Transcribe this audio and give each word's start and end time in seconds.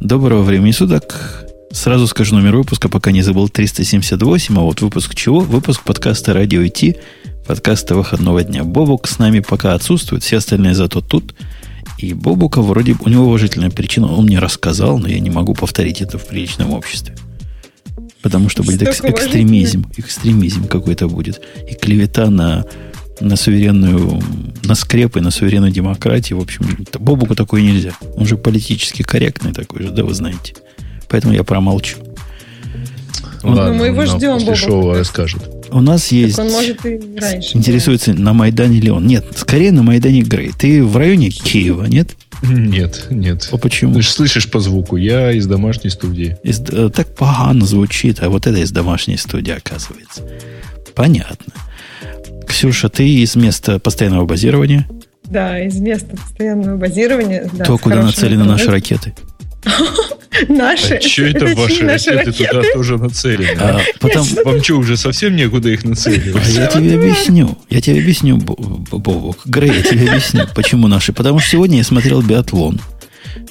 Доброго 0.00 0.42
времени 0.42 0.70
суток. 0.70 1.44
Сразу 1.72 2.06
скажу 2.06 2.36
номер 2.36 2.56
выпуска, 2.56 2.88
пока 2.88 3.10
не 3.10 3.22
забыл, 3.22 3.48
378. 3.48 4.56
А 4.56 4.60
вот 4.60 4.80
выпуск 4.80 5.14
чего? 5.14 5.40
Выпуск 5.40 5.82
подкаста 5.82 6.32
«Радио 6.32 6.62
IT», 6.62 6.96
подкаста 7.46 7.94
выходного 7.96 8.44
дня. 8.44 8.62
Бобук 8.64 9.08
с 9.08 9.18
нами 9.18 9.40
пока 9.40 9.74
отсутствует, 9.74 10.22
все 10.22 10.36
остальные 10.36 10.74
зато 10.74 11.00
тут. 11.00 11.34
И 11.98 12.14
Бобука 12.14 12.62
вроде 12.62 12.96
у 13.00 13.08
него 13.08 13.24
уважительная 13.24 13.70
причина. 13.70 14.12
Он 14.12 14.26
мне 14.26 14.38
рассказал, 14.38 14.98
но 14.98 15.08
я 15.08 15.18
не 15.18 15.30
могу 15.30 15.54
повторить 15.54 16.00
это 16.00 16.16
в 16.16 16.26
приличном 16.26 16.72
обществе. 16.72 17.16
Потому 18.22 18.48
что 18.48 18.62
будет 18.62 18.82
экс- 18.82 19.00
экстремизм. 19.00 19.84
Экстремизм 19.96 20.68
какой-то 20.68 21.08
будет. 21.08 21.40
И 21.68 21.74
клевета 21.74 22.30
на, 22.30 22.64
на 23.20 23.36
суверенную, 23.36 24.22
на 24.64 24.74
скрепы, 24.74 25.20
на 25.20 25.30
суверенную 25.30 25.72
демократию. 25.72 26.38
В 26.38 26.42
общем, 26.42 26.86
Бобуку 26.98 27.34
такое 27.34 27.62
нельзя. 27.62 27.92
Он 28.16 28.26
же 28.26 28.36
политически 28.36 29.02
корректный 29.02 29.52
такой 29.52 29.82
же, 29.82 29.90
да, 29.90 30.04
вы 30.04 30.14
знаете. 30.14 30.54
Поэтому 31.08 31.34
я 31.34 31.44
промолчу. 31.44 31.96
Ладно, 33.42 33.68
ну, 33.68 33.74
мы 33.74 33.86
его 33.86 34.04
ждем, 34.04 34.34
после 34.34 34.46
Бобук. 34.46 34.56
шоу 34.56 34.92
расскажет. 34.94 35.42
У 35.70 35.80
нас 35.80 36.08
есть... 36.08 36.36
Так 36.36 36.46
он 36.46 36.52
может 36.52 36.86
и 36.86 37.00
раньше. 37.18 37.56
Интересуется, 37.56 38.12
на 38.12 38.32
Майдане 38.32 38.80
ли 38.80 38.90
он. 38.90 39.06
Нет, 39.06 39.26
скорее 39.36 39.70
на 39.70 39.82
Майдане 39.82 40.22
Грей. 40.22 40.52
Ты 40.58 40.82
в 40.84 40.96
районе 40.96 41.30
Киева, 41.30 41.84
нет? 41.84 42.16
Нет, 42.42 43.06
нет. 43.10 43.48
А 43.52 43.58
почему? 43.58 43.94
Ты 43.94 44.02
же 44.02 44.10
слышишь 44.10 44.50
по 44.50 44.60
звуку. 44.60 44.96
Я 44.96 45.32
из 45.32 45.46
домашней 45.46 45.90
студии. 45.90 46.36
Из, 46.42 46.60
э, 46.60 46.90
так 46.94 47.14
погано 47.14 47.66
звучит, 47.66 48.22
а 48.22 48.28
вот 48.28 48.46
это 48.46 48.58
из 48.58 48.70
домашней 48.70 49.16
студии, 49.16 49.52
оказывается. 49.52 50.22
Понятно. 50.94 51.52
Ксюша, 52.48 52.88
ты 52.88 53.08
из 53.08 53.36
места 53.36 53.78
постоянного 53.78 54.24
базирования? 54.24 54.88
Да, 55.24 55.58
из 55.62 55.76
места 55.76 56.16
постоянного 56.16 56.76
базирования. 56.76 57.50
Да, 57.52 57.64
То, 57.64 57.78
куда 57.78 58.02
нацелены 58.02 58.44
наши 58.44 58.70
ракеты. 58.70 59.14
Наши. 60.48 60.94
А 60.94 61.00
что 61.00 61.24
это 61.24 61.46
ваши 61.46 61.84
ракеты, 61.84 62.16
ракеты 62.16 62.32
туда 62.32 62.62
тоже 62.72 62.96
нацелены? 62.96 63.58
А, 63.58 63.80
потом, 63.98 64.26
вам 64.44 64.62
что, 64.62 64.74
уже 64.76 64.96
совсем 64.96 65.34
некуда 65.34 65.68
их 65.68 65.84
нацеливать? 65.84 66.42
А 66.46 66.50
я 66.50 66.66
тебе 66.66 66.94
объясню. 66.94 67.58
Я 67.68 67.80
тебе 67.80 68.00
объясню, 68.00 68.36
Бобок. 68.36 69.38
Грей, 69.44 69.72
я 69.72 69.82
тебе 69.82 70.10
объясню, 70.10 70.44
почему 70.54 70.86
наши. 70.86 71.12
Потому 71.12 71.40
что 71.40 71.50
сегодня 71.50 71.78
я 71.78 71.84
смотрел 71.84 72.22
биатлон. 72.22 72.80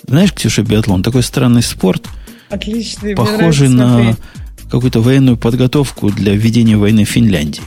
Знаешь, 0.08 0.33
Ксюша, 0.33 0.64
биатлон 0.64 1.03
такой 1.03 1.23
странный 1.23 1.61
спорт. 1.61 2.08
Отличный. 2.49 3.16
Похожий 3.16 3.67
на 3.67 4.16
какую-то 4.71 5.02
военную 5.02 5.38
подготовку 5.38 6.09
для 6.09 6.33
ведения 6.33 6.77
войны 6.77 7.05
в 7.05 7.09
Финляндии. 7.09 7.61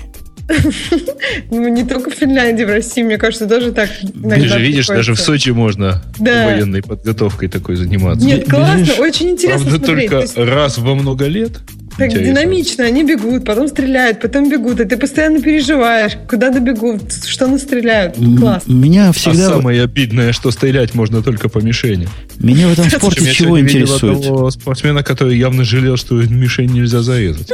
Ну, 1.51 1.69
не 1.69 1.85
только 1.85 2.11
в 2.11 2.15
Финляндии, 2.15 2.65
в 2.65 2.69
России, 2.69 3.03
мне 3.03 3.19
кажется, 3.19 3.47
тоже 3.47 3.73
так 3.73 3.91
Ты 4.01 4.49
же 4.49 4.61
видишь, 4.61 4.87
даже 4.87 5.15
в 5.15 5.21
Сочи 5.21 5.51
можно 5.51 6.03
да. 6.19 6.47
военной 6.47 6.83
подготовкой 6.83 7.49
такой 7.49 7.77
заниматься. 7.77 8.25
Нет, 8.27 8.49
классно, 8.49 8.95
очень 8.99 9.31
интересно 9.31 9.71
Правда, 9.71 9.87
только 9.87 10.25
раз 10.37 10.79
во 10.79 10.95
много 10.95 11.27
лет 11.27 11.61
так 12.09 12.23
динамично, 12.23 12.85
они 12.85 13.05
бегут, 13.05 13.45
потом 13.45 13.69
стреляют, 13.69 14.21
потом 14.21 14.49
бегут, 14.49 14.81
и 14.81 14.85
ты 14.85 14.97
постоянно 14.97 15.41
переживаешь, 15.41 16.13
куда 16.29 16.51
добегут, 16.51 17.13
что 17.27 17.47
настреляют. 17.47 18.17
Классно. 18.17 18.73
Меня 18.73 19.13
всегда... 19.13 19.49
А 19.49 19.51
самое 19.57 19.83
обидное, 19.83 20.33
что 20.33 20.51
стрелять 20.51 20.95
можно 20.95 21.23
только 21.23 21.49
по 21.49 21.59
мишени. 21.59 22.09
Меня 22.39 22.69
в 22.69 22.73
этом 22.73 22.89
спорте 22.91 23.31
чего 23.33 23.61
интересует? 23.61 24.23
Того 24.23 24.51
спортсмена, 24.51 25.03
который 25.03 25.37
явно 25.37 25.65
жалел, 25.65 25.97
что 25.97 26.15
мишень 26.15 26.73
нельзя 26.73 27.03
зарезать. 27.03 27.53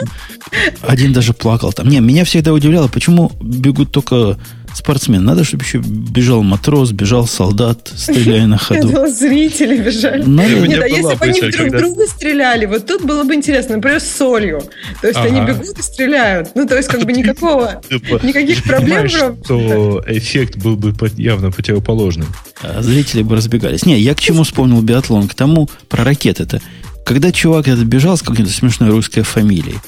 Один 0.83 1.12
даже 1.12 1.33
плакал 1.33 1.72
там. 1.72 1.88
Не, 1.88 2.00
меня 2.00 2.25
всегда 2.25 2.53
удивляло, 2.53 2.88
почему 2.88 3.33
бегут 3.41 3.91
только 3.91 4.38
спортсмен. 4.77 5.24
Надо, 5.24 5.44
чтобы 5.44 5.64
еще 5.64 5.78
бежал 5.78 6.42
матрос, 6.42 6.92
бежал 6.92 7.27
солдат, 7.27 7.91
стреляя 7.94 8.46
на 8.46 8.58
ходу. 8.58 8.88
Я 8.88 9.08
зрители 9.08 9.78
бежали. 9.82 10.22
Надо... 10.22 10.66
Нет, 10.66 10.82
а 10.82 10.86
если 10.86 11.14
бы 11.14 11.24
они 11.24 11.41
друг 11.41 11.70
друга 11.70 12.06
стреляли, 12.06 12.66
вот 12.66 12.86
тут 12.86 13.02
было 13.04 13.24
бы 13.24 13.34
интересно, 13.34 13.77
например, 13.77 14.00
с 14.00 14.08
солью. 14.08 14.62
То 15.00 15.08
есть 15.08 15.19
они 15.19 15.41
бегут 15.41 15.78
и 15.78 15.82
стреляют. 15.82 16.50
Ну, 16.54 16.66
то 16.66 16.77
есть 16.77 16.88
как 16.88 17.04
бы 17.04 17.12
никакого, 17.12 17.81
никаких 18.22 18.62
проблем. 18.65 19.09
что 19.09 20.04
эффект 20.06 20.56
был 20.56 20.76
бы 20.76 20.94
явно 21.16 21.50
противоположным. 21.50 22.28
А 22.62 22.82
зрители 22.82 23.22
бы 23.22 23.36
разбегались. 23.36 23.86
Не, 23.86 23.98
я 23.98 24.15
к 24.15 24.20
чему 24.20 24.42
вспомнил 24.42 24.82
биатлон? 24.82 25.28
К 25.28 25.34
тому, 25.34 25.69
про 25.88 26.04
ракеты-то. 26.04 26.60
Когда 27.04 27.31
чувак 27.31 27.69
этот 27.69 27.84
бежал 27.84 28.16
с 28.16 28.22
какой-то 28.22 28.50
смешной 28.50 28.91
русской 28.91 29.22
фамилией, 29.22 29.78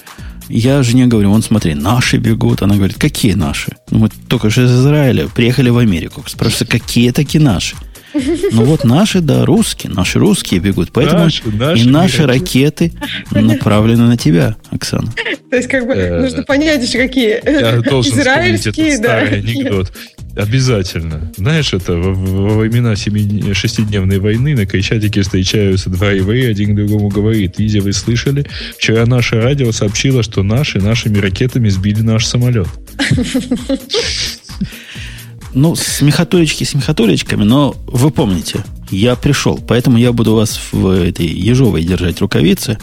я 0.48 0.82
жене 0.82 1.06
говорю, 1.06 1.30
вон 1.30 1.42
смотри, 1.42 1.74
наши 1.74 2.18
бегут. 2.18 2.62
Она 2.62 2.76
говорит, 2.76 2.98
какие 2.98 3.34
наши? 3.34 3.72
Ну, 3.90 3.98
мы 3.98 4.08
только 4.28 4.50
что 4.50 4.62
из 4.62 4.72
Израиля 4.72 5.28
приехали 5.28 5.70
в 5.70 5.78
Америку. 5.78 6.22
Спрашиваю, 6.26 6.68
какие 6.68 7.10
такие 7.10 7.42
наши? 7.42 7.76
Ну 8.52 8.64
вот 8.64 8.84
наши, 8.84 9.20
да, 9.20 9.44
русские, 9.44 9.92
наши 9.92 10.18
русские 10.18 10.60
бегут. 10.60 10.90
Поэтому 10.92 11.24
наши, 11.24 11.42
наши 11.48 11.82
и 11.82 11.88
наши 11.88 12.26
ракеты 12.26 12.92
направлены 13.30 14.04
на 14.06 14.16
тебя, 14.16 14.56
Оксана. 14.70 15.12
То 15.50 15.56
есть, 15.56 15.68
как 15.68 15.86
бы, 15.86 15.94
э, 15.94 16.20
нужно 16.20 16.42
понять 16.42 16.82
еще 16.82 16.98
какие. 16.98 17.40
Я 17.44 17.80
должен 17.80 18.18
Израильские, 18.18 18.98
да. 18.98 19.20
старый 19.20 19.38
анекдот. 19.40 19.92
Обязательно. 20.36 21.32
Знаешь, 21.36 21.72
это 21.72 21.94
во, 21.94 22.12
во 22.12 22.58
времена 22.58 22.94
семи, 22.94 23.52
шестидневной 23.54 24.18
войны 24.18 24.54
на 24.54 24.66
Крещатике 24.66 25.22
встречаются 25.22 25.90
два 25.90 26.12
еврея, 26.12 26.50
один 26.50 26.76
другому 26.76 27.08
говорит, 27.08 27.54
Изи, 27.58 27.80
вы 27.80 27.92
слышали? 27.92 28.46
Вчера 28.76 29.04
наше 29.06 29.40
радио 29.40 29.72
сообщило, 29.72 30.22
что 30.22 30.42
наши 30.42 30.80
нашими 30.80 31.18
ракетами 31.18 31.68
сбили 31.68 32.02
наш 32.02 32.26
самолет. 32.26 32.68
Ну, 35.54 35.74
смехотулечки 35.74 36.64
смехотулечками, 36.64 37.44
но 37.44 37.74
вы 37.86 38.10
помните, 38.10 38.64
я 38.90 39.16
пришел, 39.16 39.58
поэтому 39.58 39.98
я 39.98 40.12
буду 40.12 40.34
вас 40.34 40.60
в 40.72 40.88
этой 40.88 41.26
ежовой 41.26 41.82
держать 41.82 42.20
рукавицы 42.20 42.78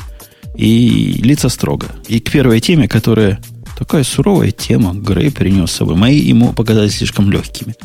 и 0.56 1.20
лица 1.22 1.50
строго. 1.50 1.88
И 2.08 2.20
к 2.20 2.32
первой 2.32 2.60
теме, 2.60 2.88
которая 2.88 3.40
такая 3.78 4.04
суровая 4.04 4.52
тема, 4.52 4.94
Грей 4.94 5.32
принес 5.32 5.72
с 5.72 5.76
собой. 5.76 5.96
Мои 5.96 6.18
ему 6.18 6.54
показались 6.54 6.98
слишком 6.98 7.32
легкими. 7.32 7.76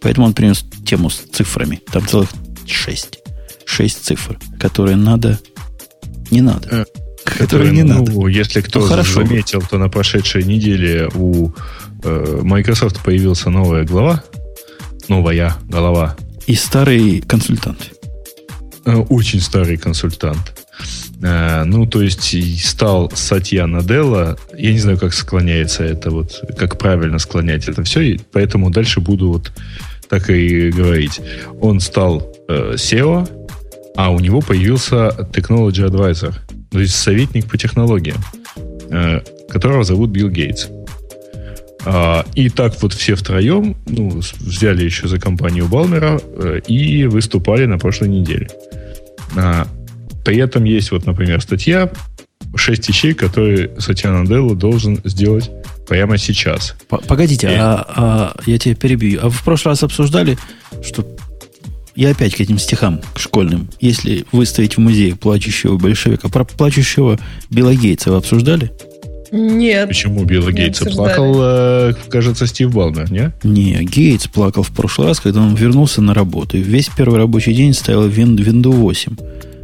Поэтому 0.00 0.26
он 0.26 0.34
принес 0.34 0.64
тему 0.86 1.10
с 1.10 1.16
цифрами. 1.16 1.80
Там 1.92 2.06
целых 2.06 2.30
шесть. 2.66 3.18
Шесть 3.66 4.04
цифр, 4.04 4.38
которые 4.58 4.96
надо... 4.96 5.38
Не 6.30 6.40
надо. 6.40 6.68
Э, 6.70 6.84
которые, 7.24 7.72
не 7.72 7.82
ну, 7.82 7.98
надо. 7.98 8.28
Если 8.28 8.60
кто 8.60 8.80
ну, 8.80 8.86
хорошо 8.86 9.24
заметил, 9.24 9.62
то 9.62 9.78
на 9.78 9.88
прошедшей 9.88 10.44
неделе 10.44 11.08
у 11.14 11.52
Microsoft 12.04 13.02
появился 13.02 13.50
новая 13.50 13.84
глава. 13.84 14.22
Новая 15.08 15.56
голова. 15.68 16.16
И 16.46 16.54
старый 16.54 17.20
консультант. 17.20 17.92
Э, 18.84 18.96
очень 18.96 19.40
старый 19.40 19.76
консультант. 19.76 20.52
Э, 21.22 21.64
ну, 21.64 21.86
то 21.86 22.02
есть 22.02 22.64
стал 22.64 23.10
Сатья 23.14 23.66
Наделла. 23.66 24.38
Я 24.56 24.72
не 24.72 24.78
знаю, 24.78 24.98
как 24.98 25.12
склоняется 25.12 25.84
это, 25.84 26.10
вот, 26.10 26.42
как 26.56 26.78
правильно 26.78 27.18
склонять 27.18 27.68
это 27.68 27.82
все, 27.82 28.00
и 28.00 28.20
поэтому 28.32 28.70
дальше 28.70 29.00
буду 29.00 29.28
вот 29.32 29.52
так 30.08 30.30
и 30.30 30.70
говорить. 30.70 31.20
Он 31.60 31.80
стал 31.80 32.34
э, 32.48 32.74
SEO, 32.74 33.28
а 33.96 34.10
у 34.10 34.18
него 34.18 34.40
появился 34.40 35.08
Technology 35.32 35.86
Advisor, 35.86 36.34
то 36.70 36.80
есть 36.80 36.94
советник 36.94 37.46
по 37.46 37.58
технологиям, 37.58 38.18
э, 38.90 39.20
которого 39.48 39.84
зовут 39.84 40.10
Билл 40.10 40.30
Гейтс. 40.30 40.68
А, 41.84 42.26
и 42.34 42.50
так 42.50 42.80
вот 42.82 42.92
все 42.92 43.14
втроем 43.14 43.76
ну, 43.86 44.20
взяли 44.40 44.84
еще 44.84 45.08
за 45.08 45.18
компанию 45.18 45.66
Балмера 45.66 46.20
э, 46.22 46.60
и 46.66 47.06
выступали 47.06 47.64
на 47.64 47.78
прошлой 47.78 48.08
неделе. 48.08 48.48
А, 49.36 49.66
при 50.24 50.36
этом 50.38 50.64
есть 50.64 50.90
вот, 50.90 51.06
например, 51.06 51.40
статья 51.40 51.90
шесть 52.54 52.88
вещей, 52.88 53.14
которые 53.14 53.70
Сатья 53.78 54.10
Наделла 54.10 54.54
должен 54.54 55.00
сделать 55.04 55.50
прямо 55.88 56.18
сейчас. 56.18 56.74
Погодите, 56.88 57.48
И... 57.48 57.54
а, 57.54 57.86
а 57.88 58.36
я 58.46 58.58
тебя 58.58 58.74
перебью. 58.74 59.20
А 59.22 59.24
вы 59.26 59.30
в 59.30 59.42
прошлый 59.42 59.72
раз 59.72 59.82
обсуждали, 59.82 60.36
что 60.82 61.06
я 61.96 62.10
опять 62.10 62.34
к 62.34 62.40
этим 62.40 62.58
стихам, 62.58 63.00
к 63.14 63.18
школьным. 63.18 63.68
Если 63.80 64.24
выставить 64.32 64.76
в 64.76 64.80
музее 64.80 65.16
плачущего 65.16 65.76
большевика, 65.76 66.28
про 66.28 66.44
плачущего 66.44 67.18
Билла 67.50 67.74
Гейтса 67.74 68.10
вы 68.10 68.18
обсуждали? 68.18 68.72
Нет. 69.32 69.88
Почему 69.88 70.24
Билла 70.24 70.52
Гейтса 70.52 70.86
плакал, 70.86 71.34
э, 71.38 71.94
кажется, 72.08 72.46
Стив 72.46 72.72
Балмер, 72.72 73.10
не? 73.12 73.32
Не, 73.42 73.84
Гейтс 73.84 74.26
плакал 74.26 74.62
в 74.62 74.70
прошлый 74.70 75.08
раз, 75.08 75.20
когда 75.20 75.40
он 75.40 75.54
вернулся 75.54 76.02
на 76.02 76.14
работу. 76.14 76.56
И 76.56 76.62
весь 76.62 76.88
первый 76.88 77.18
рабочий 77.18 77.54
день 77.54 77.74
ставил 77.74 78.08
Windows 78.08 78.72
8. 78.72 79.16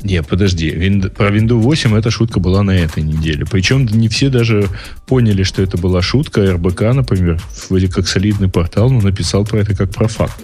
Не, 0.02 0.22
подожди. 0.22 0.70
Винд... 0.70 1.12
Про 1.14 1.30
Windows 1.30 1.58
8 1.58 1.96
эта 1.96 2.10
шутка 2.10 2.38
была 2.38 2.62
на 2.62 2.70
этой 2.70 3.02
неделе. 3.02 3.44
Причем 3.50 3.86
не 3.86 4.08
все 4.08 4.28
даже 4.28 4.68
поняли, 5.06 5.42
что 5.42 5.62
это 5.62 5.78
была 5.78 6.00
шутка. 6.00 6.52
РБК, 6.52 6.82
например, 6.94 7.40
вроде 7.68 7.88
как 7.88 8.06
солидный 8.06 8.48
портал, 8.48 8.88
но 8.88 9.00
написал 9.00 9.44
про 9.44 9.58
это 9.58 9.74
как 9.74 9.90
про 9.90 10.06
факт. 10.06 10.40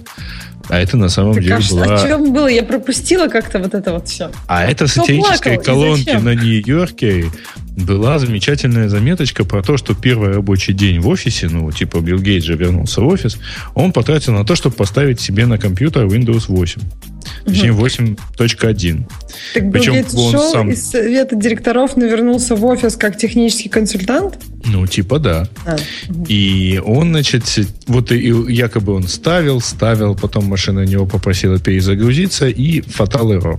А 0.69 0.79
это 0.79 0.97
на 0.97 1.09
самом 1.09 1.35
так 1.35 1.43
деле 1.43 1.57
а 1.57 1.71
была... 1.71 1.85
О 1.95 2.07
чем 2.07 2.33
было? 2.33 2.47
Я 2.47 2.63
пропустила 2.63 3.29
как-то 3.29 3.59
вот 3.59 3.75
это 3.75 3.93
вот 3.93 4.09
все. 4.09 4.31
А 4.47 4.65
это 4.65 4.87
Кто 4.87 5.01
сатирические 5.01 5.59
колонки 5.59 6.11
на 6.11 6.35
Нью-Йорке, 6.35 7.27
была 7.77 8.19
замечательная 8.19 8.89
заметочка 8.89 9.45
про 9.45 9.63
то, 9.63 9.77
что 9.77 9.95
первый 9.95 10.33
рабочий 10.33 10.73
день 10.73 11.01
в 11.01 11.09
офисе, 11.09 11.49
ну, 11.49 11.71
типа 11.73 12.01
Билл 12.01 12.19
Гейтс 12.19 12.47
же 12.47 12.55
вернулся 12.55 13.01
в 13.01 13.07
офис, 13.07 13.39
он 13.75 13.93
потратил 13.93 14.33
на 14.33 14.45
то, 14.45 14.55
чтобы 14.55 14.77
поставить 14.77 15.21
себе 15.21 15.47
на 15.47 15.59
компьютер 15.59 16.07
Windows 16.07 16.45
8. 16.49 16.81
Точнее, 17.45 17.73
8.1. 17.73 19.05
Так 19.55 19.73
Причем 19.73 19.93
Билл 19.93 20.03
Гейтс 20.03 20.15
он 20.15 20.33
шел 20.33 20.53
сам... 20.53 20.71
из 20.71 20.83
совета 20.83 21.35
директоров, 21.37 21.97
навернулся 21.97 22.55
в 22.57 22.65
офис 22.65 22.97
как 22.97 23.17
технический 23.17 23.69
консультант? 23.69 24.39
Ну, 24.65 24.87
типа 24.87 25.19
да. 25.19 25.49
А, 25.67 25.77
И 26.29 26.81
он, 26.85 27.11
значит, 27.11 27.45
вот 27.87 28.13
и 28.13 28.29
якобы 28.49 28.93
он 28.93 29.09
ставил, 29.09 29.61
ставил, 29.61 30.15
потом 30.15 30.45
машина 30.45 30.83
у 30.83 30.85
него 30.85 31.07
попросила 31.07 31.59
перезагрузиться, 31.59 32.49
и 32.49 32.81
фатал 32.83 33.33
error. 33.33 33.59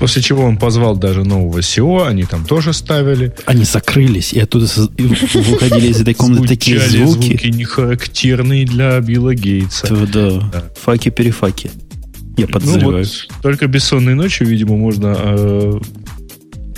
После 0.00 0.22
чего 0.22 0.44
он 0.44 0.56
позвал 0.56 0.96
даже 0.96 1.24
нового 1.24 1.58
SEO, 1.58 2.08
они 2.08 2.24
там 2.24 2.46
тоже 2.46 2.72
ставили. 2.72 3.34
Они 3.44 3.64
закрылись, 3.64 4.32
и 4.32 4.40
оттуда 4.40 4.66
выходили 4.66 5.88
из 5.88 6.00
этой 6.00 6.14
комнаты 6.14 6.48
такие 6.48 6.80
звуки. 6.80 7.26
звуки 7.26 7.46
не 7.48 7.64
характерные 7.64 8.64
для 8.64 8.98
Билла 9.00 9.34
Гейтса. 9.34 9.94
Да, 10.06 10.70
факи-перефаки. 10.82 11.70
Я 12.38 12.46
подозреваю. 12.46 12.92
Ну, 12.92 12.98
вот, 12.98 13.42
только 13.42 13.66
бессонной 13.66 14.14
ночью, 14.14 14.46
видимо, 14.46 14.76
можно 14.76 15.14
э, 15.18 15.80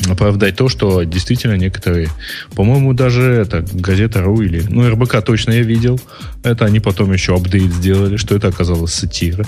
оправдать 0.09 0.57
то, 0.57 0.69
что 0.69 1.05
действительно 1.05 1.57
некоторые, 1.57 2.09
по-моему, 2.55 2.93
даже 2.93 3.23
это 3.23 3.65
газета 3.73 4.23
РУ 4.23 4.43
или, 4.43 4.65
ну, 4.69 4.89
РБК 4.89 5.23
точно 5.25 5.53
я 5.53 5.63
видел, 5.63 6.01
это 6.43 6.65
они 6.65 6.81
потом 6.81 7.13
еще 7.13 7.37
апдейт 7.37 7.73
сделали, 7.73 8.17
что 8.17 8.35
это 8.35 8.49
оказалось 8.49 8.93
сатира, 8.93 9.47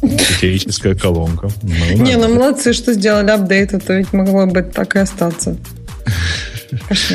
сатирическая 0.00 0.94
колонка. 0.94 1.48
Ну, 1.62 2.04
Не, 2.04 2.16
ну 2.16 2.34
молодцы, 2.34 2.72
что 2.72 2.92
сделали 2.94 3.30
апдейт, 3.30 3.72
это 3.74 3.94
ведь 3.94 4.12
могло 4.12 4.46
бы 4.46 4.62
так 4.62 4.96
и 4.96 5.00
остаться. 5.00 5.56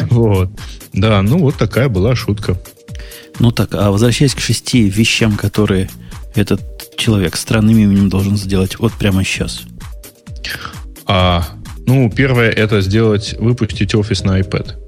Вот. 0.10 0.50
Да, 0.92 1.22
ну 1.22 1.40
вот 1.40 1.56
такая 1.56 1.88
была 1.88 2.14
шутка. 2.14 2.58
Ну 3.40 3.52
так, 3.52 3.74
а 3.74 3.90
возвращаясь 3.90 4.36
к 4.36 4.40
шести 4.40 4.90
вещам, 4.90 5.38
которые 5.38 5.90
этот 6.36 6.62
человек 6.98 7.38
странным 7.38 7.78
именем 7.78 8.10
должен 8.10 8.36
сделать 8.38 8.80
вот 8.80 8.94
прямо 8.94 9.24
сейчас. 9.24 9.62
А 11.06 11.46
ну, 11.86 12.10
первое 12.10 12.50
это 12.50 12.82
сделать, 12.82 13.36
выпустить 13.40 13.94
офис 13.96 14.24
на 14.24 14.40
iPad. 14.40 14.85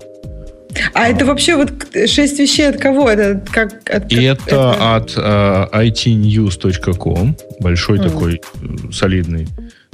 А 0.94 1.08
это 1.08 1.26
вообще 1.26 1.56
вот 1.56 1.72
шесть 2.08 2.40
вещей 2.40 2.70
от 2.70 2.78
кого? 2.78 3.10
Это 3.10 3.44
как? 3.52 3.90
От, 3.90 4.12
И 4.12 4.24
это, 4.24 4.44
это 4.48 4.96
от 4.96 5.14
э, 5.18 5.68
itnews.com, 5.74 7.36
большой 7.60 8.00
mm. 8.00 8.04
такой 8.04 8.36
э, 8.36 8.92
солидный 8.92 9.48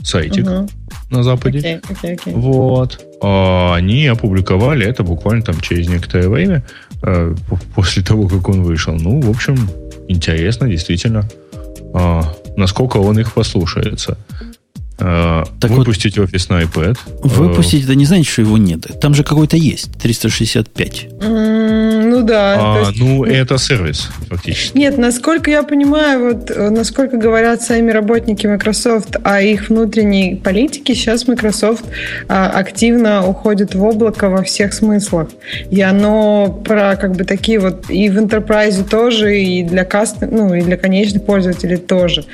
сайтик 0.03 0.45
uh-huh. 0.45 0.69
на 1.09 1.23
Западе. 1.23 1.59
Okay, 1.59 1.81
okay, 1.81 2.15
okay. 2.15 2.33
Вот. 2.33 2.99
А 3.21 3.75
они 3.75 4.05
опубликовали 4.07 4.85
это 4.85 5.03
буквально 5.03 5.43
там 5.43 5.59
через 5.61 5.87
некоторое 5.87 6.27
время 6.27 6.63
uh, 7.01 7.37
после 7.73 8.03
того, 8.03 8.27
как 8.27 8.49
он 8.49 8.63
вышел. 8.63 8.93
Ну, 8.93 9.21
в 9.21 9.29
общем, 9.29 9.69
интересно, 10.09 10.67
действительно, 10.67 11.29
uh, 11.93 12.25
насколько 12.57 12.97
он 12.97 13.17
их 13.19 13.33
послушается. 13.33 14.17
Э, 14.99 15.43
так 15.59 15.71
выпустить 15.71 16.17
вот, 16.17 16.29
офис 16.29 16.49
на 16.49 16.61
iPad. 16.63 16.97
Выпустить, 17.23 17.83
это 17.83 17.95
не 17.95 18.05
значит, 18.05 18.27
что 18.27 18.41
его 18.41 18.57
нет. 18.57 18.99
Там 19.01 19.13
же 19.13 19.23
какой-то 19.23 19.57
есть, 19.57 19.91
365. 19.99 21.07
Ну 22.13 22.21
да. 22.21 22.57
А, 22.59 22.79
есть... 22.79 22.99
Ну, 22.99 23.23
это 23.23 23.57
сервис, 23.57 24.09
фактически. 24.29 24.77
Нет, 24.77 24.99
насколько 24.99 25.49
я 25.49 25.63
понимаю, 25.63 26.33
вот 26.33 26.51
э, 26.51 26.69
насколько 26.69 27.17
говорят 27.17 27.63
сами 27.63 27.89
работники 27.89 28.45
Microsoft 28.45 29.17
о 29.23 29.41
их 29.41 29.69
внутренней 29.69 30.35
политике, 30.35 30.93
сейчас 30.93 31.27
Microsoft 31.27 31.85
а, 32.27 32.49
активно 32.49 33.27
уходит 33.27 33.73
в 33.73 33.83
облако 33.83 34.29
во 34.29 34.43
всех 34.43 34.73
смыслах. 34.73 35.29
И 35.71 35.81
оно 35.81 36.61
про 36.63 36.95
как 36.97 37.13
бы 37.13 37.23
такие 37.23 37.57
вот 37.57 37.89
и 37.89 38.09
в 38.09 38.17
Enterprise 38.19 38.87
тоже, 38.87 39.39
и 39.39 39.63
для 39.63 39.83
каст, 39.83 40.17
ну, 40.21 40.53
и 40.53 40.61
для 40.61 40.77
конечных 40.77 41.25
пользователей 41.25 41.77
тоже. 41.77 42.25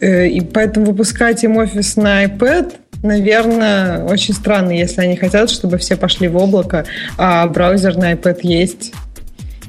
Э, 0.00 0.26
и 0.26 0.40
поэтому 0.40 0.86
выпускать 0.86 1.44
им 1.44 1.58
офис 1.58 1.94
на 1.94 2.24
iPad, 2.24 2.72
наверное, 3.02 4.04
очень 4.04 4.34
странно, 4.34 4.72
если 4.72 5.00
они 5.00 5.16
хотят, 5.16 5.48
чтобы 5.50 5.78
все 5.78 5.96
пошли 5.96 6.26
в 6.26 6.36
облако, 6.36 6.86
а 7.16 7.46
браузер 7.46 7.96
на 7.96 8.14
iPad 8.14 8.40
есть. 8.42 8.92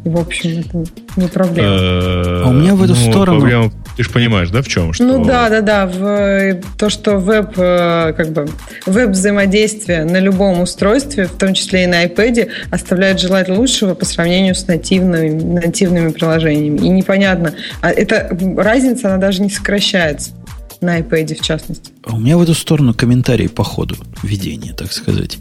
В 0.05 0.17
общем, 0.17 0.59
это 0.61 0.85
не 1.17 1.27
проблема. 1.27 1.69
А 1.69 2.45
у 2.47 2.53
меня 2.53 2.73
в 2.75 2.83
эту 2.83 2.95
ну, 2.95 3.11
сторону... 3.11 3.71
Ты 3.97 4.03
же 4.03 4.09
понимаешь, 4.11 4.49
да, 4.49 4.61
в 4.61 4.67
чем? 4.67 4.93
Что... 4.93 5.03
Ну 5.03 5.25
да, 5.25 5.49
да, 5.49 5.61
да. 5.61 5.85
В, 5.85 6.61
то, 6.77 6.89
что 6.89 7.17
веб, 7.17 7.51
э, 7.57 8.13
как 8.15 8.31
бы, 8.31 8.47
веб-взаимодействие 8.85 10.05
на 10.05 10.19
любом 10.19 10.61
устройстве, 10.61 11.25
в 11.27 11.33
том 11.33 11.53
числе 11.53 11.83
и 11.83 11.87
на 11.87 12.05
iPad, 12.05 12.49
оставляет 12.71 13.19
желать 13.19 13.49
лучшего 13.49 13.95
по 13.95 14.05
сравнению 14.05 14.55
с 14.55 14.67
нативными, 14.67 15.31
нативными 15.31 16.11
приложениями. 16.11 16.77
И 16.77 16.89
непонятно. 16.89 17.53
А 17.81 17.91
эта 17.91 18.29
разница, 18.57 19.09
она 19.09 19.17
даже 19.17 19.41
не 19.41 19.49
сокращается 19.49 20.31
на 20.79 20.99
iPad 20.99 21.35
в 21.35 21.41
частности. 21.41 21.91
А 22.05 22.15
у 22.15 22.19
меня 22.19 22.37
в 22.37 22.41
эту 22.41 22.53
сторону 22.53 22.93
комментарий 22.93 23.49
по 23.49 23.65
ходу 23.65 23.95
ведения, 24.23 24.73
так 24.73 24.93
сказать. 24.93 25.37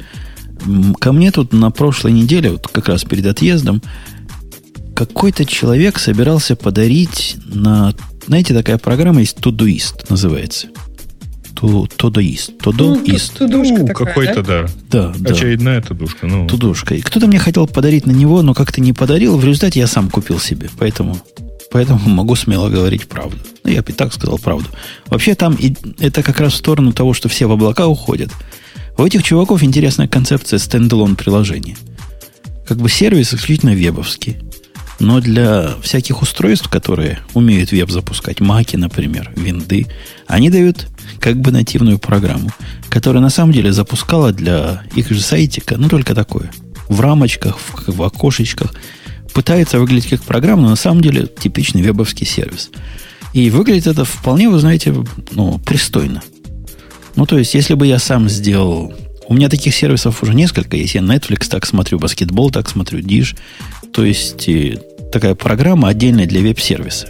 Ко 0.99 1.12
мне 1.12 1.31
тут 1.31 1.52
на 1.52 1.70
прошлой 1.70 2.12
неделе, 2.12 2.50
вот 2.50 2.66
как 2.66 2.88
раз 2.88 3.05
перед 3.05 3.26
отъездом, 3.26 3.81
какой-то 4.98 5.44
человек 5.44 6.00
собирался 6.00 6.56
подарить 6.56 7.36
на... 7.46 7.94
Знаете, 8.26 8.52
такая 8.52 8.78
программа 8.78 9.20
есть 9.20 9.36
Todoist 9.38 10.06
называется. 10.08 10.66
Todoist. 11.54 12.58
Todoist. 12.58 13.32
Ну, 13.38 13.48
тудушка 13.48 13.78
ну, 13.78 13.86
какой-то, 13.86 14.42
да? 14.42 14.66
Да, 14.90 15.14
да. 15.16 15.30
Очередная 15.30 15.80
тудушка. 15.82 16.26
Ну. 16.26 16.48
Тудушка. 16.48 16.96
И 16.96 17.00
кто-то 17.00 17.28
мне 17.28 17.38
хотел 17.38 17.68
подарить 17.68 18.06
на 18.06 18.10
него, 18.10 18.42
но 18.42 18.54
как-то 18.54 18.80
не 18.80 18.92
подарил. 18.92 19.36
В 19.36 19.44
результате 19.44 19.78
я 19.78 19.86
сам 19.86 20.10
купил 20.10 20.40
себе. 20.40 20.68
Поэтому 20.78 21.16
Поэтому 21.70 22.00
могу 22.08 22.34
смело 22.34 22.68
говорить 22.68 23.06
правду. 23.06 23.38
Ну, 23.62 23.70
я 23.70 23.82
бы 23.82 23.92
и 23.92 23.94
так 23.94 24.12
сказал 24.12 24.38
правду. 24.38 24.68
Вообще 25.06 25.36
там 25.36 25.54
и, 25.54 25.76
это 26.00 26.24
как 26.24 26.40
раз 26.40 26.54
в 26.54 26.56
сторону 26.56 26.92
того, 26.92 27.14
что 27.14 27.28
все 27.28 27.46
в 27.46 27.52
облака 27.52 27.86
уходят. 27.86 28.30
У 28.96 29.04
этих 29.04 29.22
чуваков 29.22 29.62
интересная 29.62 30.08
концепция 30.08 30.58
стендалон 30.58 31.14
приложения. 31.14 31.76
Как 32.66 32.78
бы 32.78 32.88
сервис 32.88 33.32
исключительно 33.32 33.74
вебовский. 33.74 34.38
Но 34.98 35.20
для 35.20 35.74
всяких 35.82 36.22
устройств, 36.22 36.68
которые 36.68 37.20
умеют 37.34 37.70
веб 37.70 37.90
запускать, 37.90 38.40
маки, 38.40 38.76
например, 38.76 39.32
винды, 39.36 39.86
они 40.26 40.50
дают 40.50 40.88
как 41.20 41.36
бы 41.40 41.52
нативную 41.52 41.98
программу, 41.98 42.50
которая 42.88 43.22
на 43.22 43.30
самом 43.30 43.52
деле 43.52 43.72
запускала 43.72 44.32
для 44.32 44.82
их 44.94 45.08
же 45.10 45.20
сайтика, 45.20 45.76
ну 45.76 45.88
только 45.88 46.14
такое, 46.14 46.50
в 46.88 47.00
рамочках, 47.00 47.58
в, 47.58 47.92
в 47.96 48.02
окошечках– 48.02 48.74
пытается 49.38 49.78
выглядеть 49.78 50.10
как 50.10 50.22
программа, 50.22 50.62
но 50.62 50.70
на 50.70 50.76
самом 50.76 51.00
деле 51.00 51.26
типичный 51.26 51.80
вебовский 51.80 52.26
сервис. 52.26 52.70
И 53.32 53.50
выглядит 53.50 53.86
это 53.86 54.04
вполне, 54.04 54.48
вы 54.48 54.58
знаете, 54.58 54.92
ну, 55.30 55.60
пристойно. 55.60 56.22
Ну, 57.14 57.24
то 57.24 57.38
есть, 57.38 57.54
если 57.54 57.74
бы 57.74 57.86
я 57.86 58.00
сам 58.00 58.28
сделал... 58.28 58.92
У 59.28 59.34
меня 59.34 59.48
таких 59.48 59.76
сервисов 59.76 60.24
уже 60.24 60.34
несколько 60.34 60.76
есть. 60.76 60.96
Я 60.96 61.02
Netflix 61.02 61.48
так 61.48 61.67
смотрю, 61.67 62.00
баскетбол 62.00 62.50
так 62.50 62.69
смотрю, 62.69 62.98
Dish. 62.98 63.36
То 63.93 64.05
есть, 64.05 64.48
такая 65.10 65.34
программа 65.34 65.88
отдельная 65.88 66.27
для 66.27 66.41
веб-сервиса. 66.41 67.08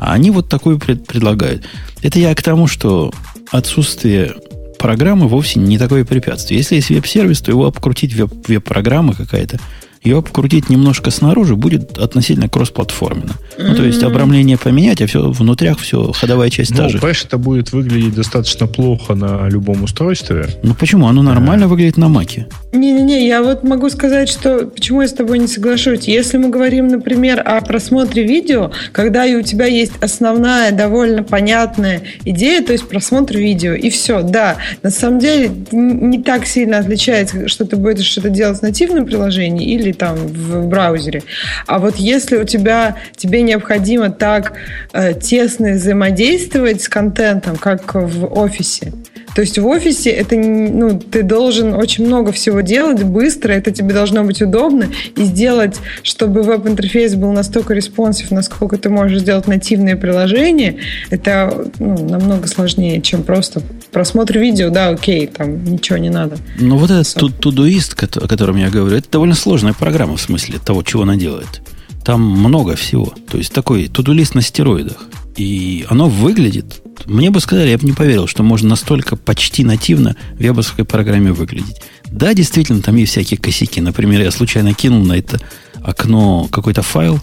А 0.00 0.14
они 0.14 0.30
вот 0.30 0.48
такую 0.48 0.78
пред, 0.78 1.06
предлагают. 1.06 1.64
Это 2.02 2.18
я 2.18 2.34
к 2.34 2.42
тому, 2.42 2.66
что 2.66 3.12
отсутствие 3.50 4.34
программы 4.78 5.28
вовсе 5.28 5.60
не 5.60 5.78
такое 5.78 6.04
препятствие. 6.04 6.58
Если 6.58 6.76
есть 6.76 6.90
веб-сервис, 6.90 7.40
то 7.40 7.50
его 7.52 7.66
обкрутить 7.66 8.12
веб- 8.14 8.46
веб-программа 8.48 9.14
какая-то– 9.14 9.58
ее 10.04 10.18
обкрутить 10.18 10.68
немножко 10.68 11.10
снаружи 11.10 11.54
будет 11.54 11.96
относительно 11.98 12.48
кроссплатформенно. 12.48 13.32
Mm-hmm. 13.56 13.64
Ну, 13.68 13.74
то 13.76 13.84
есть 13.84 14.02
обрамление 14.02 14.58
поменять, 14.58 15.00
а 15.00 15.06
все 15.06 15.30
внутрях 15.30 15.78
все 15.78 16.12
ходовая 16.12 16.50
часть 16.50 16.72
ну, 16.72 16.78
та 16.78 16.88
же. 16.88 16.98
понимаешь, 16.98 17.24
это 17.24 17.38
будет 17.38 17.72
выглядеть 17.72 18.14
достаточно 18.14 18.66
плохо 18.66 19.14
на 19.14 19.48
любом 19.48 19.84
устройстве. 19.84 20.46
Ну 20.62 20.74
почему? 20.74 21.06
Оно 21.06 21.22
нормально 21.22 21.64
yeah. 21.64 21.68
выглядит 21.68 21.96
на 21.96 22.08
маке. 22.08 22.46
Не-не-не, 22.72 23.26
я 23.26 23.42
вот 23.42 23.62
могу 23.62 23.90
сказать, 23.90 24.28
что 24.28 24.66
почему 24.66 25.02
я 25.02 25.08
с 25.08 25.12
тобой 25.12 25.38
не 25.38 25.46
соглашусь. 25.46 26.08
Если 26.08 26.36
мы 26.36 26.48
говорим, 26.48 26.88
например, 26.88 27.40
о 27.44 27.60
просмотре 27.60 28.24
видео, 28.24 28.72
когда 28.92 29.24
и 29.24 29.34
у 29.36 29.42
тебя 29.42 29.66
есть 29.66 29.92
основная, 30.00 30.72
довольно 30.72 31.22
понятная 31.22 32.02
идея, 32.24 32.62
то 32.62 32.72
есть 32.72 32.88
просмотр 32.88 33.36
видео, 33.36 33.74
и 33.74 33.90
все, 33.90 34.22
да, 34.22 34.56
на 34.82 34.90
самом 34.90 35.20
деле 35.20 35.50
не 35.70 36.22
так 36.22 36.46
сильно 36.46 36.78
отличается, 36.78 37.46
что 37.48 37.64
ты 37.66 37.76
будешь 37.76 38.06
что-то 38.06 38.30
делать 38.30 38.58
в 38.58 38.62
нативном 38.62 39.06
приложении 39.06 39.72
или 39.74 39.91
там 39.92 40.16
в 40.16 40.66
браузере. 40.66 41.22
А 41.66 41.78
вот 41.78 41.96
если 41.96 42.36
у 42.36 42.44
тебя, 42.44 42.96
тебе 43.16 43.42
необходимо 43.42 44.10
так 44.10 44.54
э, 44.92 45.14
тесно 45.14 45.72
взаимодействовать 45.72 46.82
с 46.82 46.88
контентом, 46.88 47.56
как 47.56 47.94
в 47.94 48.26
офисе, 48.26 48.92
то 49.34 49.40
есть 49.40 49.58
в 49.58 49.66
офисе 49.66 50.10
это, 50.10 50.36
ну, 50.36 50.98
ты 50.98 51.22
должен 51.22 51.74
очень 51.74 52.06
много 52.06 52.32
всего 52.32 52.60
делать 52.60 53.02
быстро, 53.02 53.52
это 53.52 53.70
тебе 53.70 53.94
должно 53.94 54.24
быть 54.24 54.42
удобно, 54.42 54.88
и 55.16 55.24
сделать, 55.24 55.76
чтобы 56.02 56.42
веб-интерфейс 56.42 57.14
был 57.14 57.32
настолько 57.32 57.74
responsive, 57.74 58.30
насколько 58.30 58.76
ты 58.76 58.90
можешь 58.90 59.20
сделать 59.20 59.46
нативное 59.46 59.96
приложение, 59.96 60.76
это 61.10 61.66
ну, 61.78 61.96
намного 62.06 62.46
сложнее, 62.46 63.00
чем 63.00 63.22
просто 63.22 63.62
просмотр 63.92 64.38
видео, 64.38 64.70
да, 64.70 64.88
окей, 64.88 65.26
там 65.26 65.64
ничего 65.64 65.98
не 65.98 66.10
надо. 66.10 66.38
Ну, 66.58 66.76
вот 66.76 66.90
этот 66.90 67.38
тудуист, 67.38 67.94
о 68.02 68.26
котором 68.26 68.56
я 68.56 68.70
говорю, 68.70 68.96
это 68.96 69.10
довольно 69.10 69.34
сложная 69.34 69.74
программа 69.74 70.16
в 70.16 70.20
смысле 70.20 70.58
того, 70.58 70.82
чего 70.82 71.02
она 71.02 71.16
делает. 71.16 71.62
Там 72.04 72.22
много 72.22 72.74
всего. 72.74 73.14
То 73.28 73.38
есть 73.38 73.52
такой 73.52 73.88
тудулист 73.88 74.34
на 74.34 74.42
стероидах. 74.42 75.06
И 75.36 75.86
оно 75.88 76.08
выглядит, 76.08 76.82
мне 77.06 77.30
бы 77.30 77.40
сказали, 77.40 77.70
я 77.70 77.78
бы 77.78 77.84
не 77.84 77.92
поверил, 77.92 78.26
что 78.26 78.42
можно 78.42 78.70
настолько 78.70 79.16
почти 79.16 79.64
нативно 79.64 80.16
в 80.34 80.40
вебовской 80.40 80.84
программе 80.84 81.32
выглядеть. 81.32 81.80
Да, 82.06 82.34
действительно, 82.34 82.82
там 82.82 82.96
есть 82.96 83.12
всякие 83.12 83.38
косяки. 83.38 83.80
Например, 83.80 84.20
я 84.20 84.30
случайно 84.30 84.74
кинул 84.74 85.02
на 85.04 85.14
это 85.14 85.40
окно 85.82 86.48
какой-то 86.50 86.82
файл, 86.82 87.20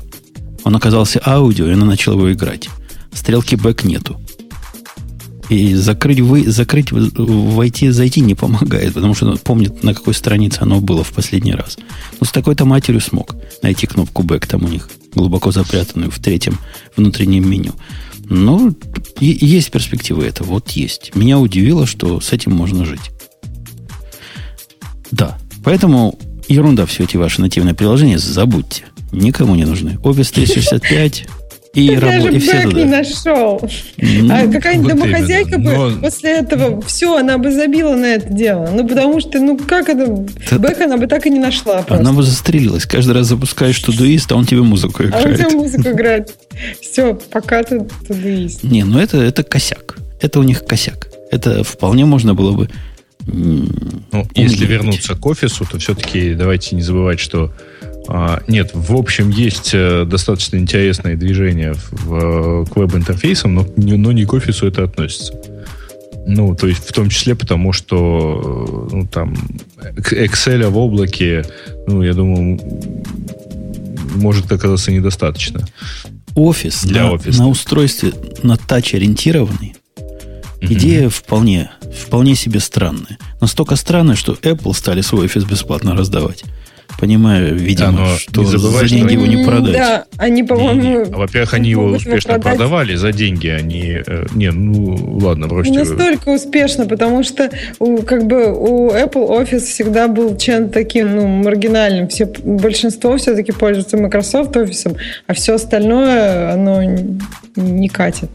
он 0.63 0.75
оказался 0.75 1.21
аудио, 1.25 1.67
и 1.67 1.73
она 1.73 1.85
начала 1.85 2.15
его 2.15 2.31
играть. 2.31 2.69
Стрелки 3.13 3.55
бэк 3.55 3.85
нету. 3.85 4.19
И 5.49 5.73
закрыть, 5.73 6.19
вы, 6.19 6.49
закрыть 6.49 6.91
войти, 6.91 7.89
зайти 7.89 8.21
не 8.21 8.35
помогает, 8.35 8.93
потому 8.93 9.15
что 9.15 9.27
он 9.27 9.37
помнит, 9.39 9.83
на 9.83 9.95
какой 9.95 10.13
странице 10.13 10.59
оно 10.61 10.79
было 10.79 11.03
в 11.03 11.11
последний 11.11 11.53
раз. 11.53 11.77
Но 12.19 12.27
с 12.27 12.31
такой-то 12.31 12.65
матерью 12.65 13.01
смог 13.01 13.35
найти 13.63 13.87
кнопку 13.87 14.23
back 14.23 14.45
там 14.47 14.63
у 14.63 14.67
них, 14.67 14.89
глубоко 15.13 15.51
запрятанную 15.51 16.11
в 16.11 16.19
третьем 16.19 16.59
внутреннем 16.95 17.49
меню. 17.49 17.73
Но 18.29 18.71
есть 19.19 19.71
перспективы 19.71 20.25
этого, 20.25 20.47
вот 20.49 20.69
есть. 20.71 21.15
Меня 21.15 21.39
удивило, 21.39 21.87
что 21.87 22.21
с 22.21 22.31
этим 22.31 22.53
можно 22.53 22.85
жить. 22.85 23.11
Да, 25.09 25.39
поэтому 25.63 26.19
ерунда 26.47 26.85
все 26.85 27.05
эти 27.05 27.17
ваши 27.17 27.41
нативные 27.41 27.73
приложения, 27.73 28.19
забудьте. 28.19 28.83
Никому 29.11 29.55
не 29.55 29.65
нужны. 29.65 29.97
Office 30.03 30.31
365 30.31 31.27
и, 31.73 31.89
рабо- 31.91 31.99
даже 31.99 32.35
и 32.35 32.39
все 32.39 32.63
туда. 32.63 32.77
не 32.77 32.85
нашел. 32.85 33.61
Ну, 33.97 34.33
а 34.33 34.47
какая-нибудь 34.47 34.93
вот 34.93 35.01
домохозяйка 35.01 35.55
именно. 35.55 35.71
бы 35.71 35.91
Но... 35.91 36.01
после 36.01 36.31
этого 36.31 36.81
все, 36.81 37.17
она 37.17 37.37
бы 37.37 37.51
забила 37.51 37.95
на 37.95 38.05
это 38.05 38.33
дело. 38.33 38.69
Ну, 38.73 38.87
потому 38.87 39.19
что, 39.19 39.39
ну, 39.39 39.57
как 39.57 39.87
это... 39.89 40.25
это... 40.45 40.57
Бэк 40.57 40.81
она 40.81 40.97
бы 40.97 41.05
так 41.05 41.27
и 41.27 41.29
не 41.29 41.39
нашла 41.39 41.83
просто. 41.83 41.95
Она 41.95 42.13
бы 42.13 42.23
застрелилась. 42.23 42.85
Каждый 42.85 43.11
раз 43.11 43.27
запускаешь 43.27 43.79
тудуист, 43.79 44.31
а 44.31 44.35
он 44.35 44.45
тебе 44.45 44.61
музыку 44.61 45.03
играет. 45.03 45.25
А 45.25 45.29
он 45.29 45.35
тебе 45.35 45.49
музыку 45.57 45.89
играет. 45.89 46.35
Все, 46.81 47.13
пока 47.13 47.63
ты 47.63 47.85
тудуист. 48.07 48.63
Не, 48.63 48.83
ну 48.83 48.99
это, 48.99 49.17
это 49.17 49.43
косяк. 49.43 49.97
Это 50.21 50.39
у 50.39 50.43
них 50.43 50.65
косяк. 50.65 51.09
Это 51.31 51.63
вполне 51.63 52.05
можно 52.05 52.33
было 52.33 52.51
бы 52.51 52.69
ну, 53.31 54.27
если 54.33 54.65
вернуться 54.65 55.15
к 55.15 55.25
офису, 55.25 55.65
то 55.69 55.77
все-таки 55.77 56.33
давайте 56.33 56.75
не 56.75 56.81
забывать, 56.81 57.19
что 57.19 57.53
нет, 58.47 58.71
в 58.73 58.95
общем, 58.95 59.29
есть 59.29 59.71
э, 59.73 60.03
достаточно 60.05 60.57
интересное 60.57 61.15
движение 61.15 61.75
в, 61.91 62.65
к 62.65 62.75
веб-интерфейсам, 62.75 63.53
но, 63.53 63.65
но 63.75 64.11
не 64.11 64.25
к 64.25 64.33
офису 64.33 64.65
это 64.65 64.83
относится. 64.83 65.33
Ну, 66.25 66.55
то 66.55 66.67
есть 66.67 66.89
в 66.89 66.91
том 66.91 67.09
числе 67.09 67.35
потому, 67.35 67.71
что 67.71 68.87
э, 68.91 68.95
ну, 68.95 69.07
там 69.07 69.35
Excel 69.95 70.69
в 70.69 70.77
облаке, 70.77 71.45
ну, 71.85 72.01
я 72.01 72.13
думаю, 72.13 72.59
может 74.15 74.51
оказаться 74.51 74.91
недостаточно. 74.91 75.67
Офис 76.33 76.83
для 76.85 77.03
на, 77.03 77.11
офиса. 77.11 77.39
на 77.39 77.47
устройстве 77.47 78.13
на 78.41 78.57
тач 78.57 78.95
ориентированный. 78.95 79.75
Mm-hmm. 79.97 80.73
Идея 80.73 81.09
вполне, 81.09 81.69
вполне 81.95 82.35
себе 82.35 82.59
странная. 82.59 83.19
Настолько 83.39 83.75
странная, 83.75 84.15
что 84.15 84.33
Apple 84.33 84.73
стали 84.73 85.01
свой 85.01 85.25
офис 85.25 85.43
бесплатно 85.43 85.95
раздавать 85.95 86.43
понимаю, 86.97 87.55
видимо, 87.55 87.97
да, 87.97 88.17
что 88.17 88.41
не 88.41 88.47
забывай, 88.47 88.87
за 88.87 88.95
деньги 88.95 89.13
что... 89.13 89.13
его 89.13 89.25
не 89.25 89.45
продать. 89.45 89.73
Да, 89.73 90.05
они, 90.17 90.43
по-моему... 90.43 91.05
Во-первых, 91.05 91.53
они 91.53 91.69
его 91.69 91.85
успешно 91.85 92.33
его 92.33 92.41
продавали 92.41 92.95
за 92.95 93.11
деньги, 93.11 93.47
они... 93.47 94.01
Э, 94.05 94.25
не, 94.33 94.51
ну, 94.51 95.19
ладно, 95.21 95.47
бросьте. 95.47 95.71
Не 95.71 95.79
настолько 95.79 96.29
успешно, 96.29 96.85
потому 96.85 97.23
что 97.23 97.49
у, 97.79 97.97
как 97.99 98.25
бы 98.25 98.53
у 98.53 98.89
Apple 98.91 99.29
Office 99.29 99.59
всегда 99.59 100.07
был 100.07 100.37
чем-то 100.37 100.73
таким, 100.73 101.15
ну, 101.15 101.27
маргинальным. 101.27 102.07
Все, 102.07 102.25
большинство 102.25 103.17
все-таки 103.17 103.51
пользуются 103.51 103.97
Microsoft 103.97 104.55
Office, 104.55 104.97
а 105.27 105.33
все 105.33 105.55
остальное, 105.55 106.53
оно 106.53 106.81
не 107.55 107.89
катит. 107.89 108.29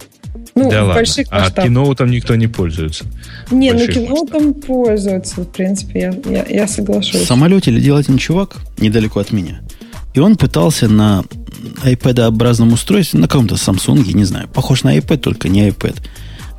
Ну, 0.54 0.70
да 0.70 0.84
в 0.84 0.86
ладно. 0.86 0.94
больших 0.94 1.26
а. 1.30 1.46
А 1.46 1.62
киноутом 1.62 2.10
никто 2.10 2.36
не 2.36 2.46
пользуется. 2.46 3.04
Не, 3.50 3.72
ну 3.72 3.86
киноутом 3.86 4.54
пользуются, 4.54 5.42
в 5.42 5.46
принципе, 5.46 6.00
я, 6.00 6.30
я, 6.30 6.46
я 6.48 6.68
соглашусь. 6.68 7.22
В 7.22 7.26
самолете 7.26 7.70
летел 7.70 7.96
один 7.96 8.18
чувак 8.18 8.56
недалеко 8.78 9.20
от 9.20 9.32
меня. 9.32 9.60
И 10.14 10.20
он 10.20 10.36
пытался 10.36 10.88
на 10.88 11.24
iPad-образном 11.82 12.72
устройстве, 12.72 13.18
на 13.18 13.26
каком-то 13.26 13.56
Samsung, 13.56 14.04
не 14.12 14.24
знаю, 14.24 14.48
похож 14.48 14.84
на 14.84 14.96
iPad, 14.96 15.18
только 15.18 15.48
не 15.48 15.68
iPad, 15.68 15.96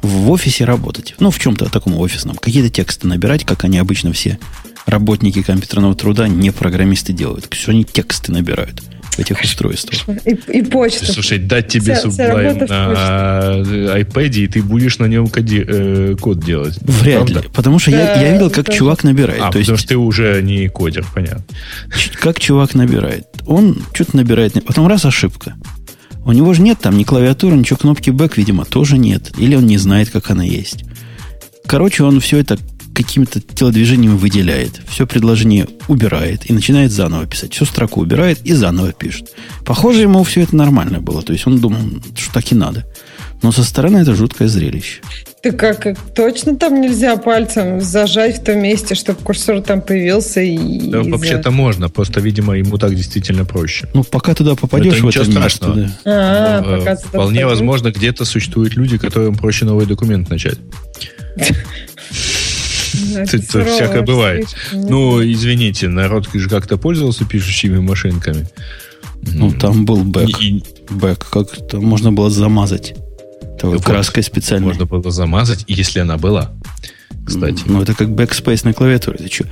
в 0.02 0.30
офисе 0.30 0.66
работать. 0.66 1.16
Ну, 1.20 1.32
в 1.32 1.40
чем-то 1.40 1.70
таком 1.70 1.96
офисном. 1.98 2.36
Какие-то 2.36 2.70
тексты 2.70 3.08
набирать, 3.08 3.46
как 3.46 3.64
они 3.64 3.78
обычно 3.78 4.12
все 4.12 4.38
работники 4.86 5.42
компьютерного 5.42 5.96
труда, 5.96 6.28
не 6.28 6.52
программисты 6.52 7.14
делают. 7.14 7.48
Все 7.52 7.72
они 7.72 7.84
тексты 7.84 8.32
набирают 8.32 8.82
в 9.16 9.20
этих 9.20 9.42
устройствах. 9.42 10.18
И, 10.26 10.60
и 10.60 10.62
почта. 10.64 11.12
Слушай, 11.12 11.40
дать 11.40 11.70
тебе 11.70 11.96
вся 11.96 12.08
на 12.08 13.64
iPad, 14.00 14.36
и 14.36 14.48
ты 14.48 14.62
будешь 14.62 15.00
на 15.00 15.06
нем 15.06 15.28
коди, 15.28 15.64
э, 15.66 16.16
код 16.20 16.40
делать. 16.40 16.78
Вряд 16.82 17.24
Правда? 17.24 17.42
ли. 17.42 17.50
Потому 17.54 17.80
что 17.80 17.92
да, 17.92 17.98
я, 17.98 18.22
я 18.22 18.34
видел, 18.34 18.50
как 18.50 18.72
чувак 18.72 19.04
набирает. 19.04 19.40
А, 19.40 19.52
то 19.52 19.60
потому 19.60 19.72
есть, 19.72 19.80
что 19.80 19.88
ты 19.88 19.98
уже 19.98 20.42
не 20.42 20.68
кодер, 20.68 21.06
понятно. 21.14 21.44
Как 22.20 22.40
чувак 22.40 22.76
набирает. 22.76 23.26
Он 23.46 23.82
что-то 23.94 24.18
набирает, 24.18 24.64
потом 24.66 24.88
раз 24.88 25.06
ошибка. 25.06 25.56
У 26.26 26.32
него 26.32 26.54
же 26.54 26.62
нет 26.62 26.80
там 26.82 26.98
ни 26.98 27.04
клавиатуры, 27.04 27.56
ничего, 27.56 27.78
кнопки 27.78 28.10
back, 28.10 28.34
видимо, 28.36 28.66
тоже 28.66 28.98
нет. 28.98 29.32
Или 29.38 29.56
он 29.56 29.66
не 29.66 29.78
знает, 29.78 30.10
как 30.10 30.32
она 30.32 30.44
есть. 30.44 30.84
Короче, 31.68 32.04
он 32.04 32.20
все 32.20 32.40
это 32.40 32.58
какими-то 32.96 33.42
телодвижениями 33.42 34.16
выделяет, 34.16 34.82
все 34.88 35.06
предложение 35.06 35.68
убирает 35.88 36.50
и 36.50 36.54
начинает 36.54 36.92
заново 36.92 37.28
писать. 37.28 37.54
Всю 37.54 37.66
строку 37.66 38.02
убирает 38.02 38.40
и 38.44 38.54
заново 38.54 38.94
пишет. 38.94 39.34
Похоже, 39.66 40.02
ему 40.04 40.24
все 40.24 40.42
это 40.42 40.56
нормально 40.56 41.02
было. 41.02 41.22
То 41.22 41.34
есть 41.34 41.46
он 41.46 41.60
думал, 41.60 41.80
что 42.16 42.34
так 42.34 42.52
и 42.52 42.56
надо. 42.56 42.86
Но 43.42 43.52
со 43.52 43.64
стороны 43.64 43.98
это 43.98 44.16
жуткое 44.16 44.48
зрелище. 44.48 45.02
Ты 45.44 45.52
как, 45.52 45.86
точно 46.16 46.56
там 46.56 46.82
нельзя 46.82 47.18
пальцем 47.18 47.80
зажать 47.82 48.42
в 48.42 48.44
том 48.44 48.60
месте, 48.60 48.96
чтобы 48.96 49.20
курсор 49.20 49.62
там 49.62 49.82
появился 49.82 50.42
и... 50.42 50.90
Да, 50.90 51.04
вообще-то 51.04 51.52
можно, 51.52 51.90
просто, 51.90 52.22
видимо, 52.22 52.58
ему 52.58 52.78
так 52.78 52.96
действительно 52.96 53.46
проще. 53.46 53.88
Ну, 53.94 54.04
пока 54.04 54.34
туда 54.34 54.56
попадешь 54.56 54.96
это 54.96 55.06
в 55.06 55.10
это 55.10 55.40
место, 55.40 55.74
да. 55.74 55.92
А, 56.06 56.62
ну, 56.62 56.80
пока 56.80 56.96
Вполне 56.96 57.46
возможно, 57.46 57.92
где-то 57.92 58.26
существуют 58.26 58.76
люди, 58.76 58.98
которым 58.98 59.36
проще 59.36 59.66
новый 59.66 59.86
документ 59.86 60.30
начать. 60.30 60.58
Тут 63.32 63.44
всякое 63.44 64.02
бывает. 64.02 64.48
Ну, 64.74 65.22
извините, 65.24 65.88
народ 65.88 66.28
же 66.34 66.50
как-то 66.50 66.78
пользовался 66.78 67.26
пишущими 67.26 67.80
машинками. 67.80 68.48
Ну, 69.22 69.52
там 69.52 69.86
был 69.86 70.04
бэк. 70.04 70.38
Бэк, 70.90 71.26
как-то 71.30 71.80
можно 71.80 72.12
было 72.12 72.30
замазать. 72.30 72.96
краской 73.84 74.24
специальной. 74.24 74.68
Можно 74.68 74.86
было 74.86 75.12
замазать, 75.12 75.64
если 75.68 76.00
она 76.00 76.18
была 76.18 76.52
кстати. 77.26 77.64
Ну, 77.66 77.82
это 77.82 77.94
как 77.94 78.10
backspace 78.10 78.62
на 78.64 78.74
клавиатуре. 78.74 79.18
Ты 79.18 79.28
что? 79.28 79.46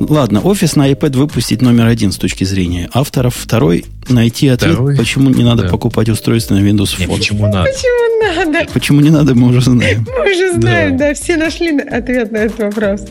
Ладно, 0.00 0.40
офис 0.40 0.76
на 0.76 0.90
iPad 0.90 1.16
выпустить 1.16 1.62
номер 1.62 1.86
один 1.86 2.12
с 2.12 2.16
точки 2.16 2.44
зрения 2.44 2.88
авторов. 2.92 3.36
Второй 3.36 3.84
найти 4.08 4.48
ответ, 4.48 4.72
Второй? 4.72 4.96
почему 4.96 5.30
не 5.30 5.44
надо 5.44 5.64
да. 5.64 5.68
покупать 5.68 6.08
устройство 6.08 6.54
на 6.54 6.60
Windows 6.60 6.96
Phone. 6.96 7.00
Нет, 7.00 7.10
почему 7.10 7.46
надо? 7.46 7.70
Почему 7.70 8.34
надо? 8.34 8.72
Почему 8.72 9.00
не 9.00 9.10
надо, 9.10 9.34
мы 9.34 9.48
уже 9.48 9.60
знаем. 9.60 10.06
Мы 10.08 10.32
уже 10.32 10.52
знаем, 10.54 10.96
да, 10.96 11.08
да 11.08 11.14
все 11.14 11.36
нашли 11.36 11.78
ответ 11.78 12.32
на 12.32 12.38
этот 12.38 12.58
вопрос. 12.58 13.04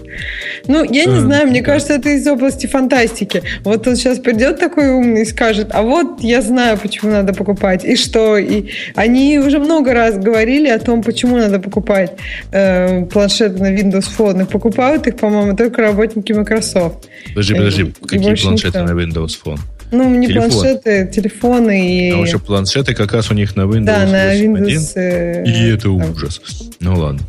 Ну, 0.68 0.84
я 0.84 1.06
не 1.06 1.20
знаю, 1.20 1.48
мне 1.48 1.62
кажется, 1.62 1.94
это 1.94 2.10
из 2.10 2.28
области 2.28 2.68
фантастики. 2.68 3.44
Вот 3.64 3.88
он 3.88 3.96
сейчас 3.96 4.20
придет 4.20 4.60
такой 4.60 4.90
умный 4.90 5.22
и 5.22 5.26
скажет, 5.26 5.70
а 5.72 5.82
вот 5.82 6.22
я 6.22 6.42
знаю, 6.42 6.78
почему 6.78 7.12
надо 7.12 7.34
покупать, 7.34 7.86
и 7.86 7.96
что. 7.96 8.38
И 8.38 8.70
они 8.96 9.40
уже 9.40 9.60
много 9.60 9.94
раз 9.94 10.18
говорили 10.18 10.68
о 10.68 10.80
том, 10.80 11.04
почему 11.04 11.38
надо 11.38 11.60
покупать 11.60 12.14
э, 12.52 13.06
планшет 13.06 13.60
на 13.60 13.74
Windows 13.74 14.07
И 14.08 14.46
покупают 14.46 15.08
их, 15.08 15.18
по-моему, 15.18 15.56
только 15.56 15.82
работники 15.82 16.32
Microsoft. 16.34 17.08
Подожди, 17.30 17.54
подожди, 17.54 17.82
и, 17.84 18.06
какие 18.06 18.34
и 18.34 18.42
планшеты 18.42 18.82
на 18.82 18.92
Windows 18.92 19.32
Phone? 19.44 19.60
Ну, 19.92 20.14
не 20.16 20.28
Телефон. 20.28 20.52
планшеты, 20.52 21.10
телефоны 21.14 22.10
и... 22.10 22.12
А 22.12 22.18
вообще 22.18 22.40
планшеты 22.40 22.94
как 22.94 23.14
раз 23.14 23.32
у 23.32 23.34
них 23.34 23.56
на 23.56 23.62
Windows 23.62 23.86
Да, 23.86 24.06
на 24.06 24.36
Windows... 24.36 24.92
Э, 24.96 25.46
и 25.46 25.70
это 25.70 25.90
ужас. 25.90 26.42
Ну, 26.82 27.00
ладно. 27.00 27.22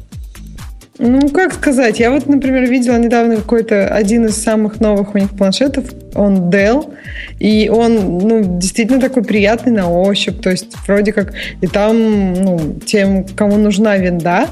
Ну, 0.99 1.29
как 1.29 1.55
сказать, 1.55 2.01
я 2.01 2.11
вот, 2.11 2.27
например, 2.27 2.69
видела 2.69 2.97
недавно 2.97 3.37
какой-то 3.37 3.87
один 3.87 4.27
из 4.27 4.37
самых 4.37 4.81
новых 4.81 5.15
у 5.15 5.19
них 5.19 5.31
планшетов, 5.31 5.85
он 6.15 6.51
Dell, 6.51 6.93
и 7.39 7.71
он, 7.73 8.19
ну, 8.19 8.59
действительно 8.59 9.01
такой 9.01 9.23
приятный 9.23 9.73
на 9.73 9.89
ощупь, 9.89 10.41
то 10.43 10.51
есть 10.51 10.75
вроде 10.89 11.13
как 11.13 11.35
и 11.61 11.69
там, 11.69 12.33
ну, 12.33 12.81
тем, 12.85 13.25
кому 13.29 13.57
нужна 13.59 13.97
винда, 13.97 14.49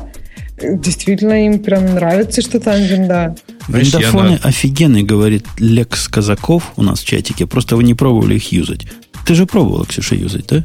действительно 0.58 1.46
им 1.46 1.58
прям 1.58 1.94
нравится, 1.94 2.40
что 2.42 2.60
там 2.60 2.80
винда. 2.80 3.36
Виндафоны 3.68 4.30
на... 4.30 4.36
офигенные, 4.36 5.02
говорит 5.02 5.44
Лекс 5.58 6.08
Казаков 6.08 6.72
у 6.76 6.82
нас 6.82 7.00
в 7.00 7.04
чатике, 7.04 7.46
просто 7.46 7.76
вы 7.76 7.84
не 7.84 7.94
пробовали 7.94 8.36
их 8.36 8.52
юзать. 8.52 8.86
Ты 9.26 9.34
же 9.34 9.46
пробовала, 9.46 9.84
Ксюша, 9.84 10.14
юзать, 10.14 10.46
да? 10.46 10.64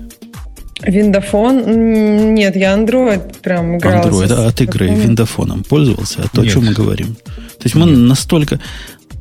Виндофон? 0.83 2.33
Нет, 2.33 2.55
я 2.55 2.75
Android 2.75 3.39
прям 3.41 3.77
играл. 3.77 4.07
Android, 4.07 4.31
а 4.33 4.47
от 4.47 4.61
игры 4.61 4.87
виндофоном 4.87 5.63
пользовался? 5.63 6.23
А 6.23 6.27
то, 6.27 6.41
Нет. 6.41 6.51
о 6.51 6.53
чем 6.53 6.65
мы 6.65 6.73
говорим? 6.73 7.15
То 7.25 7.65
есть 7.65 7.75
мы 7.75 7.85
Нет. 7.85 7.97
настолько... 7.97 8.59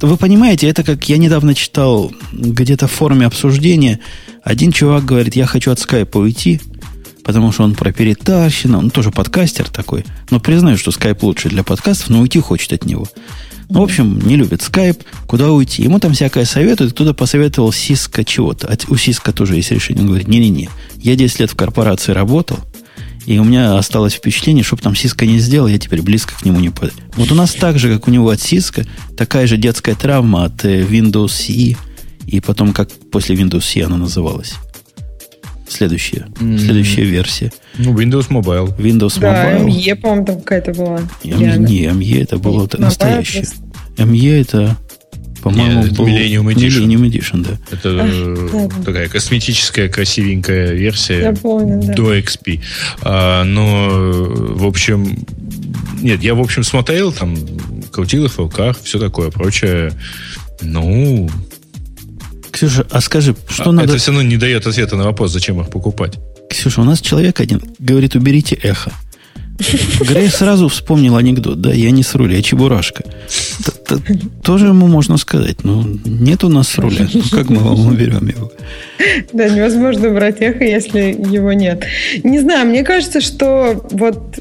Вы 0.00 0.16
понимаете, 0.16 0.66
это 0.68 0.82
как 0.82 1.06
я 1.10 1.18
недавно 1.18 1.54
читал 1.54 2.10
где-то 2.32 2.86
в 2.86 2.92
форуме 2.92 3.26
обсуждения. 3.26 4.00
Один 4.42 4.72
чувак 4.72 5.04
говорит, 5.04 5.36
я 5.36 5.44
хочу 5.44 5.70
от 5.70 5.78
скайпа 5.78 6.16
уйти, 6.16 6.60
потому 7.24 7.52
что 7.52 7.64
он 7.64 7.74
про 7.74 7.92
перетащено, 7.92 8.78
он 8.78 8.90
тоже 8.90 9.10
подкастер 9.10 9.68
такой, 9.68 10.04
но 10.30 10.40
признаю, 10.40 10.76
что 10.76 10.90
скайп 10.90 11.22
лучше 11.22 11.48
для 11.48 11.62
подкастов, 11.62 12.10
но 12.10 12.20
уйти 12.20 12.40
хочет 12.40 12.72
от 12.72 12.84
него. 12.84 13.06
Ну, 13.70 13.80
в 13.80 13.84
общем, 13.84 14.18
не 14.20 14.36
любит 14.36 14.62
скайп, 14.62 15.04
куда 15.28 15.52
уйти. 15.52 15.84
Ему 15.84 16.00
там 16.00 16.12
всякое 16.12 16.44
советует, 16.44 16.92
кто-то 16.92 17.14
посоветовал 17.14 17.72
Сиска 17.72 18.24
чего-то. 18.24 18.66
А 18.66 18.76
у 18.88 18.96
Сиска 18.96 19.32
тоже 19.32 19.54
есть 19.54 19.70
решение. 19.70 20.02
Он 20.02 20.08
говорит, 20.08 20.26
не-не-не, 20.26 20.68
я 20.96 21.14
10 21.14 21.40
лет 21.40 21.50
в 21.52 21.54
корпорации 21.54 22.10
работал, 22.10 22.58
и 23.26 23.38
у 23.38 23.44
меня 23.44 23.78
осталось 23.78 24.14
впечатление, 24.14 24.64
чтобы 24.64 24.82
там 24.82 24.96
Сиска 24.96 25.24
не 25.24 25.38
сделал, 25.38 25.68
я 25.68 25.78
теперь 25.78 26.02
близко 26.02 26.34
к 26.36 26.44
нему 26.44 26.58
не 26.58 26.70
подаю. 26.70 26.94
Вот 27.14 27.30
у 27.30 27.36
нас 27.36 27.52
так 27.52 27.78
же, 27.78 27.94
как 27.94 28.08
у 28.08 28.10
него 28.10 28.30
от 28.30 28.40
Сиска, 28.40 28.84
такая 29.16 29.46
же 29.46 29.56
детская 29.56 29.94
травма 29.94 30.46
от 30.46 30.64
э, 30.64 30.82
Windows 30.82 31.26
CE, 31.26 31.76
и 32.26 32.40
потом, 32.40 32.72
как 32.72 32.90
после 33.12 33.36
Windows 33.36 33.60
CE 33.60 33.84
она 33.84 33.98
называлась. 33.98 34.54
Следующая, 35.70 36.26
mm. 36.40 36.58
следующая 36.58 37.04
версия. 37.04 37.52
Ну, 37.78 37.94
Windows 37.94 38.28
Mobile. 38.28 38.76
Windows 38.76 39.20
да, 39.20 39.52
Mobile. 39.52 39.66
ME, 39.66 39.96
по-моему, 39.96 40.26
там 40.26 40.40
какая-то 40.40 40.74
была. 40.74 41.00
M, 41.22 41.64
не, 41.64 41.84
ME 41.84 42.22
это 42.22 42.38
было 42.38 42.62
вот 42.62 42.76
настоящее. 42.76 43.44
ME 43.96 44.40
это, 44.40 44.76
по-моему, 45.42 45.84
Нет, 45.84 45.96
был 45.96 46.08
Millennium 46.08 46.52
Edition. 46.52 46.86
Millennium 46.86 47.08
Edition, 47.08 47.44
да. 47.44 47.50
Это 47.70 47.98
а, 48.02 48.68
такая 48.84 49.08
косметическая, 49.08 49.88
красивенькая 49.88 50.72
версия 50.72 51.20
я 51.20 51.32
помню, 51.32 51.80
да. 51.82 51.94
до 51.94 52.18
XP. 52.18 52.60
А, 53.02 53.44
но, 53.44 53.88
в 53.90 54.66
общем, 54.66 55.24
нет, 56.02 56.20
я, 56.20 56.34
в 56.34 56.40
общем, 56.40 56.64
смотрел, 56.64 57.12
там, 57.12 57.36
крутил 57.92 58.24
их 58.24 58.32
в 58.32 58.38
руках, 58.38 58.76
все 58.82 58.98
такое 58.98 59.30
прочее. 59.30 59.92
Ну, 60.62 61.30
Ксюша, 62.50 62.86
а 62.90 63.00
скажи, 63.00 63.34
что 63.48 63.70
а 63.70 63.72
надо... 63.72 63.92
Это 63.92 63.98
все 63.98 64.12
равно 64.12 64.28
не 64.28 64.36
дает 64.36 64.66
ответа 64.66 64.96
на 64.96 65.04
вопрос, 65.04 65.32
зачем 65.32 65.60
их 65.60 65.70
покупать. 65.70 66.18
Ксюша, 66.48 66.80
у 66.80 66.84
нас 66.84 67.00
человек 67.00 67.40
один 67.40 67.62
говорит, 67.78 68.14
уберите 68.14 68.56
эхо. 68.56 68.92
Грей 70.00 70.28
сразу 70.28 70.68
вспомнил 70.68 71.16
анекдот, 71.16 71.60
да, 71.60 71.72
я 71.72 71.90
не 71.90 72.02
с 72.02 72.14
руля, 72.14 72.36
я 72.36 72.42
чебурашка. 72.42 73.04
Тоже 74.42 74.68
ему 74.68 74.86
можно 74.86 75.16
сказать, 75.16 75.64
ну, 75.64 75.84
нет 76.04 76.44
у 76.44 76.48
нас 76.48 76.78
руля, 76.78 77.06
ну, 77.12 77.22
как 77.30 77.50
мы 77.50 77.58
вам 77.58 77.86
уберем 77.86 78.28
его? 78.28 78.50
Да, 79.32 79.48
невозможно 79.48 80.10
брать 80.10 80.40
эхо, 80.40 80.64
если 80.64 81.00
его 81.00 81.52
нет. 81.52 81.84
Не 82.22 82.38
знаю, 82.38 82.68
мне 82.68 82.82
кажется, 82.82 83.20
что 83.20 83.86
вот 83.90 84.38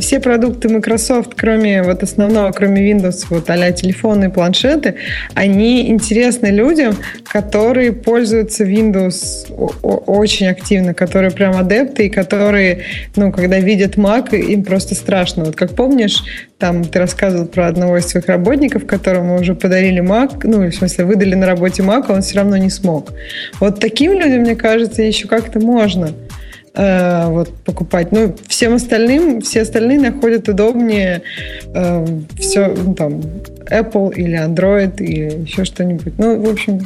все 0.00 0.20
продукты 0.20 0.68
Microsoft, 0.68 1.34
кроме 1.36 1.82
вот 1.82 2.02
основного, 2.02 2.50
кроме 2.52 2.90
Windows, 2.90 3.26
вот 3.30 3.48
а 3.50 3.72
телефоны 3.72 4.26
и 4.26 4.28
планшеты, 4.28 4.96
они 5.34 5.88
интересны 5.88 6.48
людям, 6.48 6.96
которые 7.24 7.92
пользуются 7.92 8.64
Windows 8.64 9.50
очень 9.80 10.46
активно, 10.48 10.94
которые 10.94 11.30
прям 11.30 11.56
адепты, 11.56 12.06
и 12.06 12.10
которые, 12.10 12.84
ну, 13.16 13.32
когда 13.32 13.58
видят 13.58 13.96
Mac, 13.96 14.36
им 14.36 14.64
просто 14.64 14.94
страшно. 14.94 15.44
Вот 15.44 15.56
как 15.56 15.74
помнишь, 15.74 16.24
там 16.58 16.84
ты 16.84 16.98
рассказывал 16.98 17.46
про 17.46 17.68
одного 17.68 17.98
из 17.98 18.06
своих 18.06 18.26
работников, 18.26 18.43
которому 18.86 19.40
уже 19.40 19.54
подарили 19.54 20.02
Mac, 20.02 20.40
ну, 20.44 20.66
в 20.66 20.72
смысле, 20.72 21.04
выдали 21.04 21.34
на 21.34 21.46
работе 21.46 21.82
Mac, 21.82 22.06
а 22.08 22.12
он 22.12 22.22
все 22.22 22.38
равно 22.38 22.56
не 22.56 22.70
смог. 22.70 23.12
Вот 23.60 23.80
таким 23.80 24.12
людям, 24.12 24.40
мне 24.40 24.56
кажется, 24.56 25.02
еще 25.02 25.28
как-то 25.28 25.60
можно 25.60 26.10
э, 26.74 27.26
вот 27.28 27.54
покупать. 27.64 28.12
Ну, 28.12 28.34
всем 28.48 28.74
остальным, 28.74 29.40
все 29.40 29.62
остальные 29.62 30.00
находят 30.00 30.48
удобнее 30.48 31.22
э, 31.74 32.06
все, 32.38 32.68
ну, 32.68 32.94
там, 32.94 33.20
Apple 33.70 34.14
или 34.14 34.38
Android 34.38 34.96
или 34.98 35.42
еще 35.44 35.64
что-нибудь. 35.64 36.14
Ну, 36.18 36.40
в 36.40 36.50
общем, 36.50 36.80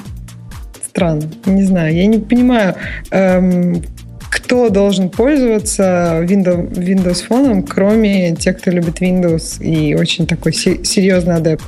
странно. 0.86 1.22
Не 1.46 1.64
знаю, 1.64 1.94
я 1.94 2.06
не 2.06 2.18
понимаю, 2.18 2.74
эм, 3.10 3.82
кто 4.30 4.68
должен 4.68 5.10
пользоваться 5.10 6.20
Windows, 6.22 6.70
Windows 6.72 7.26
фоном, 7.26 7.62
кроме 7.62 8.36
тех, 8.36 8.58
кто 8.58 8.70
любит 8.70 9.00
Windows 9.00 9.62
и 9.62 9.94
очень 9.94 10.26
такой 10.26 10.52
серьезный 10.52 11.36
адепт. 11.36 11.64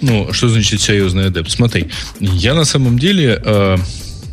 Ну, 0.00 0.32
что 0.32 0.48
значит 0.48 0.80
серьезный 0.80 1.26
адепт? 1.26 1.50
Смотри, 1.50 1.88
я 2.20 2.54
на 2.54 2.64
самом 2.64 2.98
деле 2.98 3.40
э, 3.44 3.76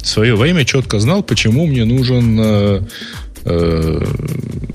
свое 0.03 0.35
время 0.35 0.65
четко 0.65 0.99
знал, 0.99 1.23
почему 1.23 1.67
мне 1.67 1.85
нужен 1.85 2.39
э, 2.39 2.81
э, 3.45 4.05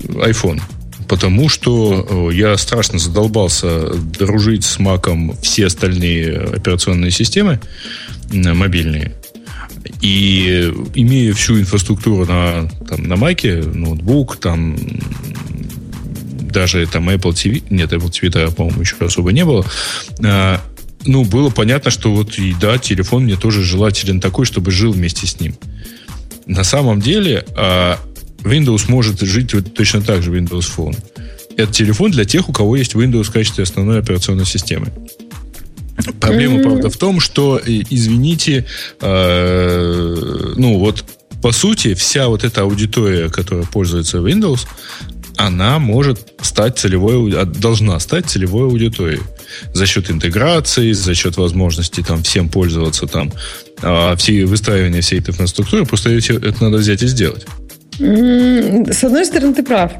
iPhone. 0.09 0.61
Потому 1.07 1.49
что 1.49 2.29
э, 2.31 2.35
я 2.35 2.57
страшно 2.57 2.99
задолбался 2.99 3.93
дружить 3.93 4.63
с 4.63 4.79
Маком 4.79 5.35
все 5.41 5.67
остальные 5.67 6.37
операционные 6.37 7.11
системы 7.11 7.59
мобильные. 8.31 9.13
И 10.01 10.73
имея 10.95 11.33
всю 11.33 11.59
инфраструктуру 11.59 12.25
на, 12.25 12.69
там, 12.87 13.03
на 13.03 13.15
Маке, 13.15 13.61
ноутбук, 13.61 14.37
там 14.37 14.77
даже 16.51 16.87
там 16.87 17.09
Apple 17.09 17.31
TV, 17.31 17.63
нет, 17.69 17.91
Apple 17.93 18.09
TV, 18.09 18.53
по-моему, 18.53 18.81
еще 18.81 18.95
особо 18.99 19.31
не 19.31 19.45
было, 19.45 19.65
а, 20.23 20.61
ну, 21.05 21.23
было 21.23 21.49
понятно, 21.49 21.91
что 21.91 22.13
вот 22.13 22.37
и 22.37 22.55
да, 22.59 22.77
телефон 22.77 23.23
мне 23.23 23.35
тоже 23.35 23.63
желателен 23.63 24.19
такой, 24.19 24.45
чтобы 24.45 24.71
жил 24.71 24.91
вместе 24.91 25.27
с 25.27 25.39
ним. 25.39 25.55
На 26.45 26.63
самом 26.63 26.99
деле, 26.99 27.45
а, 27.55 27.99
Windows 28.39 28.85
может 28.87 29.19
жить 29.21 29.53
вот 29.53 29.73
точно 29.73 30.01
так 30.01 30.21
же 30.23 30.31
Windows 30.31 30.65
Phone. 30.75 30.97
Это 31.57 31.71
телефон 31.71 32.11
для 32.11 32.25
тех, 32.25 32.49
у 32.49 32.53
кого 32.53 32.75
есть 32.75 32.93
Windows 32.93 33.23
в 33.23 33.31
качестве 33.31 33.63
основной 33.63 33.99
операционной 33.99 34.45
системы. 34.45 34.91
Проблема, 36.19 36.61
правда, 36.61 36.89
в 36.89 36.97
том, 36.97 37.19
что, 37.19 37.59
извините, 37.65 38.65
э, 39.01 40.53
ну 40.55 40.77
вот 40.79 41.03
по 41.41 41.51
сути 41.51 41.93
вся 41.93 42.27
вот 42.27 42.43
эта 42.43 42.61
аудитория, 42.61 43.29
которая 43.29 43.65
пользуется 43.65 44.17
Windows, 44.17 44.67
она 45.37 45.79
может 45.79 46.33
стать 46.41 46.79
целевой, 46.79 47.45
должна 47.45 47.99
стать 47.99 48.27
целевой 48.27 48.65
аудиторией 48.65 49.21
за 49.73 49.85
счет 49.85 50.09
интеграции, 50.09 50.91
за 50.91 51.13
счет 51.13 51.37
возможности 51.37 52.01
там 52.01 52.23
всем 52.23 52.49
пользоваться 52.49 53.07
там, 53.07 53.31
а 53.81 54.15
все 54.15 54.45
выстраивания 54.45 55.01
всей 55.01 55.19
этой 55.19 55.31
инфраструктуры, 55.31 55.85
просто 55.85 56.09
это 56.09 56.63
надо 56.63 56.77
взять 56.77 57.03
и 57.03 57.07
сделать. 57.07 57.45
С 57.99 59.03
одной 59.03 59.25
стороны, 59.25 59.53
ты 59.53 59.63
прав. 59.63 59.93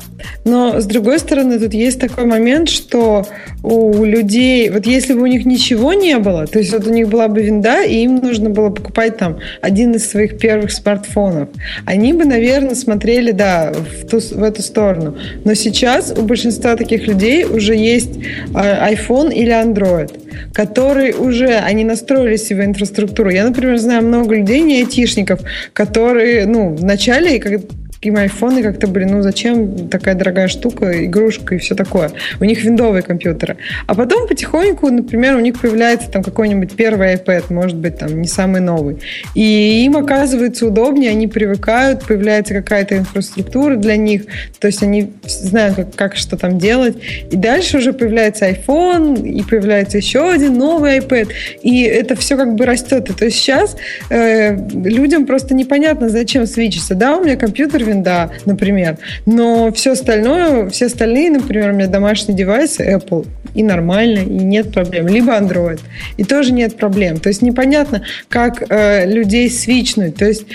Но 0.46 0.80
с 0.80 0.86
другой 0.86 1.20
стороны, 1.20 1.60
тут 1.60 1.74
есть 1.74 2.00
такой 2.00 2.26
момент, 2.26 2.70
что 2.70 3.26
у 3.64 4.04
людей, 4.04 4.70
вот 4.70 4.86
если 4.86 5.14
бы 5.14 5.22
у 5.22 5.26
них 5.26 5.46
ничего 5.46 5.94
не 5.94 6.18
было, 6.18 6.46
то 6.46 6.60
есть 6.60 6.72
вот 6.74 6.86
у 6.86 6.94
них 6.94 7.10
была 7.10 7.28
бы 7.28 7.42
винда, 7.42 7.84
и 7.84 8.04
им 8.04 8.16
нужно 8.18 8.50
было 8.50 8.70
покупать 8.70 9.18
там 9.18 9.40
один 9.62 9.94
из 9.96 10.10
своих 10.10 10.38
первых 10.38 10.72
смартфонов, 10.72 11.50
они 11.86 12.14
бы, 12.14 12.26
наверное, 12.26 12.76
смотрели, 12.76 13.32
да, 13.32 13.74
в, 13.74 14.08
ту, 14.08 14.20
в 14.20 14.44
эту 14.44 14.62
сторону. 14.62 15.18
Но 15.44 15.56
сейчас 15.56 16.14
у 16.16 16.22
большинства 16.22 16.76
таких 16.76 17.08
людей 17.08 17.46
уже 17.46 17.76
есть 17.76 18.20
а, 18.54 18.92
iPhone 18.92 19.34
или 19.34 19.52
Android 19.52 20.12
которые 20.54 21.14
уже, 21.14 21.56
они 21.56 21.84
настроили 21.84 22.36
себе 22.36 22.66
инфраструктуру. 22.66 23.30
Я, 23.30 23.46
например, 23.46 23.78
знаю 23.78 24.04
много 24.04 24.36
людей, 24.36 24.62
не 24.62 24.80
айтишников, 24.80 25.40
которые, 25.74 26.46
ну, 26.46 26.76
вначале, 26.76 27.40
как 27.40 27.62
и 28.02 28.10
айфоны 28.10 28.62
как-то 28.64 28.88
были, 28.88 29.06
ну 29.06 29.22
зачем 29.22 29.90
такая 29.90 30.16
дорогая 30.16 30.48
штука, 30.48 31.06
игрушка 31.06 31.56
и 31.56 31.58
все 31.58 31.76
такое. 31.76 32.12
У 32.40 32.44
них 32.44 32.64
виндовые 32.64 33.02
компьютеры. 33.02 33.58
А 33.88 33.96
потом 33.96 34.28
потихоньку, 34.28 34.90
например, 34.90 35.36
у 35.36 35.40
них 35.40 35.60
появляется 35.60 36.10
там 36.10 36.24
какой-нибудь 36.24 36.76
первый 36.76 37.16
iPad, 37.16 37.46
может 37.52 37.78
быть, 37.78 37.98
там 37.98 38.22
не 38.22 38.28
самый 38.28 38.62
новый. 38.62 38.98
И 39.34 39.84
им 39.86 39.98
оказывается 39.98 40.68
удобнее, 40.68 41.12
они 41.12 41.28
привыкают, 41.28 42.06
появляется 42.06 42.54
какая-то 42.54 42.98
инфраструктура 42.98 43.76
для 43.76 43.98
них, 43.98 44.24
то 44.60 44.68
есть 44.68 44.84
они 44.84 45.14
знают, 45.26 45.76
как, 45.76 45.96
как 45.96 46.16
что 46.16 46.38
там 46.38 46.60
делать. 46.60 46.98
И 47.32 47.36
дальше 47.36 47.78
уже 47.78 47.94
появляется 47.94 48.50
iPhone, 48.50 49.28
и 49.28 49.44
появляется 49.44 49.98
еще 49.98 50.30
один 50.30 50.58
новый 50.58 51.00
iPad. 51.00 51.30
И 51.62 51.82
это 51.82 52.16
все 52.16 52.38
как 52.38 52.56
бы 52.56 52.66
растет. 52.66 53.10
И 53.10 53.14
то 53.14 53.26
есть 53.26 53.38
сейчас 53.38 53.76
э, 54.10 54.56
людям 54.72 55.26
просто 55.26 55.54
непонятно, 55.54 56.10
зачем 56.10 56.46
свечиться. 56.46 56.96
Да, 56.96 57.18
у 57.18 57.24
меня 57.24 57.36
компьютер 57.36 57.87
винда, 57.88 58.32
например. 58.46 58.98
Но 59.26 59.72
все 59.72 59.94
остальное, 59.94 60.70
все 60.70 60.88
остальные, 60.88 61.32
например, 61.32 61.72
у 61.72 61.74
меня 61.74 61.88
домашние 61.88 62.38
девайсы 62.38 62.84
Apple, 62.84 63.26
и 63.56 63.64
нормально, 63.64 64.20
и 64.20 64.44
нет 64.44 64.72
проблем. 64.72 65.08
Либо 65.08 65.34
Android, 65.34 65.80
и 66.18 66.24
тоже 66.24 66.54
нет 66.54 66.78
проблем. 66.78 67.20
То 67.20 67.30
есть 67.30 67.42
непонятно, 67.42 68.04
как 68.30 68.64
э, 68.70 69.06
людей 69.06 69.50
свичнуть. 69.50 70.16
То 70.16 70.26
есть, 70.26 70.46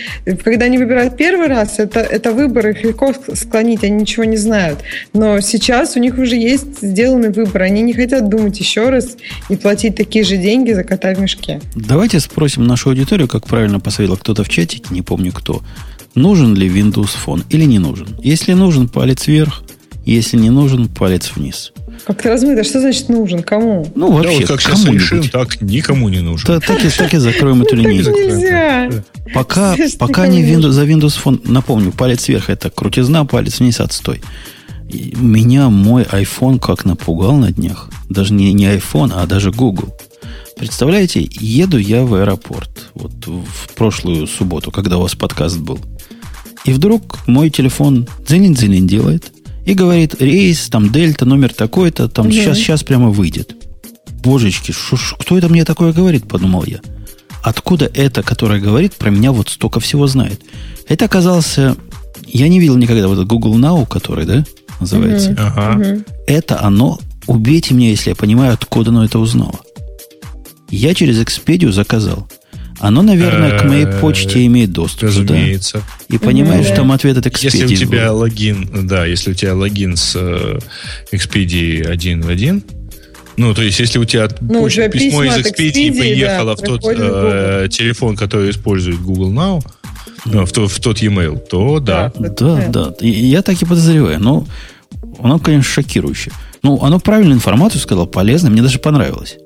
когда 0.45 0.67
они 0.67 0.79
выбирают 0.79 1.17
первый 1.17 1.49
раз, 1.49 1.79
это, 1.79 2.01
это 2.01 2.33
выбор, 2.33 2.69
их 2.69 2.85
легко 2.85 3.13
склонить, 3.35 3.83
они 3.85 4.03
ничего 4.03 4.25
не 4.25 4.37
знают. 4.37 4.81
Но 5.13 5.41
сейчас 5.41 5.97
у 5.97 6.01
них 6.01 6.19
уже 6.19 6.37
есть 6.37 6.81
сделанный 6.81 7.31
выбор. 7.31 7.63
Они 7.63 7.83
не 7.83 7.93
хотят 7.93 8.29
думать 8.29 8.59
еще 8.61 8.91
раз 8.91 9.17
и 9.49 9.57
платить 9.57 9.97
такие 9.97 10.25
же 10.25 10.37
деньги 10.37 10.73
за 10.73 10.85
кота 10.85 11.15
в 11.15 11.21
мешке. 11.21 11.61
Давайте 11.75 12.21
спросим 12.21 12.67
нашу 12.67 12.91
аудиторию, 12.91 13.29
как 13.29 13.47
правильно 13.47 13.81
посоветовал 13.81 14.19
кто-то 14.19 14.45
в 14.45 14.49
чатике, 14.49 14.87
не 14.91 15.03
помню 15.03 15.33
кто 15.33 15.63
нужен 16.15 16.55
ли 16.55 16.69
Windows 16.69 17.11
Phone 17.25 17.45
или 17.51 17.65
не 17.65 17.79
нужен. 17.79 18.09
Если 18.23 18.53
нужен, 18.53 18.89
палец 18.89 19.27
вверх. 19.27 19.63
Если 20.05 20.37
не 20.37 20.51
нужен, 20.51 20.89
палец 20.89 21.33
вниз. 21.37 21.73
Как-то 22.07 22.31
размыто. 22.31 22.65
Что 22.65 22.81
значит 22.81 23.09
нужен? 23.09 23.43
Кому? 23.43 23.87
Ну, 23.95 24.11
вообще, 24.11 24.33
да, 24.33 24.39
вот 24.41 24.49
как 24.49 24.61
сейчас 24.61 24.85
решим, 24.87 25.29
так 25.29 25.61
никому 25.61 26.09
не 26.09 26.21
нужен. 26.21 26.45
Да, 26.47 26.61
так, 26.61 26.85
и, 26.85 26.89
так 26.89 27.15
и 27.15 27.19
закроем 27.19 27.63
эту 27.63 27.77
линейку. 27.77 28.11
Нельзя. 28.11 28.91
Пока, 29.33 29.77
пока 29.99 30.27
не 30.27 30.43
Windows, 30.43 30.71
за 30.71 30.85
Windows 30.85 31.19
Phone, 31.23 31.41
напомню, 31.45 31.93
палец 31.93 32.29
вверх 32.29 32.51
это 32.51 32.71
крутизна, 32.71 33.25
палец 33.25 33.61
вниз 33.61 33.81
отстой. 33.81 34.21
И 34.89 35.15
меня 35.17 35.69
мой 35.69 36.03
iPhone 36.03 36.59
как 36.59 36.85
напугал 36.85 37.37
на 37.37 37.53
днях. 37.53 37.89
Даже 38.11 38.35
не, 38.35 38.53
не 38.53 38.67
iPhone, 38.67 39.13
а 39.15 39.27
даже 39.27 39.53
Google. 39.53 39.95
Представляете, 40.57 41.27
еду 41.31 41.79
я 41.79 42.05
в 42.05 42.15
аэропорт. 42.15 42.91
Вот 42.95 43.13
в 43.27 43.75
прошлую 43.75 44.27
субботу, 44.27 44.71
когда 44.71 44.99
у 44.99 45.03
вас 45.03 45.15
подкаст 45.15 45.59
был. 45.59 45.81
И 46.65 46.73
вдруг 46.73 47.19
мой 47.27 47.51
телефон 47.51 48.07
дзинин-дзинин 48.27 48.87
делает. 48.87 49.33
И 49.65 49.75
говорит, 49.75 50.21
рейс, 50.21 50.69
там, 50.69 50.91
дельта, 50.91 51.25
номер 51.25 51.55
такой-то, 51.55 52.09
там, 52.09 52.27
угу. 52.27 52.33
сейчас, 52.33 52.59
сейчас 52.59 52.83
прямо 52.83 53.11
выйдет. 53.11 53.55
Божечки, 54.23 54.73
шо, 54.73 54.97
шо, 54.97 55.17
кто 55.17 55.39
это 55.39 55.49
мне 55.49 55.65
такое 55.65 55.93
говорит, 55.93 56.29
подумал 56.29 56.65
я. 56.67 56.81
Откуда 57.43 57.91
это, 57.93 58.23
которое 58.23 58.61
говорит, 58.61 58.95
про 58.95 59.11
меня 59.11 59.33
вот 59.33 59.49
столько 59.49 59.81
всего 59.81 60.07
знает? 60.07 60.41
Это 60.89 61.05
оказался... 61.05 61.77
Я 62.27 62.49
не 62.49 62.61
видел 62.61 62.77
никогда 62.77 63.09
вот 63.09 63.15
этот 63.15 63.27
Google 63.27 63.59
Now, 63.59 63.87
который, 63.87 64.27
да, 64.27 64.45
называется. 64.81 65.31
Угу. 65.31 65.41
Ага. 65.41 65.81
Угу. 65.81 66.05
Это 66.27 66.63
оно... 66.63 66.99
Убейте 67.29 67.73
меня, 67.75 67.91
если 67.91 68.11
я 68.11 68.17
понимаю, 68.17 68.53
откуда 68.53 68.91
оно 68.91 69.05
это 69.05 69.21
узнало. 69.21 69.61
Я 70.71 70.93
через 70.93 71.21
Expedia 71.21 71.71
заказал. 71.71 72.29
Оно, 72.83 73.03
наверное, 73.03 73.59
к 73.59 73.65
моей 73.65 73.87
почте 73.87 74.45
имеет 74.47 74.73
доступ. 74.73 75.05
Разумеется. 75.05 75.83
Да? 76.09 76.17
И 76.17 76.19
понимаешь, 76.19 76.67
что 76.67 76.77
там 76.77 76.91
ответ 76.91 77.17
от 77.17 77.27
Expedia. 77.27 77.45
Если 77.45 77.65
у 77.65 77.89
тебя 77.89 78.09
был. 78.09 78.19
логин, 78.19 78.69
да, 78.89 79.07
если 79.07 79.31
у 79.31 79.35
тебя 79.35 79.55
логин 79.55 79.97
с 79.97 80.17
э, 80.17 80.59
Expedia 81.13 81.87
один 81.87 82.23
в 82.23 82.29
один, 82.29 82.65
ну, 83.37 83.55
то 83.55 83.63
есть, 83.63 83.79
если 83.79 84.01
у 84.01 84.05
тебя 84.05 84.29
ну, 84.41 84.63
почта, 84.63 84.89
письмо 84.89 85.23
из 85.23 85.37
Expedia, 85.37 85.91
Expedia 85.91 85.99
поехало 85.99 86.57
да, 86.57 86.63
в 86.63 86.67
тот 86.67 86.83
э, 86.85 87.69
телефон, 87.71 88.17
который 88.17 88.51
использует 88.51 89.01
Google 89.01 89.33
Now, 89.33 89.65
ну, 90.25 90.45
в, 90.45 90.53
то, 90.53 90.67
в 90.67 90.81
тот 90.81 90.99
e-mail, 90.99 91.39
то 91.39 91.79
да. 91.79 92.13
Да, 92.19 92.29
да. 92.31 92.69
да. 92.69 92.95
И 93.01 93.09
я 93.09 93.43
так 93.43 93.63
и 93.63 93.65
подозреваю. 93.65 94.19
Но 94.19 94.45
оно, 95.21 95.39
конечно, 95.39 95.71
шокирующее. 95.71 96.35
Ну, 96.65 96.83
оно 96.83 96.99
правильную 96.99 97.37
информацию 97.37 97.81
сказало, 97.81 98.07
полезно, 98.07 98.51
мне 98.51 98.61
даже 98.61 98.81
понравилось. 98.81 99.37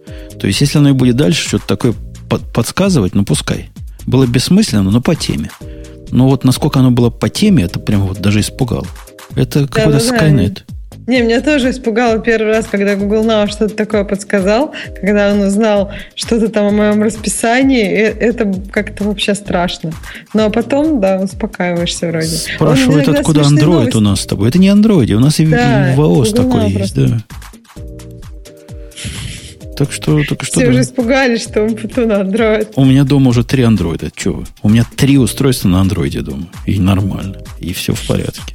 То 0.41 0.47
есть, 0.47 0.61
если 0.63 0.79
оно 0.79 0.89
и 0.89 0.93
будет 0.93 1.17
дальше 1.17 1.47
что-то 1.47 1.67
такое 1.67 1.95
под, 2.29 2.43
подсказывать, 2.53 3.15
ну 3.15 3.25
пускай. 3.25 3.71
Было 4.07 4.27
бессмысленно, 4.27 4.91
но 4.91 5.01
по 5.01 5.15
теме. 5.15 5.51
Но 6.11 6.29
вот 6.29 6.45
насколько 6.45 6.79
оно 6.79 6.91
было 6.91 7.11
по 7.11 7.29
теме, 7.29 7.65
это 7.65 7.81
прям 7.81 8.03
вот 8.07 8.21
даже 8.21 8.41
испугало. 8.41 8.87
Это 9.35 9.67
какой-то 9.67 9.99
да, 9.99 10.17
Skynet. 10.19 10.63
Не, 11.07 11.23
меня 11.23 11.41
тоже 11.41 11.71
испугало 11.71 12.19
первый 12.19 12.49
раз, 12.49 12.67
когда 12.67 12.97
Google 12.97 13.25
Now 13.25 13.49
что-то 13.49 13.77
такое 13.77 14.03
подсказал, 14.03 14.73
когда 15.01 15.33
он 15.33 15.41
узнал 15.41 15.93
что-то 16.17 16.49
там 16.49 16.67
о 16.67 16.71
моем 16.73 17.03
расписании, 17.03 17.85
это 17.85 18.53
как-то 18.73 19.05
вообще 19.05 19.37
страшно. 19.37 19.93
Но 20.35 20.51
потом, 20.51 21.01
да, 21.01 21.21
успокаиваешься 21.21 22.09
вроде. 22.09 22.27
Спрашивают, 22.27 23.09
откуда 23.09 23.43
Android 23.43 23.67
новости. 23.67 23.97
у 23.97 24.01
нас 24.01 24.21
с 24.23 24.27
тобой. 24.27 24.49
Это 24.49 24.59
не 24.59 24.69
Android, 24.69 25.13
у 25.13 25.21
нас 25.21 25.39
и 25.39 25.47
да, 25.47 25.93
в 25.95 26.01
iOS 26.01 26.35
такой 26.35 26.71
есть, 26.71 26.97
да. 26.97 27.19
Так 29.77 29.93
что, 29.93 30.25
так 30.25 30.43
что 30.43 30.61
Все 30.61 30.67
да. 30.67 30.71
уже 30.71 30.81
испугались, 30.81 31.43
что 31.43 31.63
он 31.63 31.73
на 31.73 32.23
Android. 32.23 32.73
У 32.77 32.85
меня 32.85 33.05
дома 33.05 33.29
уже 33.29 33.45
три 33.45 33.63
андроида. 33.63 34.11
Че 34.15 34.33
вы? 34.33 34.45
У 34.63 34.71
меня 34.71 34.87
три 34.97 35.19
устройства 35.19 35.69
на 35.69 35.81
андроиде 35.81 36.23
дома. 36.23 36.49
И 36.65 36.79
нормально. 36.81 37.43
И 37.59 37.73
все 37.75 37.93
в 37.95 38.07
порядке. 38.07 38.55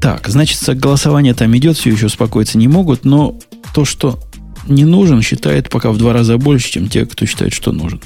Так, 0.00 0.28
значит, 0.28 0.60
голосование 0.78 1.34
там 1.34 1.56
идет, 1.56 1.76
все 1.76 1.90
еще 1.90 2.06
успокоиться 2.06 2.58
не 2.58 2.68
могут, 2.68 3.04
но 3.04 3.38
то, 3.74 3.84
что 3.84 4.20
не 4.68 4.84
нужен, 4.84 5.22
считает 5.22 5.70
пока 5.70 5.90
в 5.90 5.98
два 5.98 6.12
раза 6.12 6.36
больше, 6.36 6.70
чем 6.70 6.88
те, 6.88 7.06
кто 7.06 7.26
считает, 7.26 7.52
что 7.52 7.72
нужен. 7.72 8.00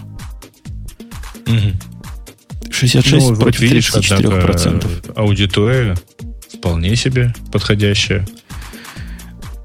Угу. 1.47 2.73
66 2.73 3.31
ну, 3.31 3.37
против 3.37 3.61
вот 3.61 3.69
видишь, 3.69 3.91
34%. 3.93 5.13
Аудитория 5.17 5.97
вполне 6.55 6.97
себе 6.97 7.35
подходящая. 7.51 8.27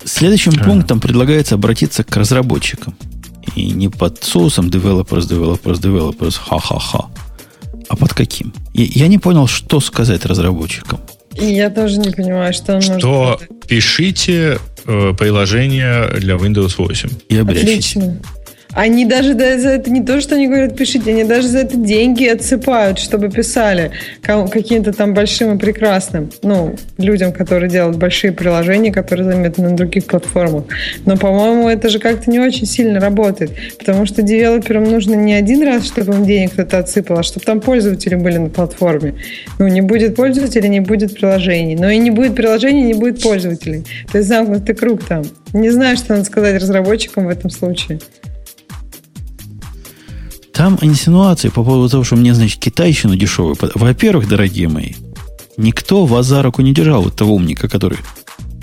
Следующим 0.07 0.53
а. 0.59 0.63
пунктом 0.63 0.99
предлагается 0.99 1.55
обратиться 1.55 2.03
к 2.03 2.15
разработчикам. 2.15 2.95
И 3.55 3.71
не 3.71 3.89
под 3.89 4.23
соусом 4.23 4.67
developers, 4.67 5.27
developers, 5.27 5.81
developers, 5.81 6.37
ха-ха-ха. 6.39 7.07
А 7.89 7.95
под 7.95 8.13
каким? 8.13 8.53
Я, 8.73 8.85
я 8.85 9.07
не 9.07 9.17
понял, 9.17 9.47
что 9.47 9.79
сказать 9.79 10.25
разработчикам. 10.25 10.99
Я 11.33 11.69
тоже 11.69 11.97
не 11.97 12.11
понимаю, 12.11 12.53
что 12.53 12.75
он 12.75 12.81
что 12.81 13.37
может... 13.39 13.67
пишите 13.67 14.59
э, 14.85 15.13
приложение 15.17 16.09
для 16.19 16.35
Windows 16.35 16.75
8. 16.77 17.09
И 17.29 17.37
обрящитесь. 17.37 17.95
Отлично. 17.95 18.17
Они 18.77 19.05
даже 19.05 19.33
за 19.33 19.69
это 19.69 19.89
не 19.89 20.03
то, 20.03 20.21
что 20.21 20.35
они 20.35 20.45
говорят, 20.45 20.77
пишите, 20.77 21.09
они 21.09 21.23
даже 21.23 21.47
за 21.47 21.61
это 21.61 21.75
деньги 21.75 22.27
отсыпают, 22.27 22.99
чтобы 22.99 23.29
писали 23.29 23.89
каким-то 24.21 24.93
там 24.93 25.15
большим 25.15 25.55
и 25.55 25.59
прекрасным, 25.59 26.29
ну, 26.43 26.75
людям, 26.99 27.33
которые 27.33 27.71
делают 27.71 27.97
большие 27.97 28.33
приложения, 28.33 28.91
которые 28.91 29.25
заметны 29.25 29.71
на 29.71 29.75
других 29.75 30.05
платформах. 30.05 30.65
Но, 31.07 31.17
по-моему, 31.17 31.67
это 31.67 31.89
же 31.89 31.97
как-то 31.97 32.29
не 32.29 32.39
очень 32.39 32.67
сильно 32.67 32.99
работает, 32.99 33.49
потому 33.79 34.05
что 34.05 34.21
девелоперам 34.21 34.83
нужно 34.83 35.15
не 35.15 35.33
один 35.33 35.63
раз, 35.63 35.87
чтобы 35.87 36.13
им 36.13 36.23
денег 36.23 36.53
кто-то 36.53 36.77
отсыпал, 36.77 37.17
а 37.17 37.23
чтобы 37.23 37.47
там 37.47 37.61
пользователи 37.61 38.13
были 38.13 38.37
на 38.37 38.49
платформе. 38.49 39.15
Ну, 39.57 39.67
не 39.69 39.81
будет 39.81 40.15
пользователей, 40.15 40.69
не 40.69 40.81
будет 40.81 41.15
приложений. 41.15 41.77
Но 41.77 41.89
и 41.89 41.97
не 41.97 42.11
будет 42.11 42.35
приложений, 42.35 42.83
не 42.83 42.93
будет 42.93 43.23
пользователей. 43.23 43.85
То 44.11 44.19
есть 44.19 44.29
замкнутый 44.29 44.75
круг 44.75 45.03
там. 45.03 45.23
Не 45.53 45.71
знаю, 45.71 45.97
что 45.97 46.13
надо 46.13 46.25
сказать 46.25 46.61
разработчикам 46.61 47.25
в 47.25 47.29
этом 47.29 47.49
случае. 47.49 47.99
Там 50.57 50.79
инсинуации 50.81 51.49
по 51.49 51.63
поводу 51.63 51.87
того, 51.87 52.03
что 52.03 52.15
мне, 52.15 52.33
значит, 52.33 52.59
китайщину 52.59 53.15
дешевую. 53.15 53.55
Во-первых, 53.75 54.27
дорогие 54.27 54.67
мои, 54.67 54.93
никто 55.55 56.07
вас 56.07 56.25
за 56.25 56.41
руку 56.41 56.63
не 56.63 56.73
держал, 56.73 57.03
вот 57.03 57.15
того 57.15 57.35
умника, 57.35 57.69
который 57.69 57.99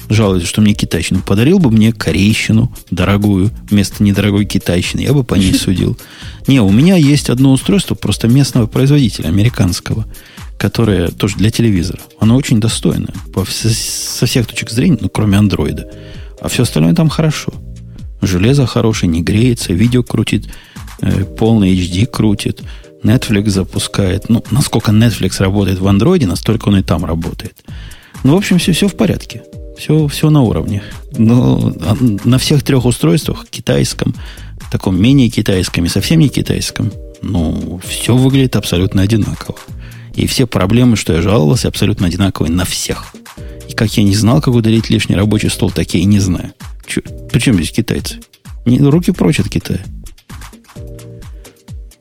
жалуется, 0.08 0.48
что 0.48 0.60
мне 0.60 0.74
китайщину. 0.74 1.22
Подарил 1.24 1.60
бы 1.60 1.70
мне 1.70 1.92
корейщину 1.92 2.74
дорогую 2.90 3.52
вместо 3.70 4.02
недорогой 4.02 4.44
китайщины. 4.44 5.02
Я 5.02 5.12
бы 5.12 5.22
по 5.22 5.36
ней 5.36 5.54
судил. 5.54 5.96
Не, 6.48 6.60
у 6.60 6.70
меня 6.70 6.96
есть 6.96 7.30
одно 7.30 7.52
устройство 7.52 7.94
просто 7.94 8.26
местного 8.26 8.66
производителя, 8.66 9.28
американского, 9.28 10.04
которое 10.58 11.10
тоже 11.10 11.36
для 11.36 11.52
телевизора. 11.52 12.00
Оно 12.18 12.34
очень 12.34 12.58
достойное 12.58 13.14
по, 13.32 13.46
со 13.46 14.26
всех 14.26 14.48
точек 14.48 14.70
зрения, 14.70 14.98
ну, 15.00 15.08
кроме 15.08 15.38
андроида. 15.38 15.88
А 16.40 16.48
все 16.48 16.64
остальное 16.64 16.92
там 16.92 17.08
хорошо. 17.08 17.52
Железо 18.20 18.66
хорошее, 18.66 19.12
не 19.12 19.22
греется, 19.22 19.72
видео 19.72 20.02
крутит 20.02 20.48
полный 21.36 21.74
HD 21.74 22.06
крутит, 22.06 22.62
Netflix 23.02 23.50
запускает. 23.50 24.28
Ну, 24.28 24.42
насколько 24.50 24.90
Netflix 24.90 25.40
работает 25.40 25.78
в 25.78 25.86
Android, 25.86 26.26
настолько 26.26 26.68
он 26.68 26.78
и 26.78 26.82
там 26.82 27.04
работает. 27.04 27.64
Ну, 28.22 28.34
в 28.34 28.36
общем, 28.36 28.58
все, 28.58 28.72
все 28.72 28.88
в 28.88 28.96
порядке. 28.96 29.42
Все, 29.78 30.06
все 30.08 30.30
на 30.30 30.42
уровне. 30.42 30.82
Но 31.18 31.74
а, 31.80 31.96
на 32.24 32.38
всех 32.38 32.62
трех 32.62 32.84
устройствах, 32.84 33.46
китайском, 33.50 34.14
таком 34.70 35.00
менее 35.00 35.28
китайском 35.28 35.84
и 35.84 35.88
совсем 35.88 36.20
не 36.20 36.28
китайском, 36.28 36.90
ну, 37.22 37.80
все 37.86 38.16
выглядит 38.16 38.56
абсолютно 38.56 39.02
одинаково. 39.02 39.58
И 40.14 40.26
все 40.26 40.46
проблемы, 40.46 40.96
что 40.96 41.12
я 41.12 41.22
жаловался, 41.22 41.68
абсолютно 41.68 42.06
одинаковые 42.06 42.52
на 42.52 42.64
всех. 42.64 43.14
И 43.68 43.72
как 43.72 43.96
я 43.96 44.04
не 44.04 44.14
знал, 44.14 44.40
как 44.40 44.54
удалить 44.54 44.90
лишний 44.90 45.16
рабочий 45.16 45.50
стол, 45.50 45.70
так 45.70 45.92
я 45.92 46.00
и 46.00 46.04
не 46.04 46.20
знаю. 46.20 46.52
Че, 46.86 47.02
причем 47.30 47.54
здесь 47.54 47.72
китайцы? 47.72 48.20
Не, 48.64 48.78
руки 48.78 49.10
прочь 49.10 49.40
от 49.40 49.48
Китая. 49.48 49.80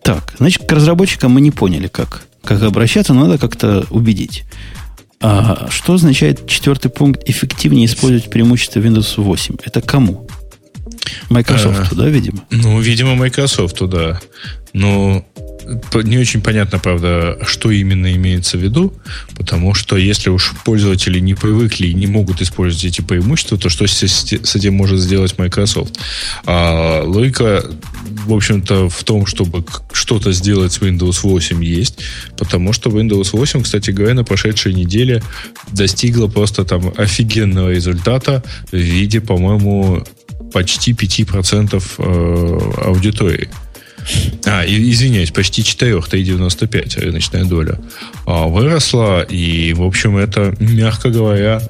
Так, 0.03 0.33
значит, 0.37 0.67
к 0.67 0.71
разработчикам 0.71 1.31
мы 1.31 1.41
не 1.41 1.51
поняли, 1.51 1.87
как, 1.87 2.23
как 2.43 2.61
обращаться, 2.61 3.13
надо 3.13 3.37
как-то 3.37 3.85
убедить. 3.89 4.43
А 5.21 5.69
что 5.69 5.93
означает 5.93 6.45
четвертый 6.47 6.89
пункт 6.89 7.23
эффективнее 7.29 7.85
использовать 7.85 8.29
преимущество 8.29 8.81
Windows 8.81 9.13
8? 9.15 9.55
Это 9.63 9.81
кому? 9.81 10.27
Microsoft, 11.29 11.93
а, 11.93 11.95
да, 11.95 12.07
видимо? 12.07 12.43
Ну, 12.51 12.79
видимо, 12.81 13.15
Microsoft, 13.15 13.81
да. 13.87 14.19
Но 14.73 15.25
не 16.03 16.17
очень 16.17 16.41
понятно, 16.41 16.79
правда, 16.79 17.37
что 17.43 17.71
именно 17.71 18.13
имеется 18.13 18.57
в 18.57 18.61
виду, 18.61 18.93
потому 19.37 19.73
что 19.73 19.95
если 19.97 20.29
уж 20.29 20.53
пользователи 20.65 21.19
не 21.19 21.35
привыкли 21.35 21.87
и 21.87 21.93
не 21.93 22.07
могут 22.07 22.41
использовать 22.41 22.83
эти 22.83 23.01
преимущества, 23.01 23.57
то 23.57 23.69
что 23.69 23.87
с, 23.87 24.03
с 24.03 24.55
этим 24.55 24.73
может 24.73 24.99
сделать 24.99 25.37
Microsoft? 25.37 25.97
А 26.45 27.03
логика, 27.03 27.63
в 28.25 28.33
общем-то, 28.33 28.89
в 28.89 29.03
том, 29.03 29.25
чтобы 29.25 29.65
что-то 29.91 30.31
сделать 30.31 30.73
с 30.73 30.79
Windows 30.79 31.19
8 31.23 31.63
есть, 31.63 31.99
потому 32.38 32.73
что 32.73 32.89
Windows 32.89 33.29
8, 33.33 33.63
кстати 33.63 33.91
говоря, 33.91 34.13
на 34.13 34.23
прошедшей 34.23 34.73
неделе 34.73 35.21
достигла 35.71 36.27
просто 36.27 36.65
там 36.65 36.93
офигенного 36.97 37.71
результата 37.71 38.43
в 38.71 38.77
виде, 38.77 39.21
по-моему, 39.21 40.03
почти 40.53 40.93
5% 40.93 41.83
э, 41.97 42.81
аудитории. 42.86 43.49
а, 44.45 44.65
извиняюсь, 44.65 45.31
почти 45.31 45.63
4, 45.63 45.97
3,95 45.97 46.99
рыночная 46.99 47.45
доля 47.45 47.79
а, 48.25 48.47
выросла. 48.47 49.23
И, 49.23 49.73
в 49.73 49.83
общем, 49.83 50.17
это, 50.17 50.55
мягко 50.59 51.09
говоря, 51.09 51.62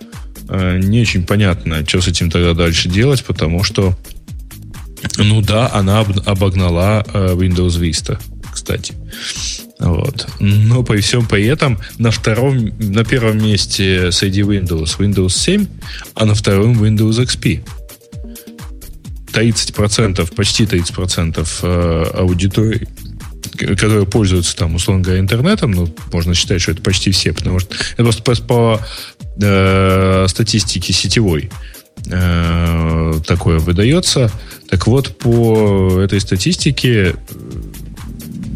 э, 0.50 0.80
не 0.80 1.02
очень 1.02 1.26
понятно, 1.26 1.88
что 1.88 2.02
с 2.02 2.08
этим 2.08 2.30
тогда 2.30 2.54
дальше 2.54 2.89
делать, 2.89 3.24
потому 3.24 3.63
что, 3.63 3.96
ну 5.18 5.42
да, 5.42 5.70
она 5.74 6.02
обогнала 6.02 7.06
э, 7.13 7.36
Windows 7.36 7.80
Vista, 7.80 8.20
кстати. 8.52 8.94
Вот. 9.80 10.28
Но 10.39 10.84
при 10.84 11.02
всем 11.02 11.26
при 11.26 11.46
этом 11.46 11.80
на 11.98 12.12
втором, 12.12 12.72
на 12.80 13.04
первом 13.04 13.44
месте 13.44 14.12
среди 14.12 14.42
Windows 14.42 14.98
Windows 14.98 15.30
7, 15.30 15.68
а 16.16 16.26
на 16.26 16.36
втором 16.36 16.82
Windows 16.82 17.24
XP. 17.24 17.62
30%, 19.34 20.36
почти 20.36 20.66
30% 20.66 21.48
э, 21.63 22.04
аудитории, 22.13 22.88
которые 23.58 24.06
пользуются 24.06 24.56
там, 24.56 24.76
условно 24.76 25.04
говоря, 25.04 25.20
интернетом, 25.20 25.72
ну, 25.72 25.94
можно 26.12 26.36
считать, 26.36 26.62
что 26.62 26.72
это 26.72 26.82
почти 26.84 27.12
все, 27.12 27.34
потому 27.34 27.60
что 27.60 27.76
это 27.94 28.04
просто 28.04 28.22
по, 28.22 28.36
по 28.36 28.82
э, 29.42 30.26
статистике 30.30 30.94
сетевой 30.94 31.50
э, 32.08 33.13
такое 33.26 33.60
выдается. 33.60 34.32
Так 34.70 34.88
вот, 34.88 35.18
по 35.18 36.02
этой 36.02 36.20
статистике 36.20 37.16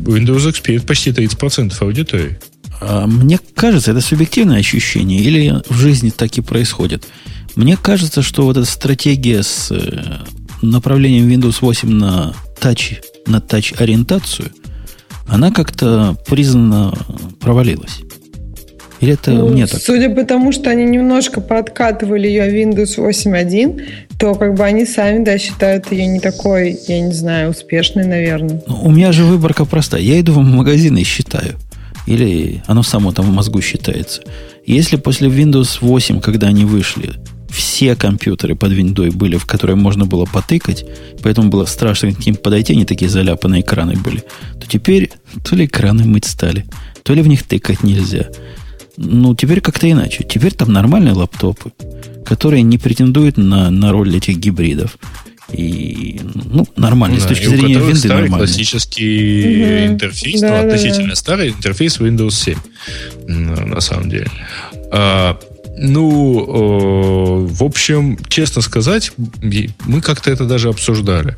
Windows 0.05 0.49
XP 0.49 0.85
почти 0.85 1.11
30% 1.11 1.75
аудитории. 1.81 2.39
А 2.79 3.07
мне 3.07 3.39
кажется, 3.55 3.91
это 3.91 4.01
субъективное 4.01 4.59
ощущение, 4.59 5.19
или 5.19 5.61
в 5.69 5.77
жизни 5.77 6.09
так 6.09 6.37
и 6.37 6.41
происходит. 6.41 7.07
Мне 7.55 7.75
кажется, 7.75 8.21
что 8.21 8.43
вот 8.43 8.57
эта 8.57 8.65
стратегия 8.67 9.41
с 9.41 9.71
э, 9.71 10.19
направлением 10.61 11.27
Windows 11.27 11.57
8 11.61 11.89
на 11.89 12.33
touch, 12.61 12.97
на 13.25 13.37
touch 13.37 13.75
ориентацию, 13.81 14.51
она 15.27 15.51
как-то 15.51 16.15
признана 16.27 16.93
провалилась. 17.39 17.99
Или 18.99 19.13
это 19.13 19.31
ну, 19.31 19.49
мне 19.49 19.67
так? 19.67 19.81
Судя 19.81 20.09
по 20.09 20.23
тому, 20.23 20.51
что 20.51 20.69
они 20.69 20.83
немножко 20.85 21.41
подкатывали 21.41 22.27
ее 22.27 22.47
Windows 22.47 22.97
8.1, 22.97 23.81
то 24.19 24.33
как 24.33 24.55
бы 24.55 24.63
они 24.63 24.85
сами, 24.85 25.23
да, 25.23 25.37
считают 25.37 25.91
ее 25.91 26.07
не 26.07 26.19
такой, 26.19 26.79
я 26.87 27.01
не 27.01 27.13
знаю, 27.13 27.51
успешной, 27.51 28.05
наверное. 28.05 28.61
Ну, 28.67 28.81
у 28.83 28.91
меня 28.91 29.11
же 29.11 29.23
выборка 29.23 29.65
простая. 29.65 30.01
Я 30.01 30.19
иду 30.19 30.33
в 30.33 30.37
магазин 30.37 30.97
и 30.97 31.03
считаю. 31.03 31.55
Или 32.07 32.63
оно 32.67 32.83
само 32.83 33.11
там 33.11 33.25
в 33.25 33.33
мозгу 33.33 33.61
считается. 33.61 34.21
Если 34.65 34.95
после 34.95 35.27
Windows 35.27 35.77
8, 35.81 36.21
когда 36.21 36.47
они 36.47 36.65
вышли, 36.65 37.11
все 37.49 37.95
компьютеры 37.95 38.55
под 38.55 38.71
виндой 38.71 39.09
были, 39.11 39.37
в 39.37 39.45
которые 39.45 39.75
можно 39.75 40.05
было 40.05 40.25
потыкать, 40.25 40.85
поэтому 41.21 41.49
было 41.49 41.65
страшно 41.65 42.11
к 42.13 42.25
ним 42.25 42.35
подойти, 42.35 42.73
они 42.73 42.85
такие 42.85 43.09
заляпанные 43.09 43.61
экраны 43.61 43.93
были, 43.93 44.23
то 44.59 44.67
теперь 44.67 45.11
то 45.43 45.55
ли 45.55 45.65
экраны 45.65 46.05
мыть 46.05 46.25
стали, 46.25 46.65
то 47.03 47.13
ли 47.13 47.21
в 47.21 47.27
них 47.27 47.43
тыкать 47.43 47.83
нельзя. 47.83 48.27
Ну, 48.97 49.35
теперь 49.35 49.61
как-то 49.61 49.89
иначе. 49.89 50.23
Теперь 50.23 50.53
там 50.53 50.73
нормальные 50.73 51.13
лаптопы, 51.13 51.71
которые 52.25 52.63
не 52.63 52.77
претендуют 52.77 53.37
на, 53.37 53.69
на 53.69 53.91
роль 53.91 54.15
этих 54.15 54.37
гибридов. 54.37 54.97
И, 55.51 56.19
ну, 56.33 56.67
нормально, 56.75 57.17
да, 57.17 57.23
с 57.23 57.27
точки 57.27 57.45
зрения 57.45 57.79
винды 57.79 57.95
старый 57.95 58.23
нормально. 58.23 58.45
классический 58.45 59.63
угу. 59.63 59.93
интерфейс, 59.93 60.41
да, 60.41 60.49
ну, 60.49 60.67
относительно 60.67 61.09
да. 61.09 61.15
старый 61.15 61.49
интерфейс 61.49 61.99
Windows 61.99 62.31
7, 62.31 62.57
на 63.27 63.79
самом 63.79 64.09
деле. 64.09 64.29
А, 64.91 65.39
ну, 65.77 67.45
э, 67.47 67.53
в 67.53 67.63
общем, 67.63 68.17
честно 68.27 68.61
сказать, 68.61 69.13
мы 69.85 70.01
как-то 70.01 70.31
это 70.31 70.45
даже 70.45 70.67
обсуждали 70.69 71.37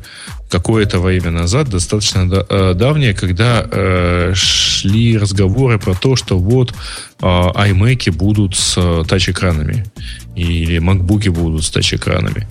какое-то 0.50 1.00
время 1.00 1.30
назад, 1.30 1.68
достаточно 1.68 2.28
э, 2.48 2.74
давнее, 2.74 3.14
когда 3.14 3.66
э, 3.70 4.32
шли 4.34 5.16
разговоры 5.16 5.78
про 5.78 5.94
то, 5.94 6.16
что 6.16 6.38
вот 6.38 6.72
э, 6.72 7.24
iMac 7.24 8.10
будут 8.12 8.56
с 8.56 8.74
э, 8.76 9.04
тач-экранами 9.08 9.86
или 10.34 10.78
MacBook 10.78 11.30
будут 11.30 11.64
с 11.64 11.70
тач-экранами. 11.70 12.48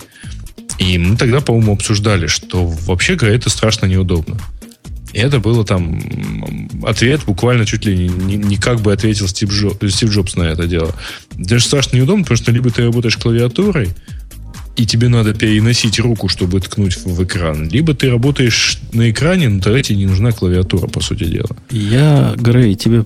И 0.78 0.96
мы 0.98 1.16
тогда, 1.16 1.40
по-моему, 1.40 1.74
обсуждали, 1.74 2.26
что 2.26 2.66
вообще 2.66 3.14
говоря, 3.14 3.36
это 3.36 3.50
страшно 3.50 3.86
неудобно. 3.86 4.38
И 5.12 5.18
это 5.18 5.40
было 5.40 5.64
там 5.64 6.00
ответ 6.84 7.22
буквально 7.26 7.66
чуть 7.66 7.84
ли 7.84 8.08
не, 8.08 8.36
не 8.36 8.56
как 8.56 8.80
бы 8.80 8.92
ответил 8.92 9.28
Стив, 9.28 9.50
Джоб, 9.50 9.84
Стив 9.90 10.10
Джобс 10.10 10.36
на 10.36 10.44
это 10.44 10.66
дело. 10.66 10.94
Даже 11.32 11.64
страшно 11.64 11.96
неудобно, 11.96 12.22
потому 12.22 12.38
что 12.38 12.52
либо 12.52 12.70
ты 12.70 12.84
работаешь 12.84 13.16
клавиатурой, 13.16 13.90
и 14.76 14.86
тебе 14.86 15.08
надо 15.08 15.34
переносить 15.34 15.98
руку, 15.98 16.28
чтобы 16.28 16.60
ткнуть 16.60 16.96
в, 16.96 17.22
экран, 17.22 17.68
либо 17.68 17.94
ты 17.94 18.10
работаешь 18.10 18.78
на 18.92 19.10
экране, 19.10 19.48
но 19.48 19.60
тогда 19.60 19.82
тебе 19.82 19.98
не 19.98 20.06
нужна 20.06 20.32
клавиатура, 20.32 20.86
по 20.86 21.00
сути 21.00 21.24
дела. 21.24 21.50
Я, 21.70 22.34
Грей, 22.36 22.74
тебе 22.74 23.04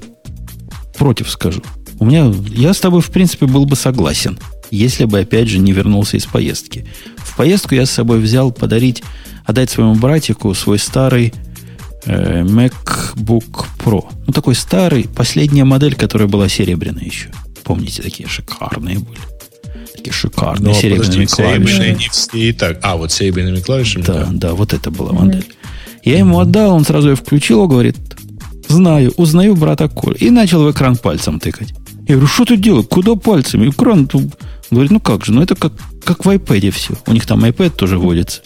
против 0.97 1.31
скажу. 1.31 1.63
У 1.99 2.07
меня, 2.07 2.33
я 2.51 2.75
с 2.75 2.81
тобой, 2.81 3.01
в 3.01 3.11
принципе, 3.11 3.47
был 3.47 3.67
бы 3.67 3.77
согласен, 3.77 4.39
если 4.71 5.05
бы, 5.05 5.21
опять 5.21 5.49
же, 5.49 5.59
не 5.59 5.73
вернулся 5.73 6.17
из 6.17 6.27
поездки. 6.27 6.87
В 7.17 7.37
поездку 7.37 7.75
я 7.75 7.87
с 7.87 7.91
собой 7.91 8.21
взял 8.21 8.53
подарить, 8.53 9.03
отдать 9.45 9.71
своему 9.71 9.95
братику 9.95 10.55
свой 10.55 10.79
старый 10.79 11.33
э, 12.05 12.43
MacBook 12.43 13.67
Pro. 13.85 14.05
Ну, 14.27 14.33
такой 14.33 14.55
старый, 14.55 15.09
последняя 15.09 15.65
модель, 15.65 15.95
которая 15.95 16.29
была 16.29 16.49
серебряная 16.49 17.05
еще. 17.05 17.31
Помните, 17.63 18.03
такие 18.03 18.29
шикарные 18.29 18.99
были. 18.99 19.34
Такие 19.95 20.13
шикарные 20.13 20.75
Но, 20.75 20.81
серебряными 20.81 21.27
подожди, 21.27 21.27
клавишами. 21.27 21.99
не 21.99 22.09
все 22.09 22.39
и 22.39 22.53
так. 22.53 22.79
А, 22.83 22.97
вот 22.97 23.13
серебряными 23.13 23.61
клавишами? 23.61 24.03
Да, 24.03 24.25
да, 24.25 24.29
да 24.33 24.55
вот 24.55 24.73
это 24.73 24.91
была 24.91 25.13
модель. 25.13 25.41
Mm-hmm. 25.41 26.01
Я 26.05 26.19
ему 26.19 26.39
отдал, 26.39 26.75
он 26.75 26.85
сразу 26.85 27.11
ее 27.11 27.17
включил, 27.17 27.67
говорит, 27.67 27.97
знаю, 28.69 29.13
узнаю 29.17 29.57
брата 29.57 29.89
Коль. 29.89 30.17
И 30.21 30.31
начал 30.31 30.65
в 30.65 30.71
экран 30.71 30.97
пальцем 30.97 31.41
тыкать. 31.41 31.73
Я 32.07 32.17
говорю, 32.17 32.27
что 32.27 32.45
ты 32.45 32.57
делаешь? 32.57 32.87
Куда 32.91 33.15
пальцем? 33.15 33.69
Экран... 33.69 34.09
Говорит, 34.71 34.91
ну 34.91 35.01
как 35.01 35.25
же, 35.25 35.33
ну 35.33 35.43
это 35.43 35.55
как, 35.55 35.73
как 36.05 36.25
в 36.25 36.29
iPad 36.29 36.71
все. 36.71 36.95
У 37.07 37.13
них 37.13 37.27
там 37.27 37.45
iPad 37.45 37.71
тоже 37.71 37.99
водится. 37.99 38.43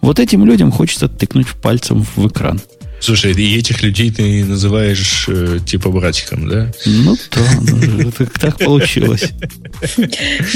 Вот 0.00 0.18
этим 0.18 0.44
людям 0.44 0.72
хочется 0.72 1.08
тыкнуть 1.08 1.48
пальцем 1.48 2.04
в 2.16 2.26
экран. 2.26 2.60
Слушай, 3.06 3.34
и 3.34 3.56
этих 3.56 3.84
людей 3.84 4.10
ты 4.10 4.44
называешь 4.44 5.28
э, 5.28 5.58
типа 5.64 5.90
братиком, 5.90 6.48
да? 6.48 6.72
Ну 6.86 7.14
да, 7.30 7.40
ну, 7.62 8.10
так 8.40 8.58
получилось. 8.58 9.32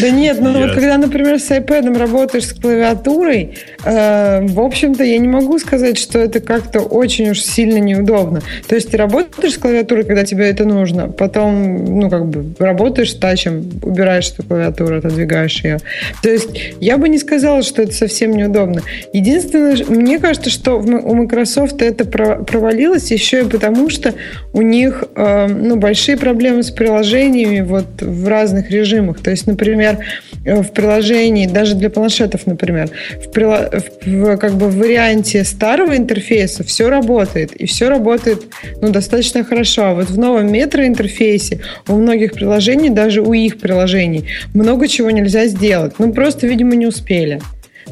Да 0.01 0.11
нет, 0.11 0.39
ну 0.41 0.53
вот 0.59 0.73
когда, 0.73 0.99
например, 0.99 1.39
с 1.39 1.49
iPad 1.53 1.97
работаешь 1.97 2.47
с 2.47 2.53
клавиатурой, 2.53 3.57
э, 3.85 4.47
в 4.49 4.59
общем-то, 4.59 5.05
я 5.05 5.19
не 5.19 5.29
могу 5.29 5.61
сказать, 5.61 5.97
что 5.97 6.19
это 6.19 6.41
как-то 6.41 6.81
очень 6.81 7.31
уж 7.31 7.41
сильно 7.41 7.79
неудобно. 7.79 8.43
То 8.67 8.75
есть 8.75 8.91
ты 8.91 8.97
работаешь 8.97 9.55
с 9.55 9.59
клавиатурой, 9.59 10.03
когда 10.03 10.25
тебе 10.25 10.47
это 10.47 10.65
нужно, 10.65 11.07
потом, 11.07 12.01
ну, 12.01 12.11
как 12.11 12.27
бы, 12.27 12.53
работаешь 12.59 13.13
с 13.13 13.15
тачем, 13.17 13.71
убираешь 13.83 14.31
эту 14.31 14.43
клавиатуру, 14.43 14.99
отодвигаешь 14.99 15.63
ее. 15.63 15.79
То 16.21 16.29
есть 16.29 16.49
я 16.81 16.99
бы 16.99 17.09
не 17.09 17.19
сказала, 17.19 17.63
что 17.63 17.83
это 17.83 17.93
совсем 17.93 18.33
неудобно. 18.37 18.83
Единственное, 19.13 19.85
мне 19.87 20.19
кажется, 20.19 20.51
что 20.51 20.81
у 20.81 21.15
Microsoft 21.15 21.81
это 21.81 22.05
про 22.05 22.40
провалилась 22.47 23.11
еще 23.11 23.41
и 23.41 23.45
потому, 23.45 23.91
что 23.91 24.15
у 24.53 24.63
них 24.63 25.05
э, 25.15 25.47
ну, 25.47 25.77
большие 25.77 26.17
проблемы 26.17 26.63
с 26.63 26.71
приложениями 26.71 27.61
вот 27.61 27.87
в 28.01 28.29
разных 28.29 28.71
режимах. 28.71 29.21
То 29.21 29.31
есть, 29.31 29.47
например, 29.47 29.99
э, 30.45 30.63
в 30.63 30.73
приложении, 30.73 31.47
даже 31.47 31.75
для 31.75 31.91
планшетов, 31.91 32.47
например, 32.47 32.91
в, 33.25 33.81
в 34.07 34.37
как 34.37 34.55
бы 34.55 34.69
в 34.69 34.77
варианте 34.77 35.45
старого 35.45 35.97
интерфейса 35.97 36.65
все 36.65 36.89
работает, 36.89 37.53
и 37.53 37.67
все 37.67 37.89
работает 37.89 38.43
ну, 38.81 38.91
достаточно 38.91 39.45
хорошо. 39.45 39.85
А 39.85 39.95
вот 39.95 40.11
в 40.11 40.19
новом 40.19 40.53
метроинтерфейсе 40.53 41.61
у 41.89 41.95
многих 41.95 42.33
приложений, 42.33 42.91
даже 42.91 43.23
у 43.23 43.33
их 43.33 43.59
приложений, 43.59 44.27
много 44.55 44.89
чего 44.89 45.11
нельзя 45.11 45.47
сделать. 45.47 45.95
Ну, 45.99 46.13
просто, 46.13 46.47
видимо, 46.47 46.75
не 46.75 46.87
успели 46.87 47.41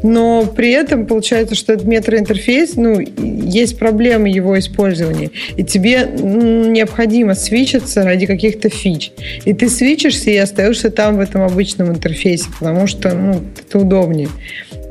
но 0.03 0.45
при 0.45 0.71
этом 0.71 1.07
получается, 1.07 1.55
что 1.55 1.73
этот 1.73 1.87
метроинтерфейс, 1.87 2.77
ну, 2.77 3.01
есть 3.01 3.79
проблемы 3.79 4.29
его 4.29 4.59
использования, 4.59 5.31
и 5.57 5.65
тебе 5.65 6.09
необходимо 6.17 7.35
свичиться 7.35 8.03
ради 8.03 8.27
каких-то 8.27 8.69
фич. 8.69 9.13
И 9.45 9.53
ты 9.53 9.69
свичишься 9.69 10.31
и 10.31 10.37
остаешься 10.37 10.91
там 10.91 11.17
в 11.17 11.21
этом 11.21 11.43
обычном 11.43 11.91
интерфейсе, 11.91 12.47
потому 12.59 12.87
что, 12.87 13.15
ну, 13.15 13.43
это 13.59 13.79
удобнее. 13.79 14.29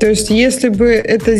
То 0.00 0.08
есть, 0.08 0.30
если 0.30 0.68
бы 0.68 0.86
это 0.86 1.32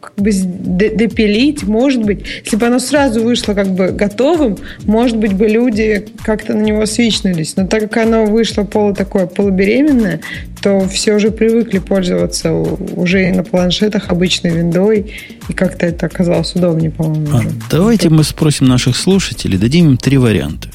как 0.00 0.14
бы 0.16 0.30
допилить, 0.32 1.64
может 1.64 2.04
быть, 2.04 2.24
если 2.44 2.56
бы 2.56 2.66
оно 2.66 2.78
сразу 2.78 3.22
вышло 3.22 3.54
как 3.54 3.68
бы 3.68 3.88
готовым, 3.88 4.58
может 4.84 5.16
быть, 5.16 5.32
бы 5.32 5.48
люди 5.48 6.06
как-то 6.24 6.54
на 6.54 6.62
него 6.62 6.86
свичнулись. 6.86 7.56
Но 7.56 7.66
так 7.66 7.90
как 7.90 8.06
оно 8.06 8.26
вышло 8.26 8.62
полу 8.62 8.94
такое 8.94 9.26
полубеременное, 9.26 10.20
то 10.62 10.88
все 10.88 11.14
уже 11.14 11.30
привыкли 11.30 11.78
пользоваться 11.78 12.52
уже 12.52 13.32
на 13.32 13.42
планшетах 13.42 14.10
обычной 14.10 14.50
виндой, 14.50 15.14
и 15.48 15.52
как-то 15.52 15.86
это 15.86 16.06
оказалось 16.06 16.54
удобнее, 16.54 16.90
по-моему. 16.90 17.38
А, 17.38 17.42
давайте 17.70 18.08
мы 18.08 18.22
спросим 18.24 18.66
наших 18.66 18.96
слушателей, 18.96 19.58
дадим 19.58 19.90
им 19.90 19.96
три 19.96 20.16
варианта. 20.16 20.68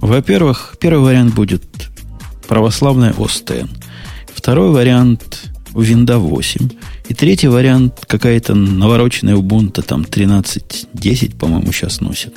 Во-первых, 0.00 0.76
первый 0.80 1.04
вариант 1.04 1.34
будет 1.34 1.64
православная 2.46 3.12
ОСТН. 3.16 3.66
Второй 4.32 4.70
вариант 4.70 5.50
Windows 5.76 6.18
8. 6.18 6.68
И 7.08 7.14
третий 7.14 7.48
вариант, 7.48 8.04
какая-то 8.06 8.54
навороченная 8.54 9.36
Ubuntu, 9.36 9.82
там 9.82 10.02
13.10, 10.02 11.36
по-моему, 11.36 11.72
сейчас 11.72 12.00
носит. 12.00 12.34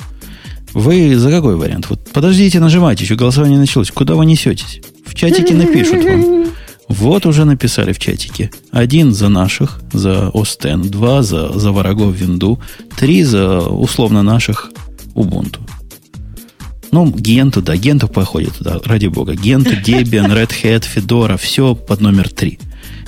Вы 0.74 1.18
за 1.18 1.32
какой 1.32 1.56
вариант? 1.56 1.90
Вот 1.90 2.00
подождите, 2.14 2.60
нажимайте, 2.60 3.04
еще 3.04 3.16
голосование 3.16 3.58
началось. 3.58 3.92
Куда 3.92 4.16
вы 4.16 4.26
несетесь? 4.26 4.82
В 5.06 5.16
чатике 5.16 5.56
напишут 5.56 6.04
вам. 6.04 6.46
Вот 6.88 7.26
уже 7.26 7.46
написали 7.46 7.94
в 7.94 8.00
чатике. 8.00 8.52
Один 8.72 9.14
за 9.14 9.30
наших, 9.30 9.80
за 9.94 10.30
Остен, 10.34 10.82
два 10.82 11.22
за, 11.22 11.58
за 11.58 11.72
врагов 11.72 12.16
Винду, 12.16 12.60
три 12.98 13.24
за 13.24 13.60
условно 13.60 14.24
наших 14.24 14.72
Ubuntu. 15.14 15.60
Ну, 16.92 17.12
Генту, 17.12 17.62
да, 17.62 17.78
Генту 17.78 18.08
походит 18.08 18.56
туда, 18.58 18.80
ради 18.84 19.08
бога. 19.08 19.36
Генту, 19.36 19.72
Debian, 19.72 20.34
Red 20.34 20.52
Hat, 20.64 20.86
Fedora, 20.96 21.38
все 21.38 21.76
под 21.76 22.02
номер 22.02 22.30
три. 22.30 22.58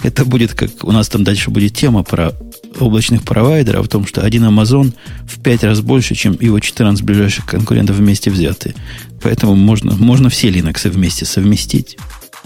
Это 0.04 0.26
будет 0.26 0.54
как... 0.54 0.84
У 0.84 0.92
нас 0.92 1.10
там 1.10 1.24
дальше 1.24 1.52
будет 1.52 1.76
тема 1.76 2.04
про 2.04 2.34
облачных 2.80 3.24
провайдеров, 3.24 3.86
о 3.86 3.90
том, 3.90 4.06
что 4.06 4.22
один 4.22 4.44
Amazon 4.46 4.94
в 5.26 5.40
пять 5.42 5.64
раз 5.64 5.82
больше, 5.82 6.16
чем 6.16 6.38
его 6.40 6.60
14 6.60 7.04
ближайших 7.04 7.46
конкурентов 7.46 7.98
вместе 7.98 8.32
взятые. 8.32 8.76
Поэтому 9.22 9.56
можно, 9.56 9.94
можно 9.96 10.30
все 10.30 10.50
Linux 10.50 10.90
вместе 10.90 11.26
совместить. 11.26 11.98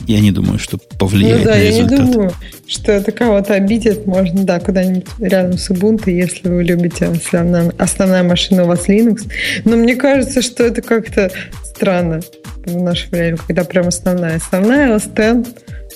Я 0.07 0.19
не 0.19 0.31
думаю, 0.31 0.59
что 0.59 0.77
повлияет 0.77 1.39
ну, 1.39 1.45
да, 1.45 1.51
на 1.51 1.59
я 1.59 1.69
результат. 1.69 1.99
не 1.99 2.11
думаю, 2.11 2.33
что 2.67 2.91
это 2.91 3.11
кого-то 3.13 3.53
обидит. 3.53 4.05
Можно, 4.05 4.43
да, 4.43 4.59
куда-нибудь 4.59 5.07
рядом 5.19 5.57
с 5.57 5.69
Ubuntu, 5.69 6.11
если 6.11 6.49
вы 6.49 6.63
любите 6.63 7.05
основная, 7.05 7.71
основная 7.77 8.23
машина 8.23 8.65
у 8.65 8.67
вас 8.67 8.89
Linux. 8.89 9.21
Но 9.63 9.77
мне 9.77 9.95
кажется, 9.95 10.41
что 10.41 10.63
это 10.63 10.81
как-то 10.81 11.31
странно 11.63 12.19
в 12.65 12.81
наше 12.81 13.09
время, 13.09 13.37
когда 13.37 13.63
прям 13.63 13.87
основная. 13.87 14.35
Основная 14.35 14.97
OS 14.97 15.43
X 15.43 15.49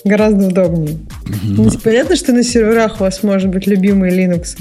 гораздо 0.06 0.48
удобнее. 0.48 0.98
Но- 1.44 1.64
Ну, 1.66 1.72
Понятно, 1.84 2.16
что 2.16 2.32
на 2.34 2.44
серверах 2.44 3.00
у 3.00 3.04
вас 3.04 3.24
может 3.24 3.50
быть 3.50 3.68
любимые 3.68 4.14
Linux, 4.16 4.58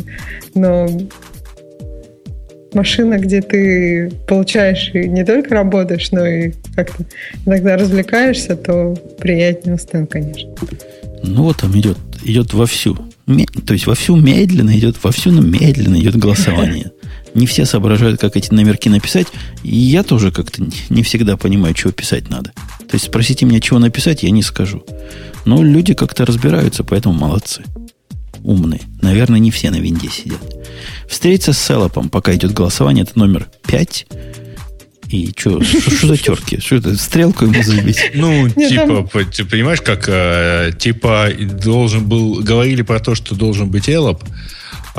но 0.55 0.89
машина, 2.75 3.19
где 3.19 3.41
ты 3.41 4.11
получаешь 4.27 4.91
и 4.95 5.09
не 5.09 5.25
только 5.25 5.55
работаешь, 5.55 6.11
но 6.13 6.27
и 6.27 6.53
как-то 6.75 7.05
иногда 7.47 7.77
развлекаешься, 7.77 8.57
то 8.57 8.95
приятнее 9.19 9.75
Остен, 9.77 10.07
конечно. 10.07 10.51
Ну 11.23 11.45
вот 11.45 11.59
там 11.59 11.77
идет, 11.79 11.99
идет 12.25 12.53
вовсю. 12.55 12.97
То 13.67 13.75
есть 13.75 13.87
вовсю 13.87 14.17
медленно 14.17 14.77
идет, 14.79 14.97
вовсю, 15.03 15.31
но 15.33 15.41
медленно 15.43 15.97
идет 15.97 16.17
голосование. 16.17 16.93
Не 17.35 17.47
все 17.47 17.65
соображают, 17.67 18.21
как 18.21 18.37
эти 18.37 18.53
номерки 18.53 18.89
написать. 18.89 19.27
И 19.63 19.77
я 19.77 20.03
тоже 20.03 20.33
как-то 20.33 20.63
не- 20.89 21.03
всегда 21.03 21.37
понимаю, 21.37 21.75
чего 21.75 21.93
писать 21.93 22.29
надо. 22.31 22.53
То 22.79 22.95
есть 22.95 23.07
спросите 23.07 23.45
меня, 23.47 23.61
чего 23.61 23.79
написать, 23.79 24.23
я 24.23 24.31
не 24.31 24.43
скажу. 24.43 24.85
Но 25.45 25.63
люди 25.63 25.95
как-то 25.95 26.27
разбираются, 26.27 26.85
поэтому 26.85 27.15
молодцы. 27.15 27.63
Умные. 28.43 28.81
Наверное, 29.03 29.39
не 29.39 29.51
все 29.51 29.71
на 29.71 29.77
винде 29.77 30.09
сидят. 30.09 30.41
Встретиться 31.09 31.53
с 31.53 31.59
Селопом, 31.59 32.09
пока 32.09 32.35
идет 32.35 32.53
голосование, 32.53 33.03
это 33.05 33.19
номер 33.19 33.49
5. 33.67 34.07
И 35.11 35.33
что, 35.37 35.63
что 35.63 36.07
за 36.07 36.17
терки? 36.19 36.61
Что 36.61 36.77
это, 36.77 36.97
стрелку 36.97 37.47
ему 37.47 37.63
забить? 37.63 37.99
Ну, 38.15 38.49
типа, 38.51 39.09
ты 39.35 39.45
понимаешь, 39.45 39.81
как 39.81 40.05
э, 40.09 40.73
типа 40.79 41.29
должен 41.63 42.07
был, 42.07 42.43
говорили 42.43 42.83
про 42.83 43.01
то, 43.01 43.15
что 43.15 43.35
должен 43.35 43.71
быть 43.71 43.89
Элоп, 43.89 44.23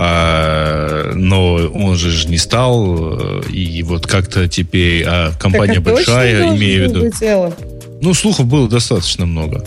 а, 0.02 1.12
но 1.14 1.56
он 1.56 1.98
же 1.98 2.26
не 2.30 2.38
стал, 2.38 3.42
э, 3.42 3.50
и 3.50 3.84
вот 3.84 4.08
как-то 4.08 4.48
теперь 4.48 5.04
а, 5.06 5.34
компания 5.38 5.80
а 5.80 5.82
большая, 5.82 6.56
имею 6.56 6.90
в 6.90 7.04
виду. 7.04 7.60
Ну, 8.02 8.14
слухов 8.14 8.46
было 8.46 8.70
достаточно 8.70 9.26
много. 9.26 9.66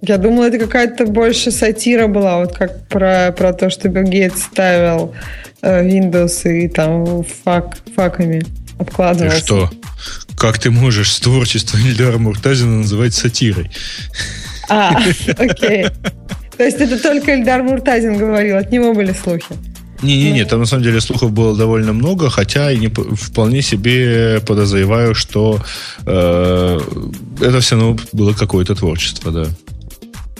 Я 0.00 0.18
думала, 0.18 0.46
это 0.46 0.58
какая-то 0.58 1.06
больше 1.06 1.52
сатира 1.52 2.08
была, 2.08 2.38
вот 2.38 2.56
как 2.56 2.88
про, 2.88 3.32
про 3.36 3.52
то, 3.52 3.70
что 3.70 3.88
Билл 3.88 4.02
Гейтс 4.02 4.42
ставил 4.42 5.14
э, 5.62 5.86
Windows 5.86 6.52
и 6.52 6.66
там 6.66 7.24
фак, 7.44 7.78
факами 7.94 8.40
Ты 8.40 8.46
обкладывался. 8.80 9.38
что? 9.38 9.70
Как 10.36 10.58
ты 10.58 10.72
можешь 10.72 11.14
творчество 11.20 11.78
Ильдара 11.78 12.18
Муртазина 12.18 12.78
называть 12.78 13.14
сатирой? 13.14 13.70
А, 14.68 15.00
окей. 15.38 15.86
То 16.58 16.64
есть 16.64 16.80
это 16.80 17.00
только 17.00 17.34
Эльдар 17.34 17.62
Муртазин 17.62 18.18
говорил, 18.18 18.56
от 18.56 18.72
него 18.72 18.92
были 18.92 19.12
слухи. 19.12 19.54
Не-не-не, 20.02 20.42
Ну. 20.42 20.48
там 20.48 20.60
на 20.60 20.66
самом 20.66 20.82
деле 20.84 21.00
слухов 21.00 21.32
было 21.32 21.56
довольно 21.56 21.92
много, 21.92 22.30
хотя 22.30 22.70
и 22.70 22.78
не, 22.78 22.88
вполне 22.88 23.62
себе 23.62 24.40
подозреваю, 24.46 25.14
что 25.14 25.60
э, 26.06 26.80
это 27.40 27.60
все 27.60 27.76
равно 27.76 27.96
было 28.12 28.32
какое-то 28.32 28.74
творчество, 28.74 29.32
да. 29.32 29.46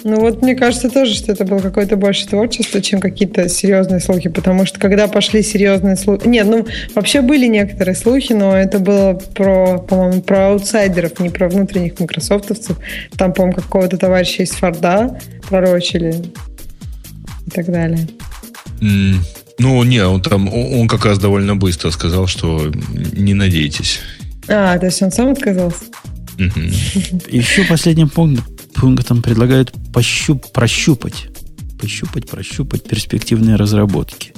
Ну 0.04 0.20
вот 0.20 0.42
мне 0.42 0.54
кажется 0.54 0.88
тоже, 0.88 1.14
что 1.14 1.32
это 1.32 1.44
было 1.44 1.58
какое-то 1.58 1.96
больше 1.96 2.26
творчество, 2.26 2.80
чем 2.80 3.00
какие-то 3.00 3.48
серьезные 3.48 4.00
слухи, 4.00 4.28
потому 4.28 4.64
что 4.64 4.78
когда 4.78 5.08
пошли 5.08 5.42
серьезные 5.42 5.96
слухи... 5.96 6.26
Нет, 6.26 6.46
ну 6.46 6.66
вообще 6.94 7.20
были 7.20 7.46
некоторые 7.46 7.94
слухи, 7.94 8.32
но 8.32 8.56
это 8.56 8.78
было 8.78 9.14
про, 9.14 9.78
по-моему, 9.78 10.22
про 10.22 10.48
аутсайдеров, 10.48 11.18
не 11.20 11.30
про 11.30 11.48
внутренних 11.48 11.98
микрософтовцев. 12.00 12.78
Там, 13.16 13.32
по-моему, 13.32 13.56
какого-то 13.60 13.96
товарища 13.98 14.42
из 14.44 14.50
Форда 14.50 15.18
пророчили 15.48 16.14
и 17.46 17.50
так 17.50 17.66
далее. 17.66 18.08
М, 18.80 19.20
Ну, 19.58 19.82
не, 19.82 20.04
он 20.04 20.22
там, 20.22 20.48
он 20.52 20.86
как 20.86 21.04
раз 21.04 21.18
довольно 21.18 21.56
быстро 21.56 21.90
сказал, 21.90 22.28
что 22.28 22.72
не 23.12 23.34
надейтесь. 23.34 24.00
А, 24.48 24.78
то 24.78 24.86
есть 24.86 25.02
он 25.02 25.10
сам 25.10 25.32
отказался? 25.32 25.84
Мгм. 26.38 26.70
Еще 27.28 27.64
последним 27.64 28.08
пункт, 28.08 28.44
пунктом 28.74 29.20
предлагают 29.22 29.72
пощуп, 29.98 30.52
прощупать. 30.52 31.26
Пощупать, 31.80 32.28
прощупать 32.30 32.84
перспективные 32.84 33.56
разработки. 33.56 34.32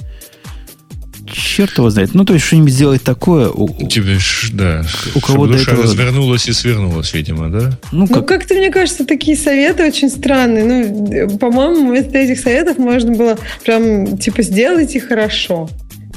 Черт 1.31 1.77
его 1.77 1.89
знает. 1.91 2.15
Ну, 2.15 2.25
то 2.25 2.33
есть, 2.33 2.45
что-нибудь 2.45 2.73
сделать 2.73 3.03
такое, 3.03 3.47
у- 3.49 3.65
у- 3.65 3.87
Тебе 3.87 4.17
ж, 4.17 4.49
да. 4.53 4.83
У 5.13 5.19
кого 5.19 5.45
душа 5.45 5.71
этого- 5.71 5.83
развернулась 5.83 6.47
и 6.49 6.53
свернулась, 6.53 7.13
видимо, 7.13 7.49
да? 7.51 7.77
ну, 7.91 8.01
Ну, 8.01 8.07
как, 8.07 8.27
как-то, 8.27 8.55
мне 8.55 8.71
кажется, 8.71 9.05
такие 9.05 9.37
советы 9.37 9.85
очень 9.85 10.09
странные. 10.09 10.63
Ну, 10.65 11.37
по-моему, 11.37 11.89
вместо 11.91 12.17
этих 12.17 12.39
советов 12.39 12.79
можно 12.79 13.11
было 13.15 13.37
прям, 13.63 14.17
типа, 14.17 14.41
сделайте 14.41 14.99
хорошо. 14.99 15.69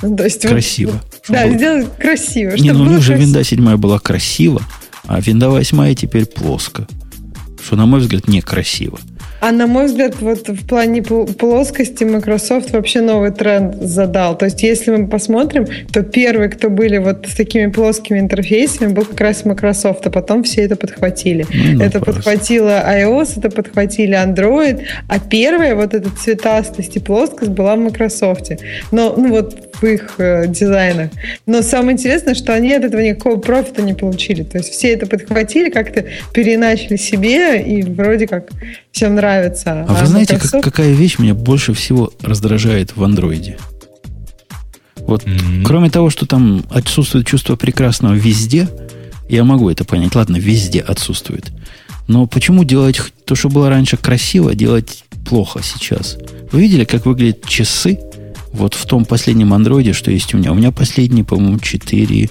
Ну, 0.03 0.17
то 0.17 0.25
есть, 0.25 0.43
вот- 0.45 0.53
красиво. 0.53 1.03
Да, 1.29 1.41
Чтобы- 1.43 1.57
сделать 1.59 1.87
красиво. 1.99 2.51
Не, 2.57 2.73
ну 2.73 2.81
у 2.81 2.85
было 2.87 2.95
них 2.95 3.03
же 3.03 3.09
красиво. 3.13 3.27
винда 3.27 3.45
7 3.45 3.77
была 3.77 3.99
красиво, 3.99 4.63
а 5.07 5.21
винда 5.21 5.51
8 5.51 5.95
теперь 5.95 6.25
плоско. 6.25 6.89
Что, 7.65 7.77
на 7.77 7.85
мой 7.87 8.01
взгляд, 8.01 8.27
некрасиво. 8.27 8.99
А 9.45 9.53
на 9.53 9.67
мой 9.67 9.85
взгляд, 9.85 10.15
вот 10.23 10.49
в 10.49 10.67
плане 10.67 11.01
пл- 11.01 11.31
плоскости 11.35 12.03
Microsoft 12.03 12.71
вообще 12.71 13.03
новый 13.03 13.31
тренд 13.31 13.75
задал. 13.75 14.39
То 14.39 14.47
есть, 14.47 14.63
если 14.63 14.91
мы 14.91 15.07
посмотрим, 15.07 15.67
то 15.93 16.03
первые, 16.03 16.49
кто 16.49 16.71
были 16.71 16.97
вот 16.97 17.27
с 17.29 17.35
такими 17.35 17.71
плоскими 17.71 18.21
интерфейсами, 18.21 18.95
был 18.95 19.05
как 19.05 19.21
раз 19.21 19.45
Microsoft, 19.45 20.07
а 20.07 20.11
потом 20.11 20.45
все 20.45 20.63
это 20.63 20.77
подхватили. 20.77 21.45
Ну, 21.53 21.59
и 21.59 21.75
это 21.75 21.99
напрасно. 21.99 22.13
подхватило 22.15 22.83
iOS, 22.89 23.33
это 23.37 23.51
подхватили 23.51 24.17
Android, 24.17 24.85
а 25.09 25.21
первая 25.21 25.75
вот 25.75 25.93
эта 25.93 26.09
цветастость 26.09 26.97
и 26.97 27.01
плоскость 27.01 27.51
была 27.51 27.77
в 27.77 27.81
Microsoft. 27.81 28.51
Но, 28.93 29.13
ну 29.15 29.29
вот 29.29 29.75
в 29.75 29.85
их 29.87 30.15
э, 30.17 30.47
дизайнах. 30.47 31.11
Но 31.45 31.61
самое 31.61 31.93
интересное, 31.93 32.35
что 32.35 32.55
они 32.55 32.73
от 32.73 32.85
этого 32.85 33.03
никакого 33.03 33.37
профита 33.37 33.83
не 33.83 33.93
получили. 33.93 34.43
То 34.43 34.57
есть 34.57 34.71
все 34.71 34.95
это 34.95 35.07
подхватили, 35.07 35.69
как-то 35.69 36.07
переначали 36.33 36.97
себе, 36.97 37.61
и 37.61 37.83
вроде 37.83 38.27
как 38.27 38.49
всем 38.91 39.17
нравится. 39.17 39.34
А 39.89 39.95
вы 40.01 40.07
знаете, 40.07 40.39
как- 40.39 40.63
какая 40.63 40.93
вещь 40.93 41.19
меня 41.19 41.35
больше 41.35 41.75
всего 41.75 42.13
раздражает 42.23 42.97
в 42.97 43.03
андроиде? 43.05 43.59
Вот 45.07 45.27
Мгм. 45.27 45.65
кроме 45.65 45.91
того, 45.91 46.11
что 46.11 46.27
там 46.27 46.65
отсутствует 46.71 47.27
чувство 47.27 47.57
прекрасного 47.57 48.15
везде, 48.15 48.69
я 49.29 49.45
могу 49.45 49.69
это 49.71 49.85
понять. 49.85 50.15
Ладно, 50.15 50.37
везде 50.37 50.81
отсутствует. 50.81 51.51
Но 52.07 52.27
почему 52.27 52.65
делать 52.65 53.01
то, 53.25 53.35
что 53.35 53.49
было 53.49 53.69
раньше 53.71 53.97
красиво, 53.97 54.55
делать 54.55 55.05
плохо 55.27 55.61
сейчас? 55.63 56.17
Вы 56.53 56.61
видели, 56.63 56.85
как 56.85 57.07
выглядят 57.07 57.47
часы 57.47 57.99
вот 58.53 58.75
в 58.75 58.87
том 58.87 59.05
последнем 59.05 59.53
андроиде, 59.55 59.93
что 59.93 60.11
есть 60.11 60.33
у 60.35 60.39
меня? 60.39 60.53
У 60.53 60.55
меня 60.55 60.71
последний, 60.71 61.23
по-моему, 61.23 61.59
4, 61.59 62.31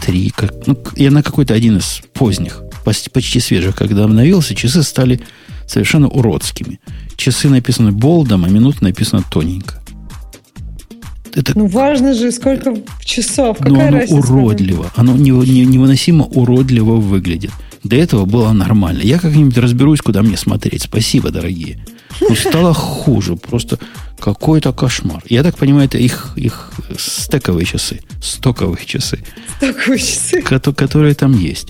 3. 0.00 0.30
Как, 0.30 0.52
ну, 0.66 0.78
я 0.96 1.10
на 1.10 1.22
какой-то 1.22 1.54
один 1.54 1.76
из 1.78 2.00
поздних, 2.14 2.62
почти, 2.84 3.10
почти 3.10 3.38
свежих, 3.40 3.76
когда 3.76 4.04
обновился, 4.04 4.54
часы 4.54 4.82
стали 4.82 5.20
совершенно 5.72 6.08
уродскими. 6.08 6.78
Часы 7.16 7.48
написаны 7.48 7.92
болдом, 7.92 8.44
а 8.44 8.48
минуты 8.48 8.78
написано 8.84 9.22
тоненько. 9.30 9.74
Это 11.34 11.58
Ну, 11.58 11.66
важно 11.66 12.12
же, 12.14 12.30
сколько 12.30 12.74
часов. 13.02 13.58
но 13.60 13.70
Какая 13.70 13.88
оно 13.88 13.98
разница? 13.98 14.14
уродливо. 14.32 14.92
Оно 14.96 15.16
не- 15.16 15.30
не- 15.30 15.64
невыносимо 15.64 16.24
уродливо 16.26 16.96
выглядит. 16.96 17.50
До 17.84 17.96
этого 17.96 18.26
было 18.26 18.52
нормально. 18.52 19.00
Я 19.02 19.18
как-нибудь 19.18 19.56
разберусь, 19.56 20.00
куда 20.02 20.22
мне 20.22 20.36
смотреть. 20.36 20.82
Спасибо, 20.82 21.30
дорогие. 21.30 21.82
Ну, 22.20 22.34
стало 22.36 22.74
хуже. 22.74 23.36
Просто 23.36 23.78
какой-то 24.20 24.72
кошмар. 24.72 25.22
Я 25.28 25.42
так 25.42 25.56
понимаю, 25.56 25.86
это 25.86 25.96
их, 25.98 26.34
их 26.36 26.70
стековые 26.98 27.64
часы. 27.64 28.00
Стоковые 28.22 28.84
часы, 28.84 29.24
Такие 29.58 29.98
часы. 29.98 30.42
кото- 30.42 30.74
которые 30.74 31.14
там 31.14 31.32
есть. 31.36 31.68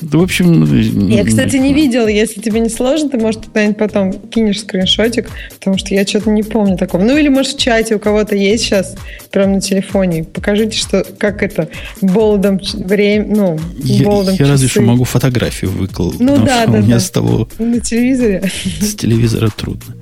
Да, 0.00 0.18
в 0.18 0.22
общем... 0.22 1.08
Я, 1.08 1.24
кстати, 1.24 1.56
не 1.56 1.74
видел. 1.74 2.06
Если 2.06 2.40
тебе 2.40 2.60
не 2.60 2.68
сложно, 2.68 3.10
ты, 3.10 3.18
может, 3.18 3.46
куда-нибудь 3.46 3.76
потом 3.76 4.12
кинешь 4.12 4.60
скриншотик, 4.60 5.28
потому 5.58 5.76
что 5.76 5.94
я 5.94 6.06
что-то 6.06 6.30
не 6.30 6.42
помню 6.42 6.78
такого. 6.78 7.02
Ну, 7.02 7.16
или, 7.16 7.28
может, 7.28 7.52
в 7.52 7.58
чате 7.58 7.96
у 7.96 7.98
кого-то 7.98 8.34
есть 8.34 8.64
сейчас, 8.64 8.96
прям 9.30 9.52
на 9.52 9.60
телефоне. 9.60 10.24
Покажите, 10.24 10.76
что 10.76 11.04
как 11.18 11.42
это, 11.42 11.68
болдом 12.00 12.60
время, 12.72 13.26
ну, 13.28 13.60
я, 13.76 14.04
болдом 14.04 14.34
Я 14.38 14.48
разве 14.48 14.68
что 14.68 14.80
могу 14.80 15.04
фотографию 15.04 15.70
выкладывать, 15.70 16.20
ну, 16.20 16.36
да, 16.44 16.66
да, 16.66 16.78
у 16.78 16.82
меня 16.82 16.94
да. 16.94 17.00
с 17.00 17.10
того... 17.10 17.48
На 17.58 17.80
телевизоре? 17.80 18.50
С 18.80 18.94
телевизора 18.94 19.50
трудно. 19.54 19.96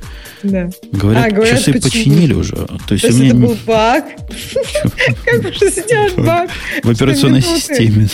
Да. 0.44 0.70
Говорят, 0.92 1.26
а, 1.26 1.30
говорят 1.30 1.58
часы 1.58 1.72
почему? 1.72 1.90
починили 1.90 2.34
уже. 2.34 2.54
То 2.86 2.94
есть, 2.94 3.06
То 3.06 3.12
у 3.12 3.16
меня... 3.16 3.28
это 3.28 3.36
был 3.36 3.56
баг? 3.66 4.04
Как 5.24 5.42
можно 5.42 5.70
сделать 5.70 6.14
баг? 6.14 6.50
В 6.84 6.90
операционной 6.90 7.42
системе. 7.42 8.08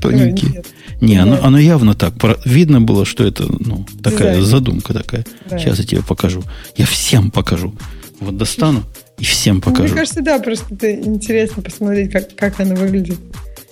Тоненький. 0.00 0.62
Не, 1.00 1.16
оно, 1.16 1.38
оно 1.42 1.58
явно 1.58 1.94
так. 1.94 2.14
Видно 2.44 2.80
было, 2.80 3.04
что 3.04 3.24
это 3.24 3.44
ну, 3.48 3.84
такая 4.02 4.40
задумка 4.40 4.94
такая. 4.94 5.24
Сейчас 5.50 5.78
я 5.78 5.84
тебе 5.84 6.02
покажу. 6.02 6.42
Я 6.76 6.86
всем 6.86 7.30
покажу. 7.30 7.74
Вот 8.20 8.36
достану 8.36 8.82
и 9.18 9.24
всем 9.24 9.60
покажу. 9.60 9.84
Мне 9.84 9.94
кажется, 9.94 10.22
да, 10.22 10.38
просто 10.38 10.74
это 10.74 10.94
интересно 10.94 11.62
посмотреть, 11.62 12.12
как, 12.12 12.34
как 12.36 12.60
оно 12.60 12.74
выглядит. 12.74 13.18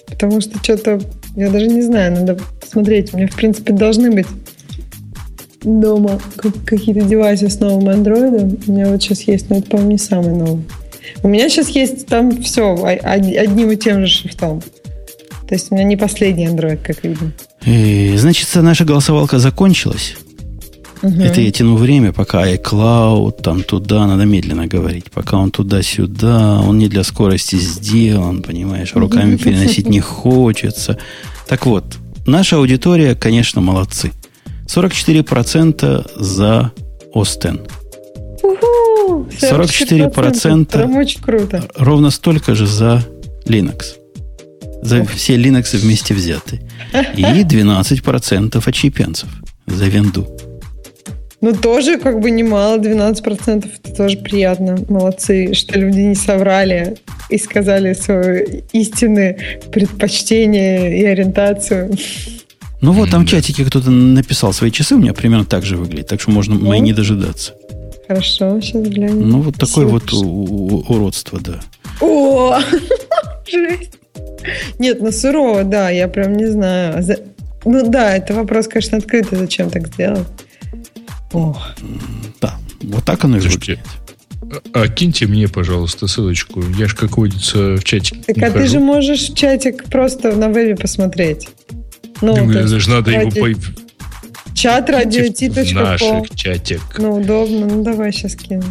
Потому 0.06 0.40
что 0.40 0.58
что-то, 0.62 1.00
я 1.36 1.50
даже 1.50 1.68
не 1.68 1.82
знаю, 1.82 2.12
надо 2.12 2.38
посмотреть. 2.60 3.14
У 3.14 3.16
меня, 3.16 3.28
в 3.28 3.34
принципе, 3.34 3.72
должны 3.72 4.10
быть 4.10 4.26
дома 5.62 6.20
какие-то 6.66 7.02
девайсы 7.02 7.48
с 7.48 7.60
новым 7.60 7.88
андроидом. 7.88 8.58
У 8.66 8.72
меня 8.72 8.88
вот 8.88 9.02
сейчас 9.02 9.22
есть, 9.22 9.48
но 9.48 9.58
это, 9.58 9.70
по-моему, 9.70 9.92
не 9.92 9.98
самый 9.98 10.34
новый. 10.34 10.64
У 11.22 11.28
меня 11.28 11.48
сейчас 11.48 11.68
есть 11.70 12.06
там 12.06 12.42
все 12.42 12.74
одним 12.74 13.70
и 13.70 13.76
тем 13.76 14.00
же 14.00 14.06
шрифтом. 14.06 14.62
То 15.52 15.56
есть 15.56 15.70
у 15.70 15.74
меня 15.74 15.84
не 15.84 15.98
последний 15.98 16.46
Android, 16.46 16.78
как 16.82 17.04
видно. 17.04 17.30
И, 17.66 18.16
значит, 18.16 18.48
наша 18.54 18.86
голосовалка 18.86 19.38
закончилась. 19.38 20.16
Угу. 21.02 21.20
Это 21.20 21.42
я 21.42 21.50
тяну 21.50 21.76
время, 21.76 22.14
пока 22.14 22.50
iCloud, 22.50 23.42
там 23.42 23.62
туда, 23.62 24.06
надо 24.06 24.24
медленно 24.24 24.66
говорить. 24.66 25.10
Пока 25.10 25.36
он 25.36 25.50
туда-сюда, 25.50 26.58
он 26.66 26.78
не 26.78 26.88
для 26.88 27.04
скорости 27.04 27.56
сделан, 27.56 28.42
понимаешь, 28.42 28.94
руками 28.94 29.36
переносить 29.44 29.90
не 29.90 30.00
хочется. 30.00 30.96
Так 31.46 31.66
вот, 31.66 31.84
наша 32.24 32.56
аудитория, 32.56 33.14
конечно, 33.14 33.60
молодцы. 33.60 34.10
44% 34.68 36.12
за 36.16 36.72
Остен. 37.14 37.60
44%, 38.42 40.14
44% 40.14 40.96
очень 40.98 41.20
круто. 41.20 41.68
ровно 41.76 42.08
столько 42.08 42.54
же 42.54 42.66
за 42.66 43.06
Linux. 43.44 44.01
За 44.82 45.04
все 45.04 45.36
Linux 45.36 45.76
вместе 45.76 46.12
взяты. 46.12 46.60
И 47.16 47.22
12% 47.22 48.62
отщепенцев 48.68 49.28
за 49.66 49.86
винду. 49.86 50.26
Ну, 51.40 51.52
тоже 51.52 51.98
как 51.98 52.20
бы 52.20 52.30
немало, 52.30 52.78
12%. 52.78 53.70
Это 53.82 53.96
тоже 53.96 54.16
приятно. 54.18 54.78
Молодцы, 54.88 55.54
что 55.54 55.78
люди 55.78 56.00
не 56.00 56.14
соврали 56.14 56.96
и 57.30 57.38
сказали 57.38 57.94
свои 57.94 58.62
истины, 58.72 59.36
предпочтения 59.72 60.94
и 60.94 61.04
ориентацию. 61.04 61.96
Ну 62.80 62.92
вот, 62.92 63.10
там 63.10 63.24
в 63.24 63.28
чатике 63.28 63.64
кто-то 63.64 63.90
написал 63.90 64.52
свои 64.52 64.70
часы, 64.70 64.96
у 64.96 64.98
меня 64.98 65.14
примерно 65.14 65.44
так 65.44 65.64
же 65.64 65.76
выглядит, 65.76 66.08
так 66.08 66.20
что 66.20 66.32
можно 66.32 66.56
ну, 66.56 66.66
мои 66.66 66.80
не 66.80 66.92
дожидаться. 66.92 67.54
Хорошо, 68.08 68.60
сейчас 68.60 68.82
глянем. 68.88 69.28
Ну, 69.28 69.40
вот 69.40 69.56
такое 69.56 69.86
вот 69.86 70.12
уродство, 70.12 71.40
да. 71.40 71.60
О, 72.00 72.58
жесть. 73.50 73.98
Нет, 74.78 75.00
ну 75.00 75.12
сурово, 75.12 75.64
да, 75.64 75.90
я 75.90 76.08
прям 76.08 76.36
не 76.36 76.46
знаю. 76.46 77.04
Ну 77.64 77.88
да, 77.88 78.16
это 78.16 78.34
вопрос, 78.34 78.68
конечно, 78.68 78.98
открытый, 78.98 79.38
зачем 79.38 79.70
так 79.70 79.88
сделать. 79.88 80.26
Ох. 81.32 81.70
Да, 82.40 82.54
вот 82.82 83.04
так 83.04 83.24
оно 83.24 83.38
и 83.38 83.40
выглядит. 83.40 83.80
А, 84.74 84.82
а 84.82 84.88
киньте 84.88 85.26
мне, 85.26 85.48
пожалуйста, 85.48 86.06
ссылочку. 86.06 86.62
Я 86.78 86.86
же, 86.88 86.96
как 86.96 87.16
водится, 87.16 87.76
в 87.76 87.84
чатике. 87.84 88.22
Так 88.26 88.38
а 88.38 88.50
хожу. 88.50 88.58
ты 88.58 88.66
же 88.66 88.80
можешь 88.80 89.30
в 89.30 89.34
чатик 89.34 89.84
просто 89.84 90.32
на 90.32 90.48
вебе 90.48 90.76
посмотреть. 90.76 91.48
Ну, 92.20 92.36
Думаю, 92.36 92.68
даже 92.68 92.90
надо 92.90 93.12
ради... 93.12 93.38
его 93.38 93.54
по... 93.54 94.54
Чат 94.54 94.90
радио.ти.ком. 94.90 95.82
наших 95.82 96.30
чатик. 96.34 96.80
Ну, 96.98 97.20
удобно. 97.20 97.66
Ну, 97.66 97.82
давай 97.82 98.12
сейчас 98.12 98.36
кину. 98.36 98.64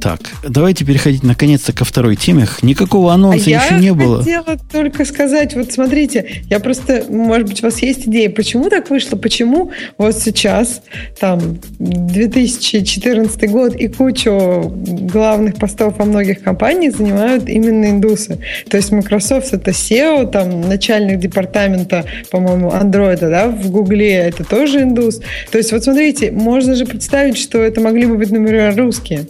Так, 0.00 0.20
давайте 0.42 0.86
переходить 0.86 1.22
наконец-то 1.22 1.72
ко 1.74 1.84
второй 1.84 2.16
теме. 2.16 2.46
Никакого 2.62 3.12
анонса 3.12 3.50
а 3.50 3.64
еще 3.64 3.74
не 3.74 3.92
было. 3.92 4.24
Я 4.26 4.42
хотела 4.42 4.58
только 4.72 5.04
сказать, 5.04 5.54
вот 5.54 5.72
смотрите, 5.72 6.42
я 6.48 6.58
просто, 6.58 7.04
может 7.08 7.48
быть, 7.48 7.62
у 7.62 7.66
вас 7.66 7.82
есть 7.82 8.08
идея, 8.08 8.30
почему 8.30 8.70
так 8.70 8.88
вышло, 8.88 9.16
почему 9.16 9.72
вот 9.98 10.16
сейчас, 10.16 10.80
там, 11.18 11.58
2014 11.78 13.50
год 13.50 13.74
и 13.74 13.88
кучу 13.88 14.72
главных 15.12 15.56
постов 15.56 15.98
во 15.98 16.06
многих 16.06 16.42
компаниях 16.42 16.96
занимают 16.96 17.48
именно 17.48 17.90
индусы. 17.90 18.38
То 18.70 18.78
есть 18.78 18.92
Microsoft 18.92 19.52
это 19.52 19.70
SEO, 19.72 20.30
там, 20.30 20.62
начальник 20.62 21.18
департамента, 21.18 22.06
по-моему, 22.30 22.70
Android, 22.70 23.20
да, 23.20 23.48
в 23.48 23.70
Гугле 23.70 24.12
это 24.14 24.44
тоже 24.44 24.82
индус. 24.82 25.20
То 25.50 25.58
есть 25.58 25.72
вот 25.72 25.84
смотрите, 25.84 26.30
можно 26.30 26.74
же 26.74 26.86
представить, 26.86 27.36
что 27.36 27.58
это 27.58 27.82
могли 27.82 28.06
бы 28.06 28.16
быть, 28.16 28.30
например, 28.30 28.74
русские. 28.76 29.26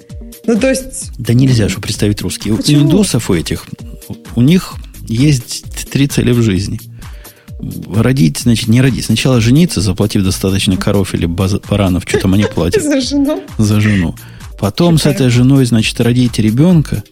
Ну, 0.46 0.58
то 0.58 0.68
есть... 0.68 1.12
Да 1.18 1.34
нельзя 1.34 1.68
же 1.68 1.78
представить 1.80 2.22
русские. 2.22 2.56
Почему? 2.56 2.78
У 2.78 2.82
индусов 2.84 3.30
у 3.30 3.34
этих, 3.34 3.66
у 4.36 4.42
них 4.42 4.74
есть 5.06 5.64
три 5.90 6.06
цели 6.06 6.32
в 6.32 6.42
жизни. 6.42 6.80
Родить, 7.94 8.38
значит, 8.38 8.68
не 8.68 8.80
родить. 8.80 9.04
Сначала 9.04 9.40
жениться, 9.40 9.80
заплатив 9.80 10.24
достаточно 10.24 10.76
коров 10.76 11.14
или 11.14 11.26
баранов, 11.26 12.04
что 12.06 12.18
там 12.18 12.34
они 12.34 12.44
платят. 12.44 12.82
За 12.82 13.00
жену. 13.00 13.42
За 13.58 13.80
жену. 13.80 14.14
Потом 14.58 14.98
с 14.98 15.06
этой 15.06 15.28
женой, 15.30 15.64
значит, 15.66 16.00
родить 16.00 16.38
ребенка 16.38 17.02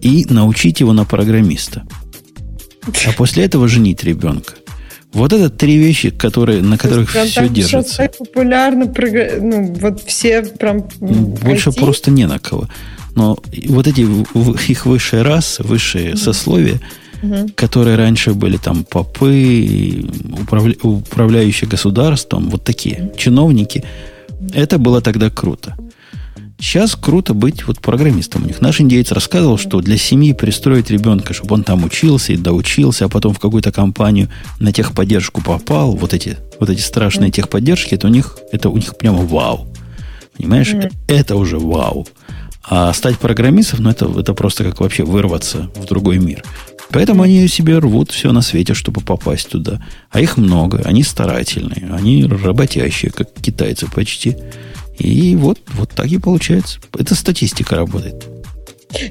и 0.00 0.26
научить 0.28 0.80
его 0.80 0.92
на 0.92 1.04
программиста. 1.04 1.86
А 2.86 3.12
после 3.16 3.44
этого 3.44 3.66
женить 3.68 4.04
ребенка. 4.04 4.54
Вот 5.16 5.32
это 5.32 5.48
три 5.48 5.78
вещи, 5.78 6.10
которые, 6.10 6.62
на 6.62 6.76
которых 6.76 7.10
прям 7.10 7.26
все 7.26 7.48
держится. 7.48 7.96
Так 7.96 8.18
популярно, 8.18 8.92
ну, 9.40 9.74
вот 9.80 10.02
все 10.02 10.42
прям... 10.42 10.82
Больше 11.00 11.70
IT. 11.70 11.80
просто 11.80 12.10
не 12.10 12.26
на 12.26 12.38
кого. 12.38 12.68
Но 13.14 13.38
вот 13.68 13.86
эти 13.86 14.00
их 14.70 14.84
высшие 14.86 15.22
расы, 15.22 15.62
высшие 15.62 16.12
mm 16.12 16.16
сословия, 16.16 16.80
угу. 17.22 17.48
которые 17.54 17.96
раньше 17.96 18.34
были 18.34 18.58
там 18.58 18.84
попы, 18.84 20.04
управля, 20.42 20.74
управляющие 20.82 21.70
государством, 21.70 22.50
вот 22.50 22.64
такие 22.64 22.96
mm 22.96 23.16
чиновники, 23.16 23.84
это 24.52 24.78
было 24.78 25.00
тогда 25.00 25.30
круто. 25.30 25.76
Сейчас 26.58 26.96
круто 26.96 27.34
быть 27.34 27.66
вот 27.66 27.80
программистом 27.80 28.44
у 28.44 28.46
них. 28.46 28.62
Наш 28.62 28.80
индейец 28.80 29.12
рассказывал, 29.12 29.58
что 29.58 29.80
для 29.80 29.98
семьи 29.98 30.32
пристроить 30.32 30.90
ребенка, 30.90 31.34
чтобы 31.34 31.54
он 31.54 31.64
там 31.64 31.84
учился 31.84 32.32
и 32.32 32.36
доучился, 32.36 33.04
а 33.04 33.08
потом 33.08 33.34
в 33.34 33.38
какую-то 33.38 33.72
компанию 33.72 34.30
на 34.58 34.72
техподдержку 34.72 35.42
попал, 35.42 35.92
вот 35.92 36.14
эти, 36.14 36.38
вот 36.58 36.70
эти 36.70 36.80
страшные 36.80 37.30
техподдержки, 37.30 37.94
это 37.94 38.06
у 38.06 38.10
них, 38.10 38.38
это 38.52 38.70
у 38.70 38.76
них 38.76 38.96
прямо 38.96 39.18
вау. 39.18 39.68
Понимаешь? 40.36 40.72
Mm. 40.72 40.92
Это 41.08 41.36
уже 41.36 41.58
вау. 41.58 42.06
А 42.68 42.92
стать 42.94 43.18
программистом, 43.18 43.84
ну, 43.84 43.90
это, 43.90 44.10
это 44.18 44.34
просто 44.34 44.64
как 44.64 44.80
вообще 44.80 45.04
вырваться 45.04 45.70
в 45.76 45.84
другой 45.84 46.18
мир. 46.18 46.42
Поэтому 46.90 47.22
они 47.22 47.46
себе 47.48 47.78
рвут 47.78 48.10
все 48.10 48.32
на 48.32 48.42
свете, 48.42 48.74
чтобы 48.74 49.00
попасть 49.02 49.50
туда. 49.50 49.84
А 50.10 50.20
их 50.20 50.36
много, 50.36 50.82
они 50.84 51.02
старательные, 51.02 51.90
они 51.92 52.24
работящие, 52.24 53.10
как 53.12 53.32
китайцы 53.34 53.86
почти. 53.86 54.36
И 54.98 55.36
вот, 55.36 55.58
вот 55.74 55.90
так 55.90 56.06
и 56.06 56.18
получается. 56.18 56.78
Это 56.98 57.14
статистика 57.14 57.76
работает. 57.76 58.26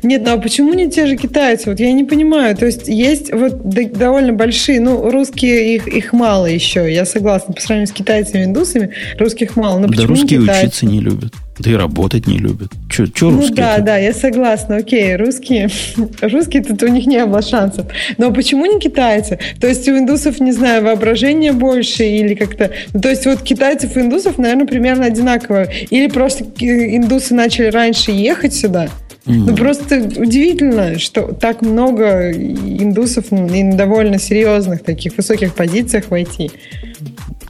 Нет, 0.03 0.23
ну 0.25 0.33
а 0.33 0.38
почему 0.38 0.73
не 0.73 0.89
те 0.89 1.05
же 1.05 1.15
китайцы? 1.15 1.69
Вот 1.69 1.79
я 1.79 1.91
не 1.91 2.03
понимаю. 2.03 2.55
То 2.55 2.65
есть 2.65 2.88
есть 2.88 3.31
вот 3.31 3.69
довольно 3.93 4.33
большие, 4.33 4.79
ну, 4.79 5.09
русские 5.09 5.75
их, 5.75 5.88
их 5.88 6.13
мало 6.13 6.47
еще, 6.47 6.91
я 6.91 7.05
согласна. 7.05 7.53
По 7.53 7.61
сравнению 7.61 7.88
с 7.88 7.91
китайцами 7.91 8.41
и 8.41 8.45
индусами, 8.45 8.91
русских 9.19 9.55
мало. 9.55 9.79
Но 9.79 9.88
да 9.88 10.05
русские 10.05 10.41
учиться 10.41 10.86
не 10.86 11.01
любят. 11.01 11.33
Да 11.66 11.72
и 11.72 11.76
работать 11.76 12.28
не 12.28 12.38
любят. 12.38 12.72
Че, 12.89 13.07
че 13.07 13.26
ну, 13.26 13.38
русские? 13.38 13.55
Да, 13.55 13.80
да, 13.80 13.97
я 13.97 14.13
согласна. 14.13 14.76
Окей, 14.76 15.16
русские, 15.16 15.70
русские 16.22 16.63
тут 16.63 16.84
у 16.84 16.88
них 16.88 17.07
не 17.07 17.26
было 17.26 17.41
шансов. 17.41 17.88
Но 18.20 18.32
почему 18.32 18.68
не 18.68 18.80
китайцы? 18.80 19.39
То 19.59 19.68
есть 19.68 19.88
у 19.89 19.97
индусов, 19.97 20.39
не 20.39 20.51
знаю, 20.51 20.84
воображение 20.84 21.53
больше 21.53 22.03
или 22.03 22.36
как-то... 22.36 22.70
Ну, 22.93 23.01
то 23.01 23.09
есть 23.09 23.26
вот 23.26 23.41
китайцев 23.41 23.97
и 23.97 24.01
индусов, 24.01 24.38
наверное, 24.38 24.68
примерно 24.68 25.05
одинаково. 25.05 25.68
Или 25.89 26.07
просто 26.07 26.45
индусы 26.59 27.34
начали 27.34 27.68
раньше 27.68 28.11
ехать 28.11 28.53
сюда, 28.53 28.89
ну, 29.26 29.55
просто 29.55 29.97
удивительно, 30.18 30.99
что 30.99 31.34
так 31.34 31.63
много 31.63 32.32
индусов 32.32 33.32
и 33.32 33.63
довольно 33.72 34.20
серьезных 34.20 34.84
таких 34.84 35.18
высоких 35.18 35.55
позициях 35.55 36.11
войти. 36.11 36.51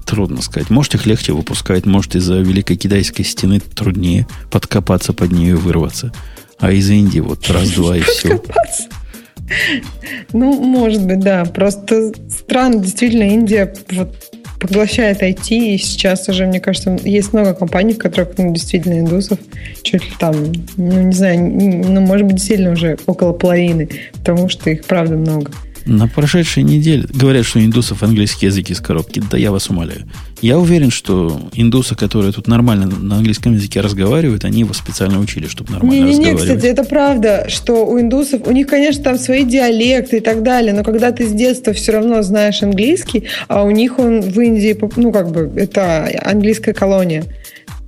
Трудно 0.06 0.42
сказать. 0.42 0.70
Может, 0.70 0.96
их 0.96 1.06
легче 1.06 1.34
выпускать, 1.34 1.86
может, 1.86 2.16
из-за 2.16 2.40
Великой 2.40 2.78
Китайской 2.78 3.24
стены 3.24 3.60
труднее 3.60 4.28
подкопаться 4.52 5.14
под 5.14 5.32
нее 5.32 5.52
и 5.52 5.54
вырваться. 5.54 6.14
А 6.60 6.72
из 6.72 6.90
Индии 6.90 7.20
вот 7.20 7.50
раз-два 7.50 7.98
и 7.98 8.02
все. 8.02 8.42
Ну, 10.34 10.60
может 10.62 11.06
быть, 11.06 11.20
да. 11.20 11.46
Просто 11.46 12.12
странно, 12.30 12.80
действительно, 12.82 13.24
Индия 13.24 13.74
вот 13.92 14.16
поглощает 14.60 15.22
IT, 15.22 15.50
и 15.50 15.78
сейчас 15.78 16.28
уже, 16.30 16.46
мне 16.46 16.60
кажется, 16.60 16.98
есть 17.04 17.34
много 17.34 17.54
компаний, 17.54 17.94
в 17.94 17.98
которых 17.98 18.38
ну, 18.38 18.54
действительно 18.54 19.00
индусов 19.00 19.38
чуть 19.84 20.04
ли 20.04 20.12
там, 20.18 20.36
ну, 20.78 21.02
не 21.02 21.14
знаю, 21.14 21.40
ну, 21.40 22.02
может 22.02 22.26
быть, 22.26 22.38
действительно 22.38 22.72
уже 22.72 22.98
около 23.06 23.34
половины, 23.34 23.90
потому 24.14 24.50
что 24.50 24.70
их, 24.70 24.86
правда, 24.86 25.16
много. 25.16 25.52
На 25.86 26.08
прошедшей 26.08 26.64
неделе 26.64 27.06
говорят, 27.14 27.46
что 27.46 27.64
индусов 27.64 28.02
английский 28.02 28.48
язык 28.48 28.70
из 28.72 28.80
коробки. 28.80 29.22
Да 29.30 29.38
я 29.38 29.52
вас 29.52 29.70
умоляю. 29.70 30.02
Я 30.42 30.58
уверен, 30.58 30.90
что 30.90 31.40
индусы, 31.54 31.96
которые 31.96 32.34
тут 32.34 32.48
нормально 32.48 32.88
на 32.88 33.18
английском 33.18 33.54
языке 33.54 33.82
разговаривают, 33.82 34.46
они 34.46 34.62
его 34.62 34.74
специально 34.74 35.20
учили, 35.20 35.48
чтобы 35.48 35.72
нормально 35.72 35.94
не, 35.94 36.02
не, 36.02 36.10
разговаривать. 36.10 36.42
Не, 36.42 36.56
кстати, 36.56 36.72
это 36.72 36.84
правда, 36.84 37.46
что 37.50 37.86
у 37.86 38.00
индусов, 38.00 38.42
у 38.48 38.52
них, 38.52 38.68
конечно, 38.68 39.04
там 39.04 39.20
свои 39.20 39.44
диалекты 39.44 40.18
и 40.18 40.22
так 40.22 40.44
далее, 40.44 40.74
но 40.74 40.84
когда 40.84 41.12
ты 41.12 41.28
с 41.28 41.32
детства 41.32 41.74
все 41.74 41.92
равно 41.94 42.22
знаешь 42.24 42.64
английский, 42.64 43.26
а 43.48 43.64
у 43.64 43.72
них 43.72 44.00
он 44.00 44.22
в 44.22 44.40
Индии, 44.40 44.78
ну, 44.96 45.12
как 45.12 45.32
бы, 45.32 45.52
это 45.56 46.10
английская 46.24 46.74
колония 46.74 47.26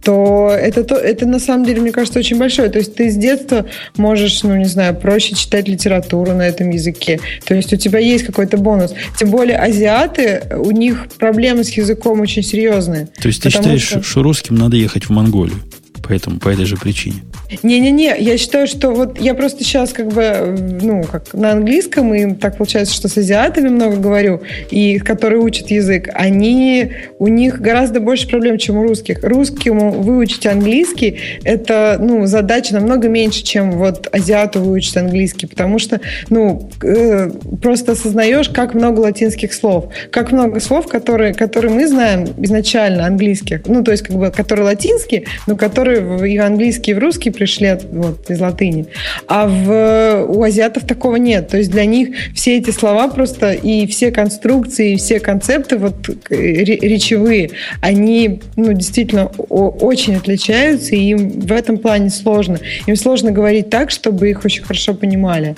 то 0.03 0.49
это, 0.51 0.83
то 0.83 0.95
это 0.95 1.25
на 1.25 1.39
самом 1.39 1.65
деле, 1.65 1.81
мне 1.81 1.91
кажется, 1.91 2.19
очень 2.19 2.37
большое. 2.37 2.69
То 2.69 2.79
есть 2.79 2.95
ты 2.95 3.09
с 3.09 3.15
детства 3.15 3.65
можешь, 3.97 4.43
ну, 4.43 4.55
не 4.55 4.65
знаю, 4.65 4.95
проще 4.95 5.35
читать 5.35 5.67
литературу 5.67 6.33
на 6.33 6.47
этом 6.47 6.69
языке. 6.69 7.19
То 7.45 7.55
есть 7.55 7.73
у 7.73 7.77
тебя 7.77 7.99
есть 7.99 8.25
какой-то 8.25 8.57
бонус. 8.57 8.93
Тем 9.19 9.29
более 9.29 9.57
азиаты, 9.57 10.43
у 10.57 10.71
них 10.71 11.07
проблемы 11.17 11.63
с 11.63 11.71
языком 11.71 12.21
очень 12.21 12.43
серьезные. 12.43 13.09
То 13.19 13.27
есть 13.27 13.41
ты 13.41 13.49
считаешь, 13.49 13.83
что... 13.83 14.03
что 14.03 14.23
русским 14.23 14.55
надо 14.55 14.77
ехать 14.77 15.05
в 15.05 15.09
Монголию? 15.09 15.59
Поэтому, 16.07 16.39
по 16.39 16.49
этой 16.49 16.65
же 16.65 16.77
причине. 16.77 17.23
Не-не-не, 17.63 18.15
я 18.19 18.37
считаю, 18.37 18.67
что 18.67 18.91
вот 18.91 19.19
я 19.19 19.33
просто 19.33 19.63
сейчас 19.63 19.93
как 19.93 20.07
бы, 20.09 20.55
ну, 20.81 21.03
как 21.03 21.33
на 21.33 21.51
английском, 21.51 22.13
и 22.13 22.33
так 22.35 22.57
получается, 22.57 22.93
что 22.93 23.07
с 23.07 23.17
азиатами 23.17 23.69
много 23.69 23.95
говорю, 23.97 24.41
и 24.69 24.99
которые 24.99 25.41
учат 25.41 25.71
язык, 25.71 26.09
они, 26.13 26.91
у 27.19 27.27
них 27.27 27.61
гораздо 27.61 27.99
больше 28.01 28.27
проблем, 28.27 28.57
чем 28.57 28.77
у 28.77 28.83
русских. 28.83 29.23
Русскому 29.23 29.91
выучить 29.91 30.45
английский, 30.45 31.19
это, 31.43 31.97
ну, 31.99 32.25
задача 32.25 32.73
намного 32.73 33.07
меньше, 33.07 33.43
чем 33.43 33.71
вот 33.71 34.07
азиату 34.11 34.59
выучить 34.59 34.97
английский, 34.97 35.47
потому 35.47 35.79
что, 35.79 36.01
ну, 36.29 36.69
э, 36.83 37.29
просто 37.61 37.93
осознаешь, 37.93 38.49
как 38.49 38.73
много 38.73 38.99
латинских 38.99 39.53
слов, 39.53 39.85
как 40.11 40.33
много 40.33 40.59
слов, 40.59 40.87
которые, 40.87 41.33
которые 41.33 41.71
мы 41.71 41.87
знаем 41.87 42.27
изначально 42.39 43.05
английских, 43.05 43.61
ну, 43.67 43.83
то 43.83 43.91
есть, 43.91 44.03
как 44.03 44.17
бы, 44.17 44.31
которые 44.31 44.65
латинские, 44.65 45.25
но 45.47 45.55
которые 45.55 46.29
и 46.29 46.37
английский, 46.37 46.91
и 46.91 46.93
в 46.93 46.99
русский 46.99 47.31
пришли 47.37 47.77
вот, 47.91 48.29
из 48.29 48.39
латыни. 48.39 48.87
А 49.27 49.47
в, 49.47 50.25
у 50.27 50.43
азиатов 50.43 50.85
такого 50.85 51.17
нет. 51.17 51.49
То 51.49 51.57
есть 51.57 51.69
для 51.69 51.85
них 51.85 52.15
все 52.33 52.57
эти 52.57 52.71
слова 52.71 53.07
просто 53.07 53.51
и 53.51 53.85
все 53.87 54.11
конструкции, 54.11 54.93
и 54.93 54.97
все 54.97 55.19
концепты 55.19 55.77
вот, 55.77 56.09
речевые, 56.29 57.51
они 57.81 58.41
ну, 58.55 58.73
действительно 58.73 59.27
очень 59.27 60.15
отличаются, 60.15 60.95
и 60.95 61.09
им 61.09 61.39
в 61.41 61.51
этом 61.51 61.77
плане 61.77 62.09
сложно. 62.09 62.59
Им 62.87 62.95
сложно 62.95 63.31
говорить 63.31 63.69
так, 63.69 63.91
чтобы 63.91 64.29
их 64.29 64.43
очень 64.43 64.63
хорошо 64.63 64.93
понимали. 64.93 65.55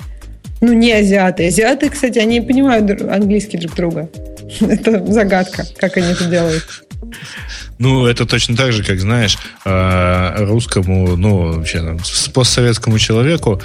Ну, 0.61 0.73
не 0.73 0.91
азиаты. 0.91 1.47
Азиаты, 1.47 1.89
кстати, 1.89 2.19
они 2.19 2.41
понимают 2.41 3.01
английский 3.01 3.57
друг 3.57 3.75
друга. 3.75 4.09
Это 4.59 5.05
загадка, 5.05 5.65
как 5.77 5.97
они 5.97 6.11
это 6.11 6.25
делают. 6.25 6.65
Ну, 7.79 8.05
это 8.05 8.25
точно 8.25 8.57
так 8.57 8.73
же, 8.73 8.83
как, 8.83 8.99
знаешь, 8.99 9.37
э, 9.63 10.45
русскому, 10.45 11.15
ну, 11.15 11.53
вообще, 11.53 11.97
постсоветскому 12.33 12.99
человеку 12.99 13.61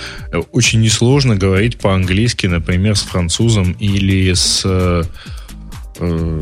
очень 0.52 0.80
несложно 0.80 1.34
говорить 1.34 1.78
по-английски, 1.78 2.46
например, 2.46 2.96
с 2.96 3.02
французом 3.02 3.72
или 3.72 4.32
с, 4.32 4.62
э, 4.64 5.02
э 5.98 6.40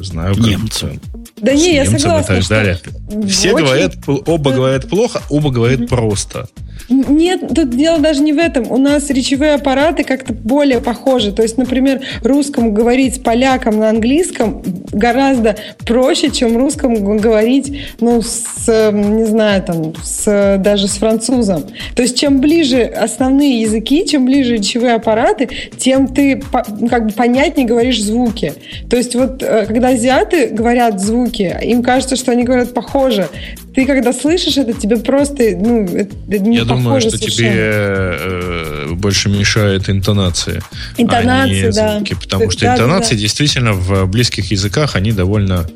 знаю, 0.00 0.34
немцем. 0.40 1.00
Да 1.36 1.54
не, 1.54 1.76
я 1.76 1.84
согласна. 1.84 2.34
И 2.34 2.40
так 2.40 2.48
далее. 2.48 2.80
Все 3.28 3.52
очень... 3.52 3.64
говорят, 3.64 3.94
оба 4.06 4.50
говорят 4.50 4.88
плохо, 4.88 5.22
оба 5.28 5.50
говорят 5.50 5.88
просто. 5.88 6.48
Нет, 6.88 7.48
тут 7.54 7.70
дело 7.70 7.98
даже 7.98 8.22
не 8.22 8.32
в 8.32 8.38
этом. 8.38 8.70
У 8.70 8.76
нас 8.76 9.08
речевые 9.08 9.54
аппараты 9.54 10.04
как-то 10.04 10.32
более 10.32 10.80
похожи. 10.80 11.32
То 11.32 11.42
есть, 11.42 11.56
например, 11.56 12.02
русскому 12.22 12.72
говорить 12.72 13.16
с 13.16 13.18
поляком 13.18 13.78
на 13.78 13.88
английском 13.88 14.62
гораздо 14.92 15.56
проще, 15.86 16.30
чем 16.30 16.56
русскому 16.56 17.18
говорить, 17.18 17.78
ну, 18.00 18.20
с, 18.20 18.92
не 18.92 19.24
знаю, 19.24 19.62
там, 19.62 19.94
с, 20.02 20.56
даже 20.58 20.88
с 20.88 20.98
французом. 20.98 21.64
То 21.94 22.02
есть, 22.02 22.18
чем 22.18 22.40
ближе 22.40 22.82
основные 22.82 23.62
языки, 23.62 24.06
чем 24.06 24.26
ближе 24.26 24.54
речевые 24.56 24.94
аппараты, 24.94 25.48
тем 25.78 26.08
ты 26.08 26.42
как 26.90 27.06
бы 27.06 27.12
понятнее 27.12 27.66
говоришь 27.66 28.02
звуки. 28.02 28.52
То 28.90 28.96
есть, 28.96 29.14
вот 29.14 29.42
э, 29.42 29.66
когда 29.66 29.88
азиаты 29.88 30.48
говорят 30.48 31.00
звуки, 31.00 31.56
им 31.62 31.82
кажется, 31.82 32.16
что 32.16 32.32
они 32.32 32.44
говорят 32.44 32.74
похоже. 32.74 33.28
Ты 33.74 33.86
когда 33.86 34.12
слышишь 34.12 34.56
это, 34.56 34.72
тебе 34.72 34.96
просто, 34.96 35.56
ну, 35.56 35.84
это 35.84 36.38
не 36.38 36.58
Я 36.58 36.64
думаю, 36.64 37.00
что 37.00 37.10
совершенно. 37.10 37.50
тебе 37.50 37.54
э, 37.56 38.88
больше 38.92 39.28
мешает 39.28 39.90
интонации. 39.90 40.62
Интонации, 40.96 41.68
а 41.68 41.72
звуки, 41.72 42.14
да. 42.14 42.20
Потому 42.20 42.50
что 42.50 42.60
да, 42.62 42.74
интонации 42.74 43.14
да, 43.14 43.20
действительно 43.20 43.72
в 43.72 44.06
близких 44.06 44.50
языках, 44.52 44.94
они 44.94 45.12
довольно 45.12 45.66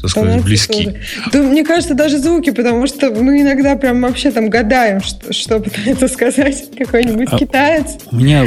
так 0.00 0.10
сказать, 0.10 0.42
близки. 0.42 0.96
Да, 1.32 1.42
мне 1.42 1.64
кажется, 1.64 1.94
даже 1.94 2.18
звуки, 2.18 2.50
потому 2.50 2.86
что 2.86 3.10
мы 3.10 3.42
иногда 3.42 3.76
прям 3.76 4.00
вообще 4.00 4.30
там 4.30 4.48
гадаем, 4.48 5.02
что, 5.02 5.32
что 5.32 5.60
пытается 5.60 6.08
сказать 6.08 6.70
какой-нибудь 6.76 7.28
а 7.30 7.38
китаец. 7.38 7.98
У 8.10 8.16
меня 8.16 8.46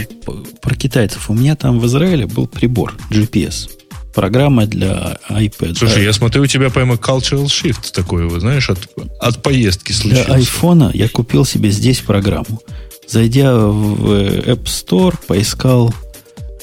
про 0.61 0.75
китайцев, 0.75 1.29
у 1.29 1.33
меня 1.33 1.55
там 1.55 1.79
в 1.79 1.85
Израиле 1.85 2.25
был 2.25 2.47
прибор 2.47 2.95
GPS 3.11 3.69
программа 4.13 4.65
для 4.65 5.17
iPad. 5.29 5.75
Слушай, 5.75 5.95
да. 5.95 6.01
я 6.01 6.13
смотрю, 6.13 6.43
у 6.43 6.47
тебя 6.47 6.69
прямо 6.69 6.95
cultural 6.95 7.45
shift 7.45 7.91
такой, 7.93 8.27
вы 8.27 8.39
знаешь, 8.39 8.69
от, 8.69 8.79
от 9.19 9.41
поездки 9.41 9.91
случился. 9.91 10.25
Для 10.25 10.37
iPhone 10.37 10.91
я 10.93 11.09
купил 11.09 11.45
себе 11.45 11.71
здесь 11.71 11.99
программу. 11.99 12.61
Зайдя 13.07 13.55
в 13.55 14.11
App 14.11 14.63
Store, 14.63 15.15
поискал 15.27 15.93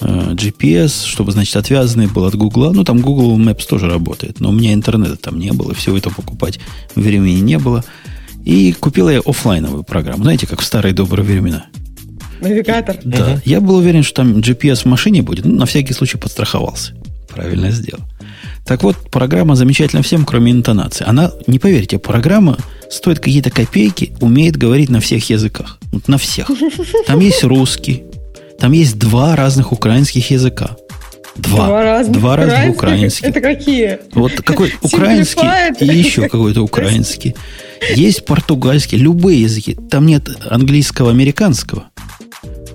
э, 0.00 0.32
GPS, 0.32 1.04
чтобы, 1.04 1.32
значит, 1.32 1.56
отвязанный 1.56 2.06
был 2.06 2.24
от 2.24 2.34
Google. 2.34 2.72
Ну, 2.72 2.84
там 2.84 3.00
Google 3.00 3.38
Maps 3.38 3.66
тоже 3.68 3.88
работает, 3.88 4.40
но 4.40 4.50
у 4.50 4.52
меня 4.52 4.72
интернета 4.72 5.16
там 5.16 5.38
не 5.38 5.52
было, 5.52 5.74
всего 5.74 5.98
это 5.98 6.10
покупать 6.10 6.58
времени 6.94 7.40
не 7.40 7.58
было. 7.58 7.84
И 8.44 8.72
купил 8.72 9.10
я 9.10 9.20
офлайновую 9.20 9.82
программу. 9.82 10.22
Знаете, 10.22 10.46
как 10.46 10.60
в 10.60 10.64
старые 10.64 10.94
добрые 10.94 11.26
времена. 11.26 11.66
Навигатор. 12.40 12.96
Да. 13.04 13.18
Uh-huh. 13.18 13.42
Я 13.44 13.60
был 13.60 13.76
уверен, 13.76 14.02
что 14.02 14.16
там 14.16 14.38
GPS 14.38 14.82
в 14.82 14.84
машине 14.86 15.20
будет. 15.20 15.44
Ну, 15.44 15.56
на 15.56 15.66
всякий 15.66 15.92
случай 15.92 16.16
подстраховался. 16.16 16.94
Правильно 17.34 17.70
сделал. 17.70 18.02
Так 18.66 18.82
вот, 18.82 18.96
программа 19.10 19.56
замечательна 19.56 20.02
всем, 20.02 20.24
кроме 20.24 20.52
интонации. 20.52 21.04
Она, 21.08 21.32
не 21.46 21.58
поверите, 21.58 21.98
программа 21.98 22.56
стоит 22.90 23.18
какие-то 23.18 23.50
копейки, 23.50 24.12
умеет 24.20 24.56
говорить 24.56 24.90
на 24.90 25.00
всех 25.00 25.30
языках. 25.30 25.78
Вот 25.92 26.08
на 26.08 26.18
всех. 26.18 26.50
Там 27.06 27.20
есть 27.20 27.42
русский, 27.44 28.04
там 28.58 28.72
есть 28.72 28.98
два 28.98 29.36
разных 29.36 29.72
украинских 29.72 30.30
языка. 30.30 30.76
Два. 31.36 31.66
Два 31.66 31.82
разных, 31.82 32.18
два 32.18 32.36
разных 32.36 32.70
украинских. 32.70 33.28
Это 33.28 33.40
какие? 33.40 33.98
Вот 34.12 34.32
какой 34.42 34.74
украинский 34.82 35.48
и 35.80 35.86
еще 35.86 36.22
какой-то 36.28 36.62
украинский. 36.62 37.34
Есть 37.94 38.26
португальский, 38.26 38.98
любые 38.98 39.40
языки. 39.42 39.74
Там 39.90 40.06
нет 40.06 40.28
английского, 40.50 41.10
американского. 41.10 41.84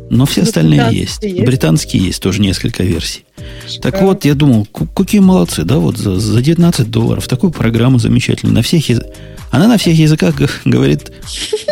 Но 0.09 0.25
все 0.25 0.43
остальные 0.43 0.87
есть. 0.91 1.23
есть. 1.23 1.45
Британские 1.45 2.05
есть 2.05 2.21
тоже 2.21 2.41
несколько 2.41 2.83
версий. 2.83 3.25
Шикарно. 3.67 3.81
Так 3.81 4.01
вот, 4.01 4.25
я 4.25 4.35
думал, 4.35 4.67
какие 4.95 5.21
молодцы, 5.21 5.63
да, 5.63 5.77
вот 5.77 5.97
за, 5.97 6.19
за 6.19 6.41
19 6.41 6.89
долларов 6.89 7.27
такую 7.27 7.51
программу 7.51 7.97
замечательную. 7.97 8.53
На 8.53 8.61
всех 8.61 8.87
языках. 8.87 9.11
Она 9.51 9.67
на 9.67 9.77
всех 9.77 9.97
языках 9.97 10.35
говорит... 10.65 11.11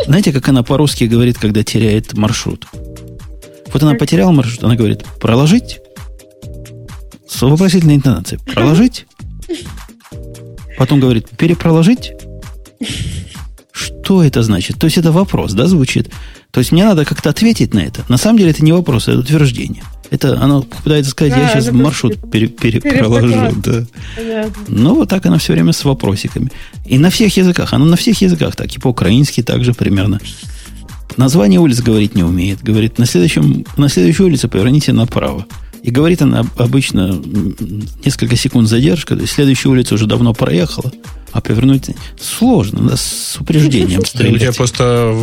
Знаете, 0.05 0.31
как 0.31 0.47
она 0.49 0.63
по-русски 0.63 1.05
говорит, 1.05 1.37
когда 1.37 1.63
теряет 1.63 2.13
маршрут? 2.13 2.67
Вот 3.71 3.83
она 3.83 3.95
потеряла 3.95 4.31
маршрут, 4.31 4.63
она 4.63 4.75
говорит, 4.75 5.03
проложить? 5.19 5.79
С 7.27 7.41
вопросительной 7.41 7.95
интонацией. 7.95 8.41
Проложить? 8.53 9.05
Потом 10.77 10.99
говорит, 10.99 11.29
перепроложить? 11.37 12.13
Что 13.71 14.23
это 14.23 14.43
значит? 14.43 14.79
То 14.79 14.85
есть 14.85 14.97
это 14.97 15.11
вопрос, 15.11 15.53
да, 15.53 15.67
звучит? 15.67 16.09
То 16.53 16.59
есть 16.59 16.71
мне 16.71 16.85
надо 16.85 17.03
как-то 17.03 17.31
ответить 17.31 17.73
на 17.73 17.79
это. 17.79 18.05
На 18.09 18.17
самом 18.17 18.37
деле 18.37 18.51
это 18.51 18.63
не 18.63 18.71
вопрос, 18.71 19.07
это 19.07 19.17
утверждение. 19.17 19.83
Это 20.11 20.39
оно 20.39 20.61
пытается 20.61 21.09
сказать, 21.09 21.33
да, 21.33 21.41
я 21.41 21.49
сейчас 21.49 21.71
маршрут 21.71 22.29
пере, 22.31 22.45
пере, 22.47 22.79
проложу. 22.79 23.33
Да. 23.55 23.85
Но 24.67 24.93
вот 24.93 25.09
так 25.09 25.25
она 25.25 25.39
все 25.39 25.53
время 25.53 25.73
с 25.73 25.83
вопросиками. 25.83 26.51
И 26.85 26.99
на 26.99 27.09
всех 27.09 27.35
языках. 27.35 27.73
Оно 27.73 27.85
на 27.85 27.95
всех 27.95 28.21
языках 28.21 28.55
так. 28.55 28.71
И 28.71 28.79
по-украински 28.79 29.41
также 29.41 29.73
примерно. 29.73 30.19
Название 31.17 31.59
улиц 31.59 31.81
говорить 31.81 32.13
не 32.13 32.23
умеет. 32.23 32.61
Говорит, 32.61 32.99
на, 32.99 33.07
следующем, 33.07 33.65
на 33.75 33.89
следующей 33.89 34.21
улице 34.21 34.47
поверните 34.47 34.93
направо. 34.93 35.47
И 35.81 35.89
говорит 35.89 36.21
она 36.21 36.45
обычно 36.55 37.19
несколько 38.05 38.35
секунд 38.35 38.69
задержка, 38.69 39.15
то 39.15 39.21
есть 39.21 39.33
следующая 39.33 39.69
улица 39.69 39.95
уже 39.95 40.05
давно 40.05 40.33
проехала, 40.33 40.93
а 41.33 41.41
повернуть 41.41 41.89
сложно, 42.19 42.89
да, 42.89 42.95
с 42.95 43.37
упреждением 43.39 44.05
стрелять. 44.05 44.35
У 44.35 44.37
тебя 44.37 44.53
просто, 44.53 45.15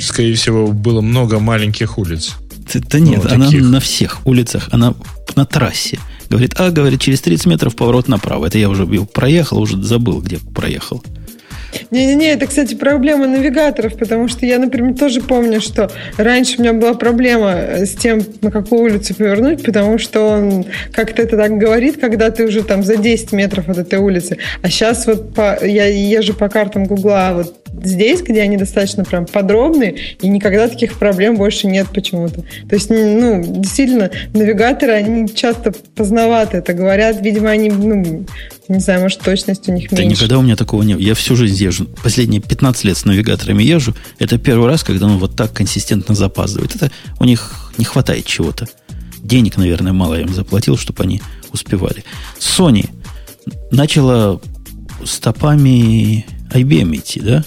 скорее 0.00 0.34
всего, 0.34 0.68
было 0.68 1.00
много 1.00 1.40
маленьких 1.40 1.98
улиц. 1.98 2.36
Да 2.72 3.00
нет, 3.00 3.24
ну, 3.24 3.34
она 3.34 3.50
на 3.50 3.80
всех 3.80 4.26
улицах, 4.26 4.68
она 4.72 4.94
на 5.34 5.44
трассе. 5.44 5.98
Говорит, 6.30 6.54
а, 6.58 6.70
говорит, 6.70 7.00
через 7.00 7.20
30 7.22 7.46
метров 7.46 7.74
поворот 7.74 8.08
направо. 8.08 8.46
Это 8.46 8.58
я 8.58 8.68
уже 8.68 8.86
проехал, 8.86 9.58
уже 9.58 9.82
забыл, 9.82 10.20
где 10.20 10.38
проехал. 10.38 11.02
Не-не-не, 11.90 12.32
это, 12.32 12.46
кстати, 12.46 12.74
проблема 12.74 13.26
навигаторов, 13.26 13.96
потому 13.96 14.28
что 14.28 14.46
я, 14.46 14.58
например, 14.58 14.96
тоже 14.96 15.20
помню, 15.20 15.60
что 15.60 15.90
раньше 16.16 16.58
у 16.58 16.62
меня 16.62 16.72
была 16.72 16.94
проблема 16.94 17.52
с 17.52 17.94
тем, 17.94 18.20
на 18.42 18.50
какую 18.50 18.82
улицу 18.82 19.14
повернуть, 19.14 19.62
потому 19.62 19.98
что 19.98 20.22
он 20.22 20.66
как-то 20.92 21.22
это 21.22 21.36
так 21.36 21.58
говорит, 21.58 21.98
когда 22.00 22.30
ты 22.30 22.46
уже 22.46 22.62
там 22.62 22.82
за 22.82 22.96
10 22.96 23.32
метров 23.32 23.68
от 23.68 23.78
этой 23.78 23.98
улицы. 23.98 24.38
А 24.62 24.68
сейчас 24.68 25.06
вот 25.06 25.34
по, 25.34 25.64
я 25.64 25.86
езжу 25.86 26.34
по 26.34 26.48
картам 26.48 26.84
Гугла 26.84 27.32
вот 27.34 27.54
здесь, 27.82 28.22
где 28.22 28.42
они 28.42 28.56
достаточно 28.56 29.04
прям 29.04 29.26
подробные, 29.26 29.96
и 30.20 30.28
никогда 30.28 30.68
таких 30.68 30.98
проблем 30.98 31.36
больше 31.36 31.66
нет 31.66 31.88
почему-то. 31.92 32.42
То 32.68 32.74
есть, 32.74 32.90
ну, 32.90 33.42
действительно, 33.42 34.10
навигаторы, 34.34 34.92
они 34.92 35.28
часто 35.28 35.72
поздновато 35.94 36.58
это 36.58 36.74
говорят. 36.74 37.20
Видимо, 37.22 37.50
они, 37.50 37.70
ну, 37.70 38.26
не 38.68 38.80
знаю, 38.80 39.02
может, 39.02 39.20
точность 39.20 39.68
у 39.68 39.72
них 39.72 39.90
меньше. 39.90 39.96
Да 39.96 40.04
никогда 40.04 40.38
у 40.38 40.42
меня 40.42 40.56
такого 40.56 40.82
не 40.82 40.94
было. 40.94 41.02
Я 41.02 41.14
всю 41.14 41.36
жизнь 41.36 41.62
езжу. 41.62 41.86
Последние 42.02 42.40
15 42.40 42.84
лет 42.84 42.96
с 42.96 43.04
навигаторами 43.04 43.62
езжу. 43.62 43.94
Это 44.18 44.38
первый 44.38 44.68
раз, 44.68 44.82
когда 44.82 45.06
он 45.06 45.18
вот 45.18 45.36
так 45.36 45.52
консистентно 45.52 46.14
запаздывает. 46.14 46.76
Это 46.76 46.90
у 47.18 47.24
них 47.24 47.72
не 47.78 47.84
хватает 47.84 48.26
чего-то. 48.26 48.68
Денег, 49.22 49.56
наверное, 49.56 49.92
мало 49.92 50.14
я 50.14 50.22
им 50.22 50.34
заплатил, 50.34 50.76
чтобы 50.76 51.02
они 51.02 51.20
успевали. 51.52 52.04
Sony 52.38 52.88
начала 53.70 54.40
стопами 55.04 56.26
IBM 56.52 56.96
идти, 56.96 57.20
да? 57.20 57.44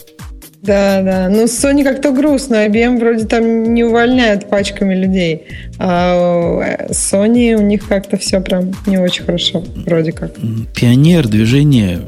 Да, 0.61 1.01
да. 1.01 1.29
Ну, 1.29 1.45
Sony 1.45 1.83
как-то 1.83 2.11
грустно. 2.11 2.67
IBM 2.67 2.99
вроде 2.99 3.25
там 3.25 3.73
не 3.73 3.83
увольняет 3.83 4.47
пачками 4.49 4.93
людей. 4.93 5.43
А 5.79 6.87
Sony 6.89 7.55
у 7.55 7.61
них 7.61 7.87
как-то 7.87 8.17
все 8.17 8.41
прям 8.41 8.71
не 8.85 8.97
очень 8.97 9.23
хорошо, 9.23 9.63
вроде 9.85 10.11
как. 10.11 10.35
Пионер 10.75 11.27
движения 11.27 12.01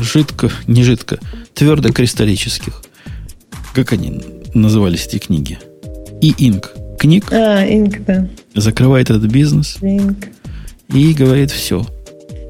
жидко, 0.00 0.50
не 0.66 0.82
жидко, 0.82 1.18
твердо-кристаллических. 1.54 2.82
Как 3.74 3.92
они 3.92 4.20
назывались, 4.54 5.06
эти 5.06 5.18
книги? 5.18 5.58
И 6.20 6.34
Инк. 6.38 6.72
Книг. 6.98 7.32
А, 7.32 7.64
Инк, 7.64 8.04
да. 8.04 8.28
Закрывает 8.54 9.10
этот 9.10 9.30
бизнес. 9.30 9.78
Инк. 9.80 10.28
И 10.92 11.14
говорит, 11.14 11.50
все, 11.50 11.86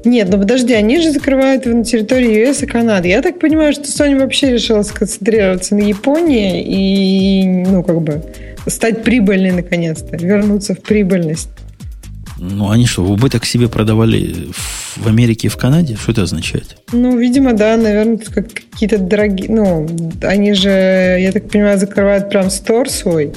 нет, 0.05 0.29
ну 0.29 0.37
подожди, 0.37 0.73
они 0.73 0.99
же 1.01 1.11
закрывают 1.11 1.65
его 1.65 1.77
на 1.77 1.83
территории 1.83 2.47
ЮС 2.47 2.63
и 2.63 2.65
Канады. 2.65 3.07
Я 3.07 3.21
так 3.21 3.39
понимаю, 3.39 3.73
что 3.73 3.83
Sony 3.83 4.19
вообще 4.19 4.51
решила 4.51 4.83
сконцентрироваться 4.83 5.75
на 5.75 5.81
Японии 5.81 6.63
и, 6.63 7.47
ну, 7.65 7.83
как 7.83 8.01
бы, 8.01 8.21
стать 8.67 9.03
прибыльной 9.03 9.51
наконец-то, 9.51 10.17
вернуться 10.17 10.75
в 10.75 10.81
прибыльность. 10.81 11.49
Ну, 12.37 12.69
они 12.69 12.85
что, 12.85 13.03
в 13.03 13.11
убыток 13.11 13.45
себе 13.45 13.69
продавали 13.69 14.35
в 14.97 15.07
Америке 15.07 15.47
и 15.47 15.49
в 15.49 15.55
Канаде? 15.55 15.95
Что 15.95 16.11
это 16.11 16.23
означает? 16.23 16.77
Ну, 16.91 17.17
видимо, 17.17 17.53
да, 17.53 17.77
наверное, 17.77 18.17
как 18.17 18.47
какие-то 18.51 18.97
дорогие... 18.97 19.49
Ну, 19.49 19.87
они 20.21 20.53
же, 20.53 20.69
я 20.69 21.31
так 21.31 21.49
понимаю, 21.49 21.79
закрывают 21.79 22.29
прям 22.29 22.49
стор 22.49 22.89
свой. 22.89 23.31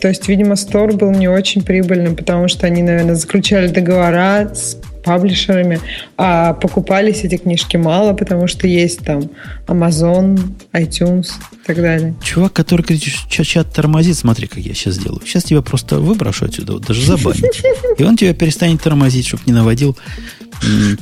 То 0.00 0.06
есть, 0.06 0.28
видимо, 0.28 0.54
стор 0.54 0.92
был 0.92 1.10
не 1.10 1.26
очень 1.26 1.62
прибыльным, 1.62 2.14
потому 2.14 2.46
что 2.46 2.66
они, 2.66 2.82
наверное, 2.82 3.16
заключали 3.16 3.66
договора 3.66 4.54
с 4.54 4.76
паблишерами, 5.08 5.80
а 6.18 6.52
покупались 6.52 7.24
эти 7.24 7.38
книжки 7.38 7.78
мало, 7.78 8.12
потому 8.12 8.46
что 8.46 8.66
есть 8.66 9.00
там 9.00 9.30
Amazon, 9.66 10.38
iTunes 10.74 11.28
и 11.52 11.66
так 11.66 11.76
далее. 11.76 12.14
Чувак, 12.22 12.52
который 12.52 12.84
чат 12.98 13.72
тормозит, 13.72 14.16
смотри, 14.16 14.46
как 14.46 14.58
я 14.58 14.74
сейчас 14.74 14.98
делаю. 14.98 15.22
Сейчас 15.24 15.44
тебя 15.44 15.62
просто 15.62 15.98
выброшу 15.98 16.44
отсюда, 16.44 16.74
вот, 16.74 16.86
даже 16.86 17.04
забанить. 17.04 17.62
И 17.98 18.04
он 18.04 18.18
тебя 18.18 18.34
перестанет 18.34 18.82
тормозить, 18.82 19.26
чтобы 19.26 19.44
не 19.46 19.52
наводил 19.52 19.96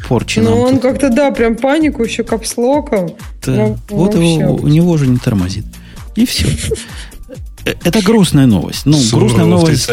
порчи. 0.09 0.38
Ну, 0.38 0.61
он 0.61 0.78
как-то, 0.78 1.09
да, 1.09 1.32
прям 1.32 1.57
панику 1.57 2.04
еще 2.04 2.22
капслоком. 2.22 3.11
Да. 3.44 3.52
Ну, 3.57 3.78
вот 3.88 4.14
его, 4.14 4.54
у 4.54 4.68
него 4.68 4.92
уже 4.92 5.09
не 5.09 5.18
тормозит. 5.18 5.64
И 6.14 6.24
все. 6.26 6.46
Это 7.84 8.00
грустная 8.02 8.46
новость. 8.46 8.86
Ну, 8.86 8.96
Сурово 8.96 9.28
грустная 9.28 9.46
новость. 9.46 9.88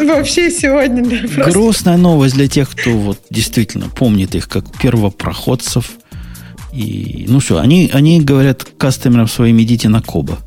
Вообще 0.00 0.50
сегодня, 0.50 1.04
да, 1.04 1.16
просто. 1.34 1.52
Грустная 1.52 1.96
новость 1.96 2.34
для 2.34 2.48
тех, 2.48 2.70
кто 2.70 2.90
вот 2.92 3.18
действительно 3.28 3.88
помнит 3.88 4.34
их 4.34 4.48
как 4.48 4.64
первопроходцев. 4.78 5.90
И, 6.72 7.26
ну 7.28 7.40
что, 7.40 7.58
они, 7.58 7.90
они 7.92 8.20
говорят 8.20 8.64
кастомерам 8.78 9.28
своим, 9.28 9.60
идите 9.60 9.88
на 9.88 10.00
Коба. 10.00 10.38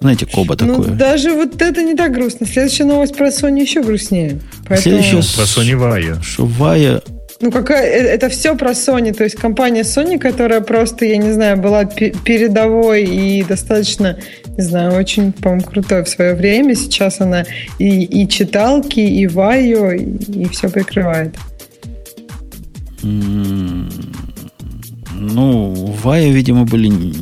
Знаете, 0.00 0.26
Коба 0.26 0.56
ну, 0.60 0.76
такое. 0.76 0.88
даже 0.94 1.32
вот 1.32 1.60
это 1.60 1.82
не 1.82 1.94
так 1.94 2.12
грустно. 2.12 2.46
Следующая 2.46 2.84
новость 2.84 3.16
про 3.16 3.28
Sony 3.28 3.62
еще 3.62 3.82
грустнее. 3.82 4.40
Поэтому... 4.68 5.02
Следующая... 5.02 5.36
Про 5.36 5.44
Sony 5.44 5.78
Vaio. 5.78 6.22
Что 6.22 6.44
Vaio 6.44 7.02
ну, 7.44 7.50
какая, 7.52 7.82
э, 7.82 8.06
это 8.14 8.30
все 8.30 8.56
про 8.56 8.70
Sony. 8.70 9.12
То 9.12 9.24
есть 9.24 9.36
компания 9.36 9.82
Sony, 9.82 10.18
которая 10.18 10.62
просто, 10.62 11.04
я 11.04 11.18
не 11.18 11.30
знаю, 11.30 11.58
была 11.58 11.84
передовой 11.84 13.04
и 13.04 13.44
достаточно, 13.44 14.16
не 14.56 14.64
знаю, 14.64 14.98
очень, 14.98 15.30
по-моему, 15.30 15.62
крутой 15.64 16.04
в 16.04 16.08
свое 16.08 16.34
время. 16.34 16.74
Сейчас 16.74 17.20
она 17.20 17.44
и, 17.78 18.04
и 18.04 18.26
читалки, 18.26 19.00
и 19.00 19.26
Вайо, 19.26 19.90
и, 19.90 20.04
и 20.04 20.48
все 20.48 20.70
прикрывает. 20.70 21.34
Ну, 23.02 23.44
Вайо, 26.02 26.32
видимо, 26.32 26.64
были 26.64 26.86
не, 26.86 27.12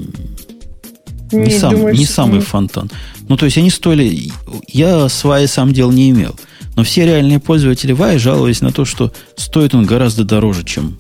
не, 1.33 1.51
сам, 1.51 1.75
думаешь, 1.75 1.99
не 1.99 2.07
самый 2.07 2.41
фонтан. 2.43 2.93
Ну, 3.29 3.37
то 3.37 3.47
есть 3.47 3.59
они 3.59 3.71
стоили... 3.71 4.31
Я 4.69 5.09
с 5.09 5.25
Вайо 5.25 5.49
сам 5.49 5.73
дел 5.73 5.91
не 5.91 6.11
имел. 6.11 6.37
Но 6.77 6.85
все 6.85 7.05
реальные 7.05 7.39
пользователи 7.39 7.93
Вай 7.93 8.19
жаловались 8.19 8.61
на 8.61 8.73
то, 8.73 8.85
что 8.85 9.13
стоит 9.37 9.75
он 9.75 9.85
гораздо 9.85 10.25
дороже, 10.25 10.65
чем, 10.65 10.97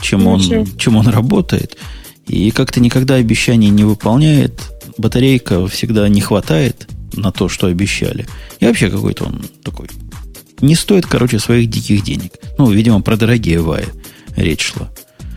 чем, 0.00 0.26
он, 0.26 0.66
чем 0.76 0.96
он 0.96 1.08
работает. 1.08 1.76
И 2.26 2.50
как-то 2.50 2.80
никогда 2.80 3.14
обещаний 3.14 3.70
не 3.70 3.84
выполняет. 3.84 4.60
Батарейка 4.98 5.66
всегда 5.68 6.08
не 6.08 6.20
хватает 6.20 6.88
на 7.14 7.32
то, 7.32 7.48
что 7.48 7.66
обещали. 7.66 8.26
И 8.60 8.66
вообще 8.66 8.90
какой-то 8.90 9.24
он 9.24 9.44
такой... 9.64 9.88
Не 10.60 10.74
стоит, 10.74 11.06
короче, 11.06 11.38
своих 11.38 11.70
диких 11.70 12.04
денег. 12.04 12.32
Ну, 12.58 12.70
видимо, 12.70 13.00
про 13.00 13.16
дорогие 13.16 13.60
Вай 13.60 13.86
речь 14.36 14.72
шла. 14.72 14.90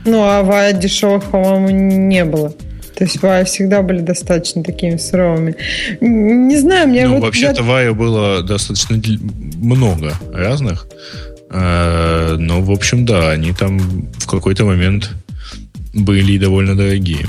Ну, 0.06 0.22
а 0.22 0.44
Вай 0.44 0.78
дешевых, 0.78 1.24
по-моему, 1.24 1.70
не 1.70 2.26
было. 2.26 2.54
То 2.96 3.06
есть 3.06 3.22
Вая 3.22 3.44
всегда 3.46 3.82
были 3.82 4.00
достаточно 4.00 4.64
такими 4.64 4.98
суровыми. 4.98 5.56
Не 6.00 6.58
знаю, 6.58 6.90
мне 6.90 7.08
ну, 7.08 7.16
вот... 7.16 7.24
Вообще-то 7.24 7.62
я... 7.62 7.68
Вая 7.68 7.94
было 7.94 8.44
достаточно 8.44 9.02
много 9.64 10.14
разных. 10.32 10.88
Э, 11.50 12.36
но, 12.38 12.62
в 12.62 12.72
общем, 12.72 13.06
да, 13.06 13.32
они 13.32 13.54
там 13.54 13.80
в 14.18 14.28
какой-то 14.28 14.66
момент 14.66 15.12
были 15.94 16.38
довольно 16.38 16.76
дорогие 16.76 17.28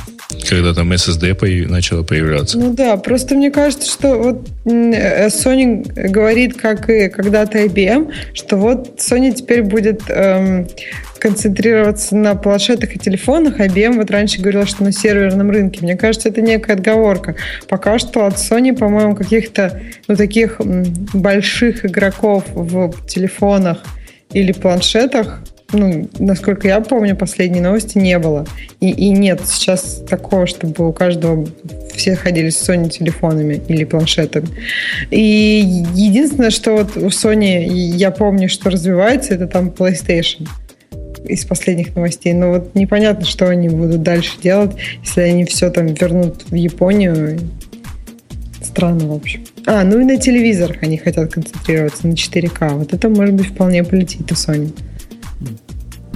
когда 0.48 0.74
там 0.74 0.92
SSD 0.92 1.34
появ... 1.34 1.70
начало 1.70 2.02
появляться. 2.02 2.58
Ну 2.58 2.72
да, 2.72 2.96
просто 2.96 3.34
мне 3.34 3.50
кажется, 3.50 3.90
что 3.90 4.16
вот 4.16 4.48
э, 4.64 5.28
Sony 5.28 5.84
говорит, 6.10 6.56
как 6.56 6.88
и 6.88 7.08
когда-то 7.08 7.58
IBM, 7.58 8.12
что 8.34 8.56
вот 8.56 8.98
Sony 8.98 9.32
теперь 9.32 9.62
будет 9.62 10.02
эм, 10.08 10.68
концентрироваться 11.18 12.16
на 12.16 12.34
планшетах 12.34 12.96
и 12.96 12.98
телефонах. 12.98 13.60
IBM 13.60 13.96
вот 13.96 14.10
раньше 14.10 14.40
говорила, 14.40 14.66
что 14.66 14.84
на 14.84 14.92
серверном 14.92 15.50
рынке. 15.50 15.80
Мне 15.82 15.96
кажется, 15.96 16.28
это 16.28 16.40
некая 16.42 16.74
отговорка. 16.74 17.36
Пока 17.68 17.98
что 17.98 18.26
от 18.26 18.34
Sony, 18.34 18.76
по-моему, 18.76 19.14
каких-то 19.14 19.80
ну, 20.08 20.16
таких 20.16 20.60
больших 21.12 21.84
игроков 21.84 22.44
в 22.54 23.06
телефонах 23.06 23.82
или 24.32 24.52
планшетах 24.52 25.40
ну, 25.72 26.08
насколько 26.18 26.68
я 26.68 26.80
помню, 26.80 27.16
последние 27.16 27.62
новости 27.62 27.98
не 27.98 28.18
было. 28.18 28.46
И, 28.80 28.90
и 28.90 29.10
нет 29.10 29.40
сейчас 29.44 30.02
такого, 30.08 30.46
чтобы 30.46 30.88
у 30.88 30.92
каждого 30.92 31.46
все 31.94 32.16
ходили 32.16 32.50
с 32.50 32.68
Sony 32.68 32.88
телефонами 32.88 33.60
или 33.68 33.84
планшетами. 33.84 34.48
И 35.10 35.84
единственное, 35.94 36.50
что 36.50 36.72
вот 36.72 36.96
у 36.96 37.08
Sony 37.08 37.64
я 37.66 38.10
помню, 38.10 38.48
что 38.48 38.70
развивается, 38.70 39.34
это 39.34 39.46
там 39.46 39.68
PlayStation 39.68 40.48
из 41.24 41.44
последних 41.44 41.94
новостей. 41.96 42.32
Но 42.34 42.50
вот 42.50 42.74
непонятно, 42.74 43.24
что 43.24 43.48
они 43.48 43.68
будут 43.68 44.02
дальше 44.02 44.32
делать, 44.42 44.72
если 45.02 45.22
они 45.22 45.44
все 45.44 45.70
там 45.70 45.86
вернут 45.86 46.44
в 46.48 46.54
Японию. 46.54 47.40
Странно, 48.62 49.08
в 49.08 49.12
общем. 49.12 49.44
А, 49.66 49.82
ну 49.84 50.00
и 50.00 50.04
на 50.04 50.18
телевизорах 50.18 50.82
они 50.82 50.98
хотят 50.98 51.32
концентрироваться, 51.32 52.06
на 52.06 52.12
4К. 52.12 52.74
Вот 52.74 52.92
это, 52.92 53.08
может 53.08 53.34
быть, 53.34 53.46
вполне 53.46 53.82
полетит 53.82 54.30
у 54.30 54.34
Sony 54.34 54.72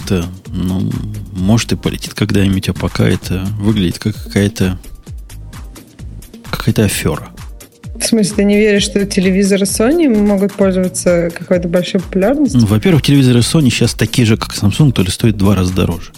это, 0.08 0.24
ну, 0.48 0.90
может 1.32 1.72
и 1.72 1.76
полетит 1.76 2.14
когда-нибудь, 2.14 2.68
а 2.70 2.72
пока 2.72 3.06
это 3.06 3.46
выглядит 3.60 3.98
как 3.98 4.14
какая-то 4.16 4.78
какая-то 6.50 6.84
афера. 6.84 7.28
В 8.00 8.04
смысле, 8.04 8.36
ты 8.36 8.44
не 8.44 8.56
веришь, 8.56 8.84
что 8.84 9.04
телевизоры 9.04 9.64
Sony 9.64 10.08
могут 10.08 10.54
пользоваться 10.54 11.30
какой-то 11.36 11.68
большой 11.68 12.00
популярностью? 12.00 12.60
Ну, 12.60 12.66
во-первых, 12.66 13.02
телевизоры 13.02 13.40
Sony 13.40 13.70
сейчас 13.70 13.94
такие 13.94 14.24
же, 14.24 14.36
как 14.36 14.54
Samsung, 14.54 14.92
то 14.92 15.02
ли 15.02 15.10
стоят 15.10 15.36
в 15.36 15.38
два 15.38 15.54
раза 15.54 15.74
дороже. 15.74 16.12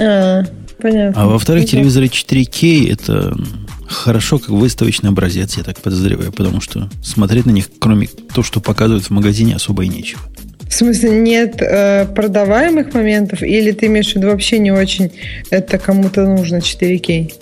А, 0.00 0.42
понятно. 0.80 1.22
А 1.22 1.26
во-вторых, 1.26 1.66
телевизоры 1.66 2.06
4К 2.06 2.90
это 2.90 3.36
хорошо 3.86 4.38
как 4.38 4.48
выставочный 4.48 5.10
образец, 5.10 5.56
я 5.56 5.62
так 5.62 5.80
подозреваю, 5.80 6.32
потому 6.32 6.60
что 6.60 6.90
смотреть 7.02 7.46
на 7.46 7.50
них, 7.50 7.68
кроме 7.78 8.08
того, 8.08 8.42
что 8.42 8.60
показывают 8.60 9.04
в 9.04 9.10
магазине, 9.10 9.54
особо 9.54 9.84
и 9.84 9.88
нечего. 9.88 10.20
В 10.68 10.74
смысле, 10.74 11.10
нет 11.10 11.60
э, 11.60 12.06
продаваемых 12.14 12.92
моментов? 12.92 13.42
Или 13.42 13.70
ты 13.72 13.86
имеешь 13.86 14.12
в 14.12 14.16
виду 14.16 14.28
вообще 14.28 14.58
не 14.58 14.72
очень 14.72 15.12
это 15.50 15.78
кому-то 15.78 16.26
нужно 16.26 16.56
4К? 16.56 17.32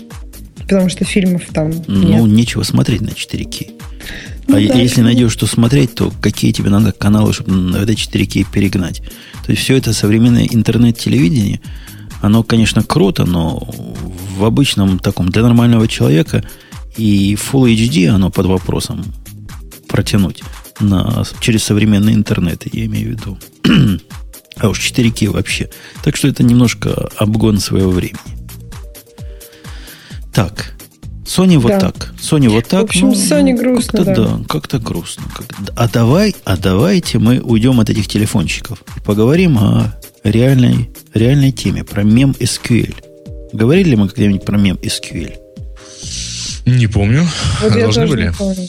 Потому 0.62 0.88
что 0.88 1.04
фильмов 1.04 1.42
там 1.52 1.72
Ну, 1.86 2.26
нет. 2.26 2.36
нечего 2.36 2.62
смотреть 2.62 3.00
на 3.00 3.08
4К. 3.08 3.70
Ну 4.46 4.56
а 4.56 4.60
да. 4.60 4.78
если 4.78 5.00
найдешь, 5.00 5.32
что 5.32 5.46
смотреть, 5.46 5.94
то 5.94 6.12
какие 6.20 6.52
тебе 6.52 6.68
надо 6.68 6.92
каналы, 6.92 7.32
чтобы 7.32 7.52
на 7.52 7.76
это 7.78 7.92
4К 7.92 8.46
перегнать? 8.52 9.00
То 9.44 9.52
есть 9.52 9.62
все 9.62 9.76
это 9.76 9.92
современное 9.92 10.46
интернет-телевидение, 10.50 11.60
оно, 12.20 12.42
конечно, 12.42 12.82
круто, 12.82 13.24
но 13.24 13.58
в 14.36 14.44
обычном 14.44 14.98
таком 14.98 15.30
для 15.30 15.42
нормального 15.42 15.88
человека 15.88 16.44
и 16.96 17.34
Full 17.34 17.74
HD 17.74 18.08
оно 18.08 18.30
под 18.30 18.46
вопросом 18.46 19.04
протянуть 19.88 20.42
на, 20.80 21.24
через 21.40 21.64
современный 21.64 22.14
интернет, 22.14 22.62
я 22.72 22.84
имею 22.86 23.08
в 23.08 23.10
виду. 23.12 23.38
а 24.56 24.68
уж 24.68 24.80
4К 24.80 25.28
вообще. 25.30 25.70
Так 26.02 26.16
что 26.16 26.28
это 26.28 26.42
немножко 26.42 27.08
обгон 27.16 27.58
своего 27.58 27.90
времени. 27.90 28.18
Так, 30.32 30.74
Sony 31.24 31.58
вот 31.58 31.68
Да. 31.72 31.80
так. 31.80 32.12
Sony 32.20 32.48
вот 32.48 32.66
так. 32.66 32.82
В 32.82 32.84
общем, 32.84 33.08
ну, 33.08 33.12
Sony 33.14 33.54
грустно, 33.56 34.04
как-то, 34.04 34.24
да. 34.38 34.44
как-то 34.48 34.78
грустно. 34.78 35.24
Как- 35.34 35.46
А 35.76 35.88
давай, 35.88 36.34
а 36.44 36.56
давайте 36.56 37.18
мы 37.18 37.40
уйдем 37.40 37.80
от 37.80 37.88
этих 37.90 38.08
телефончиков 38.08 38.82
и 38.96 39.00
поговорим 39.00 39.56
о 39.58 39.94
реальной, 40.24 40.90
реальной 41.14 41.52
теме, 41.52 41.84
про 41.84 42.02
мем 42.02 42.34
SQL. 42.38 42.94
Говорили 43.52 43.90
ли 43.90 43.96
мы 43.96 44.08
когда-нибудь 44.08 44.44
про 44.44 44.58
мем 44.58 44.76
SQL? 44.82 45.34
Не 46.66 46.86
помню. 46.88 47.26
Вот 47.62 47.74
я 47.74 47.82
Должны 47.82 48.02
тоже 48.02 48.12
были. 48.16 48.26
не 48.26 48.32
помню. 48.32 48.68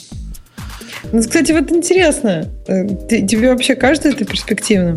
Ну, 1.12 1.20
кстати, 1.20 1.52
вот 1.52 1.70
интересно, 1.72 2.48
э, 2.66 2.86
ты- 3.08 3.26
тебе 3.26 3.50
вообще 3.50 3.74
кажется 3.74 4.08
это 4.08 4.24
перспективным? 4.24 4.96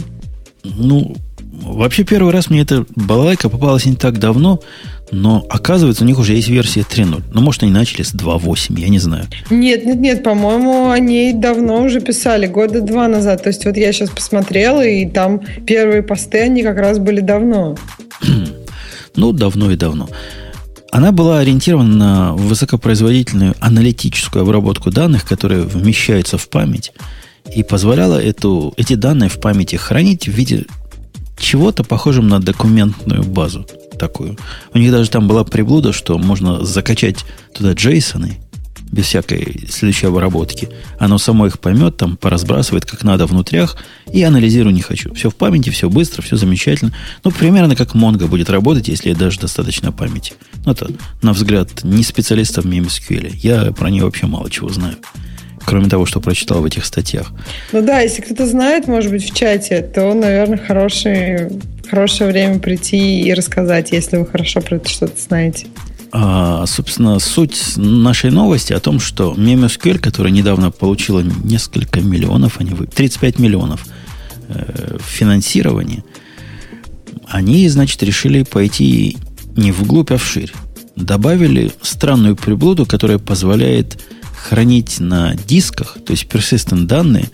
Ну, 0.64 1.16
вообще 1.64 2.04
первый 2.04 2.34
раз 2.34 2.50
мне 2.50 2.62
эта 2.62 2.86
балалайка 2.96 3.50
попалась 3.50 3.86
не 3.86 3.96
так 3.96 4.20
давно, 4.20 4.60
но 5.12 5.46
оказывается, 5.50 6.04
у 6.04 6.08
них 6.08 6.20
уже 6.20 6.34
есть 6.34 6.50
версия 6.50 6.82
3.0. 6.84 7.24
Ну, 7.34 7.42
может, 7.42 7.64
они 7.64 7.72
начали 7.72 8.04
с 8.04 8.14
2.8, 8.14 8.80
я 8.80 8.90
не 8.90 9.00
знаю. 9.00 9.26
Нет, 9.50 9.86
нет, 9.86 9.98
нет, 9.98 10.24
по-моему, 10.24 10.90
они 10.90 11.34
давно 11.34 11.82
уже 11.84 12.00
писали, 12.02 12.48
года 12.48 12.82
два 12.82 13.08
назад. 13.08 13.44
То 13.44 13.50
есть 13.50 13.66
вот 13.66 13.78
я 13.78 13.92
сейчас 13.94 14.10
посмотрела, 14.10 14.86
и 14.86 15.06
там 15.08 15.42
первые 15.66 16.04
посты, 16.04 16.40
они 16.42 16.62
как 16.64 16.78
раз 16.78 17.00
были 17.00 17.22
давно. 17.22 17.76
Ну, 19.16 19.34
давно 19.34 19.72
и 19.72 19.76
давно. 19.76 20.08
Она 20.92 21.12
была 21.12 21.40
ориентирована 21.40 21.96
на 21.96 22.34
высокопроизводительную 22.34 23.56
аналитическую 23.60 24.44
обработку 24.44 24.92
данных, 24.92 25.26
которая 25.26 25.62
вмещается 25.62 26.38
в 26.38 26.50
память, 26.50 26.92
и 27.56 27.64
позволяла 27.64 28.22
эту, 28.22 28.74
эти 28.78 28.96
данные 28.96 29.30
в 29.30 29.40
памяти 29.40 29.76
хранить 29.76 30.28
в 30.28 30.32
виде 30.32 30.66
чего-то 31.38 31.84
похожем 31.84 32.28
на 32.28 32.40
документную 32.40 33.24
базу 33.24 33.66
такую. 33.98 34.38
У 34.74 34.78
них 34.78 34.92
даже 34.92 35.10
там 35.10 35.28
была 35.28 35.44
приблуда, 35.44 35.94
что 35.94 36.18
можно 36.18 36.66
закачать 36.66 37.26
туда 37.54 37.74
джейсоны 37.74 38.40
без 38.92 39.06
всякой 39.06 39.68
следующей 39.70 40.08
обработки. 40.08 40.70
Оно 40.98 41.18
само 41.18 41.48
их 41.48 41.60
поймет, 41.60 41.98
там 41.98 42.18
поразбрасывает 42.18 42.86
как 42.86 43.04
надо 43.04 43.28
внутрях 43.28 43.78
и 44.12 44.24
анализирую 44.24 44.74
не 44.74 44.82
хочу. 44.82 45.14
Все 45.14 45.30
в 45.30 45.36
памяти, 45.36 45.70
все 45.70 45.90
быстро, 45.90 46.22
все 46.24 46.38
замечательно. 46.38 46.92
Ну, 47.24 47.32
примерно 47.32 47.76
как 47.76 47.94
Mongo 47.94 48.28
будет 48.28 48.50
работать, 48.50 48.88
если 48.88 49.14
даже 49.14 49.40
достаточно 49.40 49.92
памяти. 49.92 50.34
Ну, 50.70 50.74
это, 50.74 50.88
на 51.24 51.34
взгляд, 51.34 51.84
не 51.84 52.04
специалиста 52.04 52.62
в 52.62 52.66
MemSQL. 52.66 53.32
Я 53.42 53.72
про 53.72 53.90
нее 53.90 54.04
вообще 54.04 54.28
мало 54.28 54.52
чего 54.52 54.70
знаю. 54.70 54.98
Кроме 55.66 55.90
того, 55.90 56.06
что 56.06 56.20
прочитал 56.22 56.62
в 56.62 56.66
этих 56.66 56.86
статьях. 56.86 57.32
Ну 57.72 57.82
да, 57.82 58.02
если 58.02 58.22
кто-то 58.22 58.46
знает, 58.46 58.88
может 58.88 59.10
быть, 59.10 59.24
в 59.24 59.36
чате, 59.36 59.82
то, 59.82 60.14
наверное, 60.14 60.60
хороший, 60.60 61.50
хорошее 61.90 62.30
время 62.30 62.60
прийти 62.60 63.22
и 63.22 63.34
рассказать, 63.34 63.92
если 63.92 64.18
вы 64.18 64.28
хорошо 64.28 64.62
про 64.62 64.76
это 64.76 64.88
что-то 64.88 65.20
знаете. 65.20 65.66
А, 66.12 66.68
собственно, 66.68 67.18
суть 67.18 67.60
нашей 67.76 68.30
новости 68.30 68.72
о 68.74 68.80
том, 68.80 69.00
что 69.00 69.34
MemSQL, 69.36 69.98
которая 69.98 70.32
недавно 70.32 70.70
получила 70.70 71.22
несколько 71.22 72.00
миллионов, 72.02 72.60
они 72.60 72.76
вы 72.76 72.86
35 72.86 73.40
миллионов 73.40 73.88
э, 74.50 75.00
финансирования, 75.04 76.04
они, 77.28 77.68
значит, 77.70 78.04
решили 78.04 78.44
пойти 78.44 79.18
не 79.56 79.72
вглубь, 79.72 80.12
а 80.12 80.18
вширь. 80.18 80.54
Добавили 80.96 81.72
странную 81.82 82.36
приблуду, 82.36 82.86
которая 82.86 83.20
позволяет 83.20 84.04
хранить 84.34 85.00
на 85.00 85.36
дисках, 85.36 85.98
то 86.06 86.12
есть 86.12 86.26
persistent 86.26 86.86
данные, 86.86 87.30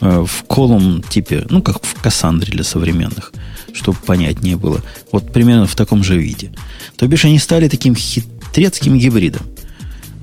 э, 0.00 0.24
в 0.26 0.44
колум 0.44 1.02
типе, 1.02 1.46
ну, 1.50 1.62
как 1.62 1.84
в 1.84 2.00
Кассандре 2.00 2.52
для 2.52 2.64
современных, 2.64 3.32
чтобы 3.72 3.98
понятнее 3.98 4.56
было. 4.56 4.82
Вот 5.12 5.32
примерно 5.32 5.66
в 5.66 5.74
таком 5.74 6.02
же 6.04 6.18
виде. 6.18 6.52
То 6.96 7.06
бишь 7.06 7.24
они 7.24 7.38
стали 7.38 7.68
таким 7.68 7.94
хитрецким 7.94 8.98
гибридом. 8.98 9.42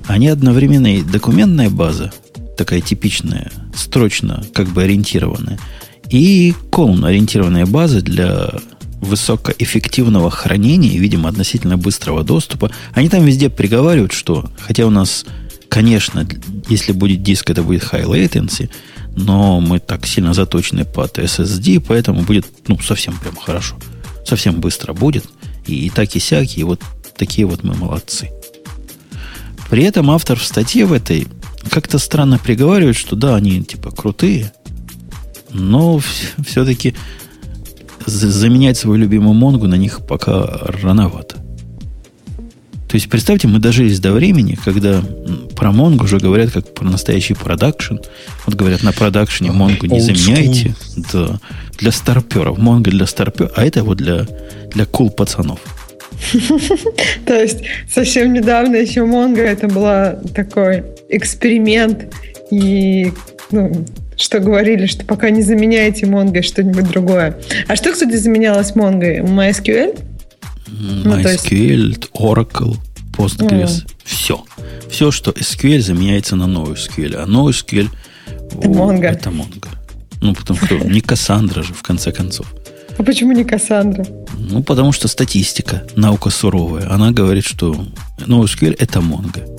Они 0.06 0.28
одновременно 0.28 0.96
и 0.96 1.02
документная 1.02 1.68
база, 1.68 2.12
такая 2.56 2.80
типичная, 2.80 3.50
строчно 3.74 4.44
как 4.54 4.68
бы 4.68 4.82
ориентированная, 4.82 5.58
и 6.10 6.54
колумн 6.70 7.04
ориентированная 7.04 7.66
база 7.66 8.00
для 8.00 8.50
высокоэффективного 9.00 10.30
хранения 10.30 10.92
и, 10.92 10.98
видимо, 10.98 11.28
относительно 11.28 11.76
быстрого 11.76 12.24
доступа. 12.24 12.70
Они 12.92 13.08
там 13.08 13.24
везде 13.24 13.50
приговаривают, 13.50 14.12
что, 14.12 14.50
хотя 14.58 14.86
у 14.86 14.90
нас, 14.90 15.26
конечно, 15.68 16.26
если 16.68 16.92
будет 16.92 17.22
диск, 17.22 17.50
это 17.50 17.62
будет 17.62 17.82
high 17.82 18.04
latency, 18.04 18.70
но 19.14 19.60
мы 19.60 19.78
так 19.78 20.06
сильно 20.06 20.34
заточены 20.34 20.84
под 20.84 21.18
SSD, 21.18 21.80
поэтому 21.86 22.22
будет, 22.22 22.46
ну, 22.68 22.78
совсем 22.80 23.16
прям 23.18 23.36
хорошо. 23.36 23.76
Совсем 24.24 24.60
быстро 24.60 24.92
будет. 24.92 25.24
И, 25.66 25.86
и 25.86 25.90
так, 25.90 26.14
и 26.16 26.20
сяк, 26.20 26.56
и 26.56 26.64
вот 26.64 26.80
такие 27.16 27.46
вот 27.46 27.62
мы 27.62 27.74
молодцы. 27.74 28.30
При 29.70 29.84
этом 29.84 30.10
автор 30.10 30.38
в 30.38 30.44
статье 30.44 30.86
в 30.86 30.92
этой 30.92 31.26
как-то 31.70 31.98
странно 31.98 32.38
приговаривает, 32.38 32.96
что 32.96 33.16
да, 33.16 33.34
они 33.34 33.62
типа 33.64 33.90
крутые, 33.90 34.52
но 35.50 36.00
все-таки 36.46 36.94
заменять 38.06 38.76
свою 38.76 38.98
любимую 38.98 39.34
Монгу 39.34 39.66
на 39.66 39.74
них 39.74 40.06
пока 40.06 40.46
рановато. 40.82 41.36
То 42.88 42.94
есть, 42.94 43.10
представьте, 43.10 43.48
мы 43.48 43.58
дожились 43.58 43.98
до 43.98 44.12
времени, 44.12 44.56
когда 44.64 45.02
про 45.56 45.72
Монгу 45.72 46.04
уже 46.04 46.18
говорят 46.18 46.52
как 46.52 46.72
про 46.72 46.84
настоящий 46.84 47.34
продакшн. 47.34 47.96
Вот 48.46 48.54
говорят, 48.54 48.82
на 48.84 48.92
продакшене 48.92 49.50
Монгу 49.50 49.86
не 49.86 50.00
заменяйте. 50.00 50.74
Да, 51.12 51.40
для 51.78 51.90
старперов. 51.90 52.58
Монго 52.58 52.90
для 52.90 53.06
старперов. 53.06 53.52
А 53.56 53.64
это 53.64 53.82
вот 53.82 53.98
для, 53.98 54.26
для 54.72 54.86
кул 54.86 55.10
пацанов. 55.10 55.58
То 57.26 57.34
есть 57.34 57.58
совсем 57.92 58.32
недавно 58.32 58.76
еще 58.76 59.04
Монго 59.04 59.42
это 59.42 59.66
была 59.68 60.12
такой 60.34 60.84
эксперимент 61.08 62.14
и 62.50 63.12
ну, 63.50 63.84
что 64.16 64.40
говорили, 64.40 64.86
что 64.86 65.04
пока 65.04 65.30
не 65.30 65.42
заменяете 65.42 66.06
Монго 66.06 66.42
что-нибудь 66.42 66.88
другое. 66.88 67.38
А 67.68 67.76
что, 67.76 67.92
кстати, 67.92 68.16
заменялось 68.16 68.74
Монго? 68.74 69.18
MySQL? 69.20 69.98
Ну, 70.68 71.16
есть- 71.18 71.46
MySQL, 71.46 72.08
Oracle, 72.14 72.76
Postgres. 73.16 73.86
Все. 74.04 74.44
Все, 74.90 75.10
что 75.10 75.30
SQL 75.32 75.80
заменяется 75.80 76.36
на 76.36 76.46
новый 76.46 76.74
SQL. 76.76 77.16
А 77.16 77.26
новый 77.26 77.52
SQL 77.52 77.88
Это 78.52 78.68
Mongo. 78.68 79.04
Это 79.04 79.30
Mongo. 79.30 79.68
Ну, 80.20 80.34
потому 80.34 80.58
что 80.64 80.76
не 80.78 81.00
Кассандра 81.00 81.62
же, 81.62 81.72
в 81.74 81.82
конце 81.82 82.12
концов. 82.12 82.46
А 82.98 83.02
почему 83.02 83.32
не 83.32 83.44
Кассандра? 83.44 84.06
Ну, 84.38 84.62
потому 84.62 84.92
что 84.92 85.08
статистика, 85.08 85.82
наука 85.96 86.30
суровая, 86.30 86.90
она 86.90 87.10
говорит, 87.10 87.44
что 87.44 87.76
NoSQL 88.18 88.76
это 88.78 89.00
Mongo. 89.00 89.55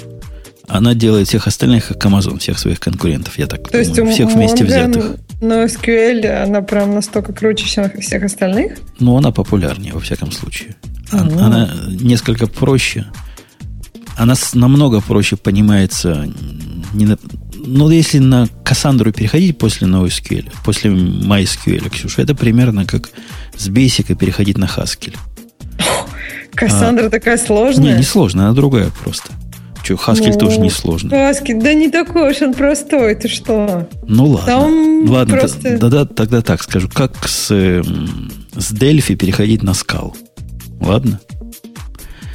Она 0.68 0.94
делает 0.94 1.28
всех 1.30 1.48
остальных, 1.48 1.88
как 1.88 2.06
Amazon, 2.06 2.40
всех 2.40 2.60
своих 2.60 2.80
конкурентов, 2.80 3.38
я 3.40 3.48
так 3.48 3.70
То 3.70 3.78
есть 3.78 3.94
думаю, 3.94 4.12
у 4.12 4.14
всех 4.14 4.32
вместе 4.32 4.66
взятых. 4.66 5.16
Но 5.40 5.64
SQL, 5.64 6.44
она 6.44 6.62
прям 6.62 6.94
настолько 6.94 7.32
круче 7.32 7.66
всех, 7.66 7.94
всех 8.00 8.24
остальных? 8.24 8.74
Но 9.00 9.18
она 9.18 9.32
популярнее, 9.32 9.94
во 9.94 10.00
всяком 10.00 10.32
случае. 10.32 10.76
Ага. 11.12 11.46
Она 11.46 11.70
несколько 11.88 12.48
проще. 12.48 13.06
Она 14.18 14.34
намного 14.54 15.00
проще 15.00 15.38
понимается. 15.38 16.28
Не 16.94 17.06
на- 17.06 17.18
ну, 17.56 17.90
если 17.90 18.18
на 18.20 18.48
Кассандру 18.66 19.12
переходить 19.14 19.58
после 19.58 19.88
NoSQL, 19.88 20.52
после 20.66 20.92
MySQL, 20.92 21.90
Ксюша, 21.90 22.22
это 22.24 22.36
примерно 22.36 22.86
как 22.86 23.10
с 23.56 23.70
Basic 23.70 24.16
переходить 24.16 24.58
на 24.58 24.66
Haskell. 24.66 25.16
Кассандра 26.54 27.10
такая 27.10 27.36
А. 27.36 27.40
Не, 27.40 27.46
сложная. 27.46 27.98
не 27.98 28.04
сложно, 28.04 28.46
она 28.46 28.54
другая 28.54 28.90
просто. 29.04 29.30
Че, 29.88 29.94
Haskell 29.94 30.34
Ну, 30.34 30.38
тоже 30.38 30.60
не 30.60 30.70
сложно. 30.70 31.14
Haskell, 31.14 31.62
да 31.62 31.74
не 31.74 31.90
такой 31.90 32.32
уж 32.32 32.42
он 32.42 32.54
простой, 32.54 33.16
ты 33.16 33.30
что? 33.30 33.88
Ну 34.06 34.26
ладно. 34.26 34.46
Там 34.46 35.10
ладно, 35.10 35.38
просто- 35.38 35.78
да, 35.78 35.88
да, 35.88 36.06
тогда 36.06 36.42
так 36.42 36.62
скажу. 36.62 36.90
Как 36.94 37.26
с, 37.26 37.52
эм, 37.52 38.30
с 38.58 38.74
Дельфи 38.74 39.16
переходить 39.16 39.64
на 39.64 39.74
скал? 39.74 40.14
Ладно? 40.82 41.22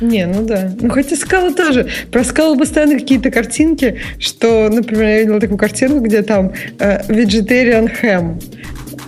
Не, 0.00 0.24
ну 0.26 0.46
да. 0.46 0.72
Ну 0.80 0.88
хотя 0.88 1.14
скала 1.14 1.52
тоже. 1.52 1.88
Про 2.10 2.24
скалу 2.24 2.58
постоянно 2.58 2.98
какие-то 2.98 3.30
картинки, 3.30 4.00
что, 4.18 4.70
например, 4.70 5.04
я 5.04 5.18
видела 5.20 5.38
такую 5.38 5.58
картинку, 5.58 6.00
где 6.00 6.22
там 6.22 6.52
э, 6.78 7.06
vegetarian 7.06 7.90
ham. 8.02 8.42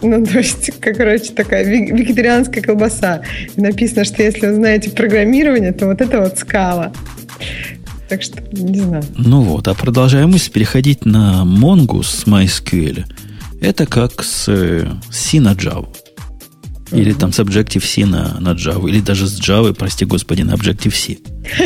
Ну, 0.02 0.22
то 0.22 0.36
есть, 0.36 0.70
как, 0.80 0.96
короче, 0.98 1.32
такая 1.32 1.64
вегетарианская 1.64 2.62
колбаса. 2.62 3.22
И 3.56 3.60
написано, 3.62 4.04
что 4.04 4.22
если 4.22 4.48
вы 4.48 4.54
знаете 4.54 4.90
программирование, 4.90 5.72
то 5.72 5.86
вот 5.86 6.02
это 6.02 6.20
вот 6.20 6.38
скала. 6.38 6.92
Так 8.08 8.22
что, 8.22 8.42
не 8.52 8.80
знаю. 8.80 9.04
Ну 9.16 9.42
вот, 9.42 9.68
а 9.68 9.74
продолжаем 9.74 10.30
мысль 10.30 10.50
переходить 10.50 11.04
на 11.04 11.42
Mongo 11.44 12.02
с 12.02 12.24
MySQL. 12.24 13.04
Это 13.60 13.86
как 13.86 14.22
с, 14.22 14.44
э, 14.48 14.90
с 15.10 15.16
C 15.16 15.40
на 15.40 15.52
Java. 15.52 15.88
Или 16.92 17.12
там 17.12 17.32
с 17.32 17.40
Objective-C 17.40 18.06
на, 18.06 18.38
на 18.40 18.50
Java. 18.50 18.88
Или 18.88 19.00
даже 19.00 19.26
с 19.26 19.40
Java, 19.40 19.72
прости 19.72 20.04
господи, 20.04 20.42
на 20.42 20.52
Objective-C. 20.52 21.18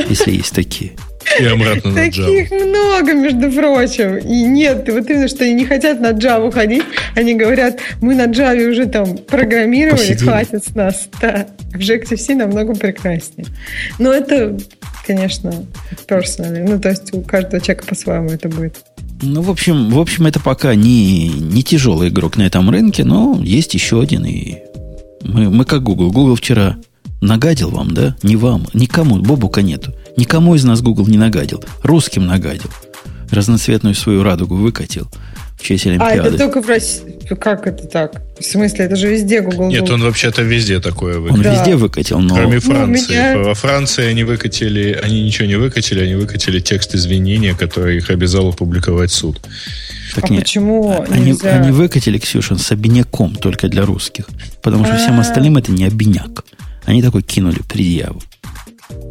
Если 0.09 0.32
есть 0.32 0.55
такие. 0.55 0.93
И 1.41 1.45
обратно 1.45 1.91
на 1.91 2.09
Java. 2.09 2.11
Таких 2.11 2.51
много, 2.51 3.12
между 3.12 3.51
прочим. 3.53 4.19
И 4.19 4.43
нет, 4.45 4.89
вот 4.89 5.09
именно, 5.11 5.29
что 5.29 5.45
они 5.45 5.55
не 5.55 5.66
хотят 5.66 6.01
на 6.01 6.12
Java 6.12 6.51
ходить. 6.51 6.85
Они 7.14 7.35
говорят, 7.35 7.79
мы 8.01 8.14
на 8.14 8.27
Java 8.27 8.71
уже 8.71 8.87
там 8.87 9.19
программировали, 9.19 9.99
Посидели. 9.99 10.29
хватит 10.29 10.64
с 10.64 10.75
нас. 10.75 11.09
Да. 11.21 11.47
Objective-C 11.75 12.35
намного 12.35 12.75
прекраснее. 12.75 13.47
Но 13.99 14.12
это, 14.12 14.57
конечно, 15.07 15.53
personally. 16.07 16.64
Ну, 16.66 16.81
то 16.81 16.91
есть 16.91 17.12
у 17.12 17.21
каждого 17.21 17.61
человека 17.61 17.87
по-своему 17.87 18.31
это 18.31 18.49
будет. 18.49 18.77
Ну, 19.21 19.43
в 19.43 19.51
общем, 19.51 19.91
в 19.91 19.99
общем, 19.99 20.27
это 20.27 20.41
пока 20.41 20.75
не, 20.75 21.29
не 21.29 21.62
тяжелый 21.62 22.09
игрок 22.09 22.37
на 22.37 22.43
этом 22.43 22.71
рынке, 22.71 23.05
но 23.05 23.39
есть 23.43 23.75
еще 23.75 24.01
один, 24.01 24.25
и 24.25 24.59
мы, 25.25 25.51
мы 25.51 25.64
как 25.64 25.83
Google. 25.83 26.12
Google 26.12 26.37
вчера 26.37 26.77
нагадил 27.21 27.71
вам, 27.71 27.93
да? 27.93 28.16
Не 28.23 28.37
вам, 28.37 28.66
никому, 28.75 29.16
Бобука 29.16 29.61
нету. 29.62 29.93
Никому 30.19 30.57
из 30.57 30.64
нас 30.64 30.83
Google 30.83 31.07
не 31.07 31.16
нагадил. 31.16 31.62
Русским 31.85 32.27
нагадил. 32.27 32.71
Разноцветную 33.31 33.95
свою 33.95 34.25
радугу 34.25 34.57
выкатил 34.57 35.09
в 35.57 35.62
честь 35.62 35.87
Олимпиады. 35.87 36.21
А 36.21 36.27
это 36.27 36.39
только 36.39 36.61
в 36.61 36.69
России. 36.69 37.21
Как 37.41 37.69
это 37.69 37.87
так? 37.87 38.23
В 38.41 38.45
смысле, 38.45 38.87
это 38.87 38.97
же 38.97 39.09
везде 39.09 39.43
Google. 39.43 39.69
Нет, 39.69 39.89
он 39.89 40.03
вообще-то 40.03 40.43
везде 40.43 40.81
такое 40.81 41.21
выкатил. 41.21 41.37
Он 41.37 41.43
да. 41.43 41.55
везде 41.55 41.77
выкатил, 41.77 42.19
но... 42.19 42.35
Кроме 42.35 42.55
ну, 42.57 42.61
Франции. 42.61 43.07
Ну, 43.09 43.14
меня... 43.14 43.39
Во 43.39 43.55
Франции 43.55 44.07
они 44.07 44.25
выкатили, 44.25 44.99
они 45.01 45.23
ничего 45.23 45.47
не 45.47 45.57
выкатили, 45.57 46.01
они 46.01 46.14
выкатили 46.16 46.59
текст 46.59 46.97
извинения, 46.97 47.55
который 47.55 47.99
их 47.99 48.11
обязал 48.11 48.49
опубликовать 48.49 49.12
суд. 49.12 49.41
Так 50.16 50.25
а 50.25 50.29
нет, 50.31 50.43
почему 50.43 51.05
они, 51.09 51.27
нельзя... 51.27 51.61
они 51.61 51.71
выкатили, 51.71 52.19
Ксюша, 52.19 52.59
с 52.59 52.73
обиняком 52.73 53.37
только 53.37 53.69
для 53.69 53.85
русских. 53.85 54.27
Потому 54.62 54.85
что 54.85 54.95
А-а-а. 54.95 55.03
всем 55.03 55.21
остальным 55.21 55.59
это 55.59 55.71
не 55.71 55.85
обиняк. 55.85 56.45
Они 56.87 57.03
такой 57.03 57.23
кинули 57.23 57.61
предъяву. 57.69 58.21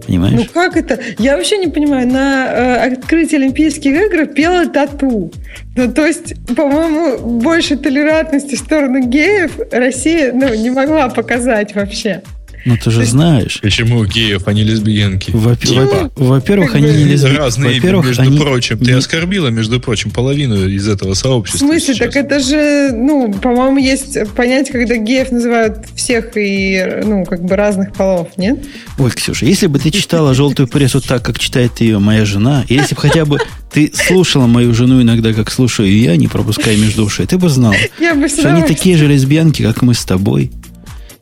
Понимаешь? 0.08 0.36
Ну 0.36 0.46
как 0.54 0.78
это? 0.78 1.00
Я 1.20 1.36
вообще 1.36 1.58
не 1.58 1.68
понимаю. 1.68 2.08
На 2.08 2.48
э, 2.48 2.94
открытии 2.94 3.36
Олимпийских 3.36 3.92
игр 3.92 4.26
пела 4.26 4.66
тату. 4.68 5.32
Ну, 5.76 5.92
то 5.92 6.06
есть, 6.06 6.34
по-моему, 6.56 7.18
больше 7.40 7.76
толерантности 7.76 8.56
в 8.56 8.60
сторону 8.60 9.02
геев 9.02 9.60
Россия 9.70 10.32
ну, 10.32 10.54
не 10.56 10.70
могла 10.70 11.10
показать 11.10 11.76
вообще. 11.76 12.24
Ну, 12.66 12.78
ты 12.78 12.92
же 12.92 13.06
знаешь. 13.06 13.60
Почему 13.62 14.04
геев, 14.06 14.44
а 14.46 14.54
не 14.54 14.64
лесбиянки? 14.64 15.32
Типа. 15.32 16.12
Во-первых, 16.16 16.76
они 16.76 16.88
не 16.88 17.04
лесбиянки. 17.06 17.38
Разные, 17.38 17.76
Во-первых, 17.76 18.08
между 18.08 18.22
они... 18.24 18.40
прочим. 18.40 18.80
Ты 18.80 18.94
оскорбила, 18.94 19.48
между 19.48 19.80
прочим, 19.80 20.12
половину 20.12 20.68
из 20.68 20.88
этого 20.88 21.14
сообщества. 21.14 21.66
В 21.66 21.70
смысле? 21.70 21.94
Сейчас. 21.94 22.14
Так 22.14 22.16
это 22.16 22.40
же, 22.40 22.92
ну, 22.94 23.34
по-моему, 23.34 23.78
есть 23.78 24.18
понятие, 24.36 24.74
когда 24.74 24.98
геев 24.98 25.32
называют 25.32 25.86
всех 25.96 26.36
и, 26.36 27.02
ну, 27.04 27.26
как 27.26 27.44
бы 27.44 27.56
разных 27.56 27.94
полов, 27.94 28.30
нет? 28.38 28.60
Ой, 28.98 29.12
Ксюша, 29.12 29.46
если 29.46 29.68
бы 29.68 29.80
ты 29.80 29.92
читала 29.92 30.34
желтую 30.34 30.68
прессу 30.68 31.02
так, 31.02 31.24
как 31.24 31.40
читает 31.40 31.80
ее 31.80 32.00
моя 32.00 32.26
жена, 32.26 32.66
если 32.68 32.96
бы 32.96 33.02
хотя 33.02 33.26
бы 33.26 33.40
ты 33.72 33.92
слушала 33.94 34.48
мою 34.48 34.74
жену 34.74 35.02
иногда, 35.02 35.34
как 35.34 35.52
слушаю 35.52 35.92
я, 35.92 36.16
не 36.16 36.28
пропуская 36.28 36.76
между 36.78 37.06
ушей, 37.06 37.26
ты 37.26 37.38
бы 37.38 37.50
знал, 37.50 37.74
я 38.00 38.16
бы 38.16 38.28
что 38.28 38.50
они 38.50 38.64
такие 38.64 38.98
же 38.98 39.08
лесбиянки, 39.08 39.62
как 39.62 39.82
мы 39.82 39.94
с 39.94 40.04
тобой. 40.06 40.52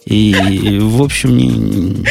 И, 0.06 0.78
в 0.82 1.02
общем, 1.02 1.36
не... 1.36 2.06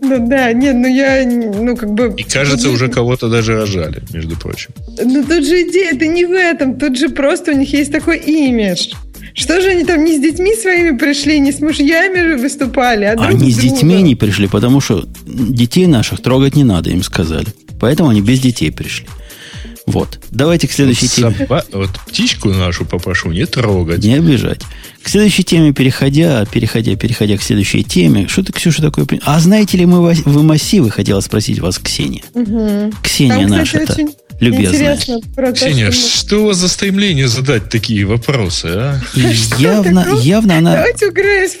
Ну 0.00 0.28
да, 0.28 0.52
нет, 0.52 0.74
ну 0.74 0.88
я, 0.88 1.24
ну 1.24 1.76
как 1.76 1.94
бы... 1.94 2.12
И 2.16 2.24
кажется, 2.24 2.70
уже 2.70 2.88
кого-то 2.88 3.28
даже 3.28 3.54
рожали, 3.54 4.02
между 4.12 4.36
прочим. 4.36 4.70
Ну 5.00 5.24
тут 5.24 5.46
же 5.46 5.62
идея, 5.62 5.92
это 5.92 6.06
не 6.06 6.26
в 6.26 6.32
этом, 6.32 6.78
тут 6.78 6.98
же 6.98 7.08
просто 7.08 7.52
у 7.52 7.54
них 7.54 7.72
есть 7.72 7.92
такой 7.92 8.18
имидж. 8.18 8.94
Что 9.34 9.60
же 9.60 9.68
они 9.68 9.84
там 9.84 10.04
не 10.04 10.18
с 10.18 10.20
детьми 10.20 10.54
своими 10.56 10.96
пришли, 10.98 11.38
не 11.40 11.52
с 11.52 11.60
мужьями 11.60 12.34
выступали, 12.34 13.04
а 13.04 13.16
друг 13.16 13.30
Они 13.30 13.50
с, 13.50 13.56
с 13.56 13.58
детьми 13.60 14.02
не 14.02 14.14
пришли, 14.14 14.48
потому 14.48 14.80
что 14.80 15.06
детей 15.24 15.86
наших 15.86 16.20
трогать 16.20 16.56
не 16.56 16.64
надо, 16.64 16.90
им 16.90 17.02
сказали. 17.02 17.46
Поэтому 17.80 18.10
они 18.10 18.20
без 18.20 18.40
детей 18.40 18.70
пришли. 18.70 19.06
Вот. 19.86 20.20
Давайте 20.30 20.68
к 20.68 20.72
следующей 20.72 21.06
вот 21.22 21.34
теме. 21.36 21.48
Вот 21.72 21.90
птичку 22.06 22.50
нашу 22.50 22.84
попрошу 22.84 23.32
не 23.32 23.46
трогать. 23.46 24.02
Не 24.04 24.14
обижать. 24.14 24.60
К 25.02 25.08
следующей 25.08 25.42
теме, 25.42 25.72
переходя, 25.72 26.44
переходя, 26.46 26.94
переходя 26.96 27.36
к 27.36 27.42
следующей 27.42 27.82
теме, 27.82 28.28
что 28.28 28.44
ты, 28.44 28.52
Ксюша, 28.52 28.82
такое... 28.82 29.06
А 29.24 29.40
знаете 29.40 29.78
ли 29.78 29.86
мы 29.86 30.00
вы 30.14 30.42
массивы, 30.42 30.90
хотела 30.90 31.20
спросить 31.20 31.58
вас 31.58 31.78
Ксения. 31.78 32.22
Угу. 32.34 32.92
Ксения 33.02 33.46
наша-то 33.48 33.96
любезная. 34.40 34.96
То, 34.96 35.52
Ксения, 35.52 35.90
что, 35.90 36.08
что 36.08 36.42
у 36.42 36.46
вас 36.46 36.58
за 36.58 36.68
стремление 36.68 37.28
задать 37.28 37.68
такие 37.68 38.04
вопросы, 38.04 38.66
а? 38.66 39.00
Явно, 39.58 40.06
явно 40.20 40.58
она, 40.58 40.74
Давайте 40.74 41.06
у 41.06 41.12
Грейс 41.12 41.56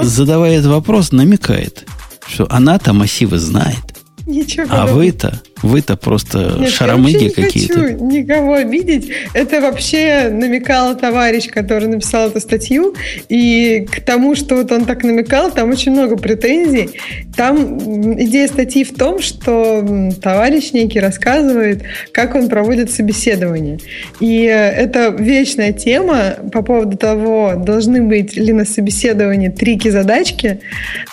задавая 0.00 0.58
этот 0.58 0.70
вопрос, 0.70 1.12
намекает, 1.12 1.84
что 2.28 2.46
она-то 2.50 2.92
массивы 2.92 3.38
знает. 3.38 3.78
Ничего 4.26 4.66
а 4.68 4.86
вы-то, 4.86 5.40
вы-то 5.62 5.96
просто 5.96 6.56
Нет, 6.58 6.70
шаромыги 6.70 7.28
какие-то. 7.28 7.80
Я 7.80 7.86
не 7.86 7.92
хочу 7.92 8.04
никого 8.04 8.58
видеть. 8.60 9.10
Это 9.34 9.60
вообще 9.60 10.28
намекал 10.30 10.96
товарищ, 10.96 11.48
который 11.48 11.88
написал 11.88 12.28
эту 12.28 12.40
статью. 12.40 12.94
И 13.28 13.86
к 13.90 14.00
тому, 14.00 14.34
что 14.34 14.56
вот 14.56 14.72
он 14.72 14.84
так 14.84 15.04
намекал, 15.04 15.50
там 15.50 15.70
очень 15.70 15.92
много 15.92 16.16
претензий. 16.16 16.90
Там 17.36 17.78
идея 18.22 18.48
статьи 18.48 18.84
в 18.84 18.94
том, 18.94 19.20
что 19.20 20.10
товарищ 20.22 20.72
некий 20.72 21.00
рассказывает, 21.00 21.82
как 22.12 22.34
он 22.34 22.48
проводит 22.48 22.90
собеседование. 22.90 23.78
И 24.20 24.42
это 24.42 25.14
вечная 25.18 25.72
тема 25.72 26.36
по 26.52 26.62
поводу 26.62 26.96
того, 26.96 27.54
должны 27.56 28.02
быть 28.02 28.36
ли 28.36 28.52
на 28.52 28.64
собеседовании 28.64 29.48
трики-задачки. 29.48 30.60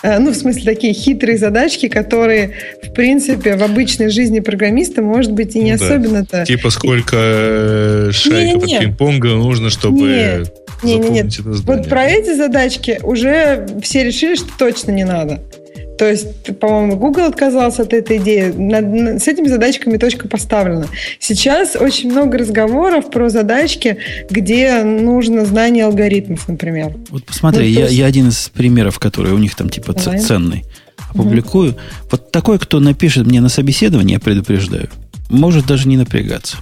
Э, 0.02 0.18
ну, 0.18 0.30
в 0.30 0.34
смысле, 0.34 0.64
такие 0.64 0.92
хитрые 0.92 1.38
задачки, 1.38 1.88
которые, 1.88 2.52
в 2.82 2.92
принципе, 2.92 3.56
в 3.56 3.62
обычной 3.62 4.08
жизни 4.10 4.37
программиста, 4.42 5.02
может 5.02 5.32
быть, 5.32 5.54
и 5.56 5.60
не 5.60 5.76
ну, 5.76 5.84
особенно-то. 5.84 6.44
Типа 6.44 6.70
сколько 6.70 7.16
э, 7.18 8.10
шайков 8.12 8.64
от 8.64 8.70
пинг-понга 8.70 9.34
нужно, 9.34 9.70
чтобы 9.70 10.00
нет. 10.00 10.54
Не, 10.82 10.98
не, 10.98 11.08
нет. 11.08 11.38
Вот 11.38 11.88
про 11.88 12.06
эти 12.06 12.34
задачки 12.34 13.00
уже 13.02 13.66
все 13.82 14.04
решили, 14.04 14.36
что 14.36 14.48
точно 14.56 14.92
не 14.92 15.04
надо. 15.04 15.42
То 15.98 16.08
есть, 16.08 16.56
по-моему, 16.60 16.96
Google 16.96 17.24
отказался 17.24 17.82
от 17.82 17.92
этой 17.92 18.18
идеи. 18.18 18.52
Над, 18.56 19.20
с 19.20 19.26
этими 19.26 19.48
задачками 19.48 19.96
точка 19.96 20.28
поставлена. 20.28 20.86
Сейчас 21.18 21.74
очень 21.74 22.12
много 22.12 22.38
разговоров 22.38 23.10
про 23.10 23.28
задачки, 23.28 23.98
где 24.30 24.84
нужно 24.84 25.44
знание 25.44 25.86
алгоритмов, 25.86 26.46
например. 26.46 26.94
Вот 27.10 27.24
посмотри, 27.24 27.64
ну, 27.64 27.80
я, 27.80 27.80
есть... 27.86 27.94
я 27.94 28.06
один 28.06 28.28
из 28.28 28.48
примеров, 28.50 29.00
который 29.00 29.32
у 29.32 29.38
них 29.38 29.56
там 29.56 29.68
типа 29.68 29.92
Давай. 29.92 30.20
ценный 30.20 30.64
опубликую. 31.10 31.70
Угу. 31.70 31.80
Вот 32.10 32.30
такой, 32.30 32.58
кто 32.58 32.80
напишет 32.80 33.26
мне 33.26 33.40
на 33.40 33.48
собеседование, 33.48 34.14
я 34.14 34.20
предупреждаю, 34.20 34.88
может 35.30 35.66
даже 35.66 35.88
не 35.88 35.96
напрягаться. 35.96 36.56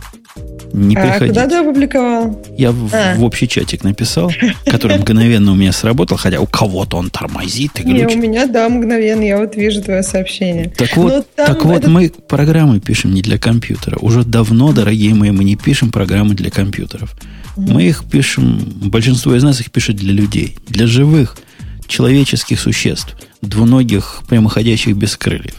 Не 0.73 0.95
а 0.97 1.01
приходить. 1.01 1.29
куда 1.29 1.49
ты 1.49 1.55
опубликовал? 1.57 2.45
Я 2.59 2.73
в, 2.73 2.91
а. 2.93 3.15
в 3.17 3.25
общий 3.25 3.49
чатик 3.49 3.83
написал, 3.85 4.31
который 4.67 4.99
мгновенно 4.99 5.53
у 5.53 5.55
меня 5.55 5.73
сработал, 5.73 6.19
хотя 6.19 6.41
у 6.41 6.47
кого-то 6.47 6.99
он 6.99 7.09
тормозит 7.09 7.81
и 7.81 7.83
глючит. 7.83 8.09
Не, 8.09 8.17
у 8.17 8.19
меня, 8.19 8.47
да, 8.47 8.69
мгновенно, 8.69 9.23
я 9.23 9.39
вот 9.39 9.57
вижу 9.57 9.81
твое 9.83 10.03
сообщение. 10.03 10.71
Так 10.77 10.97
вот, 10.97 11.27
так 11.35 11.65
вот 11.65 11.79
этот... 11.79 11.91
мы 11.91 12.11
программы 12.11 12.81
пишем 12.81 13.15
не 13.15 13.23
для 13.23 13.39
компьютера. 13.39 13.97
Уже 14.01 14.23
давно, 14.25 14.73
дорогие 14.73 15.15
мои, 15.15 15.31
мы 15.31 15.45
не 15.45 15.57
пишем 15.57 15.91
программы 15.91 16.35
для 16.35 16.51
компьютеров. 16.51 17.15
Мы 17.57 17.85
их 17.85 18.05
пишем, 18.05 18.59
большинство 18.83 19.35
из 19.35 19.43
нас 19.43 19.61
их 19.61 19.71
пишет 19.71 19.97
для 19.97 20.13
людей, 20.13 20.59
для 20.69 20.87
живых, 20.87 21.39
человеческих 21.87 22.61
существ, 22.61 23.17
двуногих, 23.43 24.23
прямоходящих 24.29 24.97
без 24.97 25.17
крыльев. 25.17 25.55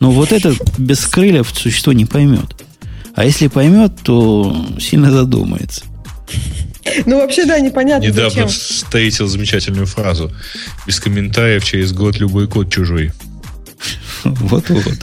Но 0.00 0.10
вот 0.10 0.32
это 0.32 0.54
без 0.78 1.06
крыльев 1.06 1.50
существо 1.54 1.92
не 1.92 2.06
поймет. 2.06 2.56
А 3.14 3.24
если 3.24 3.48
поймет, 3.48 3.92
то 4.02 4.66
сильно 4.80 5.10
задумается. 5.10 5.84
Ну, 7.06 7.18
вообще, 7.18 7.44
да, 7.44 7.60
непонятно. 7.60 8.06
Недавно 8.06 8.30
зачем. 8.30 8.48
встретил 8.48 9.26
замечательную 9.26 9.86
фразу. 9.86 10.32
Без 10.86 10.98
комментариев 10.98 11.64
через 11.64 11.92
год 11.92 12.18
любой 12.18 12.48
код 12.48 12.72
чужой. 12.72 13.12
Вот-вот. 14.24 14.98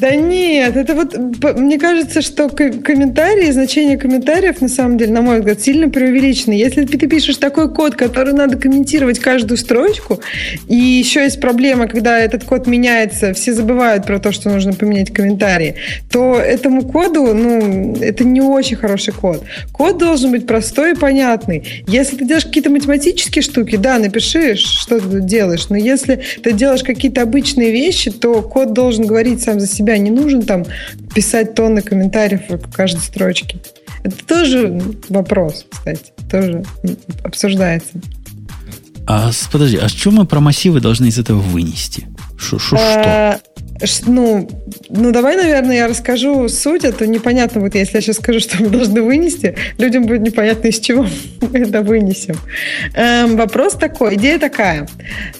Да 0.00 0.14
нет, 0.14 0.76
это 0.76 0.94
вот, 0.94 1.16
мне 1.56 1.78
кажется, 1.78 2.20
что 2.20 2.48
комментарии, 2.48 3.50
значение 3.50 3.96
комментариев, 3.96 4.60
на 4.60 4.68
самом 4.68 4.98
деле, 4.98 5.12
на 5.12 5.22
мой 5.22 5.38
взгляд, 5.38 5.60
сильно 5.60 5.88
преувеличены. 5.88 6.52
Если 6.52 6.84
ты 6.84 7.06
пишешь 7.06 7.36
такой 7.36 7.72
код, 7.72 7.94
который 7.94 8.34
надо 8.34 8.56
комментировать 8.56 9.18
каждую 9.18 9.56
строчку, 9.56 10.20
и 10.68 10.74
еще 10.74 11.22
есть 11.22 11.40
проблема, 11.40 11.86
когда 11.86 12.18
этот 12.18 12.44
код 12.44 12.66
меняется, 12.66 13.32
все 13.34 13.54
забывают 13.54 14.04
про 14.06 14.18
то, 14.18 14.32
что 14.32 14.50
нужно 14.50 14.72
поменять 14.72 15.12
комментарии, 15.12 15.76
то 16.10 16.34
этому 16.34 16.82
коду, 16.82 17.32
ну, 17.32 17.96
это 18.00 18.24
не 18.24 18.40
очень 18.40 18.76
хороший 18.76 19.14
код. 19.14 19.44
Код 19.72 19.98
должен 19.98 20.32
быть 20.32 20.46
простой 20.46 20.92
и 20.92 20.96
понятный. 20.96 21.84
Если 21.86 22.16
ты 22.16 22.24
делаешь 22.24 22.44
какие-то 22.44 22.70
математические 22.70 23.42
штуки, 23.42 23.76
да, 23.76 23.98
напиши, 23.98 24.56
что 24.56 25.00
ты 25.00 25.20
делаешь, 25.20 25.68
но 25.68 25.76
если 25.76 26.22
ты 26.42 26.52
делаешь 26.52 26.82
какие-то 26.82 27.22
обычные 27.22 27.70
вещи, 27.70 28.10
то 28.10 28.42
код 28.54 28.72
должен 28.72 29.04
говорить 29.04 29.42
сам 29.42 29.58
за 29.58 29.66
себя, 29.66 29.98
не 29.98 30.10
нужен 30.10 30.42
там 30.42 30.64
писать 31.12 31.54
тонны 31.54 31.82
комментариев 31.82 32.42
в 32.48 32.72
каждой 32.72 33.00
строчке. 33.00 33.58
Это 34.04 34.24
тоже 34.24 34.80
вопрос, 35.08 35.66
кстати, 35.68 36.12
тоже 36.30 36.64
что? 37.24 37.98
А 39.08 39.32
подожди, 39.50 39.76
а 39.76 39.88
что 39.88 40.12
мы 40.12 40.24
про 40.24 40.38
массивы 40.38 40.80
должны 40.80 41.06
из 41.06 41.18
этого 41.18 41.40
вынести? 41.40 42.06
Что? 42.44 43.40
Ну, 44.06 44.48
ну, 44.88 45.10
давай, 45.12 45.36
наверное, 45.36 45.76
я 45.76 45.88
расскажу 45.88 46.48
суть. 46.48 46.84
Это 46.84 47.06
непонятно 47.06 47.60
будет, 47.60 47.74
если 47.74 47.96
я 47.96 48.00
сейчас 48.00 48.16
скажу, 48.16 48.40
что 48.40 48.62
мы 48.62 48.68
должны 48.68 49.02
вынести. 49.02 49.56
Людям 49.78 50.04
будет 50.04 50.20
непонятно, 50.20 50.68
из 50.68 50.78
чего 50.78 51.06
мы 51.40 51.58
это 51.58 51.82
вынесем. 51.82 52.36
Эм, 52.94 53.36
вопрос 53.36 53.74
такой, 53.74 54.14
идея 54.14 54.38
такая. 54.38 54.86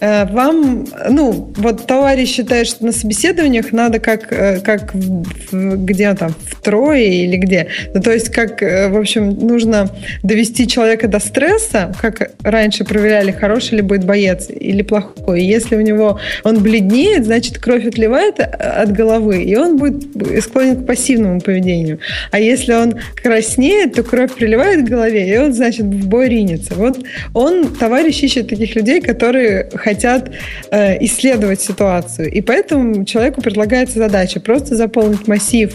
Э, 0.00 0.26
вам, 0.26 0.86
ну, 1.08 1.52
вот 1.56 1.86
товарищ 1.86 2.30
считает, 2.30 2.66
что 2.66 2.84
на 2.84 2.92
собеседованиях 2.92 3.72
надо 3.72 4.00
как, 4.00 4.32
э, 4.32 4.60
как 4.60 4.94
в, 4.94 5.84
где 5.84 6.12
там, 6.14 6.34
втрое 6.50 7.04
или 7.04 7.36
где. 7.36 7.68
Ну, 7.94 8.00
то 8.00 8.12
есть, 8.12 8.30
как, 8.30 8.62
э, 8.62 8.88
в 8.88 8.96
общем, 8.96 9.30
нужно 9.30 9.90
довести 10.22 10.66
человека 10.66 11.06
до 11.06 11.20
стресса, 11.20 11.94
как 12.00 12.32
раньше 12.42 12.84
проверяли, 12.84 13.30
хороший 13.30 13.76
ли 13.76 13.82
будет 13.82 14.04
боец 14.04 14.48
или 14.50 14.82
плохой. 14.82 15.42
Если 15.42 15.76
у 15.76 15.80
него 15.80 16.18
он 16.42 16.62
бледнеет, 16.62 16.93
значит, 17.20 17.58
кровь 17.58 17.86
отливает, 17.86 18.34
отвлекает 18.40 18.74
от 18.84 18.92
головы, 18.92 19.42
и 19.42 19.56
он 19.56 19.76
будет 19.76 20.04
склонен 20.42 20.82
к 20.82 20.86
пассивному 20.86 21.40
поведению. 21.40 21.98
А 22.30 22.38
если 22.38 22.72
он 22.72 22.94
краснеет, 23.16 23.94
то 23.94 24.02
кровь 24.02 24.34
приливает 24.34 24.86
к 24.86 24.88
голове, 24.88 25.28
и 25.28 25.36
он, 25.38 25.52
значит, 25.52 25.86
в 25.86 26.08
бой 26.08 26.28
ринется. 26.28 26.74
Вот 26.74 26.98
он, 27.32 27.74
товарищ, 27.74 28.22
ищет 28.22 28.48
таких 28.48 28.74
людей, 28.74 29.00
которые 29.00 29.70
хотят 29.74 30.30
э, 30.70 31.04
исследовать 31.04 31.60
ситуацию. 31.60 32.30
И 32.30 32.40
поэтому 32.40 33.04
человеку 33.04 33.40
предлагается 33.42 33.98
задача 33.98 34.40
просто 34.40 34.76
заполнить 34.76 35.26
массив, 35.28 35.74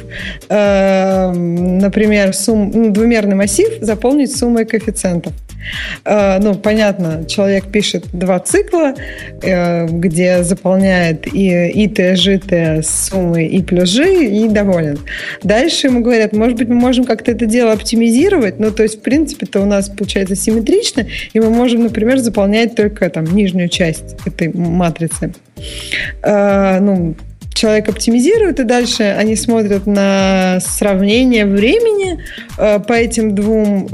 э, 0.50 1.32
например, 1.32 2.34
сумм, 2.34 2.72
ну, 2.74 2.90
двумерный 2.92 3.36
массив, 3.36 3.70
заполнить 3.82 4.36
суммой 4.36 4.66
коэффициентов. 4.66 5.34
Э, 6.06 6.40
ну, 6.40 6.56
понятно, 6.56 7.26
человек 7.26 7.72
пишет 7.72 8.06
два 8.14 8.40
цикла, 8.40 8.94
э, 9.42 9.88
где 9.88 10.44
заполняет 10.44 11.28
и, 11.28 11.70
и 11.70 11.88
Т, 11.88 12.16
Ж, 12.16 12.40
Т 12.40 12.82
с 12.82 13.10
суммой 13.10 13.48
и 13.48 13.62
плюс 13.62 13.98
и 14.00 14.48
доволен. 14.48 15.00
Дальше 15.44 15.88
ему 15.88 16.02
говорят, 16.02 16.34
может 16.34 16.58
быть, 16.58 16.68
мы 16.68 16.76
можем 16.76 17.06
как-то 17.06 17.32
это 17.32 17.46
дело 17.46 17.74
оптимизировать, 17.74 18.60
ну, 18.60 18.72
то 18.72 18.84
есть, 18.84 19.00
в 19.00 19.02
принципе-то 19.02 19.62
у 19.62 19.66
нас 19.66 19.90
получается 19.90 20.36
симметрично, 20.36 21.06
и 21.34 21.40
мы 21.40 21.50
можем, 21.50 21.84
например, 21.84 22.20
заполнять 22.20 22.76
только 22.76 23.10
там 23.10 23.26
нижнюю 23.26 23.70
часть 23.70 24.16
этой 24.26 24.52
матрицы. 24.54 25.34
Э, 26.24 26.80
ну, 26.80 27.16
человек 27.54 27.90
оптимизирует, 27.90 28.60
и 28.60 28.64
дальше 28.64 29.04
они 29.04 29.36
смотрят 29.36 29.86
на 29.86 30.60
сравнение 30.62 31.46
времени 31.46 32.24
э, 32.58 32.80
по 32.80 32.94
этим 32.94 33.36
двум 33.36 33.88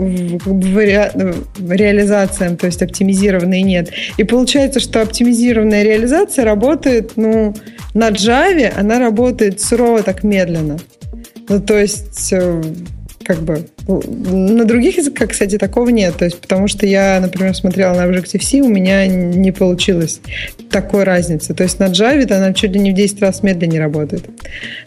реализациям, 1.69 2.57
то 2.57 2.67
есть 2.67 2.81
оптимизированные 2.81 3.63
нет. 3.63 3.89
И 4.17 4.23
получается, 4.23 4.79
что 4.79 5.01
оптимизированная 5.01 5.83
реализация 5.83 6.45
работает, 6.45 7.13
ну, 7.15 7.55
на 7.93 8.09
Java 8.09 8.71
она 8.77 8.99
работает 8.99 9.61
сурово 9.61 10.03
так 10.03 10.23
медленно. 10.23 10.77
Ну, 11.47 11.59
то 11.59 11.77
есть 11.79 12.33
э, 12.33 12.61
как 13.25 13.41
бы 13.41 13.67
на 13.87 14.65
других 14.65 14.97
языках, 14.97 15.31
кстати, 15.31 15.57
такого 15.57 15.89
нет. 15.89 16.15
То 16.17 16.25
есть, 16.25 16.39
потому 16.39 16.67
что 16.67 16.85
я, 16.85 17.19
например, 17.19 17.55
смотрела 17.55 17.95
на 17.95 18.05
Objective-C, 18.07 18.61
у 18.61 18.69
меня 18.69 19.07
не 19.07 19.51
получилось 19.51 20.21
такой 20.69 21.03
разницы. 21.03 21.53
То 21.53 21.63
есть 21.63 21.79
на 21.79 21.85
Java 21.85 22.31
она 22.31 22.53
чуть 22.53 22.71
ли 22.71 22.79
не 22.79 22.91
в 22.91 22.95
10 22.95 23.21
раз 23.21 23.41
медленнее 23.41 23.81
работает. 23.81 24.25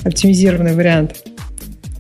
Оптимизированный 0.05 0.75
вариант. 0.75 1.25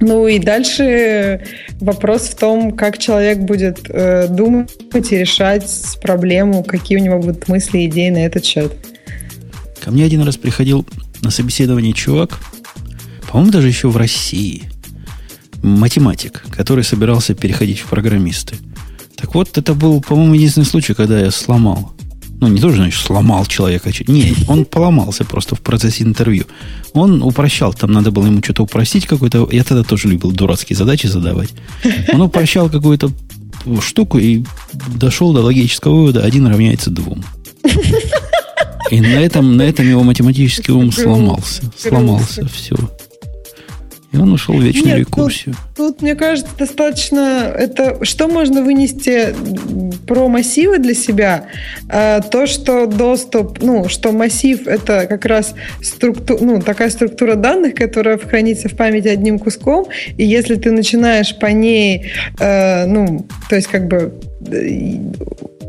Ну 0.00 0.28
и 0.28 0.38
дальше 0.38 1.42
вопрос 1.80 2.28
в 2.28 2.36
том, 2.36 2.70
как 2.70 2.98
человек 2.98 3.38
будет 3.38 3.80
э, 3.88 4.28
думать 4.28 4.70
и 5.10 5.18
решать 5.18 5.68
проблему, 6.00 6.62
какие 6.62 6.98
у 6.98 7.02
него 7.02 7.18
будут 7.18 7.48
мысли 7.48 7.86
идеи 7.86 8.10
на 8.10 8.18
этот 8.18 8.44
счет. 8.44 8.72
Ко 9.80 9.90
мне 9.90 10.04
один 10.04 10.22
раз 10.22 10.36
приходил 10.36 10.86
на 11.20 11.30
собеседование 11.30 11.92
чувак, 11.94 12.38
по-моему, 13.28 13.50
даже 13.50 13.66
еще 13.66 13.88
в 13.88 13.96
России– 13.96 14.62
математик, 15.62 16.44
который 16.50 16.84
собирался 16.84 17.34
переходить 17.34 17.80
в 17.80 17.86
программисты. 17.86 18.56
Так 19.16 19.34
вот, 19.34 19.58
это 19.58 19.74
был, 19.74 20.00
по-моему, 20.00 20.34
единственный 20.34 20.64
случай, 20.64 20.94
когда 20.94 21.18
я 21.18 21.30
сломал. 21.30 21.92
Ну, 22.40 22.46
не 22.46 22.60
тоже, 22.60 22.76
значит, 22.76 23.00
сломал 23.00 23.44
человека. 23.46 23.90
Нет, 24.06 24.36
он 24.46 24.64
поломался 24.64 25.24
просто 25.24 25.56
в 25.56 25.60
процессе 25.60 26.04
интервью. 26.04 26.44
Он 26.92 27.22
упрощал, 27.22 27.74
там 27.74 27.90
надо 27.90 28.12
было 28.12 28.26
ему 28.26 28.40
что-то 28.42 28.62
упростить 28.62 29.06
какое-то. 29.06 29.48
Я 29.50 29.64
тогда 29.64 29.82
тоже 29.82 30.06
любил 30.06 30.30
дурацкие 30.30 30.76
задачи 30.76 31.08
задавать. 31.08 31.50
Он 32.12 32.22
упрощал 32.22 32.70
какую-то 32.70 33.10
штуку 33.82 34.18
и 34.18 34.44
дошел 34.94 35.32
до 35.32 35.40
логического 35.40 35.94
вывода, 35.94 36.24
один 36.24 36.46
равняется 36.46 36.90
двум. 36.90 37.24
И 38.90 39.00
на 39.00 39.20
этом, 39.20 39.56
на 39.56 39.62
этом 39.62 39.86
его 39.88 40.02
математический 40.02 40.72
ум 40.72 40.92
сломался. 40.92 41.62
Сломался, 41.76 42.48
все. 42.48 42.76
И 44.10 44.16
он 44.16 44.32
ушел 44.32 44.54
в 44.54 44.62
вечную 44.62 44.98
Нет, 44.98 45.08
рекурсию. 45.08 45.54
Тут, 45.76 45.96
тут, 45.96 46.02
мне 46.02 46.14
кажется, 46.14 46.50
достаточно... 46.56 47.52
Это 47.54 48.02
что 48.04 48.26
можно 48.26 48.62
вынести 48.62 49.34
про 50.06 50.28
массивы 50.28 50.78
для 50.78 50.94
себя? 50.94 51.48
А, 51.90 52.20
то, 52.20 52.46
что 52.46 52.86
доступ... 52.86 53.60
Ну, 53.60 53.88
что 53.90 54.12
массив— 54.12 54.66
это 54.66 55.06
как 55.06 55.26
раз 55.26 55.54
структу, 55.82 56.38
ну, 56.40 56.62
такая 56.62 56.88
структура 56.88 57.34
данных, 57.34 57.74
которая 57.74 58.16
хранится 58.16 58.70
в 58.70 58.76
памяти 58.76 59.08
одним 59.08 59.38
куском, 59.38 59.86
и 60.16 60.24
если 60.24 60.54
ты 60.54 60.70
начинаешь 60.70 61.38
по 61.38 61.46
ней... 61.46 62.10
Э, 62.40 62.86
ну, 62.86 63.26
то 63.50 63.56
есть 63.56 63.68
как 63.68 63.88
бы 63.88 64.14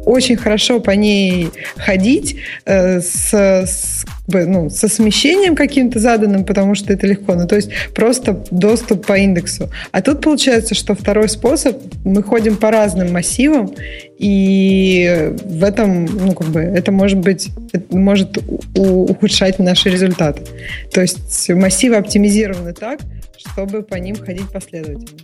очень 0.05 0.37
хорошо 0.37 0.79
по 0.79 0.91
ней 0.91 1.49
ходить 1.75 2.37
э, 2.65 3.01
с, 3.01 3.33
с, 3.33 4.05
ну, 4.27 4.69
со 4.69 4.87
смещением 4.87 5.55
каким-то 5.55 5.99
заданным, 5.99 6.45
потому 6.45 6.75
что 6.75 6.93
это 6.93 7.07
легко. 7.07 7.35
Ну, 7.35 7.47
то 7.47 7.55
есть 7.55 7.69
просто 7.93 8.43
доступ 8.51 9.05
по 9.05 9.17
индексу. 9.17 9.69
А 9.91 10.01
тут 10.01 10.21
получается, 10.21 10.75
что 10.75 10.95
второй 10.95 11.29
способ, 11.29 11.77
мы 12.03 12.23
ходим 12.23 12.57
по 12.57 12.71
разным 12.71 13.11
массивам, 13.11 13.73
и 14.17 15.33
в 15.45 15.63
этом, 15.63 16.05
ну, 16.05 16.33
как 16.33 16.47
бы, 16.49 16.59
это 16.59 16.91
может 16.91 17.19
быть, 17.19 17.49
это 17.71 17.95
может 17.95 18.37
ухудшать 18.75 19.59
наши 19.59 19.89
результаты. 19.89 20.43
То 20.91 21.01
есть 21.01 21.49
массивы 21.49 21.95
оптимизированы 21.95 22.73
так, 22.73 22.99
чтобы 23.37 23.83
по 23.83 23.95
ним 23.95 24.15
ходить 24.15 24.49
последовательно. 24.51 25.19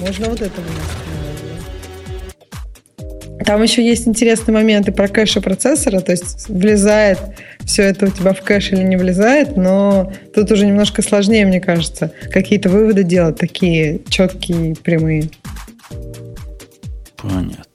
Можно 0.00 0.30
вот 0.30 0.42
это 0.42 0.60
вынести. 0.60 1.11
Там 3.44 3.62
еще 3.62 3.84
есть 3.84 4.06
интересные 4.06 4.54
моменты 4.54 4.92
про 4.92 5.08
кэш 5.08 5.36
и 5.36 5.40
процессора, 5.40 6.00
то 6.00 6.12
есть 6.12 6.48
влезает 6.48 7.18
все 7.64 7.82
это 7.82 8.06
у 8.06 8.08
тебя 8.08 8.32
в 8.32 8.42
кэш 8.42 8.72
или 8.72 8.82
не 8.82 8.96
влезает, 8.96 9.56
но 9.56 10.12
тут 10.34 10.50
уже 10.52 10.66
немножко 10.66 11.02
сложнее, 11.02 11.46
мне 11.46 11.60
кажется, 11.60 12.12
какие-то 12.30 12.68
выводы 12.68 13.04
делать 13.04 13.36
такие 13.36 14.00
четкие, 14.08 14.74
прямые. 14.74 15.30
Понятно. 17.16 17.71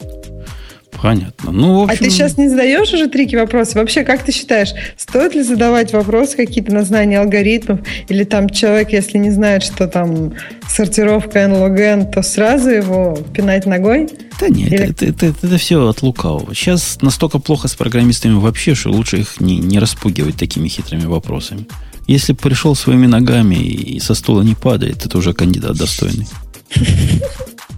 Понятно. 1.02 1.52
Ну, 1.52 1.84
общем... 1.84 1.96
А 1.96 1.98
ты 1.98 2.10
сейчас 2.10 2.38
не 2.38 2.50
задаешь 2.50 2.92
уже 2.94 3.08
трики 3.08 3.36
вопросы? 3.36 3.78
Вообще, 3.78 4.04
как 4.04 4.24
ты 4.24 4.32
считаешь, 4.32 4.72
стоит 4.98 5.36
ли 5.36 5.44
задавать 5.44 5.94
вопросы 5.94 6.36
какие-то 6.36 6.74
на 6.74 6.84
знание 6.84 7.20
алгоритмов? 7.20 7.82
Или 8.08 8.24
там 8.24 8.50
человек, 8.50 8.92
если 8.92 9.18
не 9.18 9.32
знает, 9.32 9.64
что 9.64 9.88
там 9.88 10.34
сортировка 10.68 11.40
n-log 11.40 12.12
то 12.12 12.22
сразу 12.24 12.70
его 12.70 13.18
пинать 13.34 13.66
ногой? 13.66 14.10
Да 14.40 14.50
нет, 14.50 14.72
Или... 14.72 14.90
это, 14.90 15.06
это, 15.06 15.26
это, 15.28 15.48
это 15.48 15.58
все 15.58 15.88
от 15.88 16.02
лукавого. 16.02 16.54
Сейчас 16.54 17.00
настолько 17.02 17.40
плохо 17.40 17.68
с 17.68 17.76
программистами 17.76 18.34
вообще, 18.34 18.76
что 18.76 18.90
лучше 18.90 19.18
их 19.18 19.40
не, 19.40 19.58
не 19.58 19.80
распугивать 19.80 20.38
такими 20.38 20.68
хитрыми 20.68 21.06
вопросами. 21.06 21.66
Если 22.08 22.34
пришел 22.34 22.76
своими 22.76 23.06
ногами 23.06 23.56
и 23.56 24.00
со 24.00 24.14
стула 24.16 24.42
не 24.42 24.56
падает, 24.56 25.06
это 25.06 25.18
уже 25.18 25.34
кандидат 25.34 25.78
достойный. 25.78 26.28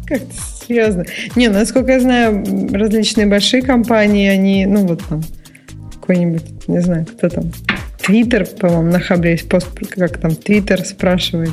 Как 0.05 0.21
серьезно? 0.69 1.05
Не, 1.35 1.49
ну, 1.49 1.55
насколько 1.55 1.91
я 1.91 1.99
знаю, 1.99 2.45
различные 2.71 3.27
большие 3.27 3.61
компании, 3.61 4.29
они, 4.29 4.65
ну, 4.65 4.85
вот 4.85 5.01
там, 5.09 5.23
какой-нибудь, 5.99 6.67
не 6.67 6.81
знаю, 6.81 7.05
кто 7.05 7.29
там, 7.29 7.51
Твиттер, 8.01 8.45
по-моему, 8.45 8.91
на 8.91 8.99
Хабре 8.99 9.31
есть 9.31 9.49
пост, 9.49 9.67
как 9.89 10.17
там 10.19 10.35
Твиттер 10.35 10.83
спрашивает 10.85 11.51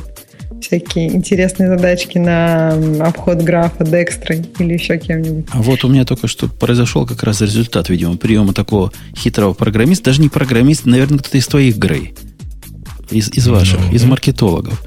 всякие 0.61 1.15
интересные 1.15 1.69
задачки 1.69 2.17
на 2.17 2.71
обход 3.05 3.37
графа 3.43 3.83
Декстрой 3.83 4.43
или 4.57 4.73
еще 4.73 4.97
кем-нибудь. 4.97 5.45
А 5.51 5.61
вот 5.61 5.83
у 5.83 5.89
меня 5.89 6.03
только 6.03 6.27
что 6.27 6.47
произошел 6.47 7.05
как 7.05 7.21
раз 7.23 7.41
результат, 7.41 7.89
видимо, 7.89 8.17
приема 8.17 8.53
такого 8.53 8.91
хитрого 9.15 9.53
программиста. 9.53 10.05
Даже 10.05 10.21
не 10.21 10.29
программист, 10.29 10.85
наверное, 10.85 11.19
кто-то 11.19 11.37
из 11.37 11.47
твоих, 11.47 11.77
Грей. 11.77 12.15
Из, 13.11 13.29
из 13.29 13.47
ваших, 13.47 13.79
ну, 13.79 13.93
из 13.93 14.03
маркетологов. 14.03 14.83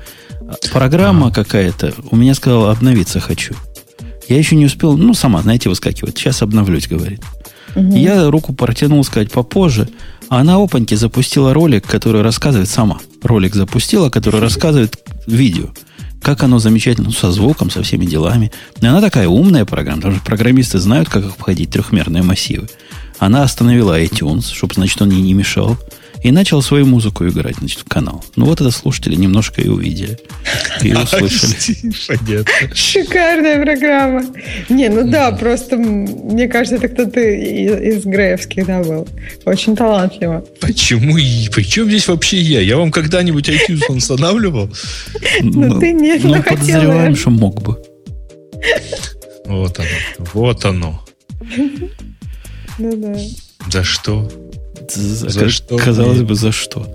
Программа 0.73 1.29
а. 1.29 1.31
какая-то 1.31 1.95
у 2.11 2.17
меня 2.17 2.35
сказала 2.35 2.73
обновиться 2.73 3.21
хочу. 3.21 3.55
Я 4.31 4.39
еще 4.39 4.55
не 4.55 4.67
успел, 4.67 4.97
ну, 4.97 5.13
сама, 5.13 5.43
знаете, 5.43 5.69
выскакивает. 5.69 6.17
Сейчас 6.17 6.41
обновлюсь, 6.41 6.87
говорит. 6.87 7.21
Угу. 7.75 7.97
Я 7.97 8.31
руку 8.31 8.53
протянул, 8.53 9.03
сказать, 9.03 9.33
попозже. 9.33 9.89
А 10.29 10.39
она 10.39 10.55
опаньки 10.55 10.95
запустила 10.95 11.53
ролик, 11.53 11.85
который 11.85 12.23
рассказывает 12.23 12.69
сама. 12.69 13.01
Ролик 13.25 13.57
запустила, 13.57 14.09
который 14.09 14.41
рассказывает 14.41 14.97
видео. 15.27 15.71
Как 16.23 16.45
оно 16.45 16.61
замечательно, 16.61 17.09
ну, 17.09 17.13
со 17.13 17.33
звуком, 17.33 17.71
со 17.71 17.83
всеми 17.83 18.07
делами. 18.07 18.53
И 18.81 18.87
она 18.87 19.01
такая 19.01 19.27
умная 19.27 19.65
программа, 19.65 19.97
потому 19.97 20.15
что 20.15 20.25
программисты 20.25 20.79
знают, 20.79 21.09
как 21.09 21.25
обходить 21.25 21.71
трехмерные 21.71 22.23
массивы. 22.23 22.69
Она 23.19 23.43
остановила 23.43 24.01
iTunes, 24.01 24.53
чтобы, 24.55 24.75
значит, 24.75 25.03
он 25.03 25.11
ей 25.11 25.23
не 25.23 25.35
мешал 25.35 25.77
и 26.23 26.31
начал 26.31 26.63
свою 26.63 26.87
музыку 26.87 27.27
играть, 27.27 27.57
значит, 27.57 27.81
в 27.81 27.85
канал. 27.85 28.25
Ну, 28.37 28.47
вот 28.47 28.61
это 28.61 28.71
слушатели 28.71 29.15
немножко 29.15 29.61
и 29.63 29.69
увидели. 29.69 30.19
И 30.83 30.93
услышали. 30.95 32.75
Шикарная 32.75 33.63
программа. 33.63 34.25
Не, 34.69 34.89
ну 34.89 35.11
да, 35.11 35.33
просто, 35.33 35.77
мне 35.77 36.49
кажется, 36.49 36.77
это 36.77 36.89
кто-то 36.89 37.21
из 37.21 38.05
Греевских, 38.05 38.67
да, 38.67 38.83
был. 38.83 39.09
Очень 39.45 39.77
талантливо. 39.77 40.45
Почему? 40.61 41.15
Причем 41.15 41.89
здесь 41.89 42.09
вообще 42.09 42.39
я? 42.39 42.61
Я 42.61 42.77
вам 42.77 42.91
когда-нибудь 42.91 43.49
iTunes 43.49 43.87
устанавливал? 43.89 44.71
Ну, 45.43 45.81
ты 45.81 45.93
не 45.93 46.19
Ну, 46.19 46.43
подозреваем, 46.43 47.17
что 47.17 47.31
мог 47.31 47.63
бы. 47.63 47.83
Вот 49.47 49.79
оно. 49.79 49.89
Вот 50.33 50.65
оно. 50.65 51.05
Ну 52.79 52.97
да. 52.97 53.19
За 53.71 53.85
что? 53.85 54.31
За, 54.95 55.29
за 55.29 55.49
что? 55.49 55.77
Казалось 55.77 56.23
бы, 56.23 56.35
за 56.35 56.53
что? 56.53 56.87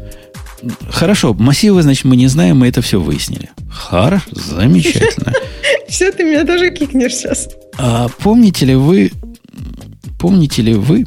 Хорошо, 0.89 1.33
массивы, 1.33 1.81
значит, 1.83 2.05
мы 2.05 2.15
не 2.15 2.27
знаем, 2.27 2.57
мы 2.57 2.67
это 2.67 2.81
все 2.81 2.99
выяснили. 2.99 3.49
Хорошо, 3.69 4.25
замечательно. 4.31 5.33
Все, 5.87 6.11
ты 6.11 6.23
меня 6.23 6.45
тоже 6.45 6.71
кикнешь 6.71 7.13
сейчас. 7.13 7.49
А 7.77 8.07
помните 8.19 8.65
ли 8.65 8.75
вы, 8.75 9.11
помните 10.17 10.61
ли 10.63 10.73
вы, 10.73 11.05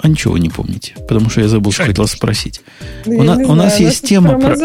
а 0.00 0.08
ничего 0.08 0.34
вы 0.34 0.40
не 0.40 0.50
помните, 0.50 0.94
потому 1.08 1.30
что 1.30 1.40
я 1.40 1.48
забыл, 1.48 1.72
что 1.72 1.84
хотел 1.84 2.06
спросить. 2.06 2.60
Ну, 3.06 3.18
у, 3.18 3.22
на, 3.22 3.36
у 3.36 3.54
нас 3.54 3.80
есть 3.80 4.06
тема 4.06 4.38
про, 4.38 4.56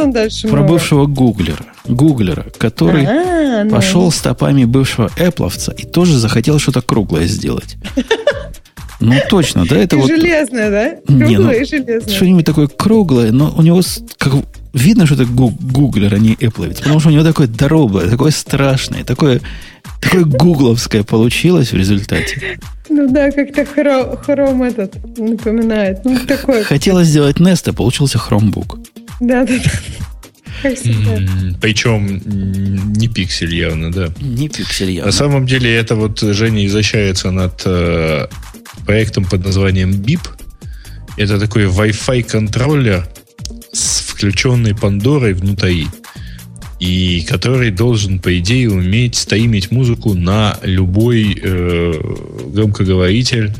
про 0.50 0.64
бывшего 0.64 1.06
гуглера, 1.06 1.66
гуглера, 1.88 2.46
который 2.58 3.06
А-а-а, 3.06 3.70
пошел 3.70 4.04
ну. 4.04 4.12
стопами 4.12 4.66
бывшего 4.66 5.10
эпловца 5.18 5.72
и 5.72 5.86
тоже 5.86 6.18
захотел 6.18 6.60
что-то 6.60 6.82
круглое 6.82 7.26
сделать. 7.26 7.78
Ну, 9.00 9.16
точно, 9.30 9.66
да? 9.66 9.78
Это 9.78 9.96
и 9.96 10.00
вот... 10.00 10.08
железное, 10.08 10.70
да? 10.70 10.96
Круглое 11.06 11.28
не, 11.28 11.38
ну, 11.38 11.52
и 11.52 11.66
железное. 11.66 12.16
Что-нибудь 12.16 12.46
такое 12.46 12.68
круглое, 12.68 13.32
но 13.32 13.54
у 13.58 13.62
него 13.62 13.82
как, 14.18 14.34
видно, 14.74 15.06
что 15.06 15.16
это 15.16 15.26
гуглер, 15.26 16.14
а 16.14 16.18
не 16.18 16.36
Apple. 16.36 16.76
Потому 16.76 17.00
что 17.00 17.10
у 17.10 17.12
него 17.12 17.24
такое 17.24 17.48
дорогое, 17.48 18.10
такое 18.10 18.32
страшное, 18.32 19.04
такое, 19.04 19.42
такое 20.02 20.26
гугловское 20.26 21.04
получилось 21.04 21.72
в 21.72 21.78
результате. 21.78 22.60
Ну 22.90 23.10
да, 23.10 23.32
как-то 23.32 23.66
хром, 23.66 24.64
этот 24.64 24.96
напоминает. 25.18 26.06
Ну, 26.06 26.20
такой. 26.28 26.64
Хотела 26.64 27.04
сделать 27.04 27.38
Nest, 27.38 27.70
а 27.70 27.74
получился 27.74 28.18
хромбук. 28.20 28.78
Да, 29.20 29.46
да, 29.46 29.54
да. 29.58 29.72
Причем 31.62 32.22
не 32.94 33.08
пиксель 33.08 33.56
явно, 33.56 33.92
да. 33.92 34.10
Не 34.22 34.48
пиксель 34.48 34.92
явно. 34.92 35.08
На 35.08 35.12
самом 35.12 35.46
деле 35.46 35.76
это 35.76 35.96
вот 35.96 36.20
Женя 36.20 36.66
изощряется 36.66 37.32
над 37.32 37.62
э, 37.66 38.28
проектом 38.86 39.26
под 39.26 39.46
названием 39.46 39.92
BIP. 39.92 40.22
Это 41.18 41.40
такой 41.40 41.66
Wi-Fi 41.66 42.24
контроллер 42.24 43.08
с 43.72 44.02
включенной 44.02 44.76
Пандорой 44.76 45.34
внутри. 45.34 45.88
И 46.80 47.26
который 47.30 47.72
должен, 47.72 48.20
по 48.20 48.38
идее, 48.40 48.70
уметь 48.70 49.16
стримить 49.16 49.72
музыку 49.72 50.16
на 50.16 50.60
любой 50.64 51.40
э, 51.42 51.94
громкоговоритель, 52.48 53.54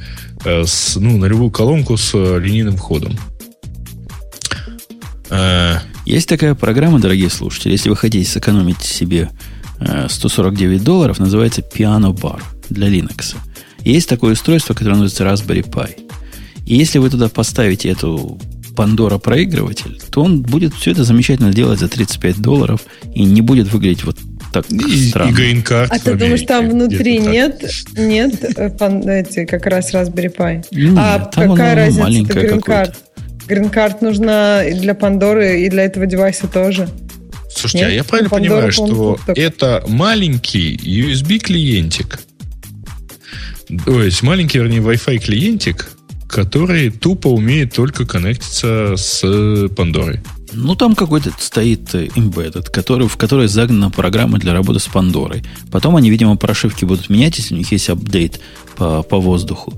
э, 0.44 0.64
с, 0.66 0.98
ну, 0.98 1.18
на 1.18 1.26
любую 1.26 1.52
колонку 1.52 1.96
с 1.96 2.14
линейным 2.14 2.76
входом. 2.76 3.18
Э, 5.30 5.78
Есть 6.06 6.28
такая 6.28 6.54
программа, 6.54 7.00
дорогие 7.00 7.30
слушатели, 7.30 7.72
если 7.72 7.90
вы 7.90 7.96
хотите 7.96 8.30
сэкономить 8.30 8.82
себе 8.82 9.30
149 10.10 10.82
э, 10.82 10.84
долларов, 10.84 11.20
называется 11.20 11.62
Piano 11.62 12.14
Bar 12.14 12.42
для 12.70 12.90
Linux. 12.90 13.36
Есть 13.84 14.10
такое 14.10 14.34
устройство, 14.34 14.74
которое 14.74 14.98
называется 14.98 15.24
Raspberry 15.24 15.68
Pi. 15.68 16.10
И 16.66 16.76
если 16.76 17.00
вы 17.00 17.10
туда 17.10 17.30
поставите 17.30 17.90
эту 17.90 18.40
Pandora 18.76 19.20
проигрыватель, 19.20 20.00
то 20.10 20.24
он 20.24 20.42
будет 20.42 20.74
все 20.74 20.92
это 20.92 21.04
замечательно 21.04 21.54
делать 21.54 21.80
за 21.80 21.88
35 21.88 22.42
долларов 22.42 22.82
и 23.14 23.24
не 23.24 23.42
будет 23.42 23.72
выглядеть 23.72 24.04
вот 24.04 24.18
так 24.52 24.70
и, 24.70 25.10
странно. 25.10 25.32
И 25.32 25.34
грин-карт 25.34 25.92
а 25.92 26.00
ты 26.00 26.14
думаешь, 26.14 26.44
там 26.44 26.70
внутри 26.70 27.18
нет, 27.20 27.64
нет 27.98 28.36
э, 28.56 29.22
эти, 29.22 29.46
как 29.46 29.66
раз 29.66 29.94
Raspberry 29.94 30.34
Pi? 30.36 30.66
Нет, 30.72 30.94
а 30.98 31.20
там 31.20 31.52
какая 31.52 31.76
разница? 31.76 32.34
Грин-карт. 32.34 32.96
Грин-карт 33.48 34.02
нужна 34.02 34.64
и 34.64 34.74
для 34.74 34.94
Пандоры, 34.94 35.62
и 35.62 35.70
для 35.70 35.84
этого 35.84 36.06
девайса 36.06 36.48
тоже. 36.48 36.88
Слушайте, 37.54 37.86
а 37.86 37.90
Нет? 37.90 37.92
а 37.92 37.96
я 37.96 38.04
правильно 38.04 38.30
Pandora, 38.30 38.40
понимаю, 38.40 38.72
что 38.72 39.20
это 39.36 39.84
маленький 39.88 40.76
USB-клиентик, 40.76 42.20
то 43.86 44.02
есть 44.02 44.24
маленький, 44.24 44.60
вернее, 44.60 44.80
Wi-Fi 44.80 45.20
клиентик, 45.20 45.90
который 46.28 46.90
тупо 46.90 47.28
умеет 47.28 47.74
только 47.74 48.06
коннектиться 48.06 48.96
с 48.98 49.68
Пандорой. 49.76 50.22
Ну, 50.52 50.76
там 50.76 50.96
какой-то 50.96 51.32
стоит 51.38 51.94
embedded, 51.94 52.70
который, 52.72 53.08
в 53.08 53.18
который 53.18 53.48
загнана 53.48 53.90
программа 53.90 54.38
для 54.40 54.54
работы 54.54 54.80
с 54.80 54.88
Пандорой. 54.88 55.44
Потом 55.72 55.96
они, 55.96 56.10
видимо, 56.10 56.36
прошивки 56.36 56.86
будут 56.86 57.10
менять, 57.10 57.38
если 57.38 57.56
у 57.56 57.58
них 57.58 57.72
есть 57.72 57.90
апдейт 57.90 58.40
по, 58.76 59.04
по 59.04 59.20
воздуху. 59.20 59.74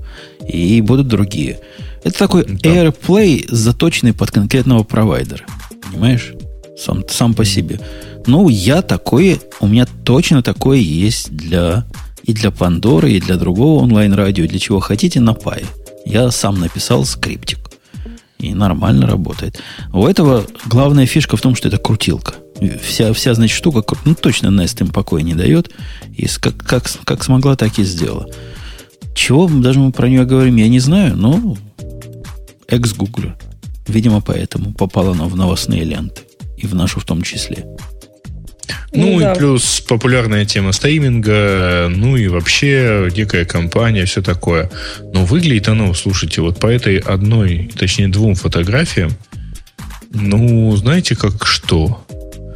И 0.46 0.80
будут 0.80 1.08
другие. 1.08 1.60
Это 2.04 2.18
такой 2.18 2.44
да. 2.46 2.70
AirPlay, 2.70 3.46
заточенный 3.48 4.12
под 4.12 4.30
конкретного 4.30 4.82
провайдера. 4.82 5.44
Понимаешь? 5.90 6.32
Сам, 6.78 7.04
сам 7.08 7.34
по 7.34 7.44
себе. 7.44 7.80
Ну, 8.26 8.48
я 8.48 8.82
такое, 8.82 9.38
у 9.60 9.66
меня 9.66 9.86
точно 10.04 10.42
такое 10.42 10.78
есть 10.78 11.30
для 11.34 11.86
и 12.26 12.32
для 12.32 12.50
Пандоры, 12.50 13.12
и 13.12 13.20
для 13.20 13.36
другого 13.36 13.82
онлайн-радио, 13.82 14.46
для 14.46 14.58
чего 14.58 14.80
хотите 14.80 15.20
на 15.20 15.32
Пай. 15.32 15.64
Я 16.04 16.30
сам 16.30 16.58
написал 16.58 17.04
скриптик. 17.04 17.58
И 18.38 18.52
нормально 18.52 19.06
работает. 19.06 19.62
У 19.92 20.06
этого 20.06 20.44
главная 20.66 21.06
фишка 21.06 21.36
в 21.36 21.40
том, 21.40 21.54
что 21.54 21.68
это 21.68 21.78
крутилка. 21.78 22.34
Вся, 22.82 23.12
вся 23.12 23.34
значит, 23.34 23.56
штука, 23.56 23.82
ну, 24.04 24.14
точно 24.14 24.48
Nest 24.48 24.80
им 24.80 24.88
покоя 24.88 25.22
не 25.22 25.34
дает. 25.34 25.70
И 26.14 26.26
как, 26.26 26.56
как, 26.58 26.90
как 27.04 27.24
смогла, 27.24 27.56
так 27.56 27.78
и 27.78 27.84
сделала. 27.84 28.28
Чего 29.14 29.48
даже 29.48 29.78
мы 29.78 29.92
про 29.92 30.08
нее 30.08 30.24
говорим, 30.24 30.56
я 30.56 30.68
не 30.68 30.80
знаю, 30.80 31.16
но 31.16 31.56
экс-гуглер. 32.68 33.38
Видимо, 33.86 34.20
поэтому 34.20 34.72
попала 34.74 35.12
она 35.12 35.24
в 35.26 35.36
новостные 35.36 35.84
ленты. 35.84 36.22
И 36.58 36.66
в 36.66 36.74
нашу 36.74 37.00
в 37.00 37.04
том 37.04 37.22
числе. 37.22 37.66
Ну, 38.92 39.12
ну 39.12 39.20
да. 39.20 39.32
и 39.32 39.38
плюс 39.38 39.80
популярная 39.80 40.44
тема 40.44 40.72
стриминга, 40.72 41.88
ну 41.90 42.16
и 42.16 42.28
вообще 42.28 43.10
дикая 43.14 43.44
компания, 43.44 44.04
все 44.04 44.22
такое. 44.22 44.70
Но 45.12 45.24
выглядит 45.24 45.68
оно, 45.68 45.92
слушайте, 45.94 46.40
вот 46.40 46.58
по 46.58 46.66
этой 46.66 46.98
одной, 46.98 47.70
точнее 47.76 48.08
двум 48.08 48.34
фотографиям, 48.34 49.12
ну, 50.10 50.74
знаете, 50.76 51.14
как 51.14 51.46
что? 51.46 52.04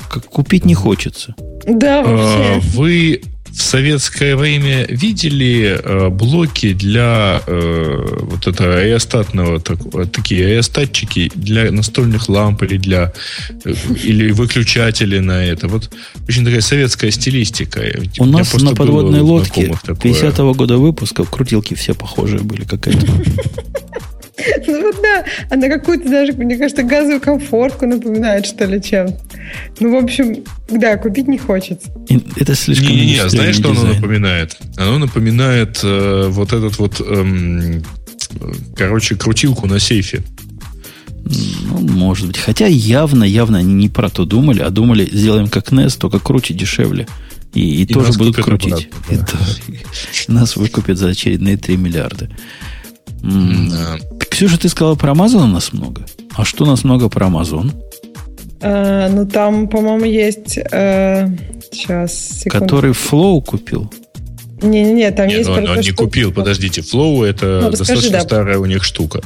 Как 0.08 0.24
купить 0.24 0.64
не 0.64 0.74
хочется. 0.74 1.34
Да, 1.66 2.02
вообще. 2.02 2.56
А, 2.56 2.61
вы 2.74 3.22
в 3.53 3.62
советское 3.62 4.36
время 4.36 4.86
видели 4.88 5.80
э, 5.83 6.08
блоки 6.08 6.72
для 6.72 7.42
э, 7.46 8.18
вот 8.20 8.46
этого 8.46 8.76
аэростатного, 8.76 9.61
так, 9.61 9.79
такие 10.12 10.46
аэростатчики 10.46 11.30
для 11.34 11.70
настольных 11.72 12.29
ламп 12.29 12.62
или 12.62 12.76
для 12.76 13.12
э, 13.64 13.75
или 14.04 14.30
выключатели 14.33 15.18
на 15.18 15.45
это. 15.45 15.68
Вот 15.68 15.91
очень 16.29 16.45
такая 16.45 16.61
советская 16.61 17.11
стилистика. 17.11 17.83
У 18.18 18.26
нас 18.26 18.54
на 18.54 18.75
подводной 18.75 19.20
лодке 19.20 19.66
50-го 19.66 20.54
года 20.54 20.79
выпуска 20.79 21.25
крутилки 21.25 21.75
все 21.75 21.95
похожие 21.95 22.41
были 22.41 22.64
какая-то. 22.64 23.07
Ну 24.66 24.83
вот 24.83 25.00
она 25.51 25.68
какую-то 25.68 26.09
даже, 26.09 26.33
мне 26.33 26.57
кажется, 26.57 26.83
газовую 26.83 27.21
комфортку 27.21 27.87
напоминает, 27.87 28.47
что 28.47 28.64
ли, 28.64 28.83
чем. 28.83 29.09
Ну, 29.79 29.99
в 29.99 30.05
общем, 30.05 30.45
да, 30.68 30.97
купить 30.97 31.29
не 31.29 31.38
хочется. 31.38 31.91
это 32.37 32.55
слишком... 32.55 32.88
Не-не-не, 32.88 33.29
знаешь, 33.29 33.57
что 33.57 33.71
оно 33.71 33.84
напоминает? 33.84 34.57
Оно 34.76 34.99
напоминает 34.99 35.80
э, 35.83 36.26
вот 36.29 36.53
этот 36.53 36.79
вот, 36.79 37.01
эм, 37.01 37.83
короче, 38.76 39.17
крутилку 39.17 39.67
на 39.67 39.79
сейфе. 39.79 40.22
Ну, 41.25 41.80
может 41.80 42.26
быть. 42.26 42.38
Хотя 42.38 42.67
явно, 42.67 43.25
явно 43.25 43.59
они 43.59 43.75
не 43.75 43.88
про 43.88 44.09
то 44.09 44.25
думали, 44.25 44.61
а 44.61 44.71
думали, 44.71 45.09
сделаем 45.11 45.49
как 45.49 45.71
NES, 45.71 45.99
только 45.99 46.18
круче, 46.18 46.55
дешевле. 46.55 47.07
И, 47.55 47.61
и, 47.61 47.83
и 47.83 47.87
тоже 47.87 48.13
будут 48.13 48.37
крутить. 48.37 48.88
Обратно, 49.09 49.38
да. 49.68 49.75
и, 49.75 49.79
нас 50.33 50.57
выкупят 50.57 50.99
за 50.99 51.09
очередные 51.09 51.57
3 51.57 51.76
миллиарда. 51.76 52.30
Да. 53.22 53.99
Ксюша, 54.41 54.58
ты 54.58 54.71
сказала 54.71 54.95
про 54.95 55.12
Amazon 55.12 55.42
у 55.42 55.46
нас 55.49 55.75
много. 55.75 56.07
А 56.34 56.46
что 56.46 56.64
у 56.64 56.67
нас 56.67 56.83
много 56.83 57.11
про 57.11 57.26
Amazon? 57.26 57.75
А, 58.62 59.11
ну, 59.11 59.26
там, 59.26 59.68
по-моему, 59.68 60.07
есть... 60.07 60.57
Э, 60.72 61.29
сейчас, 61.71 62.38
секунду. 62.38 62.64
Который 62.64 62.92
Flow 62.92 63.42
купил. 63.42 63.92
Не-не-не, 64.62 65.11
там 65.11 65.29
Нет, 65.29 65.41
есть... 65.41 65.50
Он, 65.50 65.68
он 65.68 65.80
не 65.80 65.91
купил, 65.91 66.33
подождите. 66.33 66.80
Flow 66.80 67.22
это 67.26 67.61
ну, 67.64 67.71
достаточно 67.71 68.12
да. 68.12 68.21
старая 68.22 68.57
у 68.57 68.64
них 68.64 68.83
штука. 68.83 69.21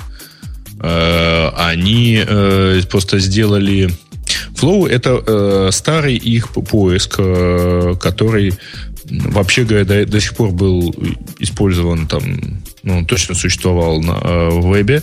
Э, 0.80 1.50
они 1.58 2.20
э, 2.26 2.80
просто 2.90 3.20
сделали... 3.20 3.90
Flow 4.56 4.88
это 4.88 5.22
э, 5.24 5.68
старый 5.70 6.16
их 6.16 6.48
поиск, 6.48 7.20
э, 7.20 7.94
который 8.00 8.54
вообще 9.10 9.64
говоря, 9.64 9.84
до, 9.84 10.06
до 10.06 10.20
сих 10.20 10.34
пор 10.34 10.50
был 10.50 10.94
использован 11.38 12.06
там, 12.06 12.22
ну, 12.82 13.04
точно 13.04 13.34
существовал 13.34 14.00
на, 14.00 14.12
э, 14.22 14.48
в 14.50 14.70
вебе. 14.70 15.02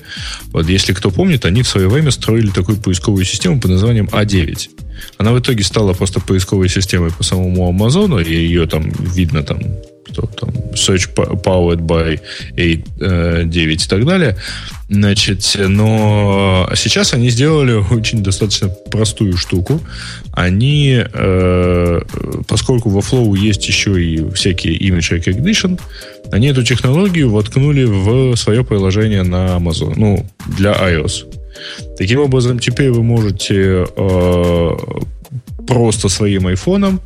Вот 0.51 0.67
если 0.67 0.93
кто 0.93 1.11
помнит, 1.11 1.45
они 1.45 1.61
в 1.63 1.67
свое 1.67 1.87
время 1.87 2.11
строили 2.11 2.49
такую 2.49 2.77
поисковую 2.77 3.25
систему 3.25 3.59
под 3.59 3.71
названием 3.71 4.07
А9. 4.11 4.69
Она 5.17 5.33
в 5.33 5.39
итоге 5.39 5.63
стала 5.63 5.93
просто 5.93 6.19
поисковой 6.19 6.69
системой 6.69 7.11
по 7.11 7.23
самому 7.23 7.67
Амазону, 7.67 8.19
и 8.19 8.33
ее 8.33 8.67
там 8.67 8.89
видно 8.89 9.43
там 9.43 9.59
что 10.09 10.27
там 10.27 10.49
Search 10.73 11.13
Powered 11.13 11.81
by 11.81 12.19
A9 12.55 13.53
э, 13.53 13.73
и 13.73 13.77
так 13.77 14.05
далее. 14.05 14.37
Значит, 14.89 15.55
но 15.57 16.69
сейчас 16.75 17.13
они 17.13 17.29
сделали 17.29 17.73
очень 17.73 18.23
достаточно 18.23 18.67
простую 18.67 19.37
штуку. 19.37 19.79
Они, 20.33 21.01
э, 21.01 22.01
поскольку 22.47 22.89
во 22.89 22.99
Flow 22.99 23.37
есть 23.37 23.67
еще 23.67 24.03
и 24.03 24.29
всякие 24.31 24.77
image 24.77 25.17
recognition, 25.17 25.79
они 26.31 26.47
эту 26.47 26.63
технологию 26.63 27.29
воткнули 27.29 27.85
в 27.85 28.35
свое 28.35 28.63
приложение 28.63 29.23
на 29.23 29.57
Amazon, 29.57 29.93
ну, 29.95 30.25
для 30.57 30.73
iOS. 30.73 31.25
Таким 31.97 32.19
образом, 32.19 32.59
теперь 32.59 32.91
вы 32.91 33.03
можете 33.03 33.85
э, 33.95 34.71
просто 35.67 36.09
своим 36.09 36.47
айфоном 36.47 36.99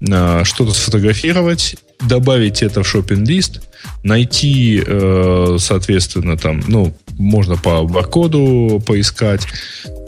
что-то 0.00 0.72
сфотографировать 0.72 1.76
добавить 2.00 2.62
это 2.62 2.82
в 2.82 2.86
шопинг-лист, 2.86 3.60
найти, 4.02 4.82
э, 4.84 5.56
соответственно, 5.58 6.36
там, 6.36 6.62
ну, 6.68 6.94
можно 7.18 7.56
по 7.56 7.84
баркоду 7.84 8.82
поискать, 8.86 9.46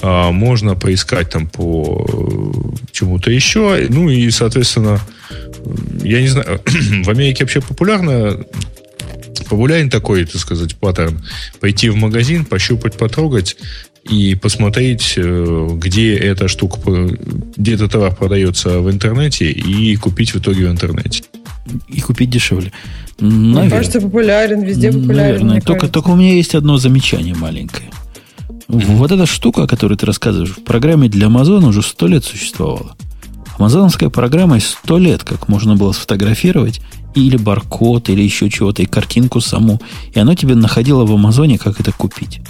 а, 0.02 0.30
можно 0.30 0.76
поискать 0.76 1.30
там 1.30 1.48
по 1.48 2.06
э, 2.08 2.92
чему-то 2.92 3.30
еще, 3.30 3.86
ну 3.88 4.08
и, 4.08 4.30
соответственно, 4.30 5.00
я 6.02 6.20
не 6.20 6.28
знаю, 6.28 6.60
в 7.04 7.10
Америке 7.10 7.44
вообще 7.44 7.60
популярно 7.60 8.44
популярен 9.48 9.90
такой, 9.90 10.24
так 10.26 10.40
сказать, 10.40 10.76
паттерн. 10.76 11.24
Пойти 11.58 11.88
в 11.88 11.96
магазин, 11.96 12.44
пощупать, 12.44 12.96
потрогать 12.96 13.56
и 14.10 14.34
посмотреть, 14.34 15.14
э, 15.16 15.68
где 15.74 16.16
эта 16.16 16.48
штука, 16.48 16.80
где 17.56 17.74
этот 17.74 17.92
товар 17.92 18.14
продается 18.14 18.80
в 18.80 18.90
интернете 18.90 19.50
и 19.50 19.94
купить 19.96 20.34
в 20.34 20.38
итоге 20.38 20.66
в 20.66 20.70
интернете 20.70 21.22
и 21.88 22.00
купить 22.00 22.28
дешевле. 22.28 22.72
Наверное. 23.20 23.62
Мне 23.62 23.70
кажется, 23.70 24.00
популярен, 24.00 24.62
везде 24.62 24.90
популярен. 24.92 25.16
Наверное. 25.16 25.60
Только, 25.60 25.88
только 25.88 26.08
у 26.08 26.16
меня 26.16 26.34
есть 26.34 26.54
одно 26.54 26.76
замечание 26.76 27.34
маленькое. 27.34 27.88
Вот 28.66 29.12
эта 29.12 29.26
штука, 29.26 29.64
о 29.64 29.66
которой 29.66 29.96
ты 29.96 30.06
рассказываешь, 30.06 30.50
в 30.50 30.64
программе 30.64 31.08
для 31.08 31.26
Амазона 31.26 31.68
уже 31.68 31.82
сто 31.82 32.06
лет 32.06 32.24
существовала. 32.24 32.96
Амазоновская 33.58 34.08
программа 34.08 34.58
сто 34.60 34.98
лет, 34.98 35.22
как 35.22 35.48
можно 35.48 35.76
было 35.76 35.92
сфотографировать 35.92 36.80
или 37.14 37.36
баркод, 37.36 38.08
или 38.08 38.22
еще 38.22 38.48
чего-то, 38.48 38.82
и 38.82 38.86
картинку 38.86 39.40
саму. 39.40 39.80
И 40.14 40.18
оно 40.18 40.34
тебе 40.34 40.54
находило 40.54 41.04
в 41.04 41.12
Амазоне, 41.12 41.58
как 41.58 41.80
это 41.80 41.92
купить. 41.92 42.40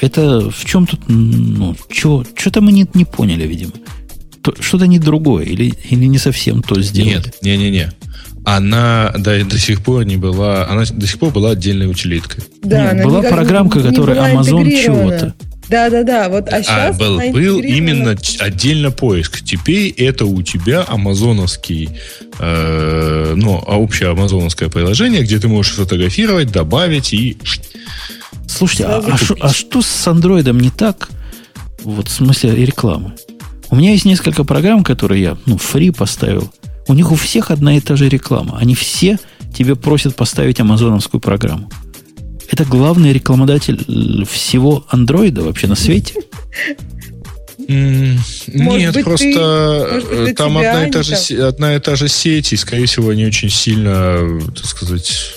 Это 0.00 0.50
в 0.50 0.64
чем 0.64 0.86
тут, 0.86 1.00
ну, 1.08 1.74
что-то 1.90 2.60
мы 2.60 2.72
не, 2.72 2.86
не 2.94 3.04
поняли, 3.04 3.46
видимо. 3.46 3.72
Что-то 4.60 4.86
не 4.86 4.98
другое, 4.98 5.44
или, 5.44 5.72
или 5.90 6.04
не 6.04 6.18
совсем 6.18 6.62
то 6.62 6.80
сделали. 6.80 7.14
Нет, 7.14 7.34
не-не-не 7.42 7.92
она 8.46 9.12
до, 9.18 9.44
до 9.44 9.58
сих 9.58 9.82
пор 9.82 10.04
не 10.04 10.16
была, 10.16 10.68
она 10.68 10.84
до 10.88 11.04
сих 11.04 11.18
пор 11.18 11.32
была 11.32 11.50
отдельной 11.50 11.90
утилиткой. 11.90 12.44
Да, 12.62 12.92
Нет, 12.92 13.04
была 13.04 13.20
программка, 13.20 13.80
не, 13.80 13.88
которая 13.88 14.34
Amazon 14.34 14.70
чего-то. 14.70 15.34
Да, 15.68 15.90
да, 15.90 16.04
да. 16.04 16.28
Вот, 16.28 16.48
а, 16.52 16.62
а 16.68 16.92
был, 16.92 17.18
был 17.32 17.58
именно 17.58 18.16
отдельно 18.38 18.92
поиск. 18.92 19.42
Теперь 19.42 19.90
это 19.96 20.24
у 20.26 20.42
тебя 20.42 20.84
амазоновский, 20.86 21.90
э, 22.38 23.34
ну, 23.36 23.64
а 23.66 23.80
общее 23.80 24.10
амазоновское 24.10 24.68
приложение, 24.68 25.22
где 25.22 25.40
ты 25.40 25.48
можешь 25.48 25.74
фотографировать, 25.74 26.52
добавить 26.52 27.12
и. 27.12 27.36
Слушайте, 28.48 28.84
а, 28.84 28.98
а, 28.98 29.18
шо, 29.18 29.36
а 29.40 29.52
что 29.52 29.82
с 29.82 30.06
андроидом 30.06 30.60
не 30.60 30.70
так? 30.70 31.10
Вот 31.82 32.08
в 32.08 32.12
смысле 32.12 32.54
рекламы. 32.64 33.14
У 33.70 33.76
меня 33.76 33.92
есть 33.92 34.04
несколько 34.04 34.44
программ, 34.44 34.84
которые 34.84 35.22
я, 35.22 35.38
ну, 35.46 35.58
фри 35.58 35.90
поставил. 35.90 36.52
У 36.88 36.94
них 36.94 37.10
у 37.10 37.16
всех 37.16 37.50
одна 37.50 37.76
и 37.76 37.80
та 37.80 37.96
же 37.96 38.08
реклама. 38.08 38.58
Они 38.58 38.74
все 38.74 39.18
тебе 39.54 39.74
просят 39.74 40.14
поставить 40.14 40.60
амазоновскую 40.60 41.20
программу. 41.20 41.70
Это 42.50 42.64
главный 42.64 43.12
рекламодатель 43.12 44.24
всего 44.30 44.84
андроида 44.88 45.42
вообще 45.42 45.66
на 45.66 45.74
свете? 45.74 46.14
Нет, 47.66 49.04
просто 49.04 50.02
ты, 50.26 50.34
там 50.34 50.56
одна 50.56 50.86
и, 50.86 50.90
та 50.90 51.02
же, 51.02 51.16
одна 51.42 51.74
и 51.74 51.80
та 51.80 51.96
же 51.96 52.08
сеть, 52.08 52.52
и, 52.52 52.56
скорее 52.56 52.86
всего, 52.86 53.10
они 53.10 53.26
очень 53.26 53.50
сильно, 53.50 54.40
так 54.54 54.64
сказать, 54.64 55.34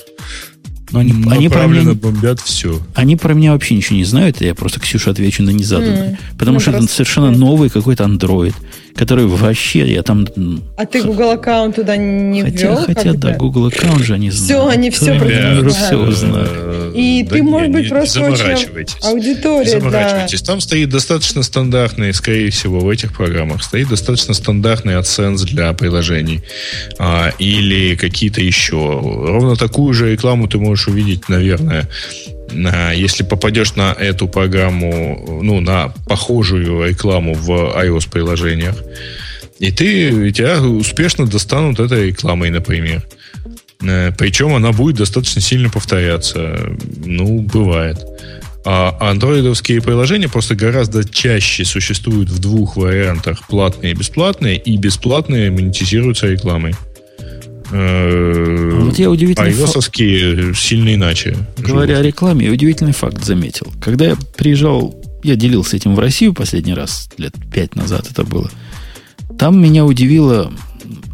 но 0.91 0.99
они, 0.99 1.13
они 1.29 1.49
про 1.49 1.67
меня 1.67 1.93
бомбят 1.93 2.39
все. 2.39 2.81
Они 2.93 3.15
про 3.15 3.33
меня 3.33 3.53
вообще 3.53 3.75
ничего 3.75 3.97
не 3.97 4.03
знают, 4.03 4.41
я 4.41 4.55
просто 4.55 4.79
Ксюше 4.79 5.09
отвечу 5.09 5.43
на 5.43 5.51
незаданное. 5.51 6.11
Mm. 6.11 6.17
Потому 6.37 6.55
ну, 6.55 6.59
что 6.59 6.71
это 6.71 6.87
совершенно 6.87 7.31
новый 7.31 7.69
какой-то 7.69 8.05
андроид, 8.05 8.55
который 8.99 9.27
вообще, 9.27 9.89
я 9.93 10.03
там... 10.03 10.27
А 10.75 10.85
ты 10.85 11.01
Google 11.01 11.31
аккаунт 11.31 11.77
туда 11.77 11.95
не 11.95 12.43
хотя, 12.43 12.57
ввел? 12.57 12.85
Хотя, 12.85 13.13
да, 13.13 13.33
Google 13.33 13.67
аккаунт 13.67 14.03
же 14.03 14.15
они 14.15 14.29
знают. 14.29 14.45
Все, 14.45 14.77
они 14.77 14.89
все 14.89 15.17
про 15.17 15.25
уже 15.25 15.69
все 15.69 16.11
знают. 16.11 16.93
И 16.93 17.23
да 17.23 17.29
ты, 17.29 17.41
не, 17.41 17.49
может 17.49 17.71
быть, 17.71 17.83
не, 17.83 17.89
просто 17.89 18.19
не 18.19 18.35
заморачивайтесь. 18.35 18.97
аудитория, 19.01 19.73
не 19.75 19.79
заморачивайтесь. 19.79 20.41
Да. 20.41 20.47
Там 20.47 20.59
стоит 20.59 20.89
достаточно 20.89 21.43
стандартный, 21.43 22.13
скорее 22.13 22.49
всего, 22.49 22.81
в 22.81 22.89
этих 22.89 23.13
программах 23.13 23.63
стоит 23.63 23.87
достаточно 23.87 24.33
стандартный 24.33 24.95
AdSense 24.95 25.45
для 25.45 25.71
приложений. 25.71 26.43
А, 26.97 27.31
или 27.39 27.95
какие-то 27.95 28.41
еще. 28.41 28.75
Ровно 28.75 29.55
такую 29.55 29.93
же 29.93 30.11
рекламу 30.11 30.49
ты 30.49 30.57
можешь 30.57 30.89
увидеть, 30.89 31.29
наверное, 31.29 31.87
если 32.95 33.23
попадешь 33.23 33.75
на 33.75 33.93
эту 33.93 34.27
программу, 34.27 35.41
ну, 35.43 35.59
на 35.61 35.93
похожую 36.07 36.87
рекламу 36.87 37.33
в 37.33 37.49
iOS-приложениях, 37.51 38.75
и 39.59 39.71
ты, 39.71 40.31
тебя 40.31 40.61
успешно 40.61 41.27
достанут 41.27 41.79
этой 41.79 42.07
рекламой, 42.07 42.49
например. 42.49 43.03
Э, 43.81 44.11
Причем 44.17 44.55
она 44.55 44.71
будет 44.71 44.97
достаточно 44.97 45.41
сильно 45.41 45.69
повторяться. 45.69 46.57
Ну, 47.05 47.41
бывает. 47.41 47.97
А 48.65 48.97
андроидовские 48.99 49.81
приложения 49.81 50.29
просто 50.29 50.55
гораздо 50.55 51.07
чаще 51.07 51.65
существуют 51.65 52.29
в 52.29 52.39
двух 52.39 52.77
вариантах. 52.77 53.47
Платные 53.47 53.91
и 53.91 53.95
бесплатные. 53.95 54.57
И 54.57 54.77
бесплатные 54.77 55.51
монетизируются 55.51 56.27
рекламой. 56.27 56.75
Э, 57.71 58.79
вот 58.81 58.97
я 58.97 59.09
удивительный 59.09 59.51
факт... 59.51 59.95
сильно 59.95 60.93
иначе. 60.93 61.37
Говоря 61.57 61.95
живут. 61.95 62.05
о 62.05 62.07
рекламе, 62.07 62.45
я 62.47 62.51
удивительный 62.51 62.93
факт 62.93 63.23
заметил. 63.23 63.71
Когда 63.81 64.05
я 64.05 64.17
приезжал, 64.37 64.95
я 65.23 65.35
делился 65.35 65.75
этим 65.75 65.95
в 65.95 65.99
Россию 65.99 66.33
последний 66.33 66.73
раз, 66.73 67.09
лет 67.17 67.33
пять 67.51 67.75
назад 67.75 68.07
это 68.09 68.23
было. 68.23 68.49
Там 69.37 69.61
меня 69.61 69.85
удивила 69.85 70.51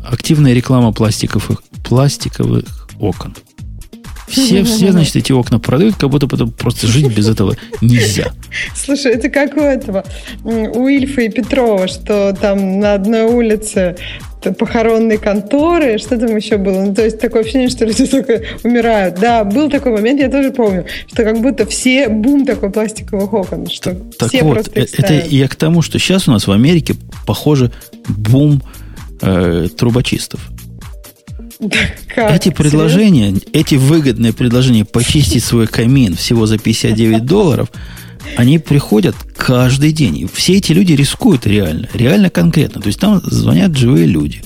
активная 0.09 0.53
реклама 0.53 0.93
пластиковых, 0.93 1.63
пластиковых 1.83 2.87
окон. 2.99 3.35
Все, 4.27 4.63
все, 4.63 4.91
значит, 4.91 5.15
эти 5.15 5.31
окна 5.31 5.59
продают, 5.59 5.95
как 5.95 6.09
будто 6.09 6.27
потом 6.27 6.51
просто 6.51 6.87
жить 6.87 7.15
без 7.15 7.29
этого 7.29 7.55
нельзя. 7.81 8.33
Слушай, 8.75 9.13
это 9.13 9.29
как 9.29 9.55
у 9.55 9.61
этого, 9.61 10.03
у 10.43 10.87
Ильфа 10.87 11.21
и 11.21 11.29
Петрова, 11.29 11.87
что 11.87 12.35
там 12.39 12.79
на 12.79 12.95
одной 12.95 13.23
улице 13.23 13.95
похоронные 14.51 15.17
конторы, 15.17 15.97
что 15.97 16.17
там 16.17 16.35
еще 16.35 16.57
было? 16.57 16.85
Ну, 16.85 16.93
то 16.93 17.03
есть 17.03 17.19
такое 17.19 17.41
ощущение, 17.41 17.69
что 17.69 17.85
люди 17.85 18.05
только 18.05 18.41
умирают. 18.63 19.19
Да, 19.19 19.43
был 19.43 19.69
такой 19.69 19.91
момент, 19.91 20.19
я 20.19 20.29
тоже 20.29 20.51
помню, 20.51 20.85
что 21.07 21.23
как 21.23 21.39
будто 21.41 21.65
все 21.65 22.09
бум 22.09 22.45
такой 22.45 22.69
пластиковых 22.69 23.33
окон, 23.33 23.67
что 23.67 23.95
так, 24.17 24.29
все 24.29 24.43
вот, 24.43 24.71
просто 24.71 25.01
это 25.01 25.13
я 25.13 25.47
к 25.47 25.55
тому, 25.55 25.81
что 25.81 25.99
сейчас 25.99 26.27
у 26.27 26.31
нас 26.31 26.47
в 26.47 26.51
Америке, 26.51 26.95
похоже, 27.25 27.71
бум 28.07 28.61
э, 29.21 29.67
трубочистов. 29.77 30.39
Как? 32.15 32.31
Эти 32.31 32.49
предложения, 32.49 33.35
эти 33.53 33.75
выгодные 33.75 34.33
предложения 34.33 34.85
почистить 34.85 35.43
свой 35.43 35.67
камин 35.67 36.15
всего 36.15 36.45
за 36.45 36.57
59 36.57 37.25
долларов, 37.25 37.69
Они 38.37 38.59
приходят 38.59 39.15
каждый 39.37 39.91
день. 39.91 40.17
И 40.17 40.27
все 40.27 40.57
эти 40.57 40.71
люди 40.71 40.93
рискуют 40.93 41.45
реально. 41.45 41.87
Реально 41.93 42.29
конкретно. 42.29 42.81
То 42.81 42.87
есть 42.87 42.99
там 42.99 43.21
звонят 43.23 43.75
живые 43.75 44.05
люди. 44.05 44.43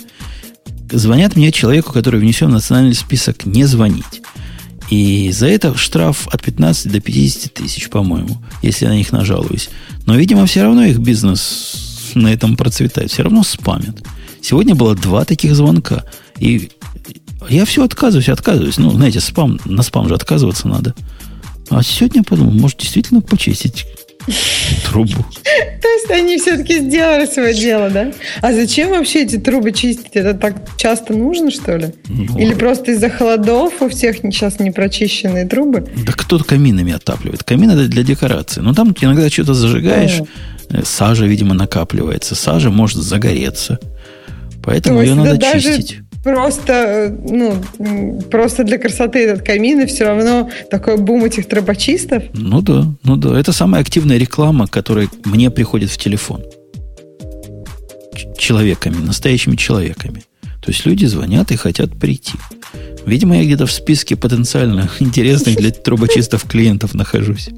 Звонят 0.91 1.35
мне 1.35 1.51
человеку, 1.51 1.93
который 1.93 2.19
внесен 2.19 2.47
в 2.47 2.53
национальный 2.53 2.95
список 2.95 3.45
«не 3.45 3.65
звонить». 3.65 4.21
И 4.89 5.31
за 5.31 5.47
это 5.47 5.77
штраф 5.77 6.27
от 6.29 6.41
15 6.41 6.91
до 6.91 6.99
50 6.99 7.53
тысяч, 7.53 7.89
по-моему, 7.89 8.41
если 8.63 8.85
я 8.85 8.91
на 8.91 8.95
них 8.95 9.11
нажалуюсь. 9.11 9.69
Но, 10.07 10.15
видимо, 10.15 10.47
все 10.47 10.63
равно 10.63 10.83
их 10.83 10.97
бизнес 10.97 12.11
на 12.15 12.33
этом 12.33 12.55
процветает. 12.57 13.11
Все 13.11 13.23
равно 13.23 13.43
спамят. 13.43 14.01
Сегодня 14.41 14.73
было 14.73 14.95
два 14.95 15.25
таких 15.25 15.55
звонка. 15.55 16.05
И 16.39 16.71
я 17.49 17.65
все 17.65 17.83
отказываюсь, 17.83 18.29
отказываюсь. 18.29 18.77
Ну, 18.77 18.91
знаете, 18.91 19.19
спам, 19.19 19.59
на 19.65 19.83
спам 19.83 20.07
же 20.07 20.15
отказываться 20.15 20.67
надо. 20.67 20.95
А 21.69 21.83
сегодня 21.83 22.19
я 22.19 22.23
подумал, 22.23 22.51
может, 22.51 22.77
действительно 22.79 23.21
почистить 23.21 23.85
трубу. 24.85 25.25
То 25.81 25.87
есть 25.87 26.11
они 26.11 26.37
все-таки 26.37 26.79
сделали 26.79 27.25
свое 27.25 27.53
дело, 27.53 27.89
да? 27.89 28.11
А 28.41 28.53
зачем 28.53 28.89
вообще 28.89 29.23
эти 29.23 29.37
трубы 29.37 29.71
чистить? 29.71 30.11
Это 30.13 30.33
так 30.33 30.55
часто 30.77 31.13
нужно, 31.13 31.51
что 31.51 31.75
ли? 31.77 31.93
Ну, 32.07 32.37
Или 32.37 32.53
просто 32.53 32.91
из-за 32.91 33.09
холодов 33.09 33.81
у 33.81 33.89
всех 33.89 34.17
сейчас 34.17 34.59
не 34.59 34.71
прочищенные 34.71 35.45
трубы? 35.45 35.87
Да 36.05 36.13
кто-то 36.13 36.43
каминами 36.43 36.93
отапливает. 36.93 37.43
Камин 37.43 37.71
это 37.71 37.87
для 37.87 38.03
декорации. 38.03 38.61
Но 38.61 38.73
там 38.73 38.95
иногда 38.99 39.29
что-то 39.29 39.53
зажигаешь, 39.53 40.21
а. 40.69 40.83
сажа, 40.83 41.25
видимо, 41.25 41.53
накапливается. 41.53 42.35
Сажа 42.35 42.69
может 42.69 42.97
загореться. 42.97 43.79
Поэтому 44.63 45.01
ее 45.01 45.15
надо 45.15 45.39
чистить 45.39 45.99
просто, 46.23 47.15
ну, 47.29 47.61
просто 48.29 48.63
для 48.63 48.77
красоты 48.77 49.19
этот 49.19 49.45
камин, 49.45 49.81
и 49.81 49.85
все 49.85 50.05
равно 50.05 50.49
такой 50.69 50.97
бум 50.97 51.25
этих 51.25 51.47
трубочистов. 51.47 52.23
Ну 52.33 52.61
да, 52.61 52.85
ну 53.03 53.15
да. 53.15 53.39
Это 53.39 53.51
самая 53.51 53.81
активная 53.81 54.17
реклама, 54.17 54.67
которая 54.67 55.07
мне 55.25 55.49
приходит 55.49 55.89
в 55.89 55.97
телефон. 55.97 56.43
Человеками, 58.37 58.97
настоящими 58.97 59.55
человеками. 59.55 60.23
То 60.61 60.71
есть 60.71 60.85
люди 60.85 61.05
звонят 61.05 61.51
и 61.51 61.55
хотят 61.55 61.97
прийти. 61.97 62.33
Видимо, 63.05 63.37
я 63.37 63.45
где-то 63.45 63.65
в 63.65 63.71
списке 63.71 64.15
потенциально 64.15 64.89
интересных 64.99 65.55
для 65.55 65.71
трубочистов 65.71 66.43
клиентов 66.43 66.93
нахожусь. 66.93 67.49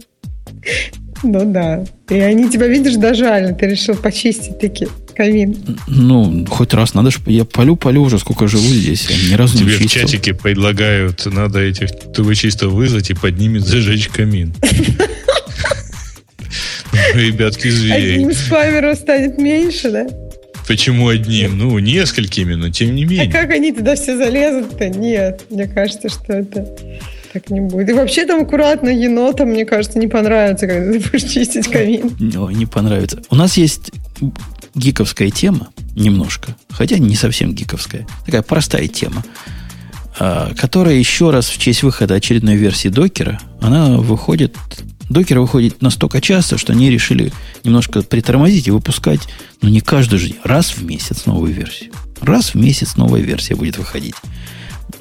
Ну 1.24 1.52
да. 1.52 1.86
И 2.10 2.16
они 2.16 2.50
тебя, 2.50 2.68
видишь, 2.68 2.96
дожали. 2.96 3.54
Ты 3.54 3.68
решил 3.68 3.96
почистить 3.96 4.60
таки 4.60 4.88
камин. 5.16 5.56
Ну, 5.88 6.46
хоть 6.50 6.74
раз 6.74 6.94
надо 6.94 7.12
же... 7.12 7.20
Я 7.28 7.46
полю, 7.46 7.76
полю 7.76 8.02
уже, 8.02 8.18
сколько 8.20 8.48
живу 8.48 8.64
здесь. 8.64 9.08
Я 9.10 9.32
ни 9.32 9.36
разу 9.36 9.58
Тебе 9.58 9.78
не 9.78 9.88
в 9.88 9.92
чатике 9.92 10.34
предлагают, 10.34 11.26
надо 11.26 11.60
этих 11.60 11.92
трубочистов 12.14 12.72
вызвать 12.72 13.12
и 13.12 13.14
поднимет 13.14 13.64
зажечь 13.64 14.08
камин. 14.08 14.54
Ребятки, 17.14 17.70
звери. 17.70 18.14
Одним 18.14 18.34
спамером 18.34 18.96
станет 18.96 19.38
меньше, 19.38 19.92
да? 19.92 20.08
Почему 20.68 21.10
одним? 21.10 21.58
Ну, 21.58 21.78
несколькими, 21.80 22.54
но 22.54 22.70
тем 22.70 22.96
не 22.96 23.06
менее. 23.06 23.30
А 23.30 23.32
как 23.32 23.52
они 23.52 23.72
туда 23.72 23.96
все 23.96 24.18
залезут-то? 24.18 24.90
Нет, 24.90 25.46
мне 25.50 25.68
кажется, 25.68 26.10
что 26.10 26.34
это 26.34 26.68
так 27.32 27.50
не 27.50 27.62
будет. 27.62 27.90
И 27.90 27.94
вообще 27.94 28.26
там 28.26 28.42
аккуратно 28.42 28.90
енотам, 28.90 29.50
мне 29.50 29.66
кажется, 29.66 30.00
не 30.00 30.08
понравится, 30.08 30.68
когда 30.68 30.92
ты 30.92 31.00
будешь 31.00 31.32
чистить 31.32 31.68
камин. 31.68 32.12
Ой, 32.38 32.54
не 32.54 32.66
понравится. 32.66 33.22
У 33.30 33.36
нас 33.36 33.58
есть 33.58 33.92
гиковская 34.76 35.30
тема 35.30 35.70
немножко, 35.96 36.56
хотя 36.70 36.98
не 36.98 37.16
совсем 37.16 37.54
гиковская, 37.54 38.08
такая 38.26 38.42
простая 38.42 38.88
тема, 38.88 39.24
а, 40.20 40.54
которая 40.56 40.96
еще 40.96 41.30
раз 41.32 41.48
в 41.48 41.58
честь 41.58 41.84
выхода 41.84 42.16
очередной 42.16 42.56
версии 42.56 42.88
докера, 42.88 43.40
она 43.60 43.98
выходит, 43.98 44.56
докер 45.10 45.40
выходит 45.40 45.82
настолько 45.82 46.22
часто, 46.22 46.58
что 46.58 46.74
они 46.74 46.90
решили 46.90 47.34
немножко 47.64 48.02
притормозить 48.02 48.68
и 48.68 48.72
выпускать, 48.72 49.22
ну 49.62 49.70
не 49.70 49.82
каждый 49.82 50.20
же 50.20 50.36
раз 50.44 50.72
в 50.72 50.86
месяц 50.86 51.26
новую 51.26 51.54
версию. 51.54 51.92
Раз 52.22 52.54
в 52.54 52.56
месяц 52.56 52.98
новая 52.98 53.22
версия 53.22 53.56
будет 53.56 53.78
выходить. 53.78 54.16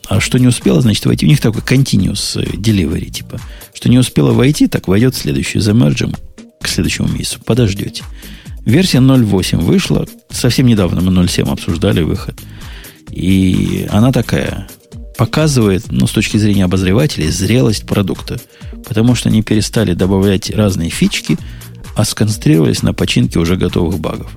А 0.06 0.20
что 0.20 0.38
не 0.38 0.46
успела, 0.46 0.80
значит, 0.80 1.04
войти. 1.06 1.26
У 1.26 1.28
них 1.28 1.40
такой 1.40 1.62
continuous 1.62 2.36
delivery, 2.54 3.10
типа. 3.10 3.40
Что 3.74 3.88
не 3.88 3.98
успела 3.98 4.32
войти, 4.32 4.66
так 4.66 4.88
войдет 4.88 5.14
следующий. 5.14 5.60
Замерджим 5.60 6.14
к 6.60 6.68
следующему 6.68 7.08
месяцу. 7.08 7.40
Подождете. 7.44 8.04
Версия 8.64 8.98
0.8 8.98 9.58
вышла. 9.58 10.06
Совсем 10.30 10.66
недавно 10.66 11.00
мы 11.00 11.12
0.7 11.12 11.50
обсуждали 11.50 12.02
выход. 12.02 12.38
И 13.10 13.86
она 13.90 14.12
такая 14.12 14.68
показывает, 15.16 15.84
ну, 15.90 16.06
с 16.06 16.12
точки 16.12 16.36
зрения 16.38 16.64
обозревателей, 16.64 17.28
зрелость 17.28 17.86
продукта. 17.86 18.40
Потому 18.86 19.14
что 19.14 19.28
они 19.28 19.42
перестали 19.42 19.94
добавлять 19.94 20.50
разные 20.50 20.90
фички, 20.90 21.38
а 21.94 22.04
сконцентрировались 22.04 22.82
на 22.82 22.94
починке 22.94 23.38
уже 23.38 23.56
готовых 23.56 23.98
багов. 23.98 24.30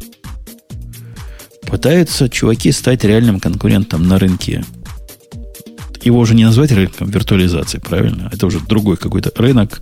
Пытаются 1.68 2.30
чуваки 2.30 2.72
стать 2.72 3.04
реальным 3.04 3.40
конкурентом 3.40 4.08
на 4.08 4.20
рынке. 4.20 4.64
Его 6.04 6.20
уже 6.20 6.36
не 6.36 6.46
назвать 6.46 6.72
рынком 6.72 7.10
виртуализации, 7.10 7.80
правильно? 7.80 8.30
Это 8.32 8.46
уже 8.48 8.60
другой 8.60 8.98
какой-то 8.98 9.32
рынок 9.36 9.82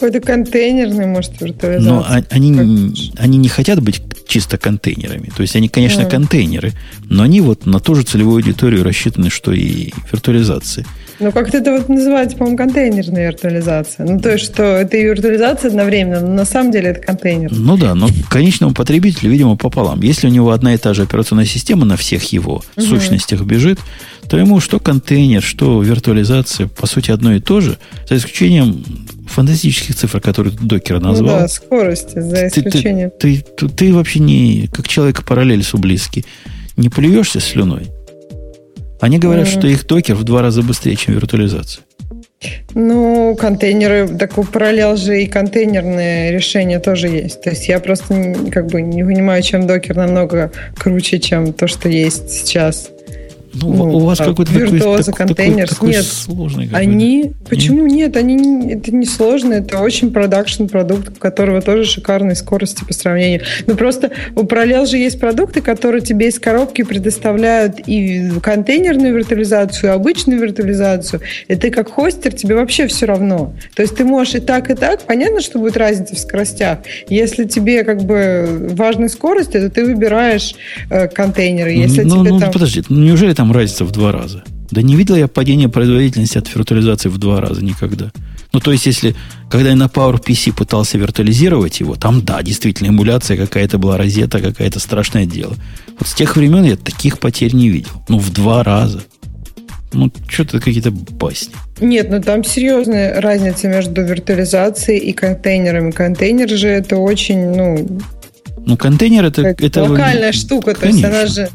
какой-то 0.00 0.20
контейнерный, 0.20 1.06
может, 1.06 1.40
виртуализация. 1.40 1.92
Но 1.92 2.06
они, 2.30 3.12
они 3.18 3.38
не 3.38 3.48
хотят 3.48 3.82
быть 3.82 4.02
чисто 4.26 4.56
контейнерами. 4.56 5.30
То 5.36 5.42
есть 5.42 5.56
они, 5.56 5.68
конечно, 5.68 6.04
да. 6.04 6.08
контейнеры, 6.08 6.72
но 7.04 7.24
они 7.24 7.40
вот 7.42 7.66
на 7.66 7.80
ту 7.80 7.94
же 7.94 8.02
целевую 8.02 8.36
аудиторию 8.36 8.82
рассчитаны, 8.82 9.28
что 9.28 9.52
и 9.52 9.92
виртуализации. 10.10 10.86
Ну, 11.18 11.32
как-то 11.32 11.58
это 11.58 11.72
вот 11.72 11.90
называется, 11.90 12.36
по-моему, 12.38 12.56
контейнерная 12.56 13.26
виртуализация. 13.26 14.06
Ну, 14.06 14.18
то 14.20 14.30
есть, 14.30 14.44
что 14.44 14.62
это 14.62 14.96
и 14.96 15.04
виртуализация 15.04 15.68
одновременно, 15.68 16.20
но 16.20 16.32
на 16.32 16.44
самом 16.46 16.72
деле 16.72 16.90
это 16.90 17.00
контейнер. 17.00 17.50
Ну 17.52 17.76
да, 17.76 17.94
но 17.94 18.08
конечному 18.30 18.72
потребителю, 18.72 19.30
видимо, 19.30 19.56
пополам. 19.56 20.00
Если 20.00 20.28
у 20.28 20.30
него 20.30 20.50
одна 20.50 20.72
и 20.74 20.78
та 20.78 20.94
же 20.94 21.02
операционная 21.02 21.44
система 21.44 21.84
на 21.84 21.98
всех 21.98 22.24
его 22.32 22.62
угу. 22.76 22.86
сущностях 22.86 23.42
бежит, 23.42 23.78
то 24.30 24.38
ему 24.38 24.60
что 24.60 24.78
контейнер, 24.78 25.42
что 25.42 25.82
виртуализация, 25.82 26.68
по 26.68 26.86
сути, 26.86 27.10
одно 27.10 27.34
и 27.34 27.40
то 27.40 27.60
же, 27.60 27.78
за 28.08 28.16
исключением 28.16 28.84
фантастических 29.30 29.94
цифр, 29.94 30.20
которые 30.20 30.56
докер 30.60 31.00
назвал. 31.00 31.36
Ну 31.36 31.40
да, 31.42 31.48
скорости, 31.48 32.20
за 32.20 32.48
исключением. 32.48 33.10
Ты, 33.18 33.42
ты, 33.56 33.66
ты, 33.66 33.68
ты 33.68 33.94
вообще 33.94 34.20
не, 34.20 34.68
как 34.72 34.88
человек 34.88 35.24
параллель 35.24 35.62
с 35.62 35.72
близкий, 35.74 36.24
не 36.76 36.88
плюешься 36.88 37.40
слюной. 37.40 37.88
Они 39.00 39.18
говорят, 39.18 39.46
mm. 39.46 39.50
что 39.50 39.66
их 39.66 39.86
докер 39.86 40.14
в 40.14 40.24
два 40.24 40.42
раза 40.42 40.62
быстрее, 40.62 40.96
чем 40.96 41.14
виртуализация. 41.14 41.82
Ну, 42.74 43.36
контейнеры, 43.38 44.08
так 44.08 44.38
у 44.38 44.44
параллел 44.44 44.96
же 44.96 45.22
и 45.22 45.26
контейнерные 45.26 46.32
решения 46.32 46.78
тоже 46.78 47.08
есть. 47.08 47.42
То 47.42 47.50
есть 47.50 47.68
я 47.68 47.80
просто 47.80 48.34
как 48.50 48.68
бы 48.68 48.80
не 48.80 49.04
понимаю, 49.04 49.42
чем 49.42 49.66
докер 49.66 49.96
намного 49.96 50.50
круче, 50.76 51.18
чем 51.18 51.52
то, 51.52 51.66
что 51.66 51.88
есть 51.88 52.30
сейчас. 52.30 52.90
Ну, 53.52 53.72
ну, 53.72 53.96
у 53.96 54.00
вас 54.00 54.18
какой-то 54.18 54.52
виртуоза 54.52 55.10
такой, 55.10 55.26
контейнер. 55.26 55.68
Такой, 55.68 55.74
такой 55.74 55.90
нет, 55.90 56.04
сложный 56.04 56.70
они... 56.72 57.32
Почему 57.48 57.86
нет? 57.86 58.16
Они, 58.16 58.72
это 58.72 58.94
не 58.94 59.06
сложно. 59.06 59.54
Это 59.54 59.80
очень 59.80 60.12
продакшн 60.12 60.66
продукт, 60.66 61.08
у 61.08 61.20
которого 61.20 61.60
тоже 61.60 61.84
шикарные 61.84 62.36
скорости 62.36 62.84
по 62.84 62.92
сравнению. 62.92 63.42
Но 63.66 63.74
просто 63.74 64.12
у 64.36 64.42
Parallel 64.42 64.86
же 64.86 64.98
есть 64.98 65.18
продукты, 65.18 65.60
которые 65.60 66.00
тебе 66.00 66.28
из 66.28 66.38
коробки 66.38 66.82
предоставляют 66.82 67.80
и 67.86 68.30
контейнерную 68.42 69.14
виртуализацию, 69.14 69.90
и 69.90 69.94
обычную 69.94 70.40
виртуализацию. 70.40 71.20
И 71.48 71.54
ты 71.56 71.70
как 71.70 71.90
хостер, 71.90 72.32
тебе 72.32 72.54
вообще 72.54 72.86
все 72.86 73.06
равно. 73.06 73.52
То 73.74 73.82
есть 73.82 73.96
ты 73.96 74.04
можешь 74.04 74.36
и 74.36 74.40
так, 74.40 74.70
и 74.70 74.74
так. 74.74 75.02
Понятно, 75.02 75.40
что 75.40 75.58
будет 75.58 75.76
разница 75.76 76.14
в 76.14 76.18
скоростях. 76.18 76.78
Если 77.08 77.44
тебе 77.44 77.84
как 77.84 78.02
бы 78.02 78.68
важны 78.76 79.08
скорости, 79.08 79.58
то 79.58 79.70
ты 79.70 79.84
выбираешь 79.84 80.54
э, 80.88 81.08
контейнеры. 81.08 81.72
Если 81.72 82.02
ну, 82.02 82.20
тебе 82.20 82.32
ну, 82.32 82.40
там... 82.40 82.52
подожди, 82.52 82.82
неужели 82.88 83.34
там 83.40 83.52
разница 83.52 83.86
в 83.86 83.90
два 83.90 84.12
раза. 84.12 84.44
Да 84.70 84.82
не 84.82 84.96
видел 84.96 85.16
я 85.16 85.26
падения 85.26 85.70
производительности 85.70 86.36
от 86.36 86.54
виртуализации 86.54 87.08
в 87.08 87.16
два 87.16 87.40
раза 87.40 87.64
никогда. 87.64 88.12
Ну, 88.52 88.60
то 88.60 88.70
есть, 88.70 88.84
если, 88.84 89.16
когда 89.50 89.70
я 89.70 89.76
на 89.76 89.86
PowerPC 89.86 90.52
пытался 90.52 90.98
виртуализировать 90.98 91.80
его, 91.80 91.94
там, 91.94 92.22
да, 92.22 92.42
действительно, 92.42 92.88
эмуляция 92.88 93.38
какая-то 93.38 93.78
была, 93.78 93.96
розета 93.96 94.40
какая-то, 94.40 94.78
страшное 94.78 95.24
дело. 95.24 95.54
Вот 95.98 96.06
с 96.06 96.12
тех 96.12 96.36
времен 96.36 96.64
я 96.64 96.76
таких 96.76 97.18
потерь 97.18 97.54
не 97.54 97.70
видел. 97.70 97.92
Ну, 98.10 98.18
в 98.18 98.30
два 98.30 98.62
раза. 98.62 99.00
Ну, 99.94 100.12
что-то 100.28 100.60
какие-то 100.60 100.90
басни. 100.90 101.54
Нет, 101.80 102.10
ну 102.10 102.20
там 102.20 102.44
серьезная 102.44 103.22
разница 103.22 103.68
между 103.68 104.02
виртуализацией 104.02 104.98
и 104.98 105.14
контейнерами. 105.14 105.92
Контейнер 105.92 106.50
же 106.50 106.68
это 106.68 106.98
очень, 106.98 107.54
ну... 107.56 108.00
Ну, 108.66 108.76
контейнер 108.76 109.24
это... 109.24 109.40
это 109.58 109.84
локальная 109.84 110.32
штука, 110.32 110.74
Конечно. 110.74 110.80
то 110.80 110.86
есть 110.88 111.04
она 111.04 111.26
же 111.26 111.50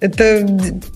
это, 0.00 0.46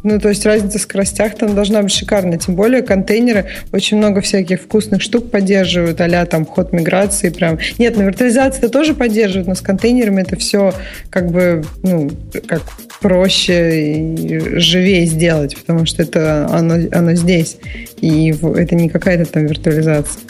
ну, 0.02 0.20
то 0.20 0.28
есть 0.28 0.46
разница 0.46 0.78
в 0.78 0.82
скоростях 0.82 1.36
там 1.36 1.54
должна 1.54 1.82
быть 1.82 1.92
шикарная. 1.92 2.38
Тем 2.38 2.54
более 2.54 2.82
контейнеры 2.82 3.46
очень 3.72 3.96
много 3.96 4.20
всяких 4.20 4.60
вкусных 4.62 5.02
штук 5.02 5.30
поддерживают, 5.30 6.00
а 6.00 6.26
там 6.26 6.46
ход 6.46 6.72
миграции 6.72 7.30
прям. 7.30 7.58
Нет, 7.78 7.96
на 7.96 8.02
виртуализации 8.02 8.58
это 8.58 8.68
тоже 8.68 8.94
поддерживают, 8.94 9.48
но 9.48 9.54
с 9.54 9.60
контейнерами 9.60 10.22
это 10.22 10.36
все 10.36 10.72
как 11.10 11.30
бы, 11.30 11.64
ну, 11.82 12.10
как 12.46 12.62
проще 13.00 13.84
и 13.84 14.58
живее 14.60 15.06
сделать, 15.06 15.56
потому 15.56 15.86
что 15.86 16.02
это 16.02 16.46
оно, 16.50 16.76
оно 16.92 17.14
здесь. 17.14 17.56
И 18.00 18.30
это 18.30 18.74
не 18.76 18.88
какая-то 18.88 19.30
там 19.30 19.46
виртуализация. 19.46 20.22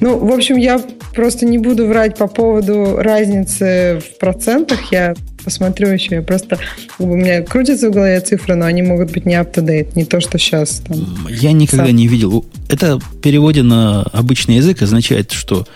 Ну, 0.00 0.18
в 0.18 0.32
общем, 0.32 0.56
я 0.56 0.80
просто 1.14 1.44
не 1.44 1.58
буду 1.58 1.86
врать 1.86 2.16
по 2.16 2.26
поводу 2.26 2.96
разницы 2.96 4.00
в 4.00 4.18
процентах. 4.18 4.90
Я 4.90 5.14
посмотрю 5.44 5.88
еще. 5.88 6.16
Я 6.16 6.22
просто 6.22 6.58
у 6.98 7.14
меня 7.14 7.42
крутятся 7.42 7.90
в 7.90 7.92
голове 7.92 8.20
цифры, 8.20 8.54
но 8.54 8.66
они 8.66 8.82
могут 8.82 9.12
быть 9.12 9.26
не 9.26 9.34
up-to-date, 9.34 9.92
не 9.94 10.04
то, 10.04 10.20
что 10.20 10.38
сейчас. 10.38 10.82
Там, 10.86 11.28
я 11.28 11.52
никогда 11.52 11.86
сам. 11.86 11.96
не 11.96 12.08
видел. 12.08 12.44
Это 12.68 12.98
в 12.98 13.20
переводе 13.20 13.62
на 13.62 14.02
обычный 14.02 14.56
язык 14.56 14.82
означает, 14.82 15.32
что 15.32 15.66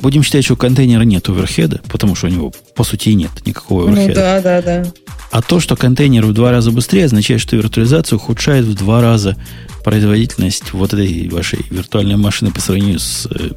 будем 0.00 0.22
считать, 0.22 0.44
что 0.44 0.54
у 0.54 0.56
контейнера 0.56 1.02
нет 1.02 1.28
оверхеда, 1.28 1.80
потому 1.88 2.14
что 2.14 2.26
у 2.26 2.30
него, 2.30 2.52
по 2.74 2.84
сути, 2.84 3.10
нет 3.10 3.30
никакого 3.44 3.84
оверхеда. 3.84 4.08
Ну 4.08 4.14
да, 4.14 4.40
да, 4.40 4.62
да. 4.62 4.92
А 5.30 5.42
то, 5.42 5.60
что 5.60 5.76
контейнер 5.76 6.26
в 6.26 6.32
два 6.32 6.50
раза 6.50 6.72
быстрее, 6.72 7.04
означает, 7.04 7.40
что 7.40 7.56
виртуализация 7.56 8.16
ухудшает 8.16 8.64
в 8.64 8.74
два 8.74 9.00
раза 9.00 9.36
производительность 9.84 10.72
вот 10.72 10.92
этой 10.92 11.28
вашей 11.28 11.60
виртуальной 11.70 12.16
машины 12.16 12.50
по 12.50 12.60
сравнению 12.60 12.98
с, 12.98 13.26
э, 13.30 13.50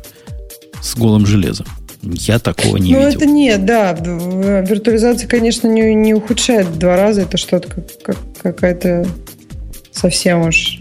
с 0.82 0.96
голым 0.96 1.26
железом. 1.26 1.66
Я 2.04 2.40
такого 2.40 2.78
не 2.78 2.92
ну, 2.94 3.00
видел. 3.00 3.12
Ну, 3.12 3.16
это 3.16 3.26
нет, 3.26 3.66
да. 3.66 3.94
Виртуализация, 3.94 5.28
конечно, 5.28 5.68
не, 5.68 5.94
не 5.96 6.14
ухудшает 6.14 6.68
в 6.68 6.78
два 6.78 6.98
раза. 6.98 7.22
Это 7.22 7.38
что-то 7.38 7.70
как, 7.70 8.02
как, 8.04 8.18
какая-то 8.42 9.08
совсем 9.92 10.42
уж 10.42 10.80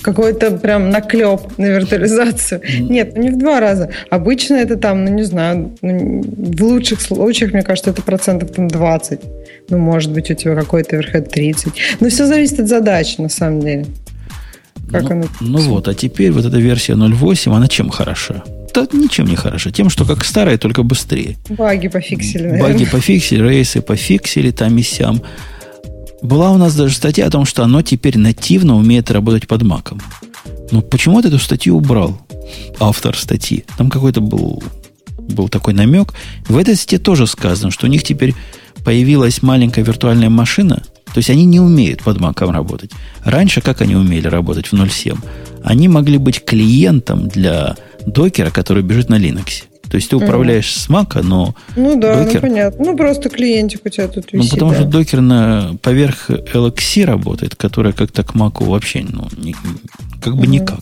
какой-то 0.00 0.52
прям 0.52 0.88
наклеп 0.88 1.58
на 1.58 1.66
виртуализацию. 1.66 2.62
Нет, 2.80 3.14
ну 3.14 3.22
не 3.22 3.30
в 3.30 3.38
два 3.38 3.60
раза. 3.60 3.90
Обычно 4.10 4.54
это 4.54 4.76
там, 4.76 5.04
ну 5.04 5.10
не 5.10 5.24
знаю, 5.24 5.76
ну, 5.82 6.22
в 6.22 6.62
лучших 6.62 7.00
случаях, 7.00 7.52
мне 7.52 7.62
кажется, 7.62 7.90
это 7.90 8.00
процентов 8.00 8.52
там 8.52 8.68
20. 8.68 9.20
Ну, 9.68 9.78
может 9.78 10.12
быть, 10.12 10.30
у 10.30 10.34
тебя 10.34 10.54
какой-то 10.54 10.96
верхед 10.96 11.30
30. 11.30 11.72
Но 12.00 12.08
все 12.08 12.26
зависит 12.26 12.60
от 12.60 12.68
задачи, 12.68 13.20
на 13.20 13.28
самом 13.28 13.60
деле. 13.60 13.86
Как 14.90 15.02
ну, 15.02 15.10
она... 15.10 15.24
ну 15.40 15.58
вот, 15.58 15.88
а 15.88 15.94
теперь 15.94 16.32
вот 16.32 16.44
эта 16.44 16.56
версия 16.56 16.94
0.8, 16.94 17.54
она 17.54 17.68
чем 17.68 17.90
хороша? 17.90 18.42
Да 18.74 18.86
ничем 18.92 19.26
не 19.26 19.36
хороша. 19.36 19.70
Тем, 19.70 19.90
что 19.90 20.04
как 20.04 20.24
старая, 20.24 20.58
только 20.58 20.82
быстрее. 20.82 21.36
Баги 21.48 21.88
пофиксили, 21.88 22.42
наверное. 22.44 22.72
Баги 22.72 22.84
пофиксили, 22.86 23.42
рейсы 23.42 23.82
пофиксили 23.82 24.50
там 24.50 24.76
и 24.78 24.82
сям. 24.82 25.22
Была 26.22 26.52
у 26.52 26.56
нас 26.56 26.74
даже 26.74 26.94
статья 26.94 27.26
о 27.26 27.30
том, 27.30 27.44
что 27.44 27.64
оно 27.64 27.82
теперь 27.82 28.16
нативно 28.16 28.76
умеет 28.76 29.10
работать 29.10 29.46
под 29.48 29.62
маком. 29.62 30.00
Но 30.70 30.80
почему 30.80 31.20
ты 31.20 31.28
эту 31.28 31.38
статью 31.38 31.76
убрал? 31.76 32.20
Автор 32.78 33.16
статьи. 33.16 33.64
Там 33.76 33.90
какой-то 33.90 34.20
был, 34.20 34.62
был 35.18 35.48
такой 35.48 35.74
намек. 35.74 36.14
В 36.48 36.56
этой 36.56 36.76
статье 36.76 36.98
тоже 36.98 37.26
сказано, 37.26 37.70
что 37.70 37.86
у 37.86 37.90
них 37.90 38.04
теперь 38.04 38.34
появилась 38.84 39.42
маленькая 39.42 39.82
виртуальная 39.82 40.30
машина. 40.30 40.82
То 41.12 41.18
есть 41.18 41.30
они 41.30 41.44
не 41.44 41.60
умеют 41.60 42.02
под 42.02 42.20
маком 42.20 42.50
работать. 42.50 42.90
Раньше 43.24 43.60
как 43.60 43.80
они 43.82 43.94
умели 43.94 44.26
работать 44.26 44.68
в 44.68 44.72
0.7? 44.72 45.18
Они 45.62 45.88
могли 45.88 46.18
быть 46.18 46.44
клиентом 46.44 47.28
для 47.28 47.76
докера, 48.06 48.50
который 48.50 48.82
бежит 48.82 49.08
на 49.08 49.18
Linux. 49.18 49.64
То 49.92 49.96
есть 49.96 50.08
ты 50.08 50.16
управляешь 50.16 50.68
mm. 50.68 50.78
с 50.78 50.88
Mac, 50.88 51.22
но 51.22 51.54
Ну 51.76 52.00
да, 52.00 52.24
докер... 52.24 52.36
ну 52.36 52.40
понятно. 52.40 52.84
Ну 52.84 52.96
просто 52.96 53.28
клиентик 53.28 53.82
у 53.84 53.90
тебя 53.90 54.08
тут 54.08 54.24
ну, 54.32 54.38
висит. 54.38 54.52
Ну 54.52 54.56
потому 54.56 54.70
да. 54.70 54.76
что 54.78 54.86
докер 54.86 55.20
на, 55.20 55.76
поверх 55.82 56.30
LXC 56.30 57.04
работает, 57.04 57.56
которая 57.56 57.92
как-то 57.92 58.22
к 58.22 58.34
Mac 58.34 58.64
вообще 58.64 59.04
ну, 59.06 59.28
не, 59.36 59.54
как 60.22 60.36
бы 60.36 60.46
mm 60.46 60.48
никак. 60.48 60.80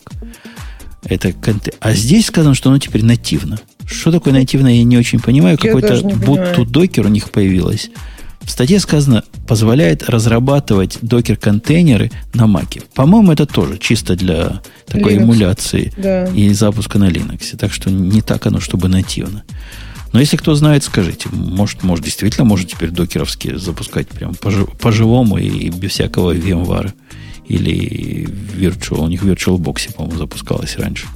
Это 1.03 1.33
А 1.81 1.93
здесь 1.93 2.27
сказано, 2.27 2.55
что 2.55 2.69
оно 2.69 2.79
теперь 2.79 3.03
нативно. 3.03 3.59
Что 3.85 4.11
такое 4.11 4.33
нативно, 4.33 4.67
я 4.67 4.83
не 4.83 4.97
очень 4.97 5.19
понимаю. 5.19 5.57
Какой-то 5.57 6.01
будто 6.03 6.63
докер 6.65 7.07
у 7.07 7.09
них 7.09 7.31
появилось. 7.31 7.89
В 8.51 8.53
статье 8.53 8.81
сказано, 8.81 9.23
позволяет 9.47 10.09
разрабатывать 10.09 10.97
докер-контейнеры 11.01 12.11
на 12.33 12.47
Маке. 12.47 12.81
По-моему, 12.93 13.31
это 13.31 13.45
тоже 13.45 13.77
чисто 13.77 14.17
для 14.17 14.61
такой 14.87 15.13
Linux. 15.13 15.23
эмуляции 15.23 15.93
да. 15.95 16.25
и 16.25 16.49
запуска 16.49 16.99
на 16.99 17.07
Linux. 17.07 17.55
Так 17.55 17.71
что 17.71 17.89
не 17.89 18.21
так 18.21 18.45
оно, 18.47 18.59
чтобы 18.59 18.89
нативно. 18.89 19.43
Но 20.11 20.19
если 20.19 20.35
кто 20.35 20.53
знает, 20.53 20.83
скажите. 20.83 21.29
Может, 21.31 21.83
может 21.83 22.03
действительно 22.03 22.43
может 22.43 22.69
теперь 22.69 22.89
докеровские 22.89 23.57
запускать 23.57 24.09
прям 24.09 24.35
по-живому 24.35 25.37
и 25.37 25.69
без 25.69 25.91
всякого 25.91 26.35
VMware. 26.35 26.91
Или 27.47 28.27
Virtual. 28.59 29.05
У 29.05 29.07
них 29.07 29.23
VirtualBox, 29.23 29.93
по-моему, 29.95 30.17
запускалось 30.17 30.75
раньше. 30.77 31.07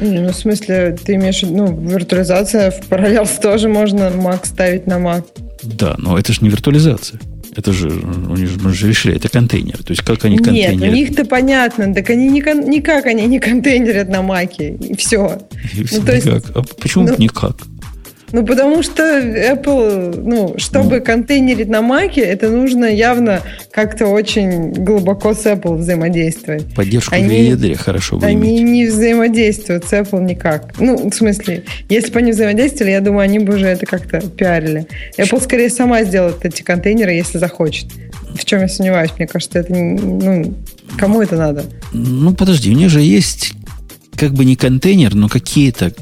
Не, 0.00 0.20
ну, 0.20 0.32
в 0.32 0.36
смысле, 0.36 0.98
ты 1.02 1.14
имеешь 1.14 1.40
в 1.40 1.44
виду, 1.44 1.56
ну, 1.56 1.88
виртуализация 1.88 2.70
в 2.70 2.90
Parallels 2.90 3.40
тоже 3.40 3.70
можно 3.70 4.10
Mac 4.10 4.44
ставить 4.44 4.86
на 4.86 4.98
Mac. 4.98 5.24
Да, 5.64 5.94
но 5.98 6.18
это 6.18 6.32
же 6.32 6.40
не 6.42 6.50
виртуализация. 6.50 7.20
Это 7.56 7.72
же, 7.72 7.88
у 7.88 8.36
них 8.36 8.50
мы 8.62 8.72
же 8.72 8.88
решили, 8.88 9.16
это 9.16 9.28
контейнер. 9.28 9.78
То 9.78 9.92
есть 9.92 10.02
как 10.02 10.24
они 10.24 10.38
контейнерят? 10.38 10.80
Нет, 10.80 10.90
у 10.90 10.94
них-то 10.94 11.24
понятно. 11.24 11.94
Так 11.94 12.10
они 12.10 12.28
никак 12.28 13.06
они 13.06 13.26
не 13.26 13.38
контейнерят 13.38 14.08
на 14.08 14.22
маке. 14.22 14.74
И 14.74 14.96
все. 14.96 15.38
И 15.72 15.84
все 15.84 16.00
ну, 16.00 16.02
никак. 16.02 16.34
Есть, 16.34 16.46
а 16.54 16.62
почему 16.80 17.06
ну, 17.06 17.14
никак? 17.16 17.56
Ну, 18.34 18.44
потому 18.44 18.82
что 18.82 19.04
Apple, 19.04 20.20
ну, 20.20 20.54
чтобы 20.58 20.96
ну. 20.96 21.04
контейнерить 21.04 21.68
на 21.68 21.82
Маке, 21.82 22.22
это 22.22 22.50
нужно 22.50 22.86
явно 22.86 23.42
как-то 23.70 24.08
очень 24.08 24.72
глубоко 24.72 25.34
с 25.34 25.46
Apple 25.46 25.76
взаимодействовать. 25.76 26.74
Поддержку 26.74 27.14
они, 27.14 27.28
в 27.28 27.50
ядре 27.50 27.76
хорошо 27.76 28.18
бы 28.18 28.26
Они 28.26 28.58
иметь. 28.58 28.72
не 28.72 28.86
взаимодействуют 28.86 29.84
с 29.84 29.92
Apple 29.92 30.20
никак. 30.24 30.74
Ну, 30.80 31.10
в 31.10 31.14
смысле, 31.14 31.62
если 31.88 32.10
бы 32.10 32.18
они 32.18 32.32
взаимодействовали, 32.32 32.90
я 32.90 33.00
думаю, 33.00 33.20
они 33.20 33.38
бы 33.38 33.54
уже 33.54 33.66
это 33.66 33.86
как-то 33.86 34.20
пиарили. 34.20 34.88
Apple 35.16 35.40
скорее 35.40 35.70
сама 35.70 36.02
сделает 36.02 36.44
эти 36.44 36.62
контейнеры, 36.62 37.12
если 37.12 37.38
захочет. 37.38 37.86
В 38.34 38.44
чем 38.44 38.62
я 38.62 38.68
сомневаюсь? 38.68 39.12
Мне 39.16 39.28
кажется, 39.28 39.60
это. 39.60 39.72
Ну, 39.72 40.54
кому 40.98 41.22
это 41.22 41.36
надо? 41.36 41.66
Ну, 41.92 42.34
подожди, 42.34 42.68
у 42.72 42.74
них 42.76 42.90
же 42.90 43.00
есть 43.00 43.52
как 44.16 44.32
бы 44.32 44.44
не 44.44 44.56
контейнер, 44.56 45.14
но 45.14 45.28
какие-то 45.28 45.92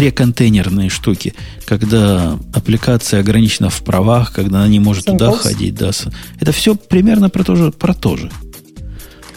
преконтейнерные 0.00 0.88
штуки, 0.88 1.34
когда 1.66 2.38
аппликация 2.54 3.20
ограничена 3.20 3.68
в 3.68 3.82
правах, 3.82 4.32
когда 4.32 4.60
она 4.60 4.68
не 4.68 4.80
может 4.80 5.06
Sandbox? 5.06 5.12
туда 5.12 5.32
ходить. 5.32 5.74
Да. 5.74 5.90
Это 6.40 6.52
все 6.52 6.74
примерно 6.74 7.28
про 7.28 7.44
то 7.44 7.54
же. 7.54 7.70
Про 7.70 7.92
то 7.92 8.16
же. 8.16 8.30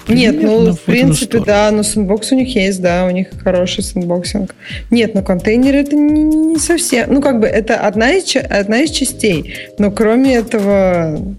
Нет, 0.07 0.41
ну, 0.41 0.73
в 0.73 0.80
принципе, 0.80 1.40
да, 1.40 1.69
но 1.72 1.84
sandbox 1.84 2.31
у 2.31 2.35
них 2.35 2.56
есть, 2.56 2.81
да, 2.81 3.06
у 3.06 3.10
них 3.10 3.27
хороший 3.41 3.84
sandboxing. 3.84 4.55
Нет, 4.90 5.15
но 5.15 5.22
контейнеры 5.22 5.80
это 5.80 5.95
не, 5.95 6.23
не 6.23 6.60
совсем, 6.60 7.14
ну, 7.14 7.22
как 7.22 7.40
бы, 7.40 7.48
это 7.48 7.77
одна 7.77 8.11
из, 8.11 8.35
одна 8.35 8.81
из 8.81 8.91
частей, 8.91 9.56
но 9.80 9.91
кроме 9.91 10.35
этого, 10.35 11.35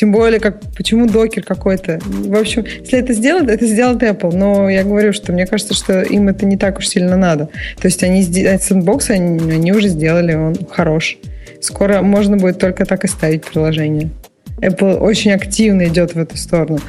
тем 0.00 0.12
более, 0.12 0.40
как, 0.40 0.62
почему 0.74 1.06
Docker 1.06 1.42
какой-то. 1.42 1.98
В 2.02 2.34
общем, 2.34 2.64
если 2.64 2.98
это 2.98 3.12
сделать, 3.12 3.50
это 3.50 3.66
сделает 3.66 4.02
Apple. 4.02 4.34
Но 4.34 4.70
я 4.70 4.82
говорю, 4.82 5.12
что 5.12 5.30
мне 5.30 5.46
кажется, 5.46 5.74
что 5.74 6.00
им 6.00 6.28
это 6.30 6.46
не 6.46 6.56
так 6.56 6.78
уж 6.78 6.88
сильно 6.88 7.18
надо. 7.18 7.50
То 7.78 7.86
есть 7.86 8.02
они 8.02 8.22
sandbox, 8.22 9.10
они, 9.10 9.52
они 9.52 9.72
уже 9.72 9.88
сделали, 9.88 10.32
он 10.32 10.56
хорош. 10.70 11.18
Скоро 11.60 12.00
можно 12.00 12.38
будет 12.38 12.58
только 12.58 12.86
так 12.86 13.04
и 13.04 13.08
ставить 13.08 13.44
приложение. 13.44 14.08
Apple 14.60 14.98
очень 14.98 15.32
активно 15.32 15.88
идет 15.88 16.14
в 16.14 16.18
эту 16.18 16.36
сторону. 16.36 16.80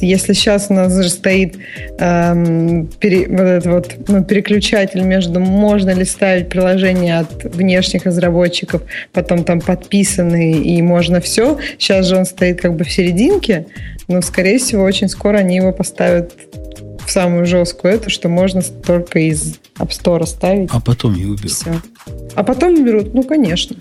Если 0.00 0.32
сейчас 0.32 0.66
у 0.70 0.74
нас 0.74 0.94
же 0.94 1.08
стоит 1.08 1.56
эм, 1.98 2.86
пере, 3.00 3.28
вот 3.28 3.40
этот 3.40 3.66
вот 3.66 4.08
ну, 4.08 4.24
переключатель 4.24 5.02
между 5.02 5.40
можно 5.40 5.90
ли 5.90 6.04
ставить 6.04 6.48
приложение 6.48 7.18
от 7.18 7.44
внешних 7.44 8.06
разработчиков, 8.06 8.82
потом 9.12 9.44
там 9.44 9.60
подписанные 9.60 10.62
и 10.62 10.80
можно 10.82 11.20
все. 11.20 11.58
Сейчас 11.78 12.06
же 12.06 12.16
он 12.16 12.24
стоит 12.24 12.60
как 12.60 12.74
бы 12.74 12.84
в 12.84 12.90
серединке, 12.90 13.66
но 14.08 14.22
скорее 14.22 14.58
всего 14.58 14.84
очень 14.84 15.08
скоро 15.08 15.38
они 15.38 15.56
его 15.56 15.72
поставят 15.72 16.32
в 17.04 17.10
самую 17.10 17.46
жесткую 17.46 17.94
эту, 17.94 18.10
что 18.10 18.28
можно 18.28 18.62
только 18.62 19.18
из 19.18 19.54
App 19.78 19.90
Store 19.90 20.26
ставить. 20.26 20.70
А 20.72 20.80
потом 20.80 21.14
и 21.14 21.24
уберут. 21.24 21.50
Все. 21.50 21.80
А 22.34 22.42
потом 22.42 22.74
уберут, 22.74 23.14
ну 23.14 23.22
конечно 23.22 23.76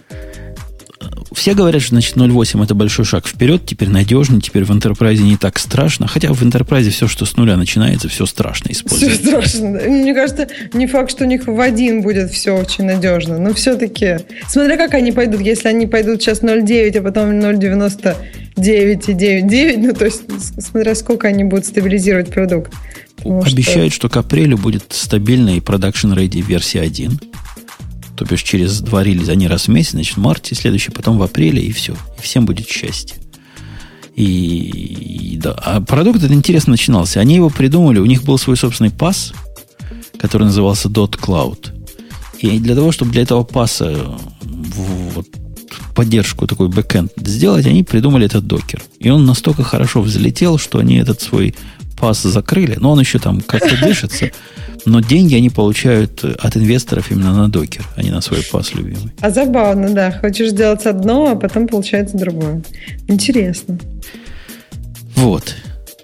все 1.31 1.53
говорят, 1.53 1.81
что 1.81 1.91
значит 1.91 2.15
0.8 2.15 2.63
это 2.63 2.75
большой 2.75 3.05
шаг 3.05 3.27
вперед, 3.27 3.65
теперь 3.65 3.89
надежный, 3.89 4.41
теперь 4.41 4.63
в 4.63 4.71
Enterprise 4.71 5.17
не 5.17 5.37
так 5.37 5.59
страшно. 5.59 6.07
Хотя 6.07 6.33
в 6.33 6.41
Enterprise 6.43 6.89
все, 6.89 7.07
что 7.07 7.25
с 7.25 7.35
нуля 7.37 7.57
начинается, 7.57 8.09
все 8.09 8.25
страшно 8.25 8.71
использовать. 8.71 9.15
Все 9.19 9.27
страшно. 9.27 9.67
Мне 9.67 10.13
кажется, 10.13 10.47
не 10.73 10.87
факт, 10.87 11.11
что 11.11 11.23
у 11.23 11.27
них 11.27 11.47
в 11.47 11.59
один 11.59 12.01
будет 12.01 12.31
все 12.31 12.51
очень 12.51 12.85
надежно. 12.85 13.37
Но 13.37 13.53
все-таки, 13.53 14.19
смотря 14.47 14.77
как 14.77 14.93
они 14.93 15.11
пойдут, 15.11 15.41
если 15.41 15.67
они 15.67 15.87
пойдут 15.87 16.21
сейчас 16.21 16.41
0.9, 16.41 16.97
а 16.97 17.01
потом 17.01 17.31
0.99 17.39 18.15
и 18.57 19.41
9.9, 19.41 19.77
ну 19.77 19.93
то 19.93 20.05
есть 20.05 20.23
смотря 20.61 20.95
сколько 20.95 21.27
они 21.27 21.43
будут 21.43 21.65
стабилизировать 21.65 22.29
продукт. 22.29 22.73
Обещают, 23.23 23.93
что... 23.93 24.07
что 24.07 24.09
к 24.09 24.17
апрелю 24.17 24.57
будет 24.57 24.85
стабильная 24.89 25.55
и 25.55 25.59
продакшн 25.59 26.13
ready 26.13 26.41
версия 26.41 26.81
1 26.81 27.19
то 28.17 28.25
бишь 28.25 28.41
через 28.41 28.81
два 28.81 29.03
релиза, 29.03 29.33
они 29.33 29.47
раз 29.47 29.67
в 29.67 29.67
месяц, 29.67 29.91
значит, 29.91 30.17
в 30.17 30.19
марте, 30.19 30.55
следующий, 30.55 30.89
потом 30.89 31.19
в 31.19 31.23
апреле, 31.23 31.61
и 31.61 31.71
все. 31.71 31.93
И 32.17 32.21
всем 32.21 32.47
будет 32.47 32.67
счастье. 32.67 33.15
И, 34.15 34.23
и 34.23 35.37
да. 35.37 35.51
А 35.51 35.81
продукт 35.81 36.17
этот 36.17 36.31
интересно 36.31 36.71
начинался. 36.71 37.19
Они 37.19 37.35
его 37.35 37.51
придумали, 37.51 37.99
у 37.99 38.05
них 38.05 38.23
был 38.23 38.39
свой 38.39 38.57
собственный 38.57 38.89
пас, 38.89 39.33
который 40.19 40.45
назывался 40.45 40.89
Dot 40.89 41.19
Cloud. 41.19 41.69
И 42.39 42.57
для 42.59 42.73
того, 42.73 42.91
чтобы 42.91 43.11
для 43.11 43.21
этого 43.21 43.43
паса 43.43 44.17
вот, 44.41 45.27
поддержку, 45.93 46.47
такой 46.47 46.69
бэкэнд 46.69 47.11
сделать, 47.17 47.67
они 47.67 47.83
придумали 47.83 48.25
этот 48.25 48.47
докер. 48.47 48.81
И 48.99 49.09
он 49.11 49.25
настолько 49.25 49.63
хорошо 49.63 50.01
взлетел, 50.01 50.57
что 50.57 50.79
они 50.79 50.95
этот 50.95 51.21
свой 51.21 51.55
пас 51.99 52.21
закрыли. 52.21 52.77
Но 52.79 52.91
он 52.91 52.99
еще 52.99 53.19
там 53.19 53.41
как-то 53.41 53.77
дышится. 53.81 54.31
Но 54.85 55.01
деньги 55.01 55.35
они 55.35 55.49
получают 55.49 56.23
от 56.23 56.55
инвесторов 56.55 57.11
именно 57.11 57.35
на 57.35 57.49
докер, 57.49 57.85
а 57.95 58.03
не 58.03 58.09
на 58.09 58.21
свой 58.21 58.41
пас 58.49 58.73
любимый. 58.73 59.11
А 59.19 59.29
забавно, 59.29 59.89
да. 59.89 60.11
Хочешь 60.11 60.49
сделать 60.49 60.85
одно, 60.85 61.31
а 61.31 61.35
потом 61.35 61.67
получается 61.67 62.17
другое. 62.17 62.61
Интересно. 63.07 63.77
Вот. 65.15 65.55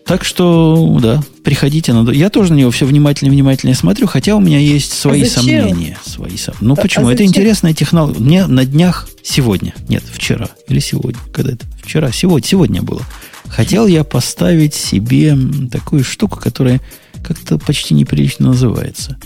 Так 0.06 0.26
что, 0.26 1.00
да, 1.02 1.22
приходите 1.44 1.94
на... 1.94 2.10
Я 2.12 2.30
тоже 2.30 2.52
на 2.52 2.58
него 2.58 2.72
все 2.72 2.86
внимательно-внимательно 2.86 3.74
смотрю, 3.74 4.06
хотя 4.06 4.36
у 4.36 4.42
меня 4.42 4.60
есть 4.60 4.92
свои 4.92 5.24
а 5.24 5.26
сомнения. 5.28 5.98
Свои 6.06 6.36
сом... 6.36 6.56
Ну, 6.60 6.74
а, 6.74 6.76
почему? 6.76 7.08
А 7.08 7.14
это 7.14 7.24
интересная 7.24 7.74
технология. 7.74 8.20
Мне 8.20 8.48
на 8.48 8.66
днях 8.66 9.08
сегодня, 9.24 9.74
нет, 9.88 10.04
вчера 10.12 10.50
или 10.68 10.80
сегодня, 10.80 11.20
когда 11.32 11.54
это? 11.54 11.66
Вчера, 11.82 12.12
сегодня, 12.12 12.48
сегодня 12.48 12.82
было. 12.82 13.02
Хотел 13.48 13.88
я 13.88 14.04
поставить 14.04 14.74
себе 14.74 15.38
такую 15.72 16.04
штуку, 16.04 16.40
которая 16.40 16.82
как-то 17.24 17.58
почти 17.58 17.94
неприлично 17.94 18.48
называется. 18.48 19.18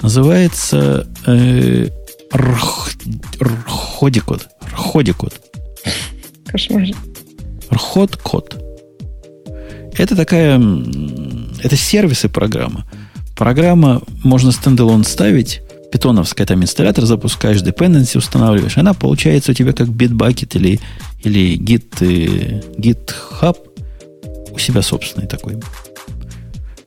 Называется 0.00 1.06
э, 1.26 1.88
Рходикод. 3.38 4.48
Рходикод. 4.72 5.34
Кошмар. 6.46 6.86
Рход-код. 7.70 8.58
Это 9.96 10.16
такая... 10.16 10.58
Это 11.62 11.76
сервисы 11.76 12.28
программа. 12.28 12.86
Программа 13.36 14.02
можно 14.24 14.52
стендалон 14.52 15.04
ставить, 15.04 15.62
питоновская 15.92 16.46
там 16.46 16.62
инсталлятор 16.62 17.04
запускаешь, 17.04 17.62
dependency 17.62 18.18
устанавливаешь, 18.18 18.78
она 18.78 18.94
получается 18.94 19.52
у 19.52 19.54
тебя 19.54 19.72
как 19.72 19.88
Bitbucket 19.88 20.56
или, 20.56 20.80
или 21.22 21.58
Git, 21.58 22.00
э, 22.00 22.62
GitHub 22.78 23.56
у 24.50 24.58
себя 24.58 24.82
собственный 24.82 25.26
такой. 25.26 25.58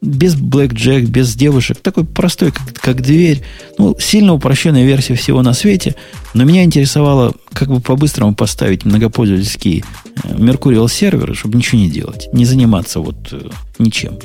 Без 0.02 0.36
blackjack, 0.36 1.06
без 1.06 1.36
девушек. 1.36 1.78
Такой 1.82 2.04
простой, 2.04 2.52
как, 2.52 2.74
как 2.74 3.02
дверь. 3.02 3.42
Ну, 3.78 3.96
сильно 4.00 4.34
упрощенная 4.34 4.86
версия 4.86 5.16
всего 5.16 5.42
на 5.42 5.54
свете. 5.54 5.96
Но 6.34 6.44
меня 6.44 6.64
интересовало, 6.64 7.34
как 7.54 7.70
бы 7.70 7.80
по-быстрому 7.80 8.36
поставить 8.36 8.86
многопользовательский 8.86 9.84
э, 10.24 10.34
Mercurial 10.34 10.90
сервер, 10.90 11.36
чтобы 11.36 11.58
ничего 11.58 11.80
не 11.80 11.90
делать. 11.90 12.28
Не 12.34 12.46
заниматься 12.46 13.00
вот 13.00 13.16
э, 13.32 13.50
ничем. 13.80 14.20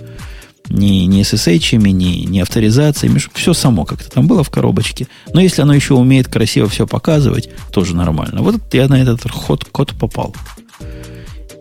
Ни, 0.70 1.06
ни 1.06 1.22
SSH, 1.22 1.76
ни, 1.76 2.26
ни 2.26 2.38
авторизациями, 2.38 3.20
все 3.34 3.52
само 3.52 3.84
как-то 3.84 4.08
там 4.10 4.28
было 4.28 4.44
в 4.44 4.50
коробочке. 4.50 5.08
Но 5.34 5.40
если 5.40 5.62
оно 5.62 5.74
еще 5.74 5.94
умеет 5.94 6.28
красиво 6.28 6.68
все 6.68 6.86
показывать, 6.86 7.50
тоже 7.72 7.96
нормально. 7.96 8.40
Вот 8.42 8.56
я 8.72 8.86
на 8.86 9.02
этот 9.02 9.28
ход, 9.30 9.64
код 9.64 9.92
попал. 9.98 10.34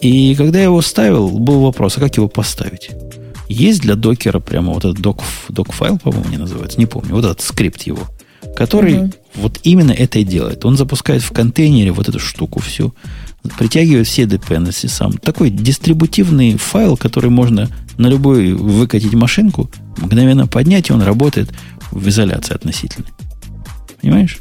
И 0.01 0.35
когда 0.35 0.59
я 0.59 0.65
его 0.65 0.81
ставил, 0.81 1.29
был 1.29 1.61
вопрос, 1.61 1.97
а 1.97 2.01
как 2.01 2.15
его 2.15 2.27
поставить? 2.27 2.91
Есть 3.49 3.81
для 3.81 3.95
докера 3.95 4.39
прямо 4.39 4.73
вот 4.73 4.85
этот 4.85 4.99
док, 4.99 5.23
док-файл, 5.49 5.97
по-моему, 5.97 6.29
не 6.29 6.37
называется, 6.37 6.79
не 6.79 6.85
помню, 6.85 7.15
вот 7.15 7.25
этот 7.25 7.41
скрипт 7.41 7.81
его, 7.81 8.03
который 8.55 8.99
угу. 8.99 9.11
вот 9.35 9.59
именно 9.63 9.91
это 9.91 10.19
и 10.19 10.23
делает. 10.23 10.63
Он 10.65 10.77
запускает 10.77 11.23
в 11.23 11.31
контейнере 11.31 11.91
вот 11.91 12.07
эту 12.07 12.19
штуку 12.19 12.59
всю, 12.59 12.93
притягивает 13.57 14.07
все 14.07 14.23
dependency 14.23 14.87
сам. 14.87 15.13
Такой 15.13 15.49
дистрибутивный 15.49 16.57
файл, 16.57 16.97
который 16.97 17.29
можно 17.29 17.69
на 17.97 18.07
любую 18.07 18.57
выкатить 18.57 19.13
машинку, 19.13 19.69
мгновенно 19.97 20.47
поднять, 20.47 20.89
и 20.89 20.93
он 20.93 21.01
работает 21.01 21.51
в 21.91 22.07
изоляции 22.07 22.55
относительной. 22.55 23.09
Понимаешь? 24.01 24.39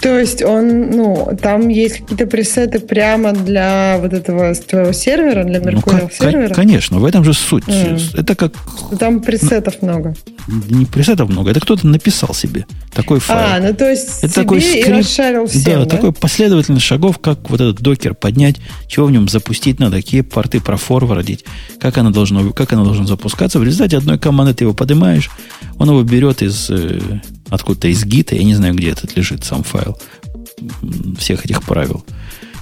То 0.00 0.18
есть 0.18 0.42
он, 0.42 0.90
ну, 0.90 1.36
там 1.40 1.68
есть 1.68 1.98
какие-то 1.98 2.26
пресеты 2.26 2.78
прямо 2.78 3.32
для 3.32 3.98
вот 4.00 4.12
этого 4.12 4.54
твоего 4.54 4.92
сервера, 4.92 5.44
для 5.44 5.60
Mercurial 5.60 6.10
ну, 6.18 6.26
сервера? 6.26 6.54
Конечно, 6.54 6.98
в 6.98 7.04
этом 7.04 7.24
же 7.24 7.32
суть. 7.32 7.64
Mm. 7.64 8.20
Это 8.20 8.34
как... 8.34 8.52
Там 8.98 9.20
пресетов 9.20 9.76
ну, 9.80 9.88
много. 9.88 10.14
Не 10.68 10.84
пресетов 10.84 11.30
много, 11.30 11.50
это 11.50 11.60
кто-то 11.60 11.86
написал 11.86 12.34
себе 12.34 12.66
такой 12.92 13.20
файл. 13.20 13.38
А, 13.38 13.60
ну 13.60 13.74
то 13.74 13.88
есть 13.88 14.18
это 14.18 14.32
себе 14.32 14.42
такой 14.42 14.60
скрипт, 14.60 14.88
и 14.88 14.92
расшарил 14.92 15.46
всем, 15.46 15.62
да, 15.64 15.84
да, 15.84 15.86
такой 15.86 16.12
последовательность 16.12 16.84
шагов, 16.84 17.18
как 17.18 17.48
вот 17.48 17.60
этот 17.60 17.80
докер 17.80 18.14
поднять, 18.14 18.56
чего 18.88 19.06
в 19.06 19.10
нем 19.10 19.28
запустить 19.28 19.78
надо, 19.78 19.96
какие 19.96 20.20
порты 20.20 20.60
профорвардить, 20.60 21.44
как 21.80 21.96
оно 21.98 22.10
должно, 22.10 22.50
как 22.52 22.72
оно 22.72 22.84
должно 22.84 23.06
запускаться. 23.06 23.58
В 23.58 23.64
результате 23.64 23.96
одной 23.96 24.18
команды 24.18 24.54
ты 24.54 24.64
его 24.64 24.74
поднимаешь, 24.74 25.30
он 25.78 25.88
его 25.88 26.02
берет 26.02 26.42
из 26.42 26.68
э, 26.70 27.00
откуда-то 27.52 27.88
из 27.88 28.04
гита, 28.04 28.34
я 28.34 28.44
не 28.44 28.54
знаю, 28.54 28.74
где 28.74 28.90
этот 28.90 29.16
лежит, 29.16 29.44
сам 29.44 29.62
файл 29.62 29.98
всех 31.18 31.44
этих 31.44 31.62
правил. 31.62 32.04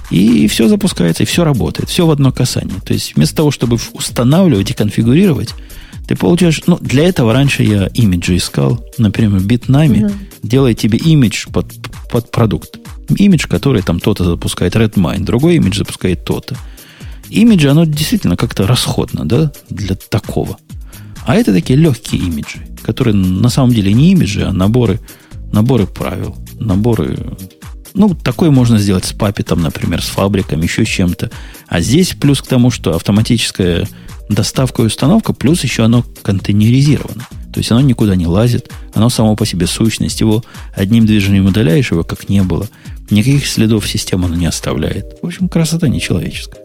И 0.09 0.47
все 0.47 0.67
запускается, 0.67 1.23
и 1.23 1.25
все 1.25 1.43
работает, 1.43 1.89
все 1.89 2.05
в 2.05 2.11
одно 2.11 2.31
касание. 2.31 2.79
То 2.85 2.93
есть 2.93 3.15
вместо 3.15 3.37
того, 3.37 3.51
чтобы 3.51 3.77
устанавливать 3.93 4.69
и 4.69 4.73
конфигурировать, 4.73 5.53
ты 6.07 6.15
получаешь... 6.17 6.61
Ну, 6.67 6.77
для 6.81 7.07
этого 7.07 7.31
раньше 7.31 7.63
я 7.63 7.87
имиджи 7.93 8.35
искал. 8.35 8.85
Например, 8.97 9.39
Bitnami 9.39 10.05
угу. 10.05 10.13
делает 10.43 10.79
тебе 10.79 10.97
имидж 10.97 11.47
под, 11.47 11.67
под 12.11 12.29
продукт. 12.31 12.77
Имидж, 13.15 13.47
который 13.47 13.81
там 13.81 13.99
то-то 14.01 14.25
запускает 14.25 14.75
Redmine, 14.75 15.23
другой 15.23 15.55
имидж 15.55 15.77
запускает 15.77 16.25
то-то. 16.25 16.57
Имиджи, 17.29 17.69
оно 17.69 17.85
действительно 17.85 18.35
как-то 18.35 18.67
расходно, 18.67 19.25
да, 19.25 19.53
для 19.69 19.95
такого. 19.95 20.57
А 21.25 21.35
это 21.35 21.53
такие 21.53 21.77
легкие 21.77 22.21
имиджи, 22.21 22.67
которые 22.83 23.15
на 23.15 23.49
самом 23.49 23.73
деле 23.73 23.93
не 23.93 24.11
имиджи, 24.11 24.43
а 24.43 24.51
наборы, 24.51 24.99
наборы 25.51 25.85
правил, 25.87 26.35
наборы... 26.59 27.17
Ну, 27.93 28.15
такое 28.15 28.51
можно 28.51 28.77
сделать 28.77 29.05
с 29.05 29.11
папитом, 29.11 29.61
например, 29.61 30.01
с 30.01 30.07
фабриком, 30.07 30.61
еще 30.61 30.85
с 30.85 30.87
чем-то. 30.87 31.29
А 31.67 31.81
здесь 31.81 32.13
плюс 32.13 32.41
к 32.41 32.47
тому, 32.47 32.71
что 32.71 32.95
автоматическая 32.95 33.87
доставка 34.29 34.83
и 34.83 34.85
установка, 34.85 35.33
плюс 35.33 35.63
еще 35.63 35.83
оно 35.83 36.05
контейнеризировано. 36.21 37.27
То 37.53 37.59
есть 37.59 37.69
оно 37.69 37.81
никуда 37.81 38.15
не 38.15 38.27
лазит, 38.27 38.71
оно 38.93 39.09
само 39.09 39.35
по 39.35 39.45
себе 39.45 39.67
сущность. 39.67 40.21
Его 40.21 40.43
одним 40.73 41.05
движением 41.05 41.47
удаляешь, 41.47 41.91
его 41.91 42.03
как 42.03 42.29
не 42.29 42.41
было. 42.43 42.69
Никаких 43.09 43.45
следов 43.45 43.87
системы 43.87 44.27
оно 44.27 44.35
не 44.35 44.45
оставляет. 44.45 45.17
В 45.21 45.25
общем, 45.25 45.49
красота 45.49 45.89
нечеловеческая. 45.89 46.61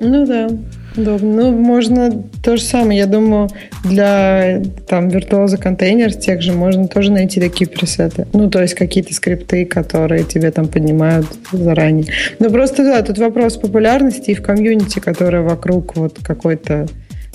Ну 0.00 0.24
да. 0.24 0.48
Удобно. 0.96 1.30
Ну, 1.30 1.52
можно 1.52 2.10
то 2.42 2.56
же 2.56 2.62
самое. 2.62 2.98
Я 2.98 3.06
думаю, 3.06 3.48
для 3.84 4.62
там 4.88 5.08
виртуоза 5.08 5.56
контейнер 5.56 6.12
тех 6.12 6.42
же 6.42 6.52
можно 6.52 6.88
тоже 6.88 7.12
найти 7.12 7.40
такие 7.40 7.68
пресеты. 7.68 8.26
Ну, 8.32 8.50
то 8.50 8.60
есть 8.60 8.74
какие-то 8.74 9.14
скрипты, 9.14 9.64
которые 9.64 10.24
тебе 10.24 10.50
там 10.50 10.66
поднимают 10.68 11.26
заранее. 11.52 12.12
Но 12.38 12.50
просто, 12.50 12.84
да, 12.84 13.02
тут 13.02 13.18
вопрос 13.18 13.56
популярности 13.56 14.30
и 14.30 14.34
в 14.34 14.42
комьюнити, 14.42 14.98
которая 14.98 15.42
вокруг 15.42 15.96
вот 15.96 16.18
какой-то 16.22 16.88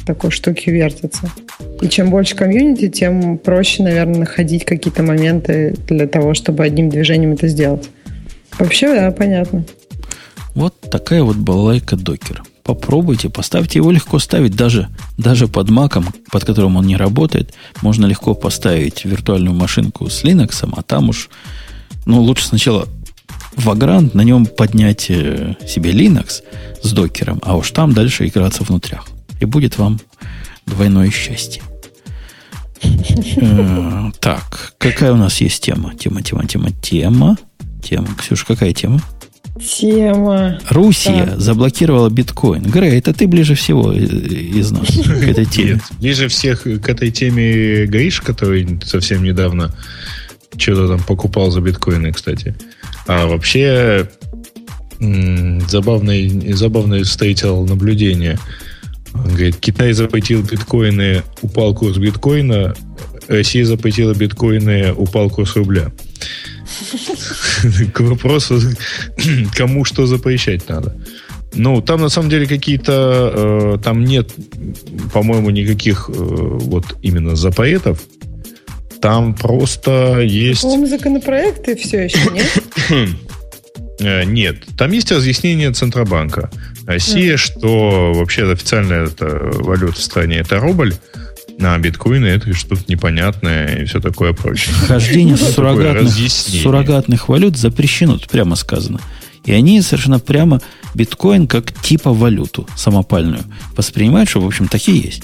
такой 0.05 0.31
штуки 0.31 0.69
вертится. 0.69 1.31
И 1.81 1.87
чем 1.87 2.09
больше 2.09 2.35
комьюнити, 2.35 2.89
тем 2.89 3.37
проще, 3.37 3.83
наверное, 3.83 4.19
находить 4.19 4.65
какие-то 4.65 5.01
моменты 5.01 5.75
для 5.87 6.07
того, 6.07 6.33
чтобы 6.33 6.63
одним 6.63 6.89
движением 6.89 7.33
это 7.33 7.47
сделать. 7.47 7.89
Вообще, 8.59 8.93
да, 8.93 9.11
понятно. 9.11 9.65
Вот 10.53 10.79
такая 10.91 11.23
вот 11.23 11.37
балайка 11.37 11.95
докера. 11.95 12.43
Попробуйте, 12.65 13.29
поставьте 13.29 13.77
его 13.77 13.91
легко 13.91 14.17
ставить 14.17 14.55
даже, 14.55 14.89
даже 15.19 15.47
под 15.47 15.69
маком, 15.69 16.07
под 16.31 16.45
которым 16.45 16.77
он 16.77 16.87
не 16.87 16.97
работает. 16.97 17.53
Можно 17.83 18.07
легко 18.07 18.33
поставить 18.33 19.05
виртуальную 19.05 19.55
машинку 19.55 20.09
с 20.09 20.23
Linux, 20.23 20.67
а 20.75 20.81
там 20.81 21.09
уж, 21.09 21.29
ну, 22.07 22.19
лучше 22.21 22.47
сначала 22.47 22.87
Vagrant, 23.55 24.17
на 24.17 24.21
нем 24.21 24.47
поднять 24.47 25.11
э, 25.11 25.55
себе 25.67 25.91
Linux 25.91 26.41
с 26.81 26.91
докером, 26.91 27.39
а 27.43 27.55
уж 27.55 27.69
там 27.69 27.93
дальше 27.93 28.25
играться 28.25 28.63
внутрях. 28.63 29.07
И 29.39 29.45
будет 29.45 29.77
вам 29.77 29.99
двойное 30.65 31.11
счастье. 31.11 31.61
Э, 32.81 34.11
так, 34.19 34.73
какая 34.79 35.13
у 35.13 35.17
нас 35.17 35.39
есть 35.39 35.63
тема? 35.63 35.93
Тема, 35.93 36.23
тема, 36.23 36.47
тема, 36.47 36.71
тема. 36.71 37.37
Тема. 37.83 38.07
Ксюша, 38.17 38.43
какая 38.47 38.73
тема? 38.73 38.99
Тема. 39.59 40.59
Русия 40.69 41.25
да. 41.27 41.39
заблокировала 41.39 42.09
биткоин. 42.09 42.63
Грей, 42.63 42.97
это 42.99 43.13
ты 43.13 43.27
ближе 43.27 43.55
всего 43.55 43.93
из 43.93 44.71
нас 44.71 44.87
к 44.87 45.23
этой 45.23 45.45
теме. 45.45 45.73
Нет, 45.73 45.81
ближе 45.99 46.27
всех 46.27 46.63
к 46.63 46.89
этой 46.89 47.09
теме 47.09 47.85
Гриш, 47.85 48.19
который 48.19 48.79
совсем 48.83 49.23
недавно 49.23 49.73
что-то 50.57 50.87
там 50.87 51.03
покупал 51.03 51.51
за 51.51 51.61
биткоины, 51.61 52.11
кстати. 52.11 52.55
А 53.07 53.27
вообще 53.27 54.09
забавное, 54.99 56.53
забавное 56.53 57.03
встретил 57.03 57.65
наблюдение. 57.65 58.37
Он 59.13 59.27
говорит, 59.29 59.57
Китай 59.57 59.93
запретил 59.93 60.43
биткоины, 60.43 61.23
упал 61.41 61.73
курс 61.73 61.97
биткоина, 61.97 62.75
Россия 63.29 63.65
запретила 63.65 64.13
биткоины, 64.13 64.93
упал 64.93 65.29
курс 65.29 65.55
рубля. 65.55 65.91
К 67.93 67.99
вопросу, 68.01 68.59
кому 69.55 69.85
что 69.85 70.05
запрещать 70.05 70.67
надо. 70.69 70.95
Ну, 71.53 71.81
там 71.81 72.01
на 72.01 72.09
самом 72.09 72.29
деле 72.29 72.47
какие-то... 72.47 73.75
Э, 73.75 73.77
там 73.83 74.03
нет, 74.03 74.31
по-моему, 75.13 75.49
никаких 75.51 76.09
э, 76.09 76.13
вот 76.13 76.97
именно 77.01 77.35
запретов. 77.35 78.01
Там 79.01 79.35
просто 79.35 80.19
есть... 80.21 80.61
По-моему, 80.61 80.87
законопроекты 80.87 81.75
все 81.75 82.05
еще, 82.05 82.19
нет? 82.31 83.15
Э, 83.99 84.23
нет, 84.25 84.57
там 84.77 84.91
есть 84.91 85.11
разъяснение 85.11 85.71
Центробанка. 85.71 86.49
Россия, 86.85 87.35
mm. 87.35 87.37
что 87.37 88.13
вообще 88.13 88.51
официальная 88.51 89.05
это 89.05 89.25
валюта 89.25 89.95
в 89.95 90.01
стране 90.01 90.37
это 90.37 90.59
рубль, 90.59 90.93
на 91.57 91.77
биткоины 91.77 92.25
это 92.25 92.53
что-то 92.53 92.83
непонятное 92.87 93.81
и 93.81 93.85
все 93.85 93.99
такое 93.99 94.33
прочее. 94.33 94.73
Хождение 94.73 95.37
суррогатных, 95.37 96.31
суррогатных 96.31 97.29
валют 97.29 97.57
запрещено, 97.57 98.19
прямо 98.29 98.55
сказано. 98.55 98.99
И 99.45 99.51
они 99.51 99.81
совершенно 99.81 100.19
прямо 100.19 100.61
биткоин 100.95 101.47
как 101.47 101.71
типа 101.71 102.11
валюту 102.11 102.67
самопальную 102.75 103.43
воспринимают, 103.75 104.29
что, 104.29 104.41
в 104.41 104.45
общем, 104.45 104.67
такие 104.67 104.99
есть. 104.99 105.23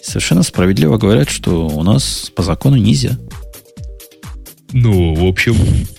И 0.00 0.04
совершенно 0.04 0.42
справедливо 0.42 0.98
говорят, 0.98 1.30
что 1.30 1.68
у 1.68 1.82
нас 1.82 2.30
по 2.34 2.42
закону 2.42 2.76
нельзя. 2.76 3.16
Ну, 4.72 5.14
в 5.14 5.24
общем, 5.24 5.54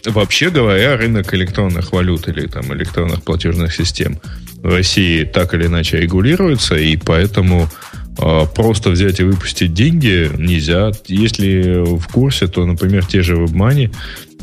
вообще 0.06 0.50
говоря, 0.50 0.98
рынок 0.98 1.34
электронных 1.34 1.94
валют 1.94 2.28
или 2.28 2.48
там 2.48 2.74
электронных 2.74 3.24
платежных 3.24 3.74
систем 3.74 4.20
в 4.58 4.68
России 4.68 5.24
так 5.24 5.54
или 5.54 5.68
иначе 5.68 6.00
регулируется, 6.00 6.76
и 6.76 6.98
поэтому 6.98 7.70
просто 8.16 8.90
взять 8.92 9.20
и 9.20 9.24
выпустить 9.24 9.74
деньги 9.74 10.30
нельзя. 10.38 10.92
Если 11.08 11.84
в 11.98 12.08
курсе, 12.08 12.48
то, 12.48 12.66
например, 12.66 13.06
те 13.06 13.22
же 13.22 13.36
WebMoney, 13.36 13.92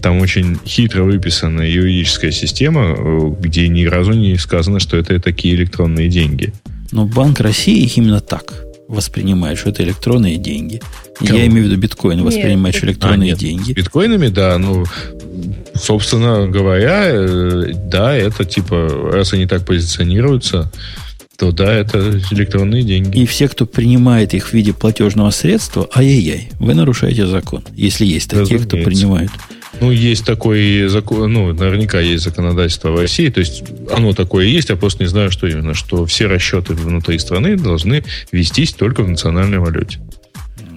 там 0.00 0.20
очень 0.20 0.58
хитро 0.66 1.04
выписана 1.04 1.62
юридическая 1.62 2.30
система, 2.30 2.94
э, 2.96 3.34
где 3.40 3.68
ни 3.68 3.84
разу 3.84 4.12
не 4.12 4.36
сказано, 4.36 4.80
что 4.80 4.96
это 4.96 5.20
такие 5.20 5.54
электронные 5.54 6.08
деньги. 6.08 6.52
Но 6.92 7.04
Банк 7.04 7.40
России 7.40 7.84
их 7.84 7.96
именно 7.96 8.20
так 8.20 8.64
воспринимает, 8.88 9.58
что 9.58 9.70
это 9.70 9.84
электронные 9.84 10.36
деньги. 10.36 10.80
Кого? 11.18 11.38
Я 11.38 11.46
имею 11.46 11.66
в 11.66 11.70
виду 11.70 11.80
биткоин 11.80 12.24
воспринимает, 12.24 12.74
что 12.74 12.86
электронные 12.86 13.32
а, 13.32 13.34
нет. 13.34 13.38
деньги. 13.38 13.72
Биткоинами, 13.72 14.28
да, 14.28 14.58
ну, 14.58 14.84
собственно 15.74 16.48
говоря, 16.48 17.02
э, 17.04 17.72
да, 17.74 18.16
это 18.16 18.44
типа, 18.44 19.10
раз 19.12 19.32
они 19.32 19.46
так 19.46 19.64
позиционируются, 19.64 20.72
то 21.40 21.52
да, 21.52 21.72
это 21.72 22.20
электронные 22.32 22.82
деньги. 22.82 23.18
И 23.18 23.24
все, 23.24 23.48
кто 23.48 23.64
принимает 23.64 24.34
их 24.34 24.48
в 24.48 24.52
виде 24.52 24.74
платежного 24.74 25.30
средства, 25.30 25.88
ай-яй-яй, 25.94 26.50
вы 26.58 26.74
нарушаете 26.74 27.26
закон, 27.26 27.64
если 27.74 28.04
есть 28.04 28.28
такие, 28.28 28.58
Разумеется. 28.58 28.68
кто 28.68 28.76
принимает. 28.84 29.30
Ну, 29.80 29.90
есть 29.90 30.26
такой 30.26 30.86
закон, 30.88 31.32
ну, 31.32 31.50
наверняка 31.54 31.98
есть 31.98 32.24
законодательство 32.24 32.90
в 32.90 33.00
России, 33.00 33.30
то 33.30 33.40
есть 33.40 33.64
оно 33.90 34.12
такое 34.12 34.44
есть, 34.48 34.68
я 34.68 34.76
просто 34.76 35.02
не 35.02 35.08
знаю, 35.08 35.30
что 35.30 35.46
именно, 35.46 35.72
что 35.72 36.04
все 36.04 36.26
расчеты 36.26 36.74
внутри 36.74 37.18
страны 37.18 37.56
должны 37.56 38.04
вестись 38.30 38.74
только 38.74 39.02
в 39.02 39.08
национальной 39.08 39.60
валюте. 39.60 39.98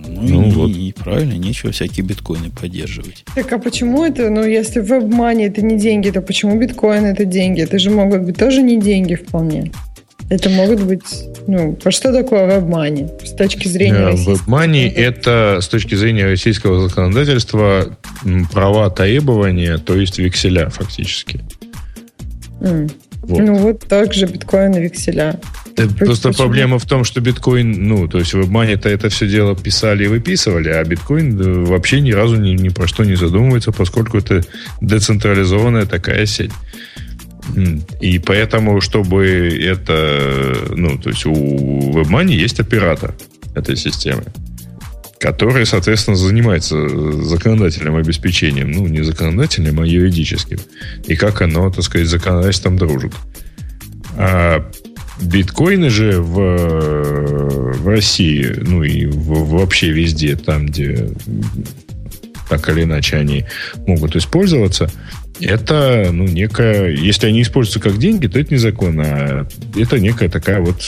Ну, 0.08 0.44
ну 0.44 0.48
и, 0.48 0.52
вот. 0.52 0.70
и 0.70 0.94
правильно, 0.94 1.34
нечего 1.34 1.74
всякие 1.74 2.06
биткоины 2.06 2.52
поддерживать. 2.52 3.26
Так 3.36 3.52
а 3.52 3.60
почему 3.60 4.06
это, 4.06 4.30
ну, 4.30 4.46
если 4.46 4.80
веб-мани 4.80 5.44
это 5.44 5.62
не 5.62 5.78
деньги, 5.78 6.10
то 6.10 6.22
почему 6.22 6.58
биткоин 6.58 7.04
это 7.04 7.26
деньги? 7.26 7.60
Это 7.60 7.80
же 7.80 7.90
могут 7.90 8.22
быть 8.22 8.38
тоже 8.38 8.62
не 8.62 8.80
деньги 8.80 9.16
вполне. 9.16 9.74
Это 10.30 10.50
могут 10.50 10.82
быть, 10.84 11.04
ну, 11.48 11.78
что 11.90 12.12
такое 12.12 12.46
веб-мани 12.48 13.08
с 13.24 13.32
точки 13.32 13.68
зрения 13.68 13.98
yeah, 13.98 14.12
российского? 14.12 14.36
Веб-мани 14.36 14.88
это 14.88 15.60
с 15.62 15.68
точки 15.68 15.96
зрения 15.96 16.26
российского 16.26 16.88
законодательства 16.88 17.98
права 18.52 18.90
требования, 18.90 19.78
то 19.78 19.96
есть 19.96 20.18
векселя 20.18 20.70
фактически. 20.70 21.42
Mm. 22.62 22.92
Вот. 23.24 23.40
Ну 23.40 23.56
вот 23.56 23.80
так 23.88 24.14
же 24.14 24.26
биткоин 24.26 24.74
и 24.76 24.82
векселя. 24.82 25.40
Да, 25.78 25.84
просто 25.98 26.30
почему? 26.30 26.44
проблема 26.44 26.80
в 26.80 26.86
том, 26.86 27.04
что 27.04 27.22
биткоин, 27.22 27.72
ну, 27.72 28.08
то 28.08 28.20
есть 28.20 28.34
в 28.34 28.40
WebMoney-то 28.40 28.90
это 28.90 29.10
все 29.10 29.28
дело 29.28 29.56
писали 29.56 30.04
и 30.04 30.08
выписывали, 30.08 30.70
а 30.70 30.84
биткоин 30.84 31.64
вообще 31.64 32.02
ни 32.02 32.12
разу 32.12 32.36
ни, 32.36 32.52
ни 32.52 32.70
про 32.70 32.86
что 32.86 33.06
не 33.06 33.16
задумывается, 33.16 33.72
поскольку 33.72 34.18
это 34.18 34.44
децентрализованная 34.82 35.86
такая 35.86 36.26
сеть. 36.26 36.52
И 38.00 38.20
поэтому, 38.20 38.82
чтобы 38.82 39.26
это, 39.62 40.56
ну, 40.76 40.98
то 40.98 41.10
есть 41.10 41.26
у 41.26 41.34
WebMoney 41.34 42.34
есть 42.34 42.60
оператор 42.60 43.16
этой 43.56 43.76
системы, 43.76 44.24
который, 45.20 45.66
соответственно, 45.66 46.16
занимается 46.16 46.76
законодательным 47.24 47.96
обеспечением, 47.96 48.72
ну, 48.72 48.88
не 48.88 49.04
законодательным, 49.04 49.80
а 49.80 49.86
юридическим. 49.86 50.60
И 51.06 51.16
как 51.16 51.42
оно, 51.42 51.70
так 51.70 51.84
сказать, 51.84 52.08
законодательством 52.08 52.78
дружит. 52.78 53.14
А 54.18 54.70
биткоины 55.22 55.90
же 55.90 56.22
в, 56.22 57.74
в 57.74 57.88
России, 57.88 58.54
ну 58.62 58.84
и 58.84 59.06
в, 59.06 59.50
вообще 59.50 59.92
везде, 59.92 60.36
там, 60.36 60.68
где 60.68 61.10
так 62.50 62.70
или 62.70 62.84
иначе 62.84 63.18
они 63.18 63.46
могут 63.86 64.16
использоваться, 64.16 64.90
это, 65.40 66.10
ну, 66.12 66.26
некая... 66.26 66.92
Если 66.92 67.28
они 67.28 67.42
используются 67.42 67.80
как 67.80 67.98
деньги, 67.98 68.28
то 68.28 68.40
это 68.40 68.54
незаконно. 68.54 69.04
А 69.04 69.48
это 69.76 70.00
некая 70.00 70.30
такая 70.30 70.62
вот, 70.62 70.82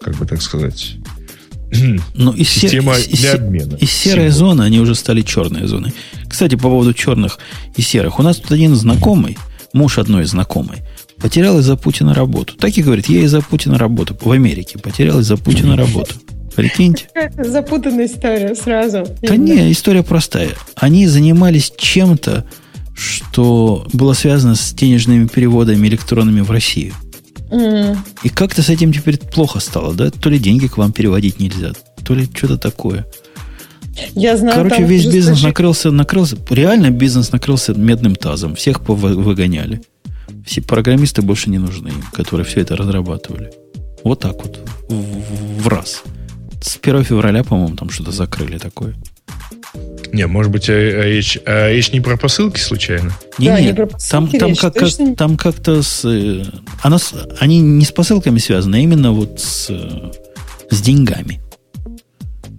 как 0.00 0.16
бы 0.16 0.26
так 0.26 0.42
сказать... 0.42 0.96
Ну, 2.14 2.32
из 2.32 2.48
система 2.48 2.94
сер... 2.94 3.16
для 3.18 3.32
обмена. 3.34 3.76
Из 3.76 3.90
серой 3.90 4.30
Символ. 4.30 4.50
зоны 4.54 4.62
они 4.62 4.80
уже 4.80 4.94
стали 4.94 5.22
черной 5.22 5.66
зоной. 5.66 5.92
Кстати, 6.28 6.54
по 6.54 6.62
поводу 6.62 6.94
черных 6.94 7.38
и 7.76 7.82
серых. 7.82 8.18
У 8.18 8.22
нас 8.22 8.38
тут 8.38 8.52
один 8.52 8.74
знакомый, 8.74 9.36
муж 9.74 9.98
одной 9.98 10.24
знакомой, 10.24 10.78
потерял 11.18 11.58
из-за 11.58 11.76
Путина 11.76 12.14
работу. 12.14 12.54
Так 12.56 12.76
и 12.78 12.82
говорит, 12.82 13.08
я 13.08 13.20
из-за 13.20 13.42
Путина 13.42 13.78
работу 13.78 14.16
в 14.18 14.30
Америке. 14.30 14.78
Потерял 14.78 15.20
из-за 15.20 15.36
Путина 15.36 15.76
работу. 15.76 16.14
Прикиньте. 16.58 17.08
Запутанная 17.36 18.06
история 18.06 18.52
сразу. 18.56 19.06
Да 19.22 19.36
не, 19.36 19.70
история 19.70 20.02
простая. 20.02 20.50
Они 20.74 21.06
занимались 21.06 21.72
чем-то, 21.78 22.44
что 22.96 23.86
было 23.92 24.12
связано 24.12 24.56
с 24.56 24.72
денежными 24.72 25.28
переводами 25.28 25.86
электронными 25.86 26.40
в 26.40 26.50
Россию. 26.50 26.94
Mm. 27.52 27.96
И 28.24 28.28
как-то 28.28 28.62
с 28.62 28.70
этим 28.70 28.92
теперь 28.92 29.18
плохо 29.18 29.60
стало, 29.60 29.94
да? 29.94 30.10
То 30.10 30.30
ли 30.30 30.40
деньги 30.40 30.66
к 30.66 30.78
вам 30.78 30.90
переводить 30.92 31.38
нельзя, 31.38 31.74
то 32.04 32.12
ли 32.12 32.28
что-то 32.34 32.58
такое. 32.58 33.06
Я 34.16 34.36
знаю, 34.36 34.56
Короче, 34.56 34.82
весь 34.82 35.06
бизнес 35.06 35.44
накрылся, 35.44 35.92
накрылся, 35.92 36.36
реально 36.50 36.90
бизнес 36.90 37.30
накрылся 37.30 37.72
медным 37.72 38.16
тазом. 38.16 38.56
Всех 38.56 38.80
выгоняли. 38.88 39.80
Все 40.44 40.60
программисты 40.60 41.22
больше 41.22 41.50
не 41.50 41.58
нужны, 41.58 41.92
которые 42.12 42.44
все 42.44 42.62
это 42.62 42.74
разрабатывали. 42.74 43.52
Вот 44.02 44.18
так 44.18 44.34
вот. 44.44 44.58
В, 44.88 45.62
в 45.62 45.68
раз. 45.68 46.02
С 46.60 46.78
1 46.80 47.04
февраля, 47.04 47.44
по-моему, 47.44 47.76
там 47.76 47.90
что-то 47.90 48.10
закрыли 48.10 48.58
такое. 48.58 48.94
Не, 50.12 50.26
может 50.26 50.50
быть, 50.50 50.68
а, 50.70 50.72
а 50.72 51.04
речь, 51.04 51.38
а 51.44 51.70
речь 51.70 51.92
не 51.92 52.00
про 52.00 52.16
посылки 52.16 52.58
случайно? 52.58 53.12
Не, 53.38 53.48
да, 53.48 53.60
не, 53.60 53.66
не 53.66 53.72
там, 53.74 54.28
там, 54.28 54.48
речь, 54.48 54.60
как, 54.60 54.74
как, 54.74 54.90
там 55.16 55.36
как-то 55.36 55.82
с... 55.82 56.04
Э, 56.04 56.44
она, 56.82 56.98
они 57.40 57.60
не 57.60 57.84
с 57.84 57.92
посылками 57.92 58.38
связаны, 58.38 58.76
а 58.76 58.78
именно 58.78 59.12
вот 59.12 59.38
с, 59.40 59.66
э, 59.68 60.10
с 60.70 60.80
деньгами 60.80 61.40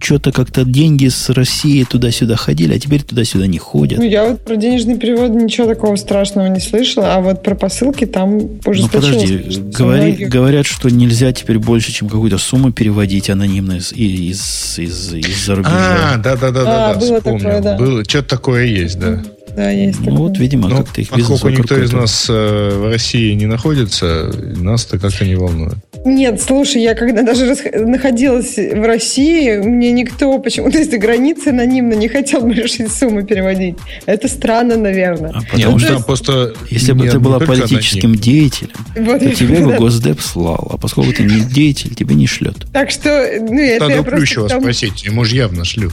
что-то 0.00 0.32
как-то 0.32 0.64
деньги 0.64 1.08
с 1.08 1.28
России 1.30 1.84
туда-сюда 1.84 2.36
ходили, 2.36 2.74
а 2.74 2.78
теперь 2.78 3.02
туда-сюда 3.02 3.46
не 3.46 3.58
ходят. 3.58 3.98
Ну, 3.98 4.04
я 4.04 4.24
вот 4.24 4.44
про 4.44 4.56
денежный 4.56 4.98
перевод 4.98 5.30
ничего 5.30 5.66
такого 5.68 5.96
страшного 5.96 6.46
не 6.46 6.60
слышала, 6.60 7.14
а 7.14 7.20
вот 7.20 7.42
про 7.42 7.54
посылки 7.54 8.06
там 8.06 8.58
уже 8.64 8.82
Ну, 8.82 8.88
подожди, 8.88 9.60
говори, 9.72 10.12
говорят, 10.24 10.66
что 10.66 10.88
нельзя 10.88 11.32
теперь 11.32 11.58
больше, 11.58 11.92
чем 11.92 12.08
какую-то 12.08 12.38
сумму 12.38 12.72
переводить 12.72 13.30
анонимно 13.30 13.74
из, 13.74 13.92
из, 13.92 14.78
из, 14.78 15.14
из-за 15.14 15.54
рубежа. 15.54 16.14
А, 16.14 16.16
да-да-да, 16.16 16.90
а, 16.90 16.94
было 16.94 17.16
вспомнил. 17.18 17.44
Такое, 17.44 17.60
да. 17.60 17.76
Было, 17.76 18.04
что-то 18.04 18.28
такое 18.28 18.64
есть, 18.64 18.98
да. 18.98 19.22
Да, 19.56 19.70
есть 19.70 19.98
ну, 20.00 20.04
такое. 20.06 20.18
вот, 20.20 20.38
видимо, 20.38 20.68
Но, 20.68 20.78
как-то 20.78 21.00
их 21.00 21.10
бизнес 21.10 21.40
Поскольку 21.40 21.62
никто 21.62 21.82
из 21.82 21.92
нас 21.92 22.26
э, 22.28 22.78
в 22.78 22.88
России 22.88 23.32
не 23.34 23.46
находится, 23.46 24.32
нас-то 24.56 24.98
как-то 24.98 25.24
не 25.24 25.34
волнует. 25.34 25.74
Нет, 26.04 26.40
слушай, 26.40 26.80
я 26.80 26.94
когда 26.94 27.22
даже 27.22 27.54
находилась 27.74 28.56
в 28.56 28.86
России, 28.86 29.58
мне 29.58 29.92
никто 29.92 30.38
почему-то 30.38 30.78
из-за 30.78 30.98
границы 30.98 31.48
анонимно 31.48 31.94
не 31.94 32.08
хотел 32.08 32.42
бы 32.42 32.54
решить 32.54 32.92
сумму 32.92 33.22
переводить. 33.22 33.76
Это 34.06 34.28
странно, 34.28 34.76
наверное. 34.76 35.32
А 35.34 35.40
потому 35.50 35.72
ну, 35.72 35.78
что 35.78 35.92
есть, 35.94 36.06
просто... 36.06 36.54
Если 36.70 36.92
бы 36.92 37.08
ты 37.08 37.18
была 37.18 37.38
политическим 37.38 38.10
анонимно. 38.10 38.22
деятелем, 38.22 38.70
вот 38.96 39.20
то 39.20 39.34
тебе 39.34 39.60
бы 39.60 39.76
Госдеп 39.76 40.20
слал. 40.20 40.70
А 40.72 40.78
поскольку 40.78 41.12
ты 41.12 41.24
не 41.24 41.40
деятель, 41.40 41.94
тебе 41.94 42.14
не 42.14 42.26
шлет. 42.26 42.66
Так 42.72 42.90
что... 42.90 43.08
Ну, 43.40 43.60
это 43.60 43.88
Надо 43.88 44.00
у 44.00 44.04
Плющева 44.04 44.48
тому... 44.48 44.62
спросить, 44.62 45.04
ему 45.04 45.24
же 45.24 45.36
явно 45.36 45.64
шлют. 45.64 45.92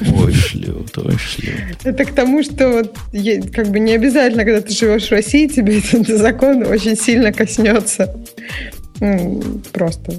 Ой, 0.00 0.32
шлют, 0.32 0.96
ой, 0.96 1.16
шлют. 1.18 1.78
Это 1.84 2.04
к 2.04 2.12
тому, 2.12 2.42
что 2.42 2.68
вот 2.68 2.96
как 3.52 3.68
бы 3.70 3.80
не 3.80 3.92
обязательно, 3.92 4.44
когда 4.44 4.60
ты 4.60 4.72
живешь 4.72 5.08
в 5.08 5.12
России, 5.12 5.46
тебе 5.48 5.78
этот 5.92 6.18
закон 6.18 6.64
очень 6.66 6.96
сильно 6.96 7.32
коснется. 7.32 8.14
Просто. 9.72 10.14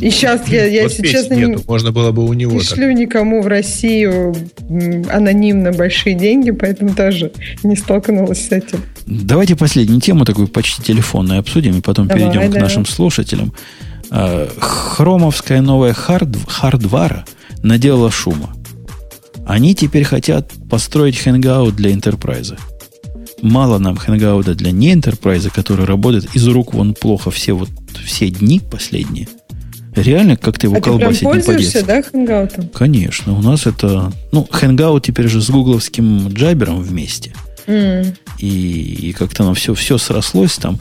И 0.00 0.10
сейчас 0.10 0.48
я, 0.48 0.64
я 0.64 0.84
вот 0.84 0.92
если 0.92 1.06
честно, 1.06 1.34
нету. 1.34 1.62
можно 1.66 1.92
было 1.92 2.10
бы 2.10 2.24
у 2.24 2.32
него. 2.32 2.52
Не 2.52 2.60
шлю 2.60 2.90
никому 2.92 3.42
в 3.42 3.46
Россию 3.46 4.34
анонимно 5.12 5.72
большие 5.72 6.14
деньги, 6.14 6.52
поэтому 6.52 6.94
тоже 6.94 7.32
не 7.62 7.76
столкнулась 7.76 8.48
с 8.48 8.52
этим. 8.52 8.80
Давайте 9.06 9.56
последнюю 9.56 10.00
тему 10.00 10.24
такую 10.24 10.48
почти 10.48 10.82
телефонную 10.82 11.40
обсудим, 11.40 11.76
и 11.76 11.82
потом 11.82 12.08
Давай, 12.08 12.22
перейдем 12.22 12.50
да. 12.50 12.58
к 12.58 12.62
нашим 12.62 12.86
слушателям. 12.86 13.52
А, 14.10 14.48
хромовская 14.58 15.60
новая 15.60 15.92
hard, 15.92 16.30
hardware 16.46 17.17
а 17.17 17.26
наделала 17.62 18.10
шума. 18.10 18.54
Они 19.46 19.74
теперь 19.74 20.04
хотят 20.04 20.52
построить 20.70 21.18
Hangout 21.18 21.76
для 21.76 21.92
enterprise 21.92 22.45
а. 22.45 22.56
мало 23.42 23.78
нам 23.78 23.94
Hangout 23.94 24.54
для 24.54 24.70
не 24.70 24.94
enterprise, 24.94 25.50
который 25.54 25.84
работает 25.84 26.34
из 26.34 26.46
рук 26.48 26.72
вон 26.74 26.94
плохо 26.94 27.30
все 27.30 27.52
вот 27.52 27.68
все 28.04 28.28
дни 28.28 28.60
последние. 28.60 29.28
Реально 29.94 30.36
как-то 30.36 30.66
его 30.66 30.76
а 30.76 30.80
колбасить 30.80 31.20
ты 31.20 31.26
прям 31.26 31.36
не 31.36 31.42
пользуешься, 31.44 31.84
по-детски. 31.84 32.10
да, 32.12 32.18
Hangout? 32.18 32.70
Конечно, 32.72 33.38
у 33.38 33.42
нас 33.42 33.66
это... 33.66 34.12
Ну, 34.32 34.48
Hangout 34.50 35.02
теперь 35.02 35.28
же 35.28 35.40
с 35.40 35.50
гугловским 35.50 36.28
джабером 36.28 36.80
вместе. 36.80 37.32
М. 37.66 38.12
И, 38.38 39.08
и 39.08 39.12
как-то 39.12 39.44
оно 39.44 39.54
все, 39.54 39.74
все 39.74 39.98
срослось 39.98 40.56
там. 40.56 40.80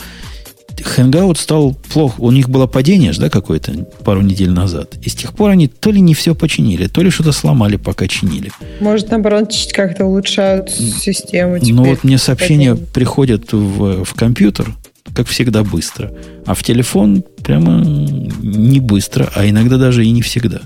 Hangout 0.81 1.37
стал 1.37 1.73
плохо. 1.73 2.15
У 2.19 2.31
них 2.31 2.49
было 2.49 2.67
падение, 2.67 3.13
да, 3.13 3.29
какое-то 3.29 3.71
пару 4.03 4.21
недель 4.21 4.51
назад. 4.51 4.95
И 5.01 5.09
с 5.09 5.15
тех 5.15 5.33
пор 5.33 5.51
они 5.51 5.67
то 5.67 5.91
ли 5.91 6.01
не 6.01 6.13
все 6.13 6.35
починили, 6.35 6.87
то 6.87 7.01
ли 7.01 7.09
что-то 7.09 7.31
сломали, 7.31 7.77
пока 7.77 8.07
чинили. 8.07 8.51
Может, 8.79 9.11
наоборот, 9.11 9.53
как-то 9.73 10.05
улучшают 10.05 10.69
систему 10.69 11.59
теперь. 11.59 11.73
Но 11.73 11.83
вот 11.83 12.03
мне 12.03 12.17
сообщения 12.17 12.71
Падение. 12.71 12.93
приходят 12.93 13.53
в, 13.53 14.03
в 14.03 14.13
компьютер, 14.13 14.73
как 15.15 15.27
всегда, 15.27 15.63
быстро. 15.63 16.11
А 16.45 16.53
в 16.53 16.63
телефон 16.63 17.23
прямо 17.43 17.83
не 17.83 18.79
быстро, 18.79 19.29
а 19.35 19.47
иногда 19.47 19.77
даже 19.77 20.05
и 20.05 20.11
не 20.11 20.21
всегда. 20.21 20.61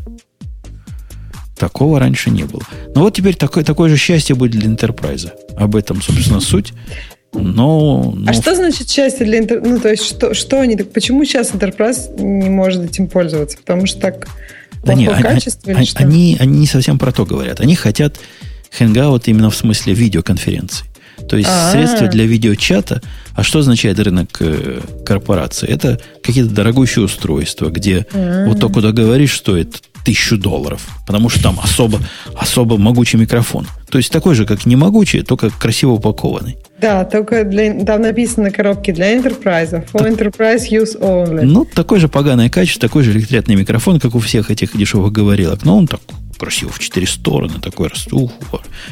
Такого 1.58 2.00
раньше 2.00 2.30
не 2.30 2.44
было. 2.44 2.62
Но 2.94 3.02
вот 3.02 3.16
теперь 3.16 3.36
такое, 3.36 3.64
такое 3.64 3.90
же 3.90 3.98
счастье 3.98 4.36
будет 4.36 4.52
для 4.52 4.70
Enterprise. 4.70 5.32
Об 5.58 5.76
этом, 5.76 6.02
собственно, 6.02 6.40
суть. 6.40 6.74
Но, 7.34 8.14
но 8.16 8.32
А 8.32 8.34
что 8.34 8.56
значит 8.56 8.90
счастье 8.90 9.26
для 9.26 9.40
интер... 9.40 9.62
Ну, 9.62 9.80
то 9.80 9.90
есть, 9.90 10.04
что, 10.04 10.34
что 10.34 10.60
они 10.60 10.76
так... 10.76 10.92
Почему 10.92 11.24
сейчас 11.26 11.52
Enterprise 11.52 12.20
не 12.22 12.50
может 12.50 12.84
этим 12.84 13.08
пользоваться? 13.08 13.58
Потому 13.58 13.86
что 13.86 14.00
так 14.00 14.28
Да 14.84 14.94
не, 14.94 15.06
плохое 15.06 15.40
они, 15.66 15.86
что? 15.86 16.00
они, 16.00 16.38
они 16.40 16.60
не 16.60 16.68
совсем 16.68 16.98
про 16.98 17.12
то 17.12 17.26
говорят. 17.26 17.60
Они 17.60 17.76
хотят 17.76 18.18
Hangout 18.80 19.24
именно 19.26 19.50
в 19.50 19.56
смысле 19.56 19.94
видеоконференции. 19.94 20.86
То 21.30 21.36
есть 21.36 21.50
А-а. 21.50 21.72
средства 21.72 22.08
для 22.08 22.26
видеочата. 22.26 23.02
А 23.34 23.44
что 23.44 23.60
означает 23.60 24.00
рынок 24.00 24.38
э, 24.40 24.80
корпорации? 25.06 25.68
Это 25.68 26.00
какие-то 26.24 26.52
дорогущие 26.52 27.04
устройства, 27.04 27.70
где 27.70 28.06
А. 28.14 28.46
вот 28.48 28.60
то, 28.60 28.70
куда 28.70 28.92
говоришь, 28.92 29.36
стоит 29.36 29.82
тысячу 30.08 30.38
долларов. 30.38 30.88
Потому 31.06 31.28
что 31.28 31.44
там 31.44 31.60
особо, 31.62 32.00
особо 32.34 32.78
могучий 32.78 33.18
микрофон. 33.18 33.68
То 33.90 33.98
есть 33.98 34.10
такой 34.10 34.36
же, 34.36 34.46
как 34.46 34.66
не 34.66 34.78
могучий, 34.78 35.22
только 35.22 35.50
красиво 35.50 35.92
упакованный. 35.92 36.56
Да, 36.80 37.04
только 37.04 37.44
для... 37.44 37.74
там 37.84 38.02
написано 38.02 38.46
на 38.46 38.52
коробке 38.52 38.94
для 38.94 39.14
Enterprise. 39.18 39.86
For 39.92 40.10
Enterprise 40.10 40.70
use 40.72 40.98
only. 40.98 41.42
Ну, 41.42 41.66
такое 41.66 42.00
же 42.00 42.08
поганое 42.08 42.50
качество, 42.50 42.88
такой 42.88 43.04
же 43.04 43.12
электрятный 43.12 43.56
микрофон, 43.56 44.00
как 44.00 44.16
у 44.16 44.20
всех 44.20 44.50
этих 44.50 44.78
дешевых 44.78 45.12
говорилок. 45.12 45.66
Но 45.66 45.78
он 45.78 45.88
так 45.88 46.00
красиво 46.40 46.72
в 46.72 46.80
четыре 46.80 47.08
стороны, 47.08 47.56
такой 47.62 47.90
раз, 47.90 48.08
ух, 48.12 48.32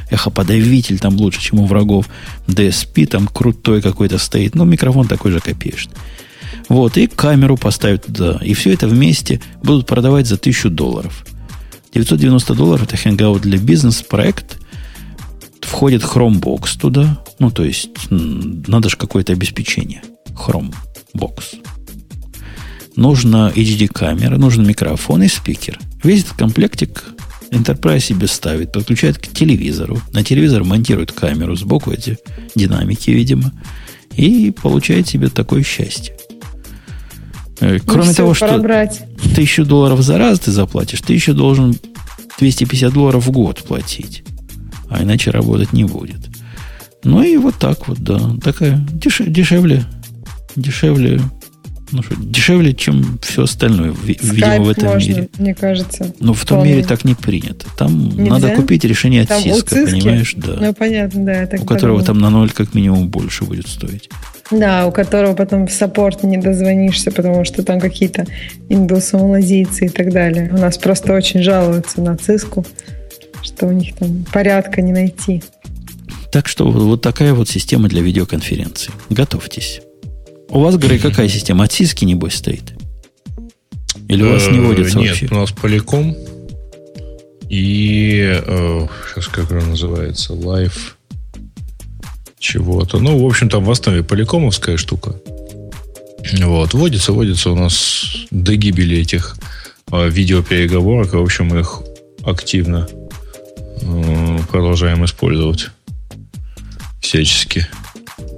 эхоподавитель 0.09 0.99
там 0.99 1.15
лучше, 1.15 1.41
чем 1.41 1.59
у 1.59 1.65
врагов. 1.65 2.09
DSP 2.47 3.05
там 3.05 3.27
крутой 3.27 3.81
какой-то 3.81 4.17
стоит. 4.17 4.53
Но 4.55 4.65
микрофон 4.65 5.07
такой 5.07 5.31
же 5.31 5.39
копеечный. 5.39 5.95
Вот, 6.67 6.97
и 6.97 7.07
камеру 7.07 7.57
поставят 7.57 8.05
туда. 8.05 8.39
И 8.41 8.53
все 8.53 8.73
это 8.73 8.87
вместе 8.87 9.41
будут 9.63 9.85
продавать 9.85 10.27
за 10.27 10.35
1000 10.35 10.69
долларов. 10.69 11.25
990 11.93 12.53
долларов 12.55 12.83
это 12.83 12.95
Hangout 12.95 13.39
для 13.39 13.57
бизнес-проект. 13.57 14.57
Входит 15.61 16.03
Chromebox 16.03 16.79
туда. 16.79 17.23
Ну, 17.39 17.51
то 17.51 17.63
есть, 17.63 17.89
надо 18.09 18.89
же 18.89 18.97
какое-то 18.97 19.33
обеспечение. 19.33 20.01
Chromebox. 20.29 21.61
Нужна 22.95 23.51
HD-камера, 23.51 24.37
нужен 24.37 24.65
микрофон 24.65 25.23
и 25.23 25.27
спикер. 25.27 25.79
Весь 26.03 26.23
этот 26.23 26.37
комплектик 26.37 27.03
Enterprise 27.51 28.01
себе 28.01 28.27
ставит, 28.27 28.71
подключает 28.71 29.17
к 29.17 29.27
телевизору. 29.27 30.01
На 30.11 30.23
телевизор 30.23 30.63
монтирует 30.63 31.11
камеру, 31.11 31.55
сбоку 31.55 31.91
эти 31.91 32.17
динамики, 32.55 33.11
видимо. 33.11 33.51
И 34.15 34.51
получает 34.51 35.07
себе 35.07 35.29
такое 35.29 35.63
счастье. 35.63 36.15
Э, 37.61 37.73
Ну, 37.77 37.79
Кроме 37.85 38.13
того, 38.13 38.33
что 38.33 38.57
брать. 38.59 39.03
тысячу 39.35 39.65
долларов 39.65 40.01
за 40.01 40.17
раз 40.17 40.39
ты 40.39 40.51
заплатишь, 40.51 41.01
ты 41.01 41.13
еще 41.13 41.33
должен 41.33 41.75
250 42.39 42.93
долларов 42.93 43.25
в 43.25 43.31
год 43.31 43.63
платить. 43.63 44.23
А 44.89 45.01
иначе 45.03 45.31
работать 45.31 45.73
не 45.73 45.83
будет. 45.85 46.19
Ну 47.03 47.21
и 47.23 47.37
вот 47.37 47.55
так 47.55 47.87
вот, 47.87 47.99
да. 47.99 48.19
Такая 48.43 48.77
деше- 48.91 49.29
дешевле. 49.29 49.83
Дешевле. 50.55 51.21
Ну 51.91 52.01
что, 52.01 52.15
дешевле, 52.17 52.73
чем 52.73 53.19
все 53.21 53.43
остальное, 53.43 53.91
ви- 53.91 54.17
видимо, 54.21 54.61
в 54.63 54.69
этом 54.69 54.85
можно, 54.85 55.07
мире. 55.09 55.29
мне 55.37 55.53
кажется. 55.53 56.13
Но 56.19 56.33
в 56.33 56.43
том 56.45 56.57
Вполне. 56.59 56.75
мире 56.75 56.85
так 56.87 57.05
не 57.05 57.13
принято. 57.13 57.67
Там 57.77 58.09
Нельзя? 58.09 58.29
надо 58.31 58.49
купить 58.55 58.83
решение 58.85 59.21
от 59.21 59.27
Там 59.29 59.41
у 59.43 59.45
Cisco, 59.45 59.85
Cisco? 59.85 59.91
понимаешь, 59.91 60.33
да. 60.35 60.57
Ну, 60.59 60.73
понятно, 60.73 61.25
да. 61.25 61.47
у 61.61 61.65
которого 61.65 62.03
там 62.03 62.17
на 62.17 62.29
ноль 62.29 62.49
как 62.51 62.73
минимум 62.73 63.09
больше 63.09 63.43
будет 63.45 63.67
стоить. 63.67 64.09
Да, 64.51 64.87
у 64.87 64.91
которого 64.91 65.33
потом 65.33 65.67
в 65.67 65.71
саппорт 65.71 66.23
не 66.23 66.37
дозвонишься, 66.37 67.11
потому 67.11 67.45
что 67.45 67.63
там 67.63 67.79
какие-то 67.79 68.25
индусы, 68.69 69.17
малазийцы 69.17 69.85
и 69.85 69.89
так 69.89 70.11
далее. 70.11 70.49
У 70.51 70.57
нас 70.57 70.77
просто 70.77 71.13
очень 71.13 71.41
жалуются 71.43 72.01
на 72.01 72.17
циску, 72.17 72.65
что 73.43 73.67
у 73.67 73.71
них 73.71 73.95
там 73.95 74.25
порядка 74.33 74.81
не 74.81 74.91
найти. 74.91 75.43
Так 76.31 76.47
что 76.47 76.69
вот 76.69 77.01
такая 77.01 77.33
вот 77.33 77.47
система 77.47 77.87
для 77.87 78.01
видеоконференции. 78.01 78.91
Готовьтесь. 79.09 79.81
У 80.49 80.59
вас, 80.59 80.77
Грей, 80.77 80.99
какая 80.99 81.27
система? 81.27 81.65
От 81.65 81.71
Cisco, 81.71 82.05
небось, 82.05 82.35
стоит? 82.35 82.73
Или 84.07 84.23
у 84.23 84.31
вас 84.31 84.47
не 84.49 84.59
Э, 84.59 84.61
водится 84.61 84.97
Нет, 84.99 85.09
вообще? 85.09 85.27
у 85.31 85.35
нас 85.35 85.51
Polycom 85.51 86.15
и 87.49 88.41
сейчас 89.13 89.27
как 89.27 89.51
она 89.51 89.65
называется, 89.65 90.33
Live 90.33 90.93
чего-то. 92.39 92.99
Ну, 92.99 93.17
в 93.17 93.25
общем, 93.25 93.49
там 93.49 93.63
в 93.65 93.71
основе 93.71 94.03
поликомовская 94.03 94.77
штука. 94.77 95.15
Вот, 96.39 96.73
водится, 96.73 97.11
водится 97.13 97.51
у 97.51 97.55
нас 97.55 98.05
до 98.31 98.55
гибели 98.55 98.97
этих 98.97 99.35
э, 99.91 100.09
видеопереговорок. 100.09 101.13
В 101.13 101.21
общем, 101.21 101.47
мы 101.47 101.59
их 101.61 101.81
активно 102.23 102.87
э, 103.81 104.39
продолжаем 104.51 105.05
использовать 105.05 105.69
всячески. 107.01 107.67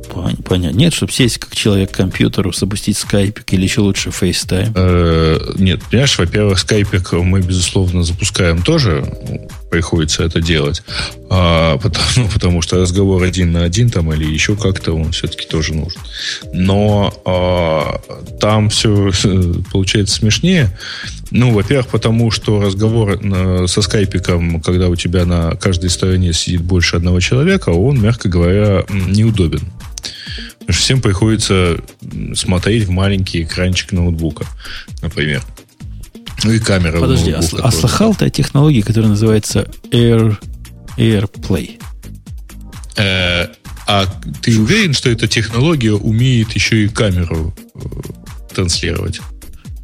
Пон- 0.10 0.42
Понятно. 0.44 0.78
Нет, 0.78 0.94
чтобы 0.94 1.12
сесть 1.12 1.38
как 1.38 1.56
человек 1.56 1.92
к 1.92 1.96
компьютеру, 1.98 2.52
запустить 2.54 2.98
скайпик 2.98 3.52
или 3.54 3.64
еще 3.64 3.82
лучше 3.82 4.10
FaceTime. 4.10 4.72
Э, 4.76 5.40
Нет, 5.58 5.82
понимаешь, 5.90 6.18
во-первых, 6.18 6.60
скайпик 6.60 7.12
мы, 7.14 7.42
безусловно, 7.42 8.04
запускаем 8.04 8.62
тоже. 8.62 9.06
Приходится 9.70 10.24
это 10.24 10.42
делать. 10.42 10.82
А, 11.30 11.78
потому, 11.78 12.06
ну, 12.16 12.28
потому 12.34 12.62
что 12.62 12.78
разговор 12.80 13.24
один 13.24 13.52
на 13.52 13.64
один 13.64 13.90
там 13.90 14.14
или 14.14 14.26
еще 14.26 14.56
как-то 14.56 14.94
он 14.94 15.12
все-таки 15.12 15.46
тоже 15.46 15.74
нужен. 15.74 16.00
Но 16.54 17.14
а, 17.26 18.00
там 18.40 18.70
все 18.70 19.12
получается 19.72 20.16
смешнее. 20.16 20.78
Ну, 21.32 21.52
во-первых, 21.52 21.88
потому 21.88 22.32
что 22.32 22.62
разговор 22.62 23.22
на- 23.22 23.68
со 23.68 23.82
скайпиком, 23.82 24.62
когда 24.62 24.88
у 24.88 24.96
тебя 24.96 25.26
на 25.26 25.52
каждой 25.56 25.90
стороне 25.90 26.32
сидит 26.32 26.62
больше 26.62 26.96
одного 26.96 27.20
человека, 27.20 27.70
он, 27.70 28.00
мягко 28.02 28.30
говоря, 28.30 28.86
неудобен. 28.90 29.62
Потому 30.60 30.74
что 30.74 30.84
всем 30.84 31.02
приходится 31.02 31.78
смотреть 32.36 32.86
в 32.86 32.90
маленький 32.92 33.44
экранчик 33.44 33.92
ноутбука, 33.92 34.46
например. 35.02 35.44
Ну 36.44 36.52
и 36.52 36.60
камера. 36.60 37.00
Подожди, 37.00 37.32
а, 37.32 37.42
а 37.64 37.72
слыхал 37.72 38.14
ты 38.16 38.26
о 38.26 38.30
технологии, 38.30 38.82
которая 38.82 39.10
называется 39.10 39.70
Air, 39.92 40.38
AirPlay? 40.98 41.82
Э, 42.98 43.48
а 43.88 44.06
ты 44.42 44.60
уверен, 44.60 44.94
что 44.94 45.10
эта 45.10 45.28
технология 45.28 45.94
умеет 45.94 46.52
еще 46.54 46.84
и 46.84 46.88
камеру 46.90 47.56
э, 47.76 47.80
транслировать? 48.54 49.22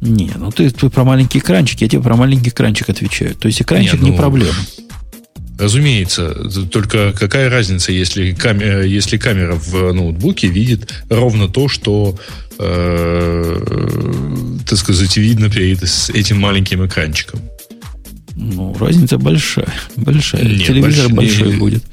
Не, 0.00 0.30
ну 0.36 0.50
ты, 0.50 0.70
ты 0.70 0.90
про 0.90 1.04
маленький 1.04 1.38
экранчик, 1.38 1.80
я 1.80 1.88
тебе 1.88 2.02
про 2.02 2.14
маленький 2.14 2.50
экранчик 2.50 2.90
отвечаю. 2.90 3.34
То 3.34 3.48
есть 3.48 3.62
экранчик 3.62 4.00
Не, 4.00 4.10
не, 4.10 4.10
ну, 4.10 4.16
проблема. 4.16 4.54
Разумеется. 5.58 6.34
Только 6.70 7.12
какая 7.12 7.48
разница, 7.48 7.92
если, 7.92 8.32
камера, 8.32 8.84
если 8.84 9.16
камера 9.18 9.54
в 9.54 9.92
ноутбуке 9.92 10.48
видит 10.48 10.92
ровно 11.08 11.48
то, 11.48 11.68
что, 11.68 12.18
э, 12.58 14.58
так 14.66 14.78
сказать, 14.78 15.16
видно 15.16 15.48
перед 15.50 15.82
этим 16.12 16.40
маленьким 16.40 16.84
экранчиком. 16.84 17.40
Ну, 18.36 18.76
разница 18.78 19.16
большая. 19.16 19.68
Большая. 19.96 20.42
Не, 20.44 20.64
Телевизор 20.64 21.06
больш- 21.06 21.14
большой 21.14 21.52
не- 21.52 21.56
будет. 21.58 21.84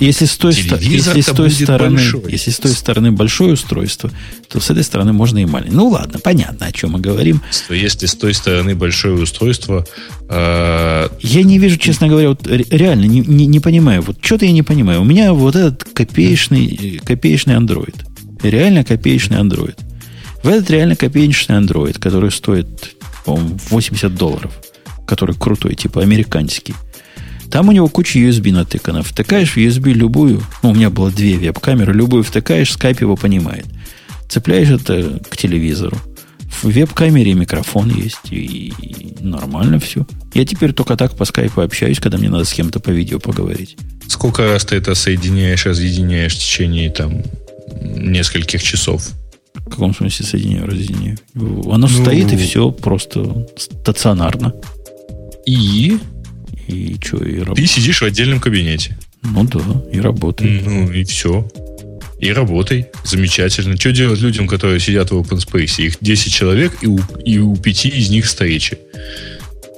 Если 0.00 0.24
с 0.26 0.36
той, 0.36 0.52
если 0.52 1.20
с 1.20 1.26
той 1.26 1.50
стороны, 1.50 1.96
большой. 1.96 2.22
если 2.32 2.50
с 2.50 2.58
той 2.58 2.72
стороны 2.72 3.12
большое 3.12 3.52
устройство, 3.54 4.10
то 4.48 4.60
с 4.60 4.70
этой 4.70 4.82
стороны 4.84 5.12
можно 5.12 5.38
и 5.38 5.44
маленькое. 5.44 5.76
Ну 5.76 5.88
ладно, 5.88 6.18
понятно, 6.18 6.66
о 6.66 6.72
чем 6.72 6.90
мы 6.92 7.00
говорим. 7.00 7.40
Если 7.70 8.06
с 8.06 8.14
той 8.14 8.34
стороны 8.34 8.74
большое 8.74 9.14
устройство, 9.14 9.86
э, 10.28 11.08
Я 11.20 11.42
не 11.42 11.58
вижу, 11.58 11.76
честно 11.78 12.08
говоря, 12.08 12.30
вот 12.30 12.46
ре- 12.46 12.66
реально 12.70 13.04
не, 13.04 13.20
не, 13.20 13.46
не 13.46 13.60
понимаю. 13.60 14.02
Вот 14.02 14.18
что-то 14.20 14.44
я 14.46 14.52
не 14.52 14.62
понимаю. 14.62 15.00
У 15.00 15.04
меня 15.04 15.32
вот 15.32 15.56
этот 15.56 15.84
копеечный, 15.84 17.00
копеечный 17.04 17.54
Android. 17.56 17.94
Реально 18.42 18.84
копеечный 18.84 19.38
Android. 19.38 19.76
В 20.42 20.48
этот 20.48 20.70
реально 20.70 20.96
копеечный 20.96 21.56
Android, 21.56 21.98
который 21.98 22.30
стоит, 22.30 22.96
по-моему, 23.24 23.58
80 23.70 24.14
долларов, 24.14 24.52
который 25.06 25.34
крутой, 25.34 25.74
типа 25.74 26.02
американский. 26.02 26.74
Там 27.54 27.68
у 27.68 27.72
него 27.72 27.88
куча 27.88 28.18
USB 28.18 28.50
натыкана. 28.50 29.04
Втыкаешь 29.04 29.52
в 29.52 29.58
USB 29.58 29.92
любую, 29.92 30.42
ну, 30.64 30.70
у 30.70 30.74
меня 30.74 30.90
было 30.90 31.12
две 31.12 31.36
веб-камеры, 31.36 31.94
любую 31.94 32.24
втыкаешь, 32.24 32.72
скайп 32.72 33.00
его 33.02 33.14
понимает. 33.14 33.64
Цепляешь 34.28 34.70
это 34.70 35.20
к 35.30 35.36
телевизору. 35.36 35.96
В 36.60 36.64
веб-камере 36.64 37.32
микрофон 37.34 37.90
есть, 37.90 38.32
и, 38.32 38.74
и 38.76 39.16
нормально 39.20 39.78
все. 39.78 40.04
Я 40.32 40.44
теперь 40.44 40.72
только 40.72 40.96
так 40.96 41.16
по 41.16 41.24
скайпу 41.24 41.60
общаюсь, 41.60 42.00
когда 42.00 42.18
мне 42.18 42.28
надо 42.28 42.42
с 42.42 42.52
кем-то 42.52 42.80
по 42.80 42.90
видео 42.90 43.20
поговорить. 43.20 43.76
Сколько 44.08 44.42
раз 44.46 44.64
ты 44.64 44.74
это 44.74 44.96
соединяешь, 44.96 45.64
разъединяешь 45.64 46.34
в 46.34 46.40
течение 46.40 46.90
там 46.90 47.22
нескольких 47.80 48.64
часов? 48.64 49.10
В 49.54 49.70
каком 49.70 49.94
смысле 49.94 50.26
соединяю, 50.26 50.66
разъединяю? 50.66 51.18
Оно 51.36 51.76
ну, 51.76 51.86
стоит 51.86 52.32
и 52.32 52.36
все 52.36 52.72
просто 52.72 53.46
стационарно. 53.56 54.54
И? 55.46 56.00
И 56.68 56.96
что, 57.02 57.18
и 57.18 57.38
работает. 57.38 57.56
Ты 57.56 57.66
сидишь 57.66 58.00
в 58.00 58.04
отдельном 58.04 58.40
кабинете. 58.40 58.96
Ну 59.22 59.44
да, 59.44 59.60
и 59.92 60.00
работает. 60.00 60.64
Ну 60.66 60.90
и 60.90 61.04
все. 61.04 61.48
И 62.20 62.32
работай. 62.32 62.86
Замечательно. 63.04 63.76
Что 63.76 63.92
делать 63.92 64.20
людям, 64.20 64.46
которые 64.46 64.80
сидят 64.80 65.10
в 65.10 65.14
open 65.14 65.38
space? 65.38 65.84
Их 65.84 65.96
10 66.00 66.32
человек, 66.32 66.72
и 66.82 66.86
у, 66.86 66.98
и 67.24 67.38
у 67.38 67.56
5 67.56 67.86
из 67.86 68.10
них 68.10 68.26
встречи. 68.26 68.78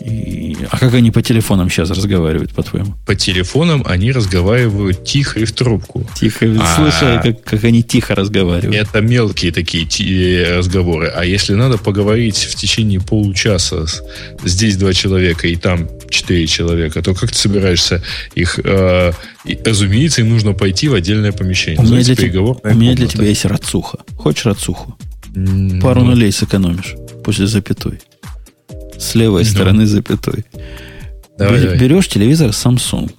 И... 0.06 0.56
А 0.70 0.78
как 0.78 0.94
они 0.94 1.10
по 1.10 1.20
телефонам 1.20 1.68
сейчас 1.68 1.90
разговаривают, 1.90 2.52
по-твоему? 2.52 2.94
По 3.06 3.16
телефонам 3.16 3.82
они 3.86 4.12
разговаривают 4.12 5.04
тихо 5.04 5.40
и 5.40 5.44
в 5.44 5.52
трубку. 5.52 6.06
Тихо. 6.14 6.46
А... 6.60 6.76
Слышали, 6.76 7.20
как, 7.22 7.42
как 7.42 7.64
они 7.64 7.82
тихо 7.82 8.14
разговаривают? 8.14 8.74
Это 8.74 9.00
мелкие 9.00 9.50
такие 9.50 10.44
э, 10.44 10.58
разговоры. 10.58 11.08
А 11.08 11.24
если 11.24 11.54
надо 11.54 11.76
поговорить 11.76 12.36
в 12.36 12.54
течение 12.54 13.00
получаса, 13.00 13.86
здесь 14.44 14.76
два 14.76 14.92
человека 14.92 15.48
и 15.48 15.56
там 15.56 15.88
четыре 16.08 16.46
человека, 16.46 17.02
то 17.02 17.14
как 17.14 17.30
ты 17.30 17.36
собираешься 17.36 18.02
их... 18.36 18.60
Э, 18.62 19.12
разумеется, 19.64 20.20
им 20.20 20.28
нужно 20.28 20.52
пойти 20.52 20.88
в 20.88 20.94
отдельное 20.94 21.32
помещение. 21.32 21.80
У 21.80 21.82
меня, 21.82 22.04
для, 22.04 22.14
тебя, 22.14 22.40
у 22.40 22.74
меня 22.74 22.94
для 22.94 23.08
тебя 23.08 23.24
есть 23.24 23.44
рацуха. 23.44 23.98
Хочешь 24.16 24.46
рацуху? 24.46 24.96
Пару 25.82 26.02
нулей 26.02 26.30
сэкономишь 26.30 26.94
после 27.24 27.46
запятой. 27.48 27.98
С 28.98 29.14
левой 29.14 29.42
ну. 29.44 29.48
стороны 29.48 29.86
запятой. 29.86 30.44
Давай, 31.38 31.60
Берешь 31.76 31.88
давай. 31.88 32.02
телевизор 32.02 32.50
Samsung. 32.50 33.12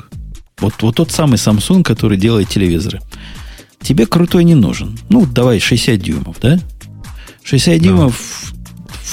Вот, 0.59 0.73
вот 0.81 0.95
тот 0.95 1.11
самый 1.11 1.35
Samsung, 1.35 1.83
который 1.83 2.17
делает 2.17 2.49
телевизоры. 2.49 2.99
Тебе 3.81 4.05
крутой 4.05 4.43
не 4.43 4.55
нужен. 4.55 4.97
Ну, 5.09 5.25
давай 5.25 5.59
60 5.59 5.99
дюймов, 6.01 6.37
да? 6.41 6.59
60 7.43 7.79
дюймов, 7.79 8.53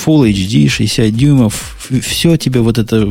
Full 0.05 0.31
HD, 0.33 0.69
60 0.69 1.15
дюймов, 1.15 1.77
все 2.03 2.37
тебе 2.37 2.61
вот 2.61 2.79
это, 2.79 3.07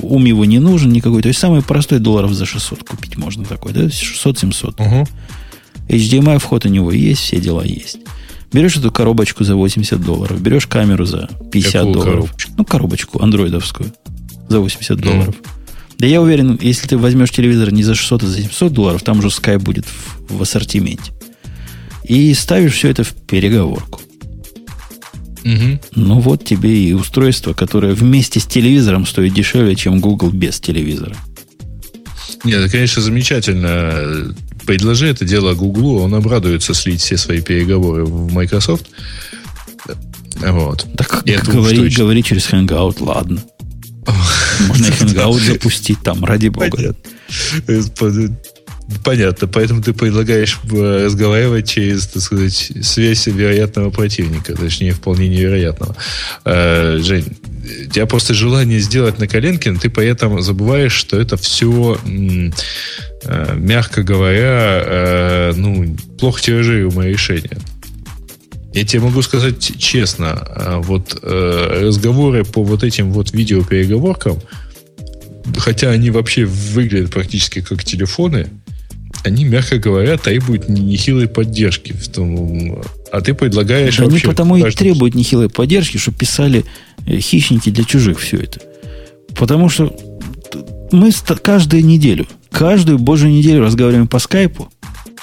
ум 0.00 0.24
его 0.24 0.44
не 0.44 0.58
нужен 0.58 0.92
никакой. 0.92 1.20
То 1.20 1.28
есть 1.28 1.40
самый 1.40 1.62
простой 1.62 1.98
долларов 1.98 2.32
за 2.32 2.46
600 2.46 2.84
купить 2.84 3.16
можно 3.16 3.44
такой, 3.44 3.72
да? 3.72 3.84
600-700. 3.86 4.80
Угу. 4.80 5.08
HDMI 5.88 6.38
вход 6.38 6.64
у 6.64 6.68
него 6.68 6.92
есть, 6.92 7.20
все 7.20 7.40
дела 7.40 7.64
есть. 7.64 7.98
Берешь 8.54 8.76
эту 8.76 8.92
коробочку 8.92 9.42
за 9.42 9.56
80 9.56 10.00
долларов, 10.00 10.40
берешь 10.40 10.68
камеру 10.68 11.04
за 11.04 11.28
50 11.50 11.72
Какую 11.72 11.92
долларов. 11.92 12.14
Коробочку? 12.14 12.52
Ну, 12.56 12.64
коробочку 12.64 13.22
андроидовскую 13.22 13.92
за 14.48 14.60
80 14.60 14.96
ну. 14.96 15.02
долларов. 15.02 15.34
Да 15.98 16.06
я 16.06 16.22
уверен, 16.22 16.56
если 16.62 16.86
ты 16.86 16.96
возьмешь 16.96 17.32
телевизор 17.32 17.72
не 17.72 17.82
за 17.82 17.96
600, 17.96 18.22
а 18.22 18.26
за 18.28 18.42
700 18.42 18.72
долларов, 18.72 19.02
там 19.02 19.18
уже 19.18 19.28
Skype 19.28 19.58
будет 19.58 19.86
в, 19.86 20.38
в 20.38 20.42
ассортименте. 20.42 21.12
И 22.04 22.32
ставишь 22.34 22.74
все 22.74 22.90
это 22.90 23.02
в 23.02 23.12
переговорку. 23.12 24.00
Угу. 25.44 25.80
Ну 25.96 26.20
вот 26.20 26.44
тебе 26.44 26.76
и 26.76 26.92
устройство, 26.92 27.54
которое 27.54 27.92
вместе 27.92 28.38
с 28.38 28.46
телевизором 28.46 29.04
стоит 29.04 29.34
дешевле, 29.34 29.74
чем 29.74 29.98
Google 29.98 30.30
без 30.30 30.60
телевизора. 30.60 31.16
Нет, 32.44 32.60
это, 32.60 32.70
конечно, 32.70 33.02
замечательно. 33.02 34.32
Предложи 34.66 35.06
это 35.06 35.24
дело 35.24 35.54
Гуглу, 35.54 36.00
он 36.00 36.14
обрадуется 36.14 36.74
слить 36.74 37.00
все 37.00 37.16
свои 37.16 37.40
переговоры 37.40 38.04
в 38.04 38.32
Microsoft. 38.32 38.86
Вот. 40.36 40.86
Так 40.96 41.22
и 41.26 41.36
говори, 41.36 41.88
говори 41.90 42.22
через 42.22 42.48
Hangout, 42.50 42.96
ладно. 43.00 43.42
Можно 44.68 44.86
Hangout 44.86 45.40
запустить 45.40 46.02
там, 46.02 46.24
ради 46.24 46.48
бога. 46.48 46.94
Понятно, 49.02 49.48
поэтому 49.48 49.82
ты 49.82 49.94
предлагаешь 49.94 50.58
э, 50.70 51.04
разговаривать 51.06 51.68
через, 51.68 52.06
так 52.06 52.22
сказать, 52.22 52.72
связь 52.82 53.26
вероятного 53.26 53.88
противника, 53.90 54.54
точнее, 54.54 54.92
вполне 54.92 55.28
невероятного. 55.28 55.96
Э, 56.44 56.98
Жень, 56.98 57.24
у 57.86 57.90
тебя 57.90 58.04
просто 58.04 58.34
желание 58.34 58.80
сделать 58.80 59.18
на 59.18 59.26
коленке, 59.26 59.70
но 59.70 59.78
ты 59.78 59.88
поэтому 59.88 60.40
забываешь, 60.40 60.92
что 60.92 61.18
это 61.18 61.38
все, 61.38 61.98
мягко 63.54 64.02
говоря, 64.02 65.52
ну, 65.56 65.96
плохо 66.18 66.42
тиражируемое 66.42 67.10
решение. 67.10 67.58
Я 68.72 68.84
тебе 68.84 69.02
могу 69.02 69.22
сказать 69.22 69.58
честно, 69.78 70.80
вот 70.82 71.18
разговоры 71.22 72.44
по 72.44 72.62
вот 72.62 72.82
этим 72.82 73.12
вот 73.12 73.32
видеопереговоркам, 73.32 74.38
хотя 75.58 75.90
они 75.90 76.10
вообще 76.10 76.44
выглядят 76.44 77.12
практически 77.12 77.60
как 77.60 77.84
телефоны, 77.84 78.48
они, 79.22 79.44
мягко 79.44 79.78
говоря, 79.78 80.18
требуют 80.18 80.68
нехилой 80.68 81.28
поддержки. 81.28 81.92
В 81.92 82.08
том, 82.08 82.82
а 83.10 83.20
ты 83.22 83.32
предлагаешь... 83.32 83.96
Да 83.96 84.04
они 84.04 84.18
потому 84.18 84.56
и 84.56 84.70
требуют 84.70 85.14
нехилой 85.14 85.48
поддержки, 85.48 85.96
чтобы 85.96 86.18
писали 86.18 86.64
э, 87.06 87.18
хищники 87.18 87.70
для 87.70 87.84
чужих 87.84 88.18
все 88.18 88.38
это. 88.38 88.60
Потому 89.34 89.70
что 89.70 89.96
мы 90.94 91.12
каждую 91.42 91.84
неделю, 91.84 92.26
каждую 92.50 92.98
божью 92.98 93.30
неделю 93.30 93.62
разговариваем 93.62 94.08
по 94.08 94.18
скайпу, 94.18 94.70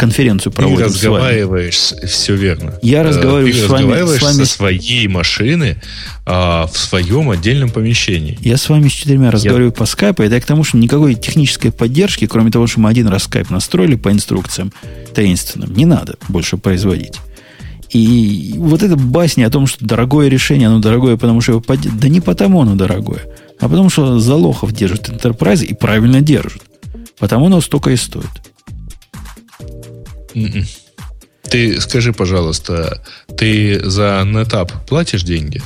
конференцию 0.01 0.51
проводим 0.51 0.77
Ты 0.77 0.83
разговариваешь, 0.85 1.77
с 1.77 1.91
вами. 1.91 2.05
все 2.07 2.35
верно. 2.35 2.73
Я 2.81 3.03
разговариваю 3.03 3.53
Ты 3.53 3.59
с 3.59 3.67
вами, 3.67 4.17
с 4.17 4.21
вами 4.21 4.33
со 4.33 4.45
своей 4.45 5.07
машины 5.07 5.81
а, 6.25 6.67
в 6.67 6.77
своем 6.77 7.29
отдельном 7.29 7.69
помещении. 7.69 8.37
Я 8.41 8.57
с 8.57 8.67
вами 8.69 8.87
с 8.87 8.93
четырьмя 8.93 9.25
я... 9.25 9.31
разговариваю 9.31 9.71
по 9.71 9.85
скайпу. 9.85 10.23
Это 10.23 10.39
к 10.41 10.45
тому, 10.45 10.63
что 10.63 10.77
никакой 10.77 11.15
технической 11.15 11.71
поддержки, 11.71 12.25
кроме 12.25 12.51
того, 12.51 12.67
что 12.67 12.79
мы 12.79 12.89
один 12.89 13.07
раз 13.07 13.23
скайп 13.23 13.49
настроили 13.49 13.95
по 13.95 14.11
инструкциям 14.11 14.73
таинственным, 15.13 15.73
не 15.75 15.85
надо 15.85 16.15
больше 16.29 16.57
производить. 16.57 17.19
И 17.91 18.55
вот 18.57 18.83
эта 18.83 18.95
басня 18.95 19.47
о 19.47 19.49
том, 19.49 19.67
что 19.67 19.85
дорогое 19.85 20.29
решение, 20.29 20.67
оно 20.67 20.79
дорогое, 20.79 21.17
потому 21.17 21.41
что 21.41 21.53
его 21.53 21.61
под... 21.61 21.81
Да 21.99 22.07
не 22.07 22.21
потому 22.21 22.61
оно 22.61 22.75
дорогое, 22.75 23.21
а 23.61 23.69
потому 23.69 23.89
что 23.89 24.19
Залохов 24.19 24.73
держит 24.73 25.07
Enterprise 25.09 25.63
и 25.63 25.73
правильно 25.73 26.21
держит. 26.21 26.63
Потому 27.19 27.45
оно 27.45 27.61
столько 27.61 27.91
и 27.91 27.95
стоит. 27.95 28.25
М-м. 30.33 30.65
Ты 31.43 31.79
скажи, 31.79 32.11
пожалуйста, 32.11 33.03
ты 33.37 33.79
за 33.87 34.23
NetApp 34.25 34.71
платишь 34.87 35.23
деньги? 35.23 35.61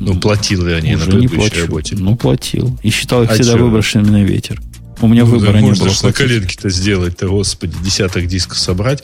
Ну, 0.00 0.18
платил 0.18 0.64
ли 0.64 0.72
они 0.72 0.96
Уже 0.96 1.10
на 1.10 1.18
не 1.18 1.28
плачу. 1.28 1.60
работе? 1.62 1.96
Ну, 1.96 2.16
платил. 2.16 2.78
И 2.82 2.90
считал 2.90 3.22
их 3.22 3.30
а 3.30 3.34
всегда 3.34 3.56
выброшенными 3.56 4.10
на 4.10 4.24
ветер. 4.24 4.60
У 5.00 5.08
меня 5.08 5.24
ну, 5.24 5.32
выбора 5.32 5.52
да, 5.52 5.60
не 5.60 5.72
было. 5.72 5.84
Можно 5.84 6.08
на 6.08 6.14
коленке-то 6.14 6.70
сделать-то, 6.70 7.28
господи, 7.28 7.76
десяток 7.84 8.26
дисков 8.26 8.58
собрать, 8.58 9.02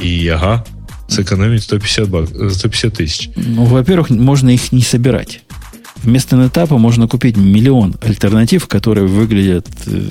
и 0.00 0.28
ага, 0.28 0.64
сэкономить 1.08 1.64
150, 1.64 2.08
бак, 2.08 2.28
150 2.28 2.94
тысяч. 2.94 3.30
Ну, 3.34 3.64
во-первых, 3.64 4.10
можно 4.10 4.50
их 4.50 4.72
не 4.72 4.82
собирать. 4.82 5.40
Вместо 6.02 6.36
нетапа 6.36 6.78
можно 6.78 7.06
купить 7.06 7.36
миллион 7.36 7.94
альтернатив, 8.02 8.66
которые 8.66 9.06
выглядят 9.06 9.68
э, 9.86 10.08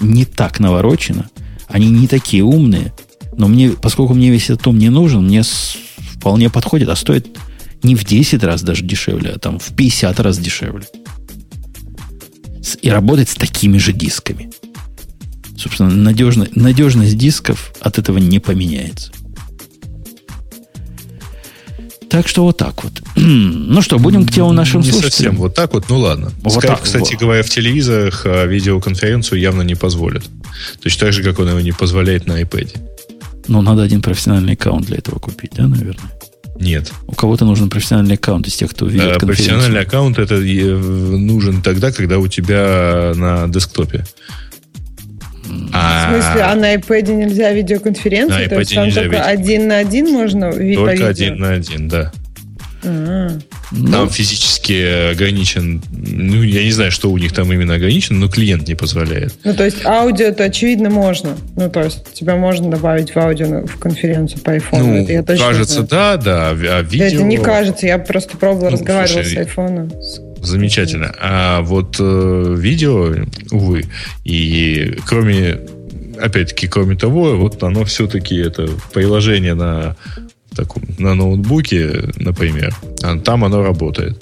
не 0.00 0.24
так 0.24 0.58
наворочено. 0.58 1.28
Они 1.68 1.90
не 1.90 2.06
такие 2.08 2.42
умные, 2.42 2.94
но 3.36 3.48
мне, 3.48 3.70
поскольку 3.70 4.14
мне 4.14 4.30
весь 4.30 4.44
этот 4.44 4.62
том 4.62 4.78
не 4.78 4.88
нужен, 4.88 5.26
мне 5.26 5.42
вполне 5.42 6.48
подходит, 6.48 6.88
а 6.88 6.96
стоит 6.96 7.38
не 7.82 7.94
в 7.94 8.04
10 8.04 8.42
раз 8.42 8.62
даже 8.62 8.84
дешевле, 8.84 9.32
а 9.32 9.38
там 9.38 9.58
в 9.58 9.74
50 9.74 10.18
раз 10.20 10.38
дешевле. 10.38 10.86
И 12.80 12.90
работать 12.90 13.28
с 13.28 13.34
такими 13.34 13.78
же 13.78 13.92
дисками. 13.92 14.50
Собственно, 15.56 15.90
надежность, 15.90 16.56
надежность 16.56 17.16
дисков 17.16 17.72
от 17.80 17.98
этого 17.98 18.18
не 18.18 18.38
поменяется. 18.38 19.12
Так 22.16 22.28
что 22.28 22.44
вот 22.44 22.56
так 22.56 22.82
вот. 22.82 23.02
ну 23.16 23.82
что, 23.82 23.98
будем 23.98 24.24
к 24.24 24.32
тему 24.32 24.50
нашим 24.50 24.80
не 24.80 24.90
слушателям. 24.90 25.10
совсем 25.10 25.36
вот 25.36 25.54
так 25.54 25.74
вот, 25.74 25.90
ну 25.90 25.98
ладно. 25.98 26.32
Вот 26.40 26.64
Skype, 26.64 26.66
так, 26.66 26.82
кстати 26.82 27.12
вот. 27.12 27.20
говоря, 27.20 27.42
в 27.42 27.50
телевизорах 27.50 28.22
а, 28.24 28.46
видеоконференцию 28.46 29.38
явно 29.38 29.60
не 29.60 29.74
позволит. 29.74 30.22
Точно 30.82 31.00
так 31.00 31.12
же, 31.12 31.22
как 31.22 31.38
он 31.40 31.50
его 31.50 31.60
не 31.60 31.72
позволяет 31.72 32.26
на 32.26 32.40
iPad. 32.40 32.74
Ну, 33.48 33.60
надо 33.60 33.82
один 33.82 34.00
профессиональный 34.00 34.54
аккаунт 34.54 34.86
для 34.86 34.96
этого 34.96 35.18
купить, 35.18 35.50
да, 35.56 35.66
наверное? 35.66 36.10
Нет. 36.58 36.90
У 37.06 37.14
кого-то 37.14 37.44
нужен 37.44 37.68
профессиональный 37.68 38.14
аккаунт 38.14 38.46
из 38.46 38.54
тех, 38.54 38.70
кто 38.70 38.86
ведет 38.86 39.18
а, 39.18 39.18
Профессиональный 39.18 39.80
аккаунт 39.80 40.18
это 40.18 40.36
нужен 40.36 41.60
тогда, 41.60 41.92
когда 41.92 42.18
у 42.18 42.28
тебя 42.28 43.12
на 43.14 43.46
десктопе. 43.46 44.06
А... 45.72 46.06
В 46.06 46.12
смысле, 46.12 46.42
а 46.42 46.54
на 46.54 46.74
iPad 46.74 47.12
нельзя 47.12 47.52
видеоконференцию? 47.52 48.42
На 48.42 48.48
То 48.48 48.58
есть 48.58 48.74
там 48.74 48.90
только 48.90 49.08
видео. 49.08 49.22
один 49.24 49.68
на 49.68 49.78
один 49.78 50.12
можно 50.12 50.52
Только 50.52 51.08
один 51.08 51.38
на 51.38 51.52
один, 51.52 51.88
да. 51.88 52.12
А-а-а. 52.84 53.38
Там 53.70 54.04
ну, 54.04 54.08
физически 54.08 55.10
ограничен, 55.12 55.82
ну, 55.90 56.42
я 56.42 56.62
не 56.62 56.70
знаю, 56.70 56.92
что 56.92 57.10
у 57.10 57.18
них 57.18 57.32
там 57.32 57.52
именно 57.52 57.74
ограничено, 57.74 58.18
но 58.20 58.28
клиент 58.28 58.68
не 58.68 58.74
позволяет. 58.74 59.34
Ну, 59.42 59.54
то 59.54 59.64
есть 59.64 59.84
аудио 59.84 60.26
это 60.26 60.44
очевидно 60.44 60.88
можно. 60.88 61.36
Ну, 61.56 61.68
то 61.68 61.82
есть 61.82 62.12
тебя 62.12 62.36
можно 62.36 62.70
добавить 62.70 63.14
в 63.14 63.18
аудио 63.18 63.66
в 63.66 63.78
конференцию 63.78 64.40
по 64.42 64.50
iPhone. 64.50 64.78
Ну, 64.78 65.02
это 65.02 65.12
я 65.12 65.22
точно 65.24 65.46
кажется, 65.46 65.86
знаю. 65.86 65.88
да, 65.88 66.16
да, 66.16 66.50
а 66.50 66.82
видео... 66.82 67.06
Это 67.06 67.22
не 67.24 67.38
кажется, 67.38 67.86
я 67.86 67.98
просто 67.98 68.36
пробовала, 68.36 68.70
ну, 68.70 68.76
разговаривала 68.76 69.22
слушай, 69.22 69.44
с 69.44 69.48
iPhone. 69.48 69.90
Замечательно. 70.42 71.14
А 71.20 71.60
вот 71.62 71.96
э, 71.98 72.54
видео, 72.58 73.14
увы, 73.50 73.84
и 74.24 74.98
кроме 75.06 75.60
опять-таки, 76.20 76.68
кроме 76.68 76.96
того, 76.96 77.36
вот 77.36 77.62
оно 77.62 77.84
все-таки 77.84 78.36
это 78.36 78.68
приложение 78.92 79.54
на 79.54 79.96
таком, 80.56 80.82
на 80.98 81.14
ноутбуке, 81.14 82.10
например, 82.16 82.74
а 83.02 83.18
там 83.18 83.44
оно 83.44 83.62
работает. 83.62 84.20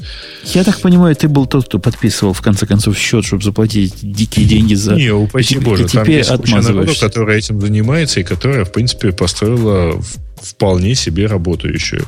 Я 0.53 0.65
так 0.65 0.81
понимаю, 0.81 1.15
ты 1.15 1.29
был 1.29 1.47
тот, 1.47 1.67
кто 1.67 1.79
подписывал 1.79 2.33
в 2.33 2.43
конце 2.43 2.67
концов 2.67 2.99
счет, 2.99 3.25
чтобы 3.25 3.43
заплатить 3.43 3.95
дикие 4.03 4.47
деньги 4.47 4.75
за... 4.75 4.95
Не, 4.97 5.11
упаси 5.11 5.59
боже, 5.59 5.87
там 5.87 6.05
теперь 6.05 6.19
есть 6.19 6.31
куча 6.31 6.61
народу, 6.61 6.93
которая 7.01 7.39
этим 7.39 7.61
занимается 7.61 8.21
и 8.21 8.25
которая, 8.25 8.65
в 8.65 8.73
принципе, 8.73 9.13
построила 9.13 10.01
вполне 10.43 10.95
себе 10.95 11.27
работающую. 11.27 12.05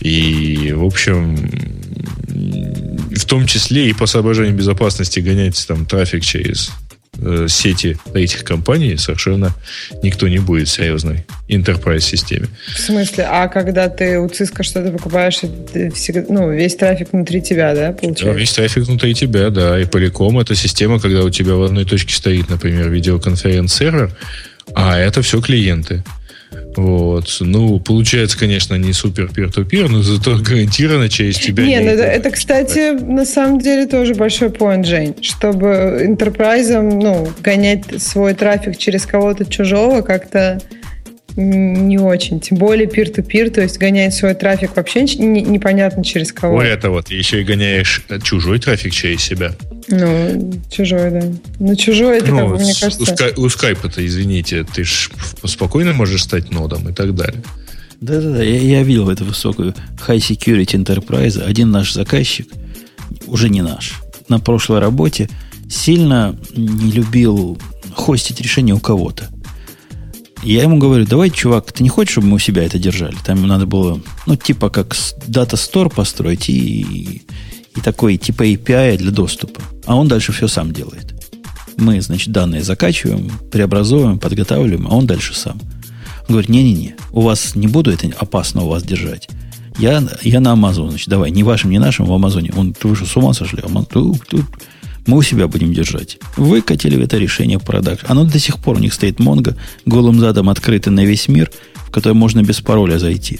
И, 0.00 0.72
в 0.76 0.84
общем, 0.84 1.50
в 3.18 3.24
том 3.24 3.46
числе 3.46 3.88
и 3.88 3.92
по 3.92 4.06
соображениям 4.06 4.56
безопасности 4.56 5.20
гонять 5.20 5.64
там 5.66 5.86
трафик 5.86 6.22
через 6.22 6.70
э, 7.18 7.46
сети 7.48 7.96
этих 8.12 8.44
компаний 8.44 8.96
совершенно 8.96 9.54
никто 10.02 10.28
не 10.28 10.38
будет 10.38 10.68
в 10.68 10.72
серьезной 10.72 11.26
enterprise 11.48 12.00
системе. 12.00 12.48
В 12.74 12.78
смысле? 12.78 13.26
А 13.30 13.48
когда 13.48 13.88
ты 13.88 14.18
у 14.18 14.26
Cisco 14.26 14.62
что-то 14.62 14.90
покупаешь, 14.90 15.36
всегда, 15.36 16.24
ну, 16.28 16.50
весь 16.50 16.76
трафик 16.76 17.12
внутри 17.12 17.42
тебя, 17.42 17.74
да, 17.74 17.92
получается? 17.92 18.24
Да, 18.26 18.32
весь 18.32 18.52
трафик 18.52 18.84
внутри 18.84 19.14
тебя, 19.14 19.50
да. 19.50 19.80
И 19.80 19.84
Polycom 19.84 20.40
это 20.40 20.54
система, 20.54 21.00
когда 21.00 21.22
у 21.22 21.30
тебя 21.30 21.54
в 21.54 21.62
одной 21.62 21.84
точке 21.84 22.14
стоит, 22.14 22.48
например, 22.48 22.90
видеоконференц-сервер, 22.90 24.10
а 24.74 24.98
это 24.98 25.22
все 25.22 25.40
клиенты. 25.40 26.02
Вот. 26.76 27.36
Ну, 27.40 27.78
получается, 27.78 28.38
конечно, 28.38 28.74
не 28.74 28.92
супер 28.92 29.28
пир-ту-пир, 29.32 29.88
но 29.88 30.02
зато 30.02 30.38
гарантированно 30.42 31.08
через 31.08 31.38
тебя... 31.38 31.64
Не, 31.64 31.76
не 31.76 31.80
ну, 31.80 31.90
это, 31.90 32.02
это, 32.02 32.30
кстати, 32.30 32.92
на 32.92 33.24
самом 33.24 33.60
деле 33.60 33.86
тоже 33.86 34.14
большой 34.14 34.50
поинт, 34.50 34.86
Жень. 34.86 35.14
Чтобы 35.20 36.02
интерпрайзом, 36.04 36.98
ну, 36.98 37.28
гонять 37.40 37.84
свой 38.02 38.34
трафик 38.34 38.76
через 38.76 39.06
кого-то 39.06 39.44
чужого 39.44 40.02
как-то 40.02 40.60
не 41.36 41.98
очень. 41.98 42.40
Тем 42.40 42.58
более 42.58 42.86
peer-to-peer, 42.86 43.50
то 43.50 43.60
есть 43.60 43.78
гонять 43.78 44.14
свой 44.14 44.34
трафик 44.34 44.76
вообще 44.76 45.02
не, 45.02 45.42
непонятно 45.42 46.04
через 46.04 46.32
кого. 46.32 46.56
Ой, 46.56 46.68
это 46.68 46.90
вот, 46.90 47.10
еще 47.10 47.40
и 47.40 47.44
гоняешь 47.44 48.04
чужой 48.22 48.60
трафик 48.60 48.92
через 48.92 49.22
себя. 49.22 49.54
Ну, 49.88 50.52
чужой, 50.70 51.10
да. 51.10 51.22
Ну, 51.58 51.76
чужой, 51.76 52.18
это, 52.18 52.30
ну, 52.30 52.38
как 52.38 52.48
бы, 52.48 52.54
мне 52.56 52.72
кажется... 52.78 53.32
У 53.36 53.48
скайпа-то, 53.48 54.04
извините, 54.06 54.64
ты 54.64 54.84
ж 54.84 55.10
спокойно 55.44 55.92
можешь 55.92 56.22
стать 56.22 56.50
нодом 56.50 56.88
и 56.88 56.92
так 56.92 57.14
далее. 57.14 57.42
Да-да-да, 58.00 58.42
я, 58.42 58.58
я 58.58 58.82
видел 58.82 59.10
эту 59.10 59.24
высокую 59.24 59.74
High 60.06 60.18
Security 60.18 60.84
Enterprise. 60.84 61.42
Один 61.42 61.70
наш 61.70 61.92
заказчик, 61.92 62.48
уже 63.26 63.48
не 63.48 63.62
наш, 63.62 64.00
на 64.28 64.38
прошлой 64.38 64.78
работе 64.78 65.28
сильно 65.68 66.38
не 66.54 66.92
любил 66.92 67.58
хостить 67.94 68.40
решение 68.40 68.74
у 68.74 68.80
кого-то. 68.80 69.28
Я 70.44 70.62
ему 70.62 70.76
говорю, 70.76 71.06
давай, 71.06 71.30
чувак, 71.30 71.72
ты 71.72 71.82
не 71.82 71.88
хочешь, 71.88 72.12
чтобы 72.12 72.26
мы 72.26 72.36
у 72.36 72.38
себя 72.38 72.64
это 72.64 72.78
держали? 72.78 73.16
Там 73.24 73.46
надо 73.46 73.64
было, 73.64 73.98
ну, 74.26 74.36
типа 74.36 74.68
как 74.68 74.94
дата 75.26 75.56
стор 75.56 75.88
построить 75.88 76.50
и, 76.50 77.22
и 77.74 77.80
такой 77.82 78.18
типа 78.18 78.42
API 78.42 78.98
для 78.98 79.10
доступа. 79.10 79.62
А 79.86 79.96
он 79.96 80.06
дальше 80.06 80.32
все 80.32 80.46
сам 80.46 80.72
делает. 80.72 81.14
Мы, 81.78 81.98
значит, 82.02 82.30
данные 82.30 82.62
закачиваем, 82.62 83.32
преобразовываем, 83.50 84.18
подготавливаем, 84.18 84.86
а 84.86 84.94
он 84.94 85.06
дальше 85.06 85.34
сам. 85.34 85.58
Он 86.28 86.34
говорит, 86.34 86.50
не-не-не, 86.50 86.94
у 87.12 87.22
вас 87.22 87.54
не 87.54 87.66
буду 87.66 87.90
это 87.90 88.08
опасно 88.18 88.64
у 88.64 88.68
вас 88.68 88.82
держать. 88.82 89.28
Я, 89.78 90.06
я 90.22 90.40
на 90.40 90.48
Amazon, 90.48 90.90
значит, 90.90 91.08
давай, 91.08 91.30
не 91.30 91.42
вашим, 91.42 91.70
не 91.70 91.78
нашим, 91.78 92.04
в 92.04 92.12
Амазоне. 92.12 92.52
Он, 92.54 92.74
ты 92.74 92.86
уже 92.86 93.06
с 93.06 93.16
ума 93.16 93.32
сошли? 93.32 93.62
Тут, 93.90 94.26
тут, 94.28 94.44
мы 95.06 95.18
у 95.18 95.22
себя 95.22 95.48
будем 95.48 95.72
держать. 95.72 96.18
Выкатили 96.36 97.02
это 97.02 97.18
решение 97.18 97.58
продакт. 97.58 98.04
Оно 98.08 98.24
до 98.24 98.38
сих 98.38 98.58
пор 98.58 98.76
у 98.76 98.80
них 98.80 98.94
стоит 98.94 99.20
Монго, 99.20 99.56
голым 99.86 100.20
задом 100.20 100.48
открыто 100.48 100.90
на 100.90 101.04
весь 101.04 101.28
мир, 101.28 101.50
в 101.74 101.90
который 101.90 102.14
можно 102.14 102.42
без 102.42 102.60
пароля 102.60 102.98
зайти. 102.98 103.38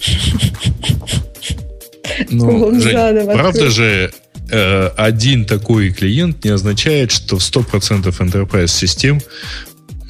Ну, 2.31 2.81
Жень, 2.81 3.27
правда 3.27 3.71
же, 3.71 4.13
э, 4.51 4.87
один 4.97 5.47
такой 5.47 5.91
клиент 5.91 6.45
не 6.45 6.51
означает, 6.51 7.11
что 7.11 7.39
в 7.39 7.41
100% 7.41 8.05
enterprise 8.19 8.69
систем 8.69 9.21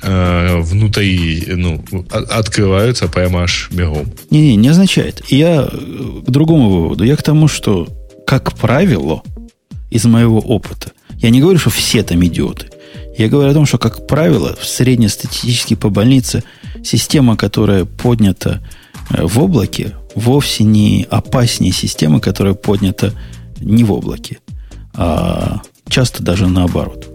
э, 0.02 0.56
внутри 0.60 1.44
ну, 1.46 1.84
открываются 2.10 3.08
прямо 3.08 3.44
аж 3.44 3.70
бегом. 3.70 4.12
Не-не, 4.30 4.56
не 4.56 4.68
означает. 4.68 5.22
Я 5.28 5.68
э, 5.70 6.20
к 6.26 6.30
другому 6.30 6.68
выводу. 6.70 7.04
Я 7.04 7.16
к 7.16 7.22
тому, 7.22 7.48
что, 7.48 7.88
как 8.26 8.54
правило, 8.54 9.22
из 9.90 10.04
моего 10.04 10.40
опыта, 10.40 10.92
я 11.18 11.30
не 11.30 11.40
говорю, 11.40 11.58
что 11.58 11.70
все 11.70 12.02
там 12.02 12.24
идиоты. 12.24 12.66
Я 13.16 13.28
говорю 13.28 13.50
о 13.50 13.54
том, 13.54 13.66
что, 13.66 13.78
как 13.78 14.06
правило, 14.06 14.56
среднестатистически 14.60 15.74
по 15.74 15.88
больнице 15.88 16.42
система, 16.82 17.36
которая 17.36 17.84
поднята 17.84 18.60
э, 19.10 19.24
в 19.24 19.38
облаке, 19.40 19.94
вовсе 20.14 20.64
не 20.64 21.06
опаснее 21.10 21.72
системы, 21.72 22.20
которая 22.20 22.54
поднята 22.54 23.12
не 23.60 23.84
в 23.84 23.92
облаке, 23.92 24.38
а 24.94 25.62
часто 25.88 26.22
даже 26.22 26.48
наоборот. 26.48 27.08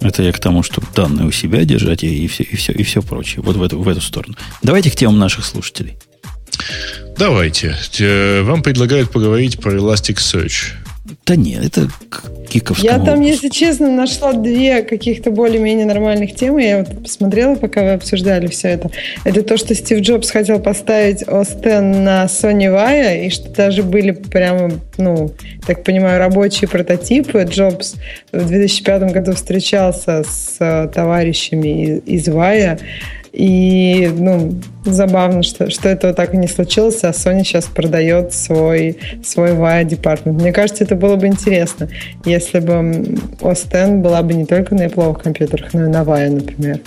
Это 0.00 0.22
я 0.22 0.32
к 0.32 0.38
тому, 0.40 0.62
чтобы 0.62 0.86
данные 0.94 1.26
у 1.26 1.32
себя 1.32 1.64
держать 1.64 2.02
и, 2.02 2.24
и, 2.24 2.26
все, 2.26 2.42
и, 2.42 2.56
все, 2.56 2.72
и 2.72 2.82
все 2.82 3.02
прочее. 3.02 3.42
Вот 3.42 3.56
в 3.56 3.62
эту, 3.62 3.80
в 3.80 3.88
эту 3.88 4.00
сторону. 4.00 4.36
Давайте 4.62 4.90
к 4.90 4.96
темам 4.96 5.18
наших 5.18 5.44
слушателей. 5.44 5.96
Давайте. 7.16 7.76
Вам 8.42 8.62
предлагают 8.62 9.10
поговорить 9.10 9.60
про 9.60 9.74
Elasticsearch. 9.74 10.81
Да 11.32 11.36
нет, 11.36 11.64
это 11.64 11.88
киковскому 12.46 12.92
Я 12.92 13.02
там, 13.02 13.22
если 13.22 13.48
честно, 13.48 13.90
нашла 13.90 14.34
две 14.34 14.82
каких-то 14.82 15.30
более-менее 15.30 15.86
нормальных 15.86 16.34
темы. 16.34 16.62
Я 16.62 16.78
вот 16.80 17.04
посмотрела, 17.04 17.54
пока 17.54 17.82
вы 17.82 17.92
обсуждали 17.92 18.48
все 18.48 18.68
это. 18.68 18.90
Это 19.24 19.42
то, 19.42 19.56
что 19.56 19.74
Стив 19.74 20.00
Джобс 20.00 20.30
хотел 20.30 20.60
поставить 20.60 21.22
Остен 21.22 22.04
на 22.04 22.26
Sony 22.26 22.68
Vaio, 22.68 23.24
и 23.24 23.30
что 23.30 23.48
даже 23.48 23.82
были 23.82 24.10
прямо, 24.10 24.72
ну, 24.98 25.32
так 25.66 25.84
понимаю, 25.84 26.18
рабочие 26.18 26.68
прототипы. 26.68 27.46
Джобс 27.48 27.94
в 28.30 28.46
2005 28.46 29.10
году 29.10 29.32
встречался 29.32 30.24
с 30.24 30.56
э, 30.60 30.90
товарищами 30.94 31.96
из 32.04 32.28
Vaio, 32.28 32.78
и, 33.32 34.10
ну, 34.14 34.60
забавно, 34.84 35.42
что, 35.42 35.70
что 35.70 35.88
этого 35.88 36.12
так 36.12 36.34
и 36.34 36.36
не 36.36 36.46
случилось, 36.46 37.02
а 37.02 37.10
Sony 37.10 37.44
сейчас 37.44 37.64
продает 37.64 38.34
свой, 38.34 38.98
свой 39.24 39.52
VIA 39.52 39.84
департмент. 39.84 40.40
Мне 40.40 40.52
кажется, 40.52 40.84
это 40.84 40.96
было 40.96 41.16
бы 41.16 41.26
интересно, 41.26 41.88
если 42.26 42.60
бы 42.60 42.72
OS 43.40 43.66
X 43.68 44.02
была 44.02 44.22
бы 44.22 44.34
не 44.34 44.44
только 44.44 44.74
на 44.74 44.86
Apple 44.86 45.20
компьютерах, 45.20 45.72
но 45.72 45.86
и 45.86 45.88
на 45.88 46.02
VIA, 46.02 46.30
например. 46.30 46.80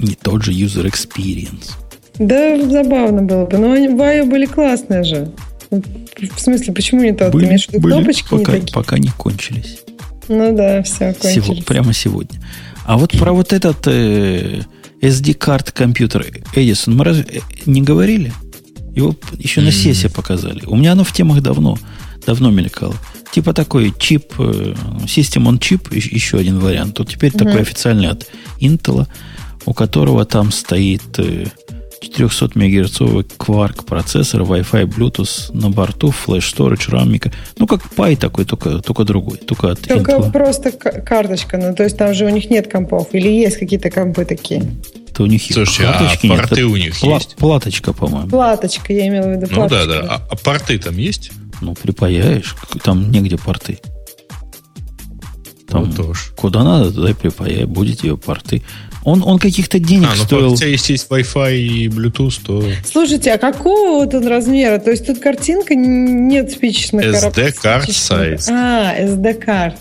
Не 0.00 0.14
тот 0.14 0.42
же 0.42 0.52
user 0.52 0.90
experience. 0.90 1.70
Да, 2.18 2.60
забавно 2.60 3.22
было 3.22 3.46
бы. 3.46 3.58
Но 3.58 3.76
VIA 3.76 4.24
были 4.24 4.46
классные 4.46 5.04
же. 5.04 5.30
В 5.70 6.40
смысле, 6.40 6.72
почему 6.72 7.02
не 7.02 7.12
тот? 7.12 7.32
Были, 7.32 7.44
Ты 7.44 7.48
имеешь 7.48 7.66
в 7.66 7.72
виду 7.72 7.82
были, 7.82 7.94
кнопочки 7.94 8.28
пока, 8.28 8.52
не 8.52 8.60
такие? 8.60 8.74
Пока 8.74 8.98
не 8.98 9.08
кончились. 9.10 9.78
Ну 10.26 10.56
да, 10.56 10.82
все, 10.82 11.14
кончились. 11.14 11.46
Сего, 11.46 11.54
прямо 11.64 11.92
сегодня. 11.92 12.40
А 12.84 12.96
вот 12.96 13.16
про 13.18 13.32
вот 13.32 13.52
этот 13.52 13.86
э, 13.86 14.62
SD-карт 15.00 15.72
компьютер 15.72 16.26
Edison 16.54 16.94
мы 16.94 17.04
разве 17.04 17.24
э, 17.28 17.38
не 17.66 17.82
говорили? 17.82 18.32
Его 18.94 19.14
еще 19.38 19.60
на 19.60 19.70
сессии 19.70 20.08
показали. 20.08 20.64
У 20.66 20.76
меня 20.76 20.92
оно 20.92 21.04
в 21.04 21.12
темах 21.12 21.40
давно, 21.40 21.78
давно 22.26 22.50
мелькало. 22.50 22.96
Типа 23.30 23.52
такой 23.52 23.94
чип, 23.98 24.32
э, 24.38 24.74
System 25.04 25.48
on 25.48 25.58
Chip, 25.58 25.94
еще 25.94 26.38
один 26.38 26.58
вариант. 26.58 26.96
Тут 26.96 27.10
теперь 27.10 27.32
mm 27.32 27.38
такой 27.38 27.60
официальный 27.60 28.08
от 28.08 28.26
Intel, 28.60 29.06
у 29.66 29.74
которого 29.74 30.24
там 30.24 30.50
стоит 30.50 31.02
400 32.00 32.44
э, 32.46 32.48
мегагерцовый 32.54 33.24
Quark 33.24 33.84
процессор, 33.84 34.42
Wi-Fi, 34.42 34.86
Bluetooth 34.86 35.52
на 35.52 35.70
борту, 35.70 36.10
флеш 36.10 36.52
storage, 36.52 36.90
RAM. 36.90 37.32
Ну, 37.58 37.66
как 37.66 37.82
Pi 37.96 38.16
такой, 38.16 38.44
только, 38.44 38.78
только 38.80 39.04
другой. 39.04 39.38
Только, 39.38 39.72
от 39.72 39.80
только 39.80 40.12
Intel. 40.12 40.32
просто 40.32 40.72
карточка. 40.72 41.58
Ну, 41.58 41.74
то 41.74 41.84
есть 41.84 41.96
там 41.96 42.14
же 42.14 42.24
у 42.24 42.28
них 42.28 42.50
нет 42.50 42.70
компов. 42.70 43.08
Или 43.12 43.28
есть 43.28 43.58
какие-то 43.58 43.90
компы 43.90 44.24
такие? 44.24 44.62
То 45.14 45.24
у 45.24 45.26
них 45.26 45.42
Слушайте, 45.42 45.86
а 45.86 45.92
карточки 45.98 46.26
а 46.26 46.36
порты 46.36 46.56
нет. 46.62 46.64
у 46.64 46.76
них 46.76 47.02
Пла- 47.02 47.14
есть? 47.14 47.36
Платочка, 47.36 47.92
по-моему. 47.92 48.28
Платочка, 48.28 48.92
я 48.92 49.08
имела 49.08 49.26
в 49.26 49.32
виду 49.32 49.46
Ну 49.50 49.68
да, 49.68 49.86
да. 49.86 50.00
А, 50.08 50.26
а 50.30 50.36
порты 50.36 50.78
там 50.78 50.96
есть? 50.96 51.32
Ну, 51.60 51.74
припаяешь. 51.74 52.54
Там 52.84 53.10
негде 53.10 53.36
порты. 53.36 53.80
Там, 55.66 55.88
Ну, 55.90 55.92
тоже. 55.92 56.20
Куда 56.36 56.64
надо, 56.64 56.92
туда 56.92 57.10
и 57.10 57.14
припаяй, 57.14 57.64
будет 57.64 58.02
ее 58.02 58.16
порты. 58.16 58.62
Он, 59.08 59.22
он 59.24 59.38
каких-то 59.38 59.78
денег 59.78 60.08
а, 60.12 60.16
ну, 60.16 60.24
стоил... 60.24 60.52
у 60.52 60.56
тебя 60.56 60.68
есть, 60.68 60.90
есть 60.90 61.08
Wi-Fi 61.08 61.56
и 61.56 61.88
Bluetooth, 61.88 62.40
то... 62.44 62.62
Слушайте, 62.84 63.32
а 63.32 63.38
какого 63.38 64.04
вот 64.04 64.14
он 64.14 64.26
размера? 64.26 64.78
То 64.78 64.90
есть 64.90 65.06
тут 65.06 65.18
картинка 65.18 65.74
нет 65.74 66.50
спичечных. 66.50 67.06
SD-карт 67.06 67.90
сайз. 67.90 68.48
А, 68.50 68.94
SD-карт. 68.98 69.76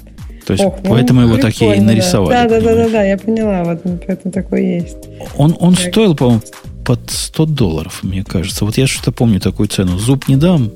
То 0.45 0.53
есть, 0.53 0.63
Ох, 0.63 0.75
ну, 0.81 0.91
поэтому 0.91 1.21
его 1.21 1.37
так 1.37 1.61
и 1.61 1.79
нарисовали. 1.81 2.31
Да, 2.31 2.47
да, 2.47 2.61
да, 2.61 2.75
да, 2.75 2.89
да, 2.89 3.03
я 3.03 3.17
поняла, 3.17 3.65
вот 3.65 3.81
поэтому 4.05 4.31
такой 4.31 4.65
есть. 4.65 4.97
Он, 5.35 5.53
он 5.59 5.75
стоил, 5.75 6.15
по-моему, 6.15 6.41
под 6.85 7.11
100 7.11 7.45
долларов, 7.47 7.99
мне 8.03 8.23
кажется. 8.23 8.63
Вот 8.63 8.77
я 8.77 8.87
что-то 8.87 9.11
помню 9.11 9.41
такую 9.41 9.67
цену. 9.67 9.97
Зуб 9.97 10.29
не 10.29 10.37
дам, 10.37 10.71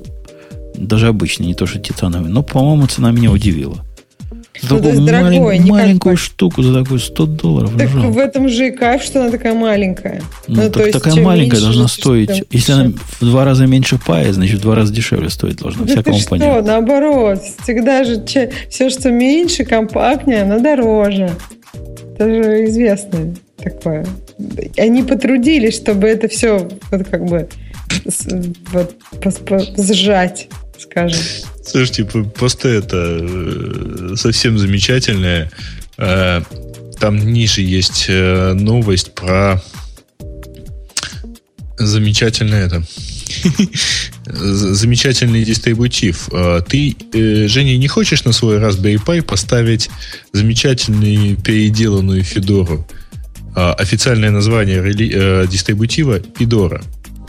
даже 0.76 1.08
обычный, 1.08 1.46
не 1.46 1.54
то 1.54 1.64
что 1.64 1.78
титановый, 1.78 2.30
но, 2.30 2.42
по-моему, 2.42 2.86
цена 2.86 3.12
меня 3.12 3.30
удивила. 3.30 3.82
За 4.62 4.74
ну, 4.74 4.80
такую 4.80 5.00
дорогой, 5.00 5.38
малень, 5.40 5.66
маленькую 5.66 6.16
штуку 6.16 6.62
за 6.62 6.82
такую 6.82 7.00
100 7.00 7.26
долларов. 7.26 7.72
Так 7.76 7.88
жалко. 7.88 8.08
в 8.08 8.18
этом 8.18 8.48
же 8.48 8.68
и 8.68 8.70
кайф, 8.70 9.02
что 9.02 9.20
она 9.20 9.30
такая 9.30 9.54
маленькая. 9.54 10.22
Ну, 10.46 10.62
ну 10.62 10.70
так 10.70 10.86
есть, 10.86 10.92
такая 10.92 11.16
маленькая 11.16 11.56
меньше, 11.56 11.64
должна 11.64 11.88
стоить. 11.88 12.32
Тем, 12.32 12.44
если 12.50 12.72
она 12.72 12.92
в 13.20 13.24
два 13.24 13.44
раза 13.44 13.66
меньше 13.66 13.98
пая, 13.98 14.32
значит, 14.32 14.60
в 14.60 14.62
два 14.62 14.76
раза 14.76 14.92
дешевле 14.92 15.30
стоить 15.30 15.56
должна. 15.56 15.84
Да 15.84 15.92
Всякому 15.92 16.16
ты 16.16 16.22
что, 16.22 16.62
наоборот. 16.62 17.40
Всегда 17.64 18.04
же 18.04 18.24
все, 18.24 18.90
что 18.90 19.10
меньше, 19.10 19.64
компактнее, 19.64 20.42
оно 20.42 20.60
дороже. 20.60 21.30
Это 22.14 22.28
же 22.28 22.64
известно 22.66 23.34
такое. 23.56 24.06
Они 24.78 25.02
потрудились, 25.02 25.74
чтобы 25.74 26.06
это 26.06 26.28
все 26.28 26.68
вот 26.92 27.08
как 27.08 27.24
бы 27.24 27.48
вот, 28.72 28.94
сжать, 29.76 30.48
скажем. 30.82 31.20
Слушайте, 31.64 32.04
просто 32.04 32.68
это 32.68 33.18
э, 33.20 34.14
совсем 34.16 34.58
замечательное. 34.58 35.50
Э, 35.96 36.42
там 36.98 37.18
ниже 37.18 37.62
есть 37.62 38.06
э, 38.08 38.52
новость 38.54 39.14
про 39.14 39.62
замечательное 41.78 42.66
это 42.66 42.84
замечательный 44.26 45.44
дистрибутив. 45.44 46.28
Ты, 46.68 46.96
Женя, 47.48 47.76
не 47.76 47.88
хочешь 47.88 48.24
на 48.24 48.32
свой 48.32 48.58
Raspberry 48.58 49.02
Pi 49.04 49.22
поставить 49.22 49.90
замечательную 50.32 51.36
переделанную 51.36 52.22
Федору? 52.22 52.86
Официальное 53.54 54.30
название 54.30 54.80
дистрибутива 55.46 56.20
Федора. 56.38 56.82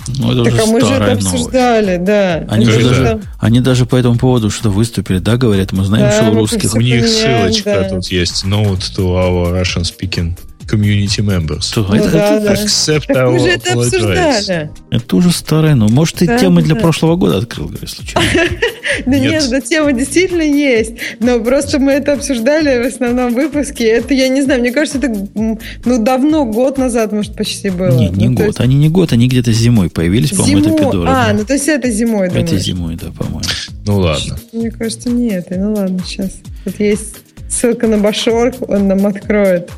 Ну, 0.07 0.31
это 0.31 0.43
так, 0.43 0.53
уже 0.53 0.63
а 0.63 0.65
мы 0.65 0.81
же 0.81 0.93
это 0.93 1.11
обсуждали, 1.13 1.97
да. 1.97 2.45
Они, 2.49 2.65
же 2.65 2.83
даже, 2.83 3.21
они 3.39 3.61
даже 3.61 3.85
по 3.85 3.95
этому 3.95 4.17
поводу 4.17 4.49
что 4.49 4.69
выступили, 4.69 5.19
да, 5.19 5.37
говорят, 5.37 5.71
мы 5.71 5.85
знаем, 5.85 6.05
да, 6.05 6.11
что 6.11 6.31
у 6.31 6.35
русских... 6.35 6.73
У 6.75 6.81
них 6.81 7.07
ссылочка 7.07 7.81
да. 7.83 7.89
тут 7.89 8.07
есть, 8.07 8.43
note 8.43 8.81
to 8.95 9.15
our 9.15 9.53
Russian 9.53 9.83
speaking 9.83 10.37
community 10.65 11.21
members. 11.21 11.73
Ну, 11.75 11.95
это, 11.95 12.11
да, 12.11 12.37
это, 12.37 12.45
да. 12.45 12.53
Accept 12.53 13.05
так 13.07 13.29
мы 13.29 13.39
же 13.39 13.47
это 13.47 13.73
обсуждали. 13.73 14.71
Это 14.91 15.15
уже 15.15 15.31
старое, 15.31 15.75
но 15.75 15.87
может 15.87 16.15
ты 16.15 16.27
да, 16.27 16.37
темы 16.37 16.61
да. 16.61 16.67
для 16.67 16.75
прошлого 16.75 17.15
года 17.15 17.37
открыл, 17.37 17.67
говорю, 17.67 17.87
случайно. 17.87 18.29
Да 19.07 19.17
нет, 19.17 19.49
да 19.49 19.59
тема 19.59 19.91
действительно 19.91 20.43
есть, 20.43 20.91
но 21.19 21.39
просто 21.39 21.79
мы 21.79 21.93
это 21.93 22.13
обсуждали 22.13 22.83
в 22.83 22.93
основном 22.93 23.33
выпуске. 23.33 23.85
Это, 23.85 24.13
я 24.13 24.27
не 24.27 24.43
знаю, 24.43 24.59
мне 24.59 24.71
кажется, 24.71 24.99
это 24.99 25.27
ну 25.33 26.03
давно, 26.03 26.45
год 26.45 26.77
назад, 26.77 27.11
может, 27.11 27.35
почти 27.35 27.71
было. 27.71 27.97
Не, 27.97 28.09
не 28.09 28.29
ну, 28.29 28.45
год, 28.45 28.59
они 28.59 28.75
не 28.75 28.89
год, 28.89 29.11
они 29.11 29.27
где-то 29.27 29.51
зимой 29.51 29.89
появились, 29.89 30.29
по-моему, 30.31 30.59
это 30.59 30.85
Пидора. 30.85 31.09
А, 31.09 31.33
ну 31.33 31.43
то 31.43 31.53
есть 31.53 31.67
это 31.67 31.89
зимой, 31.89 32.27
Это 32.27 32.57
зимой, 32.57 32.95
да, 32.95 33.11
по-моему. 33.11 33.41
Ну 33.85 33.97
ладно. 33.97 34.37
Мне 34.51 34.69
кажется, 34.69 35.09
нет, 35.09 35.47
ну 35.49 35.73
ладно, 35.73 35.99
сейчас. 36.05 36.31
Тут 36.63 36.79
есть 36.79 37.15
ссылка 37.53 37.87
на 37.87 37.97
Башорг, 37.97 38.55
он 38.67 38.87
нам 38.87 39.05
откроет. 39.05 39.71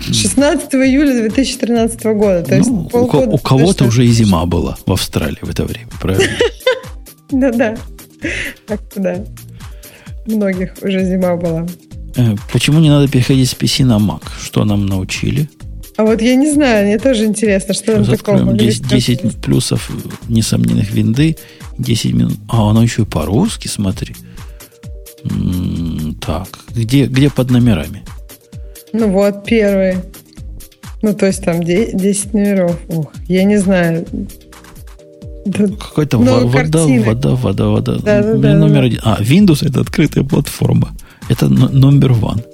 16 0.00 0.74
июля 0.74 1.12
2013 1.22 2.02
года. 2.04 2.42
То 2.42 2.56
есть 2.56 2.70
ну, 2.70 2.88
у, 2.92 3.34
у 3.34 3.38
кого-то 3.38 3.84
уже 3.84 4.06
и 4.06 4.08
зима 4.08 4.46
была 4.46 4.76
в 4.86 4.92
Австралии 4.92 5.38
в 5.42 5.50
это 5.50 5.64
время, 5.64 5.88
правильно? 6.00 6.36
Да-да. 7.30 7.76
Так, 8.66 8.80
да. 8.96 9.24
Многих 10.26 10.74
уже 10.82 11.04
зима 11.04 11.36
была. 11.36 11.66
Э, 12.16 12.34
почему 12.52 12.80
не 12.80 12.88
надо 12.88 13.08
переходить 13.08 13.48
с 13.48 13.54
PC 13.54 13.84
на 13.84 13.98
Mac? 13.98 14.22
Что 14.42 14.64
нам 14.64 14.86
научили? 14.86 15.48
А 15.96 16.04
вот 16.04 16.22
я 16.22 16.34
не 16.34 16.50
знаю, 16.50 16.86
мне 16.86 16.98
тоже 16.98 17.26
интересно, 17.26 17.74
что 17.74 17.94
там 17.94 18.04
такого. 18.04 18.52
10, 18.54 18.88
10 18.88 19.36
плюсов 19.42 19.90
несомненных 20.28 20.90
винды, 20.90 21.36
10 21.78 22.14
минут. 22.14 22.38
А, 22.48 22.70
оно 22.70 22.82
еще 22.82 23.02
и 23.02 23.04
по-русски, 23.04 23.68
смотри. 23.68 24.14
Так, 26.20 26.48
где, 26.74 27.06
где 27.06 27.30
под 27.30 27.50
номерами? 27.50 28.04
Ну 28.92 29.10
вот, 29.10 29.44
первый. 29.44 29.96
Ну, 31.02 31.14
то 31.14 31.26
есть 31.26 31.44
там 31.44 31.62
10 31.62 32.34
номеров. 32.34 32.78
Ох, 32.88 33.12
я 33.28 33.44
не 33.44 33.56
знаю. 33.56 34.06
Да, 35.46 35.66
Какой-то 35.68 36.18
вода, 36.18 36.86
вода, 36.86 37.30
вода, 37.34 37.66
вода. 37.68 37.96
Да, 37.96 38.22
да, 38.22 38.34
да, 38.34 38.54
номер 38.54 38.80
да. 38.80 38.86
один. 38.86 39.00
А, 39.02 39.18
Windows 39.22 39.66
это 39.66 39.80
открытая 39.80 40.24
платформа. 40.24 40.90
Это 41.28 41.48
номер 41.48 42.12
one. 42.12 42.44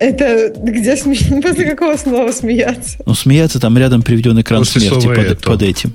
Это 0.00 0.52
где 0.56 0.96
смеяться? 0.96 1.40
После 1.42 1.64
какого 1.66 1.96
слова 1.96 2.32
смеяться? 2.32 2.98
Ну, 3.06 3.14
смеяться 3.14 3.60
там 3.60 3.78
рядом 3.78 4.02
приведен 4.02 4.40
экран 4.40 4.62
После 4.62 4.80
смерти 4.80 5.06
под, 5.06 5.40
под 5.42 5.62
этим. 5.62 5.94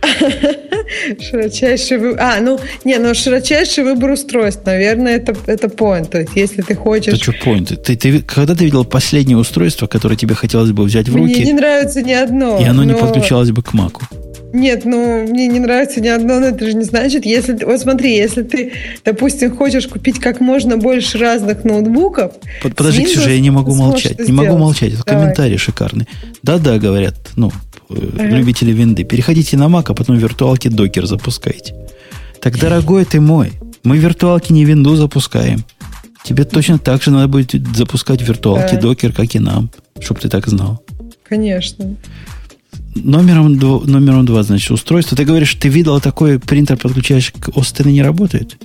Широчайший 1.20 1.98
выбор. 1.98 2.20
А, 2.20 2.40
ну, 2.40 2.58
не, 2.84 2.98
ну 2.98 3.14
широчайший 3.14 3.84
выбор 3.84 4.12
устройств, 4.12 4.62
наверное, 4.64 5.16
это, 5.16 5.36
это 5.46 5.66
point. 5.68 6.08
То 6.08 6.20
есть, 6.20 6.32
если 6.34 6.62
ты 6.62 6.74
хочешь... 6.74 7.14
Это 7.14 7.22
что 7.22 7.32
point? 7.32 7.76
Ты, 7.76 7.96
ты, 7.96 8.22
когда 8.22 8.54
ты 8.54 8.64
видел 8.64 8.84
последнее 8.84 9.36
устройство, 9.36 9.86
которое 9.86 10.16
тебе 10.16 10.34
хотелось 10.34 10.70
бы 10.70 10.84
взять 10.84 11.08
в 11.08 11.16
руки? 11.16 11.34
Мне 11.34 11.44
не 11.46 11.52
нравится 11.52 12.02
ни 12.02 12.12
одно. 12.12 12.58
И 12.60 12.64
оно 12.64 12.84
но... 12.84 12.92
не 12.92 12.94
подключалось 12.94 13.50
бы 13.50 13.62
к 13.62 13.72
Маку. 13.72 14.02
Нет, 14.52 14.86
ну, 14.86 15.26
мне 15.26 15.46
не 15.46 15.60
нравится 15.60 16.00
ни 16.00 16.08
одно, 16.08 16.40
но 16.40 16.46
это 16.46 16.64
же 16.64 16.72
не 16.72 16.84
значит, 16.84 17.26
если... 17.26 17.52
Вот 17.64 17.80
смотри, 17.80 18.16
если 18.16 18.42
ты, 18.42 18.72
допустим, 19.04 19.54
хочешь 19.54 19.86
купить 19.86 20.18
как 20.20 20.40
можно 20.40 20.78
больше 20.78 21.18
разных 21.18 21.64
ноутбуков... 21.64 22.32
Под, 22.62 22.74
подожди, 22.74 23.04
Ксюша, 23.04 23.30
я 23.30 23.40
не 23.40 23.50
могу 23.50 23.74
молчать. 23.74 24.18
Не 24.18 24.32
могу 24.32 24.56
молчать. 24.56 24.94
Это 24.94 25.04
Давай. 25.04 25.22
комментарий 25.22 25.58
шикарный. 25.58 26.08
Да-да, 26.42 26.78
говорят, 26.78 27.14
ну, 27.36 27.52
ага. 27.90 28.36
любители 28.36 28.72
винды. 28.72 29.04
Переходите 29.04 29.56
на 29.56 29.64
Mac, 29.64 29.84
а 29.88 29.94
потом 29.94 30.16
в 30.16 30.20
виртуалке 30.20 30.70
докер 30.70 31.06
запускайте. 31.06 31.74
Так, 32.40 32.58
дорогой 32.58 33.04
ты 33.04 33.20
мой, 33.20 33.52
мы 33.84 33.96
в 33.96 34.00
виртуалке 34.00 34.54
не 34.54 34.64
винду 34.64 34.96
запускаем. 34.96 35.64
Тебе 36.24 36.44
точно 36.44 36.78
так 36.78 37.02
же 37.02 37.10
надо 37.10 37.28
будет 37.28 37.54
запускать 37.74 38.20
в 38.22 38.26
виртуалке 38.26 38.74
да. 38.74 38.80
докер, 38.80 39.12
как 39.12 39.34
и 39.34 39.38
нам, 39.38 39.70
чтобы 40.00 40.20
ты 40.20 40.28
так 40.28 40.46
знал. 40.46 40.82
Конечно. 41.22 41.96
Номером, 42.94 43.56
номером 43.56 44.26
два, 44.26 44.42
значит, 44.42 44.70
устройство. 44.70 45.16
Ты 45.16 45.24
говоришь, 45.24 45.54
ты 45.54 45.68
видел 45.68 46.00
такой 46.00 46.38
принтер, 46.38 46.76
подключаешь 46.76 47.32
к 47.32 47.56
Остин 47.56 47.90
не 47.90 48.02
работает? 48.02 48.56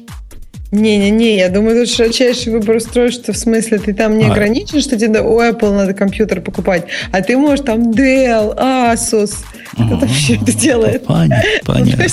Не-не-не, 0.73 1.37
я 1.37 1.49
думаю, 1.49 1.85
тут 1.85 1.95
широчайший 1.95 2.51
выбор 2.51 2.77
устройств, 2.77 3.29
в 3.29 3.35
смысле, 3.35 3.77
ты 3.77 3.93
там 3.93 4.17
не 4.17 4.25
а. 4.25 4.31
ограничен, 4.31 4.81
что 4.81 4.97
тебе 4.97 5.21
у 5.21 5.39
Apple 5.39 5.71
надо 5.71 5.93
компьютер 5.93 6.41
покупать, 6.41 6.85
а 7.11 7.21
ты 7.21 7.37
можешь 7.37 7.63
там 7.63 7.91
Dell, 7.91 8.57
Asus, 8.57 9.35
кто 9.73 9.99
там 9.99 10.09
все 10.09 10.33
это 10.33 10.51
делает. 10.51 11.03
Понятно, 11.07 11.43
понятно. 11.63 12.05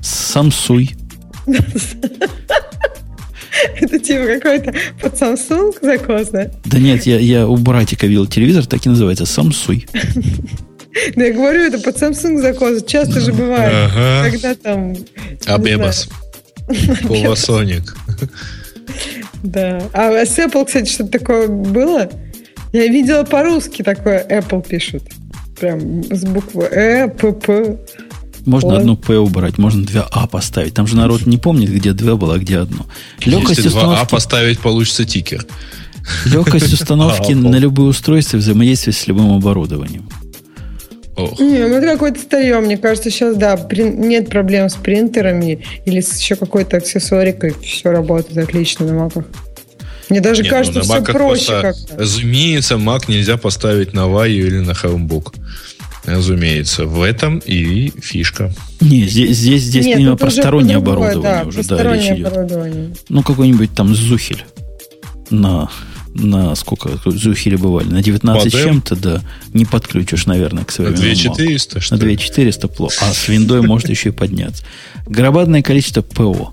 Samsung. 0.00 0.90
Это 3.80 3.98
типа 3.98 4.26
какой-то 4.40 4.74
под 5.00 5.14
Samsung 5.14 5.74
закос, 5.80 6.28
да? 6.28 6.50
Да 6.64 6.78
нет, 6.78 7.06
я, 7.06 7.18
я 7.18 7.48
у 7.48 7.56
братика 7.56 8.06
видел 8.06 8.26
телевизор, 8.26 8.66
так 8.66 8.84
и 8.86 8.88
называется, 8.88 9.24
Samsung. 9.24 9.88
Да 11.16 11.24
я 11.24 11.32
говорю, 11.32 11.64
это 11.64 11.78
под 11.80 11.96
Samsung 11.96 12.40
закос. 12.40 12.84
Часто 12.84 13.20
же 13.20 13.32
бывает. 13.32 13.90
Когда 14.30 14.54
там... 14.54 14.94
Абебас. 15.46 16.08
Полосоник. 17.08 17.96
Да. 19.42 19.82
А 19.92 20.24
с 20.24 20.38
Apple, 20.38 20.64
кстати, 20.64 20.90
что-то 20.90 21.18
такое 21.18 21.48
было? 21.48 22.10
Я 22.72 22.86
видела 22.88 23.24
по-русски 23.24 23.82
такое 23.82 24.26
Apple 24.28 24.66
пишут. 24.66 25.04
Прям 25.58 26.02
с 26.04 26.24
буквы 26.24 26.64
Э, 26.64 27.08
П, 27.08 27.32
П. 27.32 27.78
Можно 28.46 28.70
Ой. 28.70 28.78
одну 28.80 28.96
П 28.96 29.16
убрать, 29.16 29.58
можно 29.58 29.84
две 29.84 30.02
А 30.10 30.26
поставить. 30.26 30.74
Там 30.74 30.86
же 30.86 30.96
народ 30.96 31.26
не 31.26 31.38
помнит, 31.38 31.70
где 31.70 31.92
две 31.92 32.16
было, 32.16 32.34
а 32.34 32.38
где 32.38 32.58
одно. 32.58 32.86
Легкость 33.24 33.58
Если 33.58 33.68
установки... 33.68 33.94
два 33.94 34.02
А 34.02 34.06
поставить, 34.06 34.60
получится 34.60 35.04
тикер. 35.04 35.46
Легкость 36.26 36.72
установки 36.72 37.32
на 37.32 37.56
любые 37.56 37.88
устройства 37.88 38.36
взаимодействия 38.38 38.92
с 38.92 39.06
любым 39.06 39.32
оборудованием. 39.32 40.08
Ох. 41.16 41.38
Не, 41.38 41.66
ну 41.66 41.76
это 41.76 41.92
какое-то 41.92 42.20
старье. 42.20 42.58
Мне 42.60 42.76
кажется, 42.76 43.10
сейчас, 43.10 43.36
да, 43.36 43.56
прин... 43.56 44.00
нет 44.00 44.28
проблем 44.28 44.68
с 44.68 44.74
принтерами 44.74 45.64
или 45.84 46.00
с 46.00 46.18
еще 46.18 46.36
какой-то 46.36 46.78
аксессуарикой. 46.78 47.54
Все 47.62 47.90
работает 47.90 48.48
отлично 48.48 48.86
на 48.86 48.94
маках. 48.94 49.24
Мне 50.10 50.20
даже 50.20 50.42
Нет, 50.42 50.50
кажется, 50.50 50.80
ну, 50.80 50.84
все 50.84 51.02
проще 51.02 51.60
как-то. 51.60 51.96
Разумеется, 51.96 52.74
Mac 52.74 53.04
нельзя 53.08 53.36
поставить 53.36 53.94
на 53.94 54.00
Vaio 54.00 54.46
или 54.46 54.58
на 54.58 54.72
Chromebook. 54.72 55.34
Разумеется, 56.04 56.84
в 56.84 57.02
этом 57.02 57.38
и 57.38 57.90
фишка. 58.00 58.52
Не, 58.80 59.06
здесь, 59.06 59.38
здесь, 59.38 59.62
здесь 59.62 59.86
Нет, 59.86 59.98
именно 59.98 60.16
простороннее 60.16 60.76
оборудование 60.76 61.42
да, 61.42 61.48
уже, 61.48 61.62
да, 61.64 61.94
речь 61.94 62.10
идет. 62.10 62.98
Ну, 63.08 63.22
какой-нибудь 63.22 63.74
там 63.74 63.94
Зухель 63.94 64.44
на 65.30 65.70
на 66.14 66.54
сколько 66.54 66.90
Зухили 67.04 67.56
бывали? 67.56 67.88
На 67.88 68.02
19 68.02 68.52
с 68.52 68.56
чем-то, 68.56 68.96
да. 68.96 69.20
Не 69.52 69.64
подключишь, 69.64 70.26
наверное, 70.26 70.64
к 70.64 70.70
современному 70.70 71.02
На 71.08 71.14
2400, 71.14 71.80
что 71.80 71.94
На 71.94 72.00
2400 72.00 72.68
плохо. 72.68 72.94
А 73.00 73.12
с 73.12 73.28
виндой 73.28 73.62
может 73.62 73.88
еще 73.88 74.10
и 74.10 74.12
подняться. 74.12 74.64
Громадное 75.06 75.62
количество 75.62 76.02
ПО. 76.02 76.52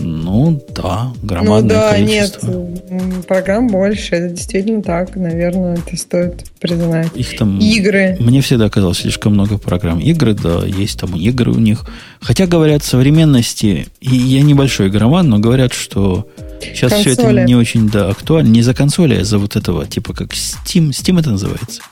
Ну, 0.00 0.64
да, 0.74 1.12
громадное 1.22 1.76
ну, 1.76 1.82
да, 1.82 1.92
количество. 1.92 2.50
нет, 2.50 3.26
программ 3.26 3.68
больше. 3.68 4.14
Это 4.14 4.34
действительно 4.34 4.82
так, 4.82 5.16
наверное, 5.16 5.74
это 5.74 5.96
стоит 5.96 6.44
признать. 6.60 7.10
Их 7.16 7.36
там... 7.36 7.58
Игры. 7.58 8.16
Мне 8.20 8.40
всегда 8.40 8.68
казалось 8.68 8.98
слишком 8.98 9.34
много 9.34 9.58
программ. 9.58 9.98
Игры, 9.98 10.34
да, 10.34 10.64
есть 10.64 11.00
там 11.00 11.14
игры 11.16 11.52
у 11.52 11.58
них. 11.58 11.84
Хотя, 12.20 12.46
говорят, 12.46 12.84
современности... 12.84 13.86
И 14.00 14.16
я 14.16 14.42
небольшой 14.42 14.88
игроман, 14.88 15.28
но 15.28 15.38
говорят, 15.38 15.72
что 15.72 16.28
сейчас 16.60 16.92
консоли. 16.92 17.14
все 17.14 17.22
это 17.22 17.44
не 17.44 17.54
очень 17.54 17.88
да, 17.88 18.08
актуально. 18.08 18.48
Не 18.48 18.62
за 18.62 18.74
консоли, 18.74 19.16
а 19.16 19.24
за 19.24 19.38
вот 19.38 19.56
этого, 19.56 19.86
типа 19.86 20.14
как 20.14 20.32
Steam. 20.32 20.90
Steam 20.90 21.18
это 21.20 21.30
называется. 21.30 21.82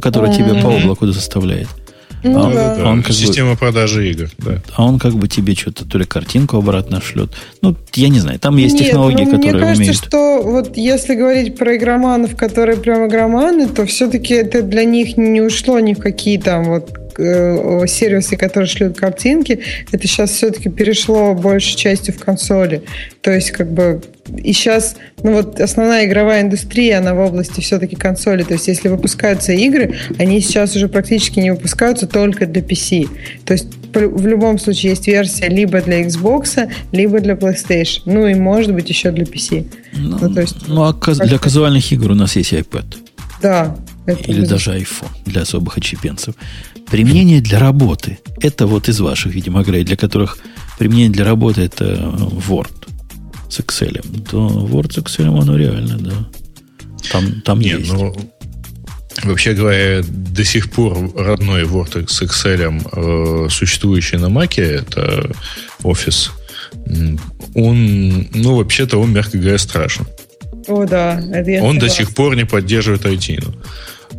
Который 0.00 0.30
mm-hmm. 0.30 0.36
тебе 0.36 0.62
по 0.62 0.68
облаку 0.68 1.06
заставляет. 1.06 1.68
Ну, 2.22 2.48
а, 2.48 2.76
да. 2.76 2.90
он 2.90 3.02
как 3.02 3.14
Система 3.14 3.52
бы, 3.52 3.56
продажи 3.56 4.10
игр, 4.10 4.28
да. 4.38 4.60
А 4.76 4.84
он 4.84 4.98
как 4.98 5.14
бы 5.14 5.26
тебе 5.26 5.54
что-то 5.54 5.86
то 5.86 5.96
ли 5.96 6.04
картинку 6.04 6.58
обратно 6.58 7.00
шлет. 7.00 7.30
Ну, 7.62 7.74
я 7.94 8.08
не 8.08 8.20
знаю, 8.20 8.38
там 8.38 8.56
есть 8.56 8.74
Нет, 8.74 8.88
технологии, 8.88 9.24
ну, 9.24 9.30
которые 9.36 9.52
мне 9.52 9.60
кажется, 9.60 9.82
умеют. 9.82 9.96
что 9.96 10.42
вот 10.42 10.76
если 10.76 11.14
говорить 11.14 11.56
про 11.56 11.76
игроманов, 11.76 12.36
которые 12.36 12.76
прям 12.76 13.08
игроманы, 13.08 13.68
то 13.68 13.86
все-таки 13.86 14.34
это 14.34 14.62
для 14.62 14.84
них 14.84 15.16
не 15.16 15.40
ушло 15.40 15.80
ни 15.80 15.94
в 15.94 15.98
какие 15.98 16.36
там 16.38 16.64
вот 16.64 16.99
сервисы, 17.16 18.36
которые 18.36 18.68
шлют 18.68 18.96
картинки, 18.96 19.60
это 19.92 20.06
сейчас 20.06 20.30
все-таки 20.30 20.68
перешло 20.68 21.34
большей 21.34 21.76
частью 21.76 22.14
в 22.14 22.18
консоли. 22.18 22.82
То 23.22 23.30
есть, 23.30 23.50
как 23.50 23.70
бы, 23.72 24.00
и 24.36 24.52
сейчас, 24.52 24.96
ну 25.22 25.32
вот 25.32 25.60
основная 25.60 26.06
игровая 26.06 26.42
индустрия, 26.42 26.98
она 26.98 27.14
в 27.14 27.18
области 27.18 27.60
все-таки 27.60 27.96
консоли. 27.96 28.42
То 28.42 28.54
есть, 28.54 28.68
если 28.68 28.88
выпускаются 28.88 29.52
игры, 29.52 29.96
они 30.18 30.40
сейчас 30.40 30.76
уже 30.76 30.88
практически 30.88 31.40
не 31.40 31.50
выпускаются 31.50 32.06
только 32.06 32.46
для 32.46 32.62
PC. 32.62 33.08
То 33.44 33.54
есть, 33.54 33.66
в 33.92 34.26
любом 34.26 34.58
случае 34.58 34.90
есть 34.90 35.08
версия 35.08 35.48
либо 35.48 35.80
для 35.82 36.02
Xbox, 36.02 36.70
либо 36.92 37.20
для 37.20 37.34
PlayStation. 37.34 38.02
Ну 38.06 38.26
и 38.26 38.34
может 38.34 38.72
быть 38.72 38.88
еще 38.88 39.10
для 39.10 39.24
PC. 39.24 39.66
Ну, 39.94 40.18
ну, 40.20 40.32
то 40.32 40.40
есть, 40.40 40.68
ну 40.68 40.84
а 40.84 40.92
для 40.92 41.38
казуальных 41.38 41.90
игр 41.92 42.12
у 42.12 42.14
нас 42.14 42.36
есть 42.36 42.52
iPad. 42.52 42.84
Да. 43.42 43.76
Или 44.26 44.44
даже 44.44 44.70
iPhone 44.72 45.08
для 45.26 45.42
особых 45.42 45.76
очепенцев. 45.78 46.34
Применение 46.90 47.40
для 47.40 47.58
работы. 47.58 48.18
Это 48.40 48.66
вот 48.66 48.88
из 48.88 49.00
ваших, 49.00 49.34
видимо, 49.34 49.62
игрей, 49.62 49.84
для 49.84 49.96
которых 49.96 50.38
применение 50.78 51.10
для 51.10 51.24
работы 51.24 51.62
это 51.62 51.84
Word 52.48 52.88
с 53.48 53.60
Excel. 53.60 54.00
То 54.28 54.48
Word 54.48 54.92
с 54.92 54.98
Excel, 54.98 55.40
оно 55.40 55.56
реально, 55.56 55.98
да. 55.98 56.28
Там, 57.12 57.40
там 57.42 57.60
Нет, 57.60 57.80
есть. 57.80 57.92
Ну, 57.92 58.14
вообще 59.24 59.54
говоря, 59.54 60.02
до 60.02 60.44
сих 60.44 60.70
пор 60.70 61.12
родной 61.14 61.64
Word 61.64 62.08
с 62.08 62.22
Excel, 62.22 63.46
э, 63.46 63.48
существующий 63.50 64.16
на 64.16 64.26
Mac, 64.26 64.60
это 64.60 65.30
Office, 65.82 66.30
он, 67.54 68.28
ну, 68.34 68.56
вообще-то 68.56 68.98
он, 68.98 69.12
мягко 69.12 69.38
говоря, 69.38 69.58
страшен. 69.58 70.06
О, 70.66 70.84
да. 70.86 71.20
Это 71.32 71.50
я 71.50 71.62
он 71.62 71.74
согласна. 71.74 71.80
до 71.80 71.88
сих 71.88 72.14
пор 72.14 72.36
не 72.36 72.44
поддерживает 72.44 73.04
IT. 73.04 73.42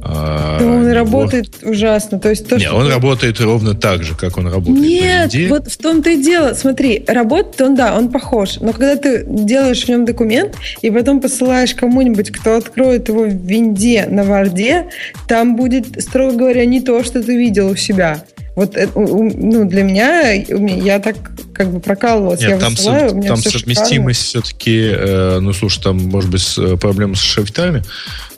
А, 0.03 0.57
да 0.60 0.65
он 0.65 0.84
его... 0.84 0.94
работает 0.94 1.64
ужасно. 1.64 2.19
То 2.19 2.30
есть 2.30 2.48
то, 2.48 2.56
Нет, 2.56 2.69
что... 2.69 2.78
он 2.78 2.88
работает 2.88 3.40
ровно 3.40 3.76
так 3.76 4.03
же, 4.03 4.15
как 4.15 4.38
он 4.38 4.48
работает 4.48 4.80
Нет, 4.80 5.49
вот 5.49 5.72
в 5.72 5.78
том-то 5.78 6.10
и 6.10 6.22
дело. 6.22 6.53
Смотри, 6.53 7.03
работает 7.07 7.61
он, 7.61 7.76
да, 7.76 7.95
он 7.95 8.10
похож. 8.10 8.60
Но 8.60 8.73
когда 8.73 8.95
ты 8.95 9.23
делаешь 9.28 9.84
в 9.84 9.90
нем 9.90 10.06
документ 10.06 10.56
и 10.82 10.90
потом 10.90 11.22
посылаешь 11.22 11.76
кому-нибудь, 11.76 12.32
кто 12.32 12.57
откроет 12.57 13.10
его 13.10 13.23
в 13.23 13.45
винде 13.45 14.07
на 14.07 14.23
варде, 14.23 14.88
там 15.28 15.56
будет, 15.56 16.02
строго 16.02 16.36
говоря, 16.36 16.65
не 16.65 16.82
то, 16.82 17.03
что 17.03 17.22
ты 17.22 17.38
видел 17.38 17.69
у 17.69 17.76
себя. 17.76 18.23
Вот 18.56 18.76
ну, 18.95 19.65
для 19.65 19.84
меня, 19.84 20.32
я 20.32 20.99
так 20.99 21.15
как 21.53 21.72
бы 21.72 21.80
прокалывалась. 21.80 22.41
Нет, 22.41 22.49
я 22.49 22.57
там, 22.57 22.72
высылаю, 22.72 23.10
со, 23.22 23.28
там 23.28 23.38
совместимость 23.38 24.23
все-таки, 24.23 24.91
э, 24.94 25.40
ну, 25.40 25.53
слушай, 25.53 25.82
там, 25.82 25.98
может 25.98 26.30
быть, 26.30 26.56
э, 26.57 26.76
проблемы 26.76 27.15
с 27.15 27.22
шрифтами, 27.22 27.84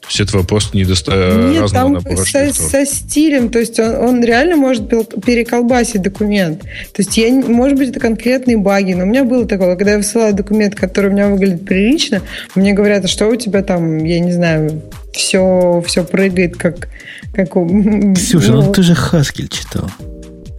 то 0.04 0.08
есть 0.10 0.20
этого 0.20 0.44
просто 0.44 0.76
не 0.76 0.84
достаточно 0.84 1.50
Нет, 1.50 1.72
там 1.72 2.00
со, 2.18 2.54
со 2.54 2.86
стилем, 2.86 3.50
то 3.50 3.60
есть 3.60 3.80
он, 3.80 3.96
он 3.96 4.24
реально 4.24 4.58
может 4.58 4.90
переколбасить 4.90 6.02
документ. 6.02 6.62
То 6.62 6.98
есть 6.98 7.16
я, 7.16 7.32
может 7.32 7.78
быть, 7.78 7.90
это 7.90 8.02
конкретные 8.02 8.58
баги, 8.58 8.94
но 8.94 9.04
у 9.04 9.06
меня 9.08 9.24
было 9.24 9.48
такое, 9.48 9.78
когда 9.78 9.92
я 9.92 9.98
высылаю 9.98 10.34
документ, 10.34 10.76
который 10.76 11.10
у 11.10 11.14
меня 11.14 11.30
выглядит 11.30 11.64
прилично, 11.64 12.22
мне 12.54 12.74
говорят, 12.74 13.06
а 13.06 13.08
что 13.08 13.30
у 13.30 13.36
тебя 13.38 13.64
там, 13.64 14.04
я 14.04 14.20
не 14.20 14.34
знаю, 14.34 14.82
все, 15.14 15.82
все 15.88 16.04
прыгает, 16.04 16.58
как... 16.58 16.90
как 17.34 17.56
у... 17.56 18.14
Слушай, 18.18 18.50
ну, 18.50 18.62
ну 18.64 18.74
ты 18.74 18.84
же 18.84 18.96
Хаскель 18.96 19.48
читал. 19.48 19.90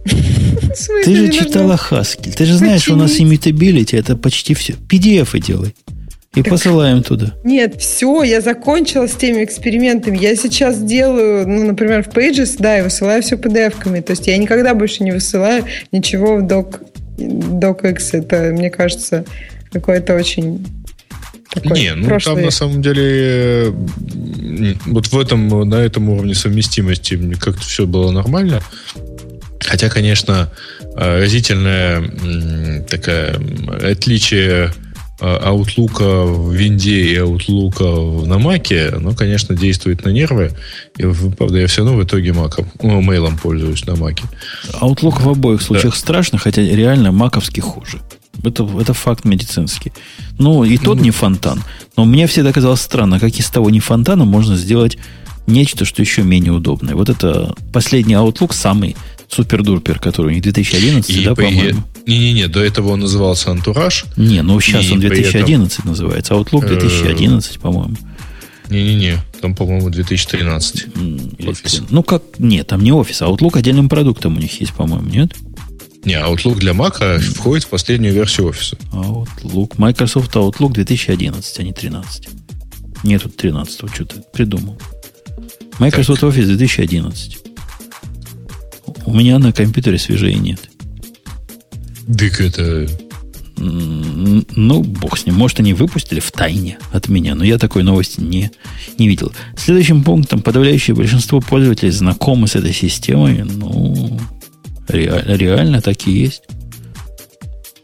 Ты 1.03 1.15
же 1.15 1.31
читала 1.31 1.79
Haskell. 1.89 2.33
Ты 2.35 2.45
же 2.45 2.55
знаешь, 2.55 2.87
у 2.89 2.95
нас 2.95 3.19
immutability 3.19 3.97
это 3.97 4.15
почти 4.15 4.53
все. 4.53 4.73
PDF 4.73 5.39
делай. 5.39 5.73
И 6.35 6.43
так, 6.43 6.51
посылаем 6.51 7.01
туда. 7.01 7.33
Нет, 7.43 7.79
все, 7.79 8.23
я 8.23 8.41
закончила 8.41 9.07
с 9.07 9.13
теми 9.13 9.43
экспериментами. 9.43 10.17
Я 10.17 10.35
сейчас 10.35 10.81
делаю, 10.81 11.47
ну, 11.47 11.65
например, 11.65 12.03
в 12.03 12.09
Pages, 12.09 12.57
да, 12.59 12.79
и 12.79 12.81
высылаю 12.81 13.21
все 13.23 13.35
PDF-ками. 13.35 14.01
То 14.01 14.11
есть 14.11 14.27
я 14.27 14.37
никогда 14.37 14.73
больше 14.75 15.03
не 15.03 15.11
высылаю 15.11 15.65
ничего 15.91 16.37
в 16.37 16.43
doc, 16.43 16.81
docx. 17.17 17.97
Это, 18.11 18.51
мне 18.51 18.69
кажется, 18.69 19.25
какое-то 19.71 20.15
очень 20.15 20.65
такой 21.49 21.79
Не, 21.79 21.95
ну 21.95 22.07
прошлый... 22.07 22.35
там 22.35 22.45
на 22.45 22.51
самом 22.51 22.81
деле 22.81 23.73
вот 24.85 25.07
в 25.07 25.17
этом, 25.17 25.69
на 25.69 25.75
этом 25.75 26.09
уровне 26.09 26.35
совместимости 26.35 27.17
как-то 27.39 27.61
все 27.61 27.85
было 27.85 28.11
нормально. 28.11 28.61
Хотя, 29.61 29.89
конечно, 29.89 30.51
э, 30.97 31.21
разительное 31.21 32.83
такое 32.89 33.39
отличие 33.81 34.71
Outlook 35.25 36.23
в 36.25 36.53
винде 36.53 37.05
и 37.05 37.15
Outlook 37.17 38.25
на 38.25 38.37
маке, 38.37 38.89
оно, 38.89 39.13
конечно, 39.13 39.55
действует 39.55 40.05
на 40.05 40.09
нервы. 40.09 40.51
И, 40.97 41.03
правда, 41.37 41.59
я 41.59 41.67
все 41.67 41.83
равно 41.83 41.97
в 41.97 42.03
итоге 42.03 42.33
маком, 42.33 42.67
ну, 42.81 43.01
мейлом 43.01 43.37
пользуюсь 43.37 43.85
на 43.85 43.95
маке. 43.95 44.23
Outlook 44.81 45.21
в 45.21 45.29
обоих 45.29 45.61
случаях 45.61 45.93
да. 45.93 45.99
страшно, 45.99 46.37
хотя 46.37 46.61
реально 46.61 47.11
маковский 47.11 47.61
хуже. 47.61 48.01
Это, 48.43 48.67
это 48.79 48.93
факт 48.93 49.25
медицинский. 49.25 49.91
Ну, 50.37 50.63
и 50.63 50.77
тот 50.77 50.97
ну, 50.97 51.03
не 51.03 51.11
фонтан. 51.11 51.63
Но 51.97 52.05
мне 52.05 52.27
всегда 52.27 52.51
казалось 52.51 52.81
странно, 52.81 53.19
как 53.19 53.33
из 53.33 53.49
того 53.49 53.69
не 53.69 53.79
фонтана 53.79 54.25
можно 54.25 54.55
сделать 54.57 54.97
нечто, 55.47 55.85
что 55.85 56.01
еще 56.01 56.23
менее 56.23 56.51
удобное. 56.51 56.95
Вот 56.95 57.09
это 57.09 57.55
последний 57.71 58.15
Outlook 58.15 58.53
самый 58.53 58.95
супер-дурпер, 59.29 59.99
который 59.99 60.27
у 60.27 60.29
них 60.31 60.43
2011, 60.43 61.09
и 61.09 61.25
да, 61.25 61.35
по-моему? 61.35 61.83
Не-не-не, 62.07 62.47
до 62.47 62.63
этого 62.63 62.89
он 62.89 62.99
назывался 62.99 63.51
Антураж. 63.51 64.05
Не, 64.15 64.41
ну 64.43 64.59
сейчас 64.59 64.91
он 64.91 64.99
2011 64.99 65.79
этом... 65.79 65.89
называется. 65.89 66.33
Outlook 66.35 66.67
2011, 66.67 67.59
по-моему. 67.59 67.95
Не-не-не, 68.69 69.17
там, 69.41 69.55
по-моему, 69.55 69.89
2013. 69.89 70.87
Офис. 71.47 71.81
Ну, 71.89 72.03
как, 72.03 72.23
нет, 72.39 72.67
там 72.67 72.83
не 72.83 72.91
офис, 72.91 73.21
а 73.21 73.25
Outlook 73.25 73.57
отдельным 73.57 73.89
продуктом 73.89 74.37
у 74.37 74.39
них 74.39 74.59
есть, 74.59 74.73
по-моему, 74.73 75.07
нет? 75.09 75.35
Не, 76.03 76.15
Outlook 76.15 76.59
для 76.59 76.73
Mac 76.73 77.19
входит 77.19 77.65
в 77.65 77.69
последнюю 77.69 78.13
версию 78.13 78.47
офиса. 78.47 78.77
Outlook, 78.91 79.73
Microsoft 79.77 80.35
Outlook 80.35 80.73
2011, 80.73 81.59
а 81.59 81.63
не 81.63 81.73
13. 81.73 82.29
Нет, 83.03 83.23
тут 83.23 83.35
13 83.37 83.93
что-то 83.93 84.21
придумал. 84.33 84.79
Microsoft 85.79 86.21
так. 86.21 86.31
Office 86.31 86.45
2011. 86.45 87.37
У 89.05 89.13
меня 89.13 89.37
на 89.39 89.51
компьютере 89.51 89.97
свежее 89.97 90.35
нет. 90.35 90.69
Дык 92.07 92.41
это... 92.41 92.87
Ну, 93.57 94.83
бог 94.83 95.17
с 95.17 95.25
ним. 95.25 95.35
Может, 95.35 95.61
они 95.61 95.73
выпустили 95.73 96.19
в 96.19 96.31
тайне 96.31 96.77
от 96.91 97.07
меня, 97.07 97.35
но 97.35 97.45
я 97.45 97.57
такой 97.57 97.83
новости 97.83 98.19
не, 98.19 98.51
не 98.97 99.07
видел. 99.07 99.31
Следующим 99.57 100.03
пунктом 100.03 100.41
подавляющее 100.41 100.93
большинство 100.95 101.39
пользователей 101.39 101.91
знакомы 101.91 102.47
с 102.47 102.55
этой 102.55 102.73
системой. 102.73 103.43
Ну, 103.43 104.19
реально, 104.89 105.35
реально 105.35 105.81
так 105.81 106.05
и 106.05 106.11
есть. 106.11 106.43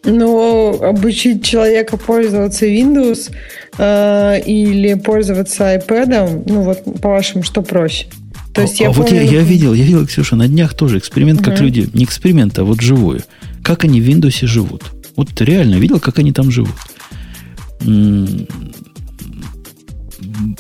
Но 0.04 0.78
обучить 0.82 1.46
человека 1.46 1.96
пользоваться 1.96 2.66
Windows 2.66 3.32
э, 3.78 4.42
или 4.46 4.96
пользоваться 4.96 5.76
iPad, 5.76 6.44
ну 6.48 6.64
вот 6.64 7.02
по-вашему, 7.02 7.44
что 7.44 7.62
проще? 7.62 8.08
То 8.54 8.62
есть 8.62 8.82
а, 8.82 8.86
я 8.86 8.90
а 8.90 8.94
помню, 8.94 9.12
вот 9.12 9.22
я, 9.22 9.22
я 9.22 9.42
видел, 9.42 9.74
я 9.74 9.84
видел, 9.84 10.06
Ксюша, 10.08 10.36
на 10.36 10.48
днях 10.48 10.74
тоже 10.74 10.98
эксперимент, 10.98 11.42
угу. 11.42 11.52
как 11.52 11.62
люди, 11.62 11.88
не 11.94 12.04
эксперимент, 12.04 12.58
а 12.58 12.64
вот 12.64 12.82
живую. 12.82 13.22
Как 13.64 13.84
они 13.84 14.02
в 14.02 14.08
Windows 14.08 14.46
живут. 14.46 14.84
Вот 15.16 15.40
реально 15.42 15.76
видел, 15.76 16.00
как 16.00 16.20
они 16.20 16.32
там 16.32 16.52
живут. 16.52 16.76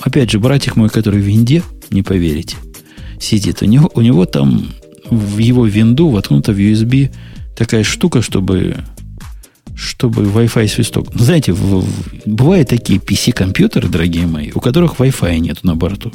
Опять 0.01 0.31
же, 0.31 0.39
братик 0.39 0.75
мой, 0.75 0.89
который 0.89 1.21
в 1.21 1.25
Винде, 1.25 1.63
не 1.89 2.03
поверите, 2.03 2.57
сидит. 3.19 3.61
У 3.61 3.65
него, 3.65 3.91
у 3.93 4.01
него 4.01 4.25
там 4.25 4.67
в 5.09 5.37
его 5.37 5.65
винду 5.65 6.09
воткнута 6.09 6.53
в 6.53 6.57
USB 6.57 7.11
такая 7.55 7.83
штука, 7.83 8.21
чтобы 8.21 8.77
чтобы 9.75 10.23
Wi-Fi 10.23 10.67
свисток. 10.67 11.13
Ну, 11.13 11.23
знаете, 11.23 11.53
в, 11.53 11.81
в, 11.81 11.87
бывают 12.25 12.69
такие 12.69 12.99
PC-компьютеры, 12.99 13.87
дорогие 13.87 14.27
мои, 14.27 14.51
у 14.53 14.59
которых 14.59 14.99
Wi-Fi 14.99 15.39
нет 15.39 15.63
на 15.63 15.75
борту. 15.75 16.11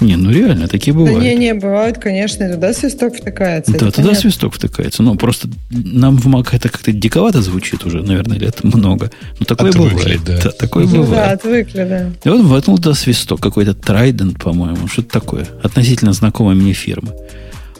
Не, 0.00 0.16
ну 0.16 0.30
реально, 0.30 0.68
такие 0.68 0.94
бывают. 0.94 1.18
Да 1.18 1.24
не, 1.24 1.34
не, 1.34 1.54
бывают, 1.54 1.98
конечно, 1.98 2.44
и 2.44 2.52
туда 2.52 2.72
свисток 2.72 3.16
втыкается. 3.16 3.72
Да, 3.72 3.78
туда 3.78 3.92
понятно. 3.92 4.20
свисток 4.20 4.54
втыкается. 4.54 5.02
Но 5.02 5.14
просто 5.16 5.48
нам 5.70 6.16
в 6.16 6.26
Mac 6.28 6.48
это 6.52 6.68
как-то 6.68 6.92
диковато 6.92 7.42
звучит 7.42 7.84
уже, 7.84 8.02
наверное, 8.02 8.38
лет 8.38 8.62
много. 8.62 9.10
Но 9.40 9.46
такое 9.46 9.70
отвыкли, 9.70 9.94
бывает. 9.94 10.24
Да. 10.24 10.38
Да, 10.44 10.50
такое 10.50 10.84
ну, 10.86 11.02
бывает. 11.02 11.10
Да, 11.10 11.30
отвыкли, 11.32 11.84
да. 11.84 12.10
И 12.24 12.28
вот 12.28 12.44
воткнул 12.44 12.76
туда 12.76 12.94
свисток, 12.94 13.40
какой-то 13.40 13.72
Trident, 13.72 14.40
по-моему, 14.40 14.86
что-то 14.86 15.08
такое. 15.08 15.46
Относительно 15.62 16.12
знакомой 16.12 16.54
мне 16.54 16.72
фирмы. 16.72 17.12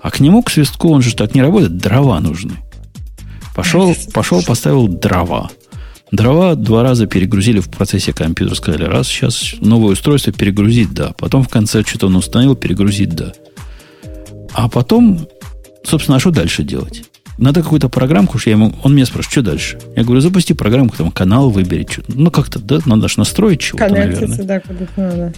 А 0.00 0.10
к 0.10 0.20
нему, 0.20 0.42
к 0.42 0.50
свистку, 0.50 0.90
он 0.90 1.02
же 1.02 1.14
так 1.14 1.34
не 1.34 1.42
работает, 1.42 1.76
дрова 1.76 2.20
нужны. 2.20 2.54
Пошел, 3.54 3.94
пошел, 4.12 4.42
поставил 4.42 4.88
дрова. 4.88 5.50
Дрова 6.10 6.54
два 6.54 6.82
раза 6.82 7.06
перегрузили 7.06 7.60
в 7.60 7.68
процессе 7.68 8.12
компьютера. 8.12 8.54
Сказали, 8.56 8.84
раз 8.84 9.08
сейчас 9.08 9.54
новое 9.60 9.92
устройство 9.92 10.32
перегрузить, 10.32 10.92
да. 10.92 11.12
Потом 11.18 11.42
в 11.42 11.48
конце 11.48 11.82
что-то 11.84 12.06
он 12.06 12.16
установил, 12.16 12.56
перегрузить, 12.56 13.10
да. 13.10 13.32
А 14.54 14.68
потом, 14.68 15.28
собственно, 15.84 16.16
а 16.16 16.20
что 16.20 16.30
дальше 16.30 16.62
делать? 16.62 17.04
Надо 17.36 17.62
какую-то 17.62 17.88
программку, 17.88 18.38
что 18.38 18.50
я 18.50 18.56
ему, 18.56 18.74
он 18.82 18.94
меня 18.94 19.06
спрашивает, 19.06 19.32
что 19.32 19.42
дальше? 19.42 19.78
Я 19.94 20.02
говорю, 20.02 20.20
запусти 20.20 20.54
программку, 20.54 20.96
там 20.96 21.12
канал 21.12 21.50
выбери, 21.50 21.86
что 21.88 22.02
ну 22.08 22.32
как-то, 22.32 22.58
да, 22.58 22.80
надо 22.84 23.06
же 23.06 23.18
настроить 23.18 23.60
чего-то, 23.60 23.88
наверное. 23.88 24.38
да, 24.38 24.60
куда-то 24.60 24.90
надо. 24.96 25.34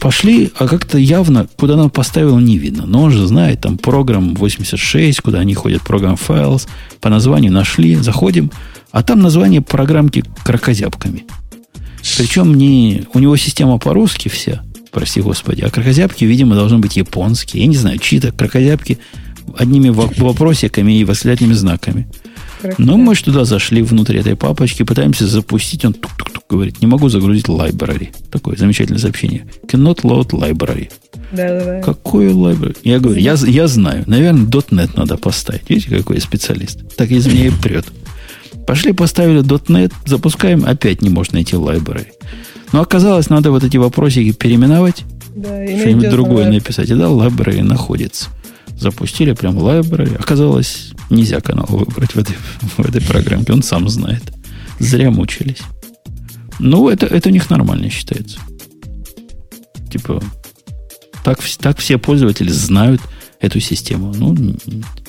Пошли, 0.00 0.50
а 0.58 0.66
как-то 0.66 0.98
явно, 0.98 1.48
куда 1.56 1.74
она 1.74 1.88
поставила, 1.88 2.38
не 2.38 2.58
видно. 2.58 2.86
Но 2.86 3.02
он 3.02 3.10
же 3.10 3.26
знает, 3.26 3.60
там 3.60 3.78
программ 3.78 4.34
86, 4.34 5.20
куда 5.20 5.40
они 5.40 5.54
ходят, 5.54 5.82
программ 5.82 6.14
files, 6.14 6.66
по 7.00 7.08
названию 7.08 7.52
нашли, 7.52 7.96
заходим, 7.96 8.50
а 8.90 9.02
там 9.02 9.20
название 9.20 9.60
программки 9.60 10.24
крокозябками. 10.44 11.24
Причем 12.16 12.54
не, 12.54 13.04
у 13.12 13.18
него 13.18 13.36
система 13.36 13.78
по-русски 13.78 14.28
вся, 14.28 14.62
прости 14.90 15.20
господи, 15.20 15.62
а 15.62 15.70
крокозябки, 15.70 16.24
видимо, 16.24 16.54
должны 16.54 16.78
быть 16.78 16.96
японские. 16.96 17.62
Я 17.62 17.68
не 17.68 17.76
знаю, 17.76 17.98
чьи-то 17.98 18.32
крокозябки 18.32 18.98
одними 19.56 19.90
вопросиками 19.90 20.98
и 20.98 21.04
восклицательными 21.04 21.54
знаками. 21.54 22.08
Но 22.78 22.96
мы 22.96 23.14
же 23.14 23.24
туда 23.24 23.44
зашли 23.44 23.82
внутрь 23.82 24.18
этой 24.18 24.36
папочки, 24.36 24.82
пытаемся 24.82 25.26
запустить, 25.26 25.84
он 25.84 25.92
тук-тук-тук 25.92 26.44
говорит, 26.48 26.80
не 26.80 26.86
могу 26.86 27.08
загрузить 27.08 27.46
library. 27.46 28.08
Такое 28.30 28.56
замечательное 28.56 29.00
сообщение. 29.00 29.46
Cannot 29.66 30.02
load 30.02 30.30
library. 30.30 30.90
Да-да-да. 31.32 31.80
Какое 31.80 32.30
library? 32.30 32.76
Я 32.82 32.98
говорю, 32.98 33.20
я, 33.20 33.34
я 33.46 33.68
знаю. 33.68 34.04
Наверное, 34.06 34.46
.NET 34.46 34.90
надо 34.96 35.16
поставить. 35.16 35.68
Видите, 35.68 35.96
какой 35.96 36.16
я 36.16 36.22
специалист. 36.22 36.96
Так 36.96 37.10
из 37.10 37.26
меня 37.26 37.46
и 37.46 37.50
прет. 37.50 37.86
Пошли, 38.66 38.92
поставили 38.92 39.42
.NET, 39.42 39.92
запускаем, 40.06 40.64
опять 40.64 41.02
не 41.02 41.10
можно 41.10 41.34
найти 41.36 41.56
library. 41.56 42.08
Но 42.72 42.82
оказалось, 42.82 43.30
надо 43.30 43.50
вот 43.50 43.64
эти 43.64 43.76
вопросики 43.76 44.32
переименовать, 44.32 45.04
да, 45.34 45.48
что-нибудь 45.66 46.10
другое 46.10 46.46
library. 46.46 46.54
написать. 46.54 46.90
И 46.90 46.94
да, 46.94 47.06
library 47.06 47.62
находится. 47.62 48.28
Запустили 48.80 49.32
прям 49.32 49.58
library. 49.58 50.16
Оказалось, 50.16 50.92
нельзя 51.10 51.40
канал 51.40 51.66
выбрать 51.68 52.14
в 52.14 52.18
этой, 52.18 52.36
в 52.78 52.80
этой 52.80 53.02
программке. 53.02 53.52
Он 53.52 53.62
сам 53.62 53.88
знает. 53.88 54.22
Зря 54.78 55.10
мучились. 55.10 55.60
Ну, 56.58 56.88
это, 56.88 57.06
это 57.06 57.28
у 57.28 57.32
них 57.32 57.50
нормально 57.50 57.90
считается. 57.90 58.38
Типа, 59.92 60.22
так, 61.24 61.40
так 61.58 61.78
все 61.78 61.98
пользователи 61.98 62.48
знают 62.48 63.02
эту 63.40 63.60
систему. 63.60 64.14
Ну, 64.14 64.36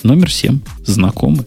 номер 0.04 0.32
7. 0.32 0.60
Знакомый 0.86 1.46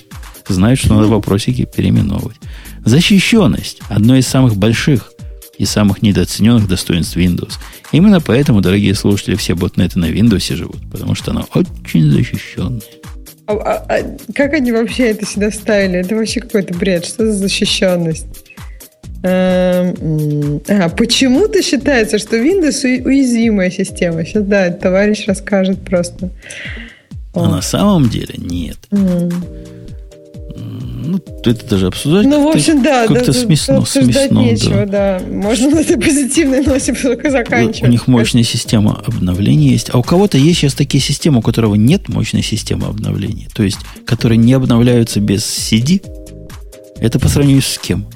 знают, 0.48 0.80
что 0.80 0.94
надо 0.94 1.08
вопросики 1.08 1.64
переименовывать. 1.64 2.36
Защищенность– 2.84 3.80
одно 3.88 4.16
из 4.16 4.26
самых 4.26 4.56
больших 4.56 5.13
и 5.58 5.64
самых 5.64 6.02
недооцененных 6.02 6.68
достоинств 6.68 7.16
Windows. 7.16 7.54
Именно 7.92 8.20
поэтому, 8.20 8.60
дорогие 8.60 8.94
слушатели, 8.94 9.36
все 9.36 9.54
ботнеты 9.54 9.98
на 9.98 10.06
Windows 10.06 10.54
живут, 10.54 10.80
потому 10.90 11.14
что 11.14 11.30
она 11.30 11.44
очень 11.54 12.10
защищенная. 12.10 12.80
А, 13.46 13.52
а, 13.52 13.84
а 13.88 14.16
как 14.34 14.54
они 14.54 14.72
вообще 14.72 15.10
это 15.10 15.26
сюда 15.26 15.50
ставили? 15.50 15.98
Это 15.98 16.16
вообще 16.16 16.40
какой-то 16.40 16.74
бред. 16.74 17.04
Что 17.04 17.26
за 17.26 17.32
защищенность? 17.32 18.26
Эм, 19.22 20.60
а, 20.68 20.88
почему-то 20.88 21.62
считается, 21.62 22.18
что 22.18 22.36
Windows 22.36 23.02
уязвимая 23.04 23.70
система. 23.70 24.24
Сейчас, 24.24 24.44
да, 24.44 24.70
товарищ 24.70 25.26
расскажет 25.26 25.84
просто. 25.84 26.30
А 27.34 27.48
на 27.48 27.62
самом 27.62 28.08
деле 28.08 28.34
нет. 28.38 28.78
Mm. 28.90 29.32
Ну, 30.56 31.18
это 31.44 31.68
даже 31.68 31.88
обсуждать 31.88 32.26
ну, 32.26 32.44
в 32.44 32.54
общем, 32.54 32.82
да, 32.82 33.06
как-то 33.06 33.32
да, 33.32 33.38
смешно. 33.38 33.78
Обсуждать 33.78 34.28
смешно, 34.28 34.42
нечего, 34.42 34.86
да. 34.86 35.18
да. 35.18 35.26
Можно 35.26 35.70
на 35.70 35.80
этой 35.80 35.98
позитивной 35.98 36.64
ноте 36.64 36.94
только 37.02 37.30
заканчивать. 37.30 37.82
У 37.82 37.86
них 37.86 38.06
мощная 38.06 38.42
система 38.42 39.02
обновления 39.06 39.70
есть. 39.70 39.90
А 39.92 39.98
у 39.98 40.02
кого-то 40.02 40.38
есть 40.38 40.60
сейчас 40.60 40.74
такие 40.74 41.02
системы, 41.02 41.38
у 41.38 41.42
которого 41.42 41.74
нет 41.74 42.08
мощной 42.08 42.42
системы 42.42 42.86
обновления. 42.86 43.48
То 43.54 43.62
есть, 43.62 43.78
которые 44.06 44.38
не 44.38 44.52
обновляются 44.52 45.20
без 45.20 45.42
CD. 45.42 46.02
Это 46.98 47.18
по 47.18 47.28
сравнению 47.28 47.62
с 47.62 47.78
кем? 47.78 48.06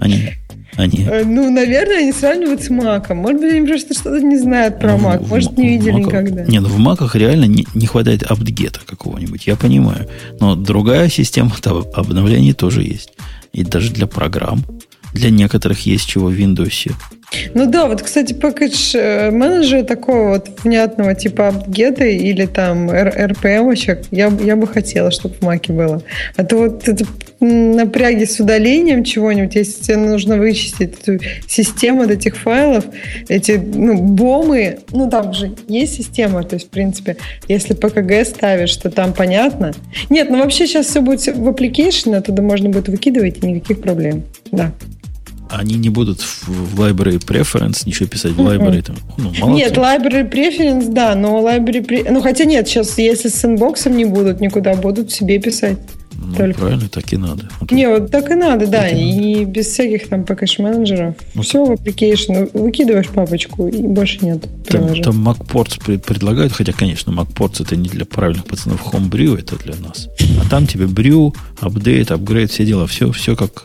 Они 0.00 0.32
они... 0.76 1.04
Э, 1.04 1.24
ну, 1.24 1.50
наверное, 1.50 1.98
они 1.98 2.12
сравнивают 2.12 2.62
с 2.62 2.70
Маком. 2.70 3.18
Может 3.18 3.40
быть, 3.40 3.52
они 3.52 3.66
просто 3.66 3.94
что-то 3.94 4.20
не 4.20 4.38
знают 4.38 4.78
про 4.78 4.96
ну, 4.96 5.08
Mac. 5.08 5.28
Может, 5.28 5.56
не 5.56 5.68
видели 5.68 5.94
Mac... 5.94 6.06
никогда. 6.06 6.44
Не, 6.44 6.60
ну 6.60 6.68
в 6.68 6.78
Маках 6.78 7.14
реально 7.14 7.44
не, 7.44 7.66
не 7.74 7.86
хватает 7.86 8.22
апдгета 8.22 8.80
какого-нибудь. 8.84 9.46
Я 9.46 9.56
понимаю. 9.56 10.08
Но 10.40 10.56
другая 10.56 11.08
система 11.08 11.52
обновлений 11.94 12.52
тоже 12.52 12.82
есть. 12.82 13.12
И 13.52 13.62
даже 13.62 13.90
для 13.90 14.06
программ. 14.06 14.64
Для 15.12 15.30
некоторых 15.30 15.86
есть 15.86 16.06
чего 16.06 16.26
в 16.26 16.32
Windows. 16.32 16.92
Ну 17.54 17.66
да, 17.66 17.86
вот, 17.86 18.02
кстати, 18.02 18.32
пакетж 18.32 18.94
э, 18.94 19.30
менеджера 19.30 19.82
такого 19.82 20.30
вот 20.30 20.48
внятного 20.62 21.14
типа 21.14 21.48
апгета 21.48 22.04
или 22.04 22.46
там 22.46 22.90
RPM-очек 22.90 24.04
я, 24.10 24.32
я 24.42 24.56
бы 24.56 24.66
хотела, 24.66 25.10
чтобы 25.10 25.34
в 25.34 25.42
Маке 25.42 25.72
было. 25.72 26.02
А 26.36 26.44
то 26.44 26.56
вот 26.56 26.88
это 26.88 27.04
напряги 27.40 28.24
с 28.24 28.40
удалением 28.40 29.04
чего-нибудь, 29.04 29.54
если 29.54 29.82
тебе 29.82 29.96
нужно 29.96 30.36
вычистить 30.36 30.94
эту 31.00 31.18
систему 31.46 32.04
этих 32.04 32.36
файлов, 32.36 32.84
эти 33.28 33.52
ну, 33.52 33.96
бомы, 33.96 34.78
ну 34.92 35.10
там 35.10 35.32
же 35.32 35.54
есть 35.68 35.94
система, 35.94 36.42
то 36.42 36.54
есть, 36.54 36.68
в 36.68 36.70
принципе, 36.70 37.16
если 37.48 37.74
ПКГ 37.74 38.26
ставишь, 38.26 38.76
то 38.76 38.90
там 38.90 39.12
понятно. 39.12 39.72
Нет, 40.10 40.30
ну 40.30 40.38
вообще 40.38 40.66
сейчас 40.66 40.86
все 40.86 41.00
будет 41.00 41.26
в 41.26 41.48
application, 41.48 42.16
оттуда 42.16 42.42
можно 42.42 42.68
будет 42.68 42.88
выкидывать, 42.88 43.42
и 43.42 43.46
никаких 43.46 43.80
проблем. 43.80 44.24
Да 44.50 44.72
они 45.58 45.74
не 45.74 45.88
будут 45.88 46.20
в, 46.20 46.80
library 46.80 47.18
preference 47.18 47.82
ничего 47.86 48.08
писать 48.08 48.32
в 48.32 48.40
library. 48.40 48.82
Там, 48.82 48.96
ну, 49.16 49.54
нет, 49.54 49.76
library 49.76 50.30
preference, 50.30 50.92
да, 50.92 51.14
но 51.14 51.40
library... 51.40 51.86
Pre... 51.86 52.10
Ну, 52.10 52.20
хотя 52.20 52.44
нет, 52.44 52.68
сейчас, 52.68 52.98
если 52.98 53.28
с 53.28 53.44
инбоксом 53.44 53.96
не 53.96 54.04
будут 54.04 54.40
никуда, 54.40 54.74
будут 54.74 55.12
себе 55.12 55.38
писать. 55.38 55.78
Ну, 56.16 56.34
Только. 56.34 56.60
правильно, 56.60 56.88
так 56.88 57.12
и 57.12 57.16
надо. 57.16 57.48
Вот 57.60 57.70
не, 57.70 57.88
вот 57.88 58.10
так 58.10 58.30
и 58.30 58.34
надо, 58.34 58.66
да. 58.66 58.88
И, 58.88 59.42
и 59.42 59.44
без 59.44 59.66
всяких 59.66 60.08
там 60.08 60.24
пакэш-менеджеров. 60.24 61.14
Ну, 61.34 61.42
Все 61.42 61.64
в 61.64 61.72
application. 61.72 62.50
Выкидываешь 62.54 63.08
папочку, 63.08 63.68
и 63.68 63.82
больше 63.82 64.24
нет. 64.24 64.44
Там, 64.68 65.02
там 65.02 65.28
MacPorts 65.28 65.98
предлагают, 65.98 66.52
хотя, 66.52 66.72
конечно, 66.72 67.10
MacPorts 67.10 67.62
это 67.62 67.76
не 67.76 67.88
для 67.88 68.04
правильных 68.04 68.46
пацанов 68.46 68.82
Homebrew, 68.92 69.38
это 69.38 69.56
для 69.56 69.74
нас. 69.76 70.08
А 70.40 70.48
там 70.48 70.66
тебе 70.66 70.86
брю, 70.86 71.34
апдейт, 71.60 72.10
апгрейд, 72.10 72.50
все 72.50 72.64
дела. 72.64 72.86
Все, 72.86 73.10
все 73.12 73.36
как 73.36 73.64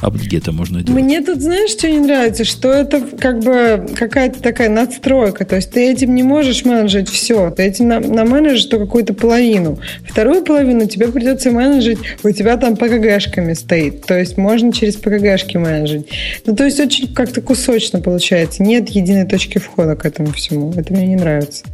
апдгета 0.00 0.52
можно 0.52 0.82
делать. 0.82 1.02
Мне 1.02 1.20
тут, 1.20 1.40
знаешь, 1.40 1.70
что 1.70 1.88
не 1.90 1.98
нравится? 1.98 2.44
Что 2.44 2.72
это 2.72 3.00
как 3.00 3.40
бы 3.40 3.86
какая-то 3.96 4.40
такая 4.42 4.68
надстройка. 4.68 5.44
То 5.44 5.56
есть 5.56 5.70
ты 5.70 5.90
этим 5.90 6.14
не 6.14 6.22
можешь 6.22 6.64
менеджить 6.64 7.08
все. 7.08 7.50
Ты 7.50 7.64
этим 7.64 7.88
на, 7.88 8.00
наменеджишь 8.00 8.66
только 8.66 8.86
какую-то 8.86 9.14
половину. 9.14 9.78
Вторую 10.08 10.42
половину 10.42 10.86
тебе 10.86 11.08
придется 11.08 11.50
менеджить. 11.50 11.98
У 12.22 12.30
тебя 12.30 12.56
там 12.56 12.76
ПКГшками 12.76 13.52
стоит. 13.54 14.06
То 14.06 14.18
есть 14.18 14.36
можно 14.36 14.72
через 14.72 14.96
ПКГшки 14.96 15.56
менеджить. 15.56 16.08
Ну, 16.46 16.54
то 16.54 16.64
есть 16.64 16.80
очень 16.80 17.12
как-то 17.12 17.40
кусочно 17.40 18.00
получается. 18.00 18.62
Нет 18.62 18.88
единой 18.90 19.26
точки 19.26 19.58
входа 19.58 19.96
к 19.96 20.04
этому 20.04 20.32
всему. 20.32 20.72
Это 20.76 20.92
мне 20.92 21.06
не 21.06 21.16
нравится. 21.16 21.64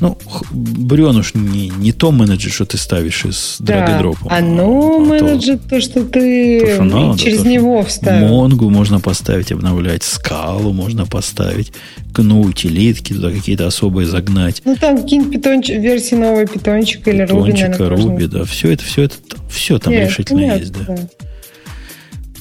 Ну, 0.00 0.16
Брен 0.52 1.16
уж 1.16 1.34
не, 1.34 1.70
не 1.70 1.92
то 1.92 2.12
менеджер, 2.12 2.52
что 2.52 2.64
ты 2.64 2.76
ставишь 2.76 3.24
из 3.24 3.56
да, 3.58 3.98
дропа. 3.98 4.28
Оно 4.30 4.96
а 4.96 5.00
менеджер 5.00 5.58
то, 5.58 5.70
то, 5.70 5.80
что 5.80 6.04
ты 6.04 6.60
то, 6.60 6.74
что 6.74 6.84
надо, 6.84 7.18
через 7.18 7.42
то, 7.42 7.48
него 7.48 7.82
вставил. 7.82 8.28
Монгу 8.28 8.70
можно 8.70 9.00
поставить, 9.00 9.50
обновлять, 9.50 10.04
скалу 10.04 10.72
можно 10.72 11.04
поставить, 11.04 11.72
кну, 12.12 12.42
утилитки, 12.42 13.12
туда 13.12 13.32
какие-то 13.32 13.66
особые 13.66 14.06
загнать. 14.06 14.62
Ну, 14.64 14.76
там 14.76 15.02
какие-нибудь 15.02 15.32
питонч... 15.32 15.68
версии 15.68 16.14
нового 16.14 16.46
питончика 16.46 17.10
или 17.10 17.22
Руби, 17.22 17.52
Питончика, 17.52 17.88
Руби, 17.88 18.26
да. 18.26 18.44
Все 18.44 18.70
это, 18.70 18.84
все 18.84 19.02
это, 19.02 19.16
все 19.50 19.78
там 19.78 19.92
Нет, 19.92 20.08
решительно 20.08 20.38
нет, 20.38 20.60
есть, 20.60 20.72
да. 20.72 20.84
да. 20.86 21.08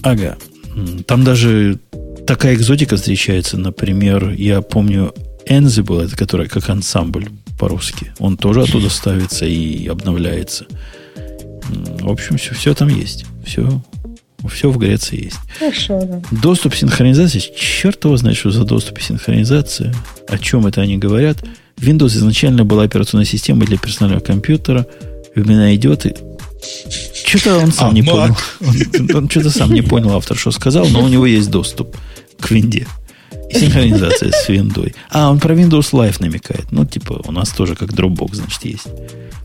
Ага. 0.03 0.37
Там 1.07 1.23
даже 1.23 1.79
такая 2.27 2.53
экзотика 2.53 2.97
встречается. 2.97 3.57
Например, 3.57 4.29
я 4.29 4.61
помню, 4.61 5.11
Ansible, 5.47 6.05
это 6.05 6.15
который 6.15 6.47
как 6.47 6.69
ансамбль 6.69 7.29
по-русски. 7.57 8.13
Он 8.19 8.37
тоже 8.37 8.61
оттуда 8.63 8.89
ставится 8.89 9.45
и 9.45 9.87
обновляется. 9.87 10.65
В 11.99 12.09
общем, 12.09 12.37
все, 12.37 12.53
все 12.53 12.73
там 12.73 12.87
есть. 12.87 13.25
Все, 13.45 13.81
все 14.49 14.69
в 14.69 14.77
Греции 14.77 15.25
есть. 15.25 15.39
Хорошо, 15.59 16.01
да. 16.01 16.21
Доступ 16.31 16.75
синхронизации. 16.75 17.39
Черт 17.57 18.03
его 18.05 18.15
знает, 18.17 18.37
что 18.37 18.51
за 18.51 18.63
доступ 18.63 18.99
и 18.99 19.01
синхронизация. 19.01 19.93
О 20.29 20.37
чем 20.37 20.65
это 20.67 20.81
они 20.81 20.97
говорят. 20.97 21.43
Windows 21.77 22.07
изначально 22.17 22.63
была 22.63 22.83
операционной 22.83 23.25
системой 23.25 23.67
для 23.67 23.77
персонального 23.77 24.23
компьютера. 24.23 24.85
Именно 25.35 25.75
идет 25.75 26.05
и... 26.05 26.13
Что-то 27.13 27.59
он 27.59 27.71
сам 27.71 27.91
А, 27.91 27.93
не 27.93 28.01
Mac. 28.01 28.11
понял. 28.11 28.37
Он, 28.61 29.15
он 29.15 29.29
что-то 29.29 29.49
сам 29.51 29.73
не 29.73 29.81
понял, 29.81 30.15
автор, 30.15 30.37
что 30.37 30.51
сказал, 30.51 30.87
но 30.87 31.03
у 31.03 31.07
него 31.07 31.25
есть 31.25 31.51
доступ 31.51 31.95
к 32.39 32.49
винде. 32.51 32.87
Синхронизация 33.51 34.31
с 34.31 34.49
виндой. 34.49 34.93
А, 35.09 35.29
он 35.31 35.39
про 35.39 35.55
Windows 35.55 35.91
Live 35.91 36.17
намекает. 36.19 36.71
Ну, 36.71 36.85
типа, 36.85 37.21
у 37.25 37.31
нас 37.31 37.49
тоже 37.49 37.75
как 37.75 37.89
Dropbox, 37.89 38.35
значит, 38.35 38.65
есть. 38.65 38.87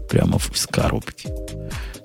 Прямо 0.08 0.38
с 0.52 0.66
коробки. 0.66 1.28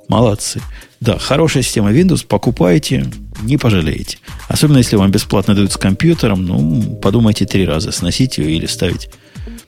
Молодцы. 0.08 0.62
Да, 1.00 1.18
хорошая 1.18 1.64
система 1.64 1.92
Windows. 1.92 2.26
Покупайте, 2.26 3.06
не 3.42 3.58
пожалеете. 3.58 4.20
Особенно, 4.48 4.78
если 4.78 4.96
вам 4.96 5.12
бесплатно 5.12 5.54
дают 5.54 5.72
с 5.72 5.78
компьютером, 5.78 6.46
ну, 6.46 7.00
подумайте 7.02 7.46
три 7.46 7.66
раза, 7.66 7.92
сносить 7.92 8.38
ее 8.38 8.56
или 8.56 8.66
ставить, 8.66 9.10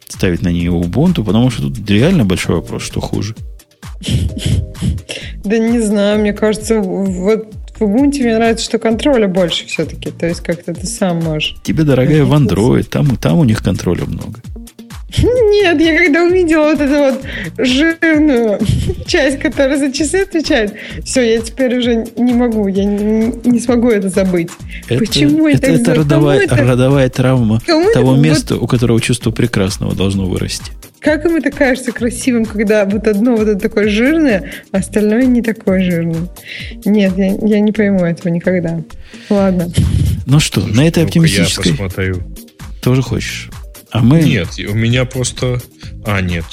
ставить 0.07 0.41
на 0.41 0.49
нее 0.49 0.72
Ubuntu, 0.72 1.23
потому 1.23 1.49
что 1.49 1.64
тут 1.64 1.89
реально 1.89 2.26
большой 2.26 2.56
вопрос, 2.56 2.84
что 2.84 3.01
хуже. 3.01 3.35
Да 5.43 5.57
не 5.57 5.80
знаю, 5.80 6.19
мне 6.19 6.34
кажется, 6.34 6.80
вот 6.80 7.47
в 7.80 7.84
Ubuntu 7.84 8.22
мне 8.22 8.35
нравится, 8.35 8.65
что 8.65 8.77
контроля 8.77 9.27
больше 9.27 9.65
все-таки. 9.65 10.11
То 10.11 10.27
есть 10.27 10.41
как-то 10.41 10.73
ты 10.73 10.85
сам 10.85 11.19
можешь. 11.19 11.56
Тебе, 11.64 11.84
дорогая, 11.84 12.23
в 12.23 12.34
Android, 12.34 12.84
там, 12.84 13.15
там 13.18 13.39
у 13.39 13.43
них 13.43 13.61
контроля 13.64 14.06
много. 14.06 14.39
Нет, 15.23 15.81
я 15.81 15.98
когда 15.98 16.23
увидела 16.23 16.65
вот 16.72 16.81
эту 16.81 16.94
вот 16.95 17.22
жирную 17.57 18.60
часть, 19.07 19.40
которая 19.40 19.77
за 19.77 19.91
часы 19.91 20.18
отвечает, 20.18 20.73
все, 21.03 21.22
я 21.22 21.40
теперь 21.41 21.77
уже 21.77 22.06
не 22.18 22.34
могу, 22.34 22.68
я 22.68 22.84
не, 22.84 23.31
не 23.49 23.60
смогу 23.60 23.90
это 23.90 24.10
забыть. 24.10 24.49
Это, 24.88 24.99
Почему 24.99 25.48
это, 25.48 25.68
это 25.72 25.81
это 25.81 25.95
родовая, 25.95 26.41
это- 26.41 26.56
родовая 26.57 27.10
травма 27.10 27.60
Кому 27.65 27.91
того 27.91 28.14
это- 28.14 28.22
места, 28.22 28.56
у 28.57 28.68
которого 28.68 29.02
чувство 29.02 29.31
прекрасного 29.31 29.95
должно 29.95 30.26
вырасти. 30.26 30.72
Как 30.99 31.26
им 31.26 31.38
это 31.38 31.49
кажется 31.49 31.94
красивым, 31.94 32.45
когда 32.45 32.84
вот 32.86 33.07
одно 33.07 33.36
вот 33.38 33.48
это 33.48 33.57
такое 33.60 33.88
жирное, 33.88 34.52
а 34.72 34.77
остальное 34.80 35.26
не 35.26 35.41
такое 35.41 35.81
жирное? 35.90 36.27
Нет, 36.86 37.14
я, 37.18 37.36
я 37.41 37.60
не 37.61 37.72
пойму 37.72 38.03
этого 38.06 38.31
никогда. 38.34 38.81
Ладно. 39.30 39.72
Ну 40.26 40.40
что, 40.41 40.60
на 40.68 40.86
этой 40.86 41.03
оптимистической 41.06 41.72
Я 41.72 41.77
посмотрю. 41.77 42.18
тоже 42.81 43.02
хочешь? 43.02 43.49
А 43.91 43.99
мы... 44.02 44.22
Нет, 44.22 44.49
у 44.60 44.74
меня 44.74 45.06
просто... 45.06 45.61
А, 46.06 46.22
нет. 46.22 46.45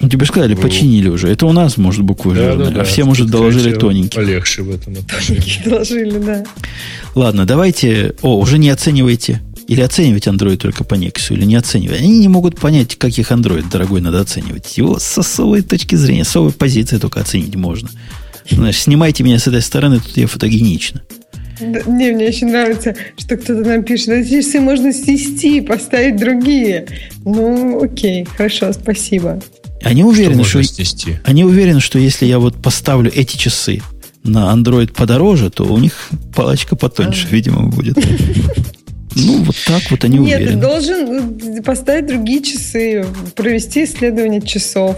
Ну, 0.00 0.08
тебе 0.08 0.26
сказали, 0.26 0.54
Ну. 0.54 0.60
починили 0.60 1.08
уже. 1.08 1.28
Это 1.28 1.46
у 1.46 1.52
нас, 1.52 1.76
может, 1.76 2.02
буквы 2.02 2.34
жирные, 2.34 2.80
а 2.80 2.84
все, 2.84 3.04
может, 3.04 3.28
доложили 3.30 3.74
тоненькие. 3.74 4.20
Полегче 4.20 4.62
в 4.62 4.70
этом 4.70 4.94
отношении. 4.94 5.62
Доложили, 5.64 6.18
да. 6.18 6.44
Ладно, 7.14 7.46
давайте... 7.46 8.14
О, 8.22 8.38
уже 8.38 8.58
не 8.58 8.70
оценивайте. 8.70 9.42
Или 9.68 9.80
оценивать 9.80 10.26
Android 10.26 10.56
только 10.56 10.82
по 10.82 10.94
Nexus, 10.94 11.32
или 11.32 11.44
не 11.44 11.54
оценивать. 11.54 12.00
Они 12.00 12.18
не 12.18 12.28
могут 12.28 12.58
понять, 12.58 12.96
как 12.96 13.16
их 13.16 13.30
Android, 13.30 13.70
дорогой, 13.70 14.00
надо 14.00 14.20
оценивать. 14.20 14.76
Его 14.76 14.98
со 14.98 15.22
совой 15.22 15.62
точки 15.62 15.94
зрения, 15.94 16.24
с 16.24 16.30
совой 16.30 16.52
позиции 16.52 16.98
только 16.98 17.20
оценить 17.20 17.54
можно. 17.54 17.88
Знаешь, 18.50 18.78
снимайте 18.78 19.22
меня 19.22 19.38
с 19.38 19.46
этой 19.46 19.62
стороны, 19.62 20.00
тут 20.00 20.16
я 20.16 20.26
фотогенично. 20.26 21.02
Да, 21.60 21.80
Не, 21.86 22.12
мне 22.12 22.26
еще 22.26 22.46
нравится, 22.46 22.94
что 23.18 23.36
кто-то 23.36 23.60
нам 23.68 23.82
пишет, 23.84 24.08
эти 24.08 24.40
часы 24.40 24.60
можно 24.60 24.92
снести, 24.92 25.60
поставить 25.60 26.16
другие. 26.16 26.86
Ну, 27.24 27.82
окей, 27.82 28.24
хорошо, 28.24 28.72
спасибо. 28.72 29.40
Они 29.82 30.04
уверены, 30.04 30.44
что 30.44 30.62
что, 30.62 30.74
снести. 30.74 31.16
они 31.24 31.44
уверены, 31.44 31.80
что 31.80 31.98
если 31.98 32.26
я 32.26 32.38
вот 32.38 32.60
поставлю 32.62 33.12
эти 33.14 33.36
часы 33.36 33.82
на 34.24 34.52
Android 34.54 34.92
подороже, 34.92 35.50
то 35.50 35.64
у 35.64 35.78
них 35.78 36.10
палочка 36.34 36.76
потоньше, 36.76 37.28
видимо, 37.30 37.68
будет. 37.68 37.98
Ну, 39.14 39.42
вот 39.42 39.56
так 39.66 39.82
вот 39.90 40.04
они 40.04 40.16
Нет, 40.18 40.38
ты 40.38 40.44
уверены. 40.44 40.60
должен 40.62 41.58
э, 41.58 41.62
поставить 41.62 42.06
другие 42.06 42.42
часы, 42.42 43.04
провести 43.36 43.84
исследование 43.84 44.40
часов 44.40 44.96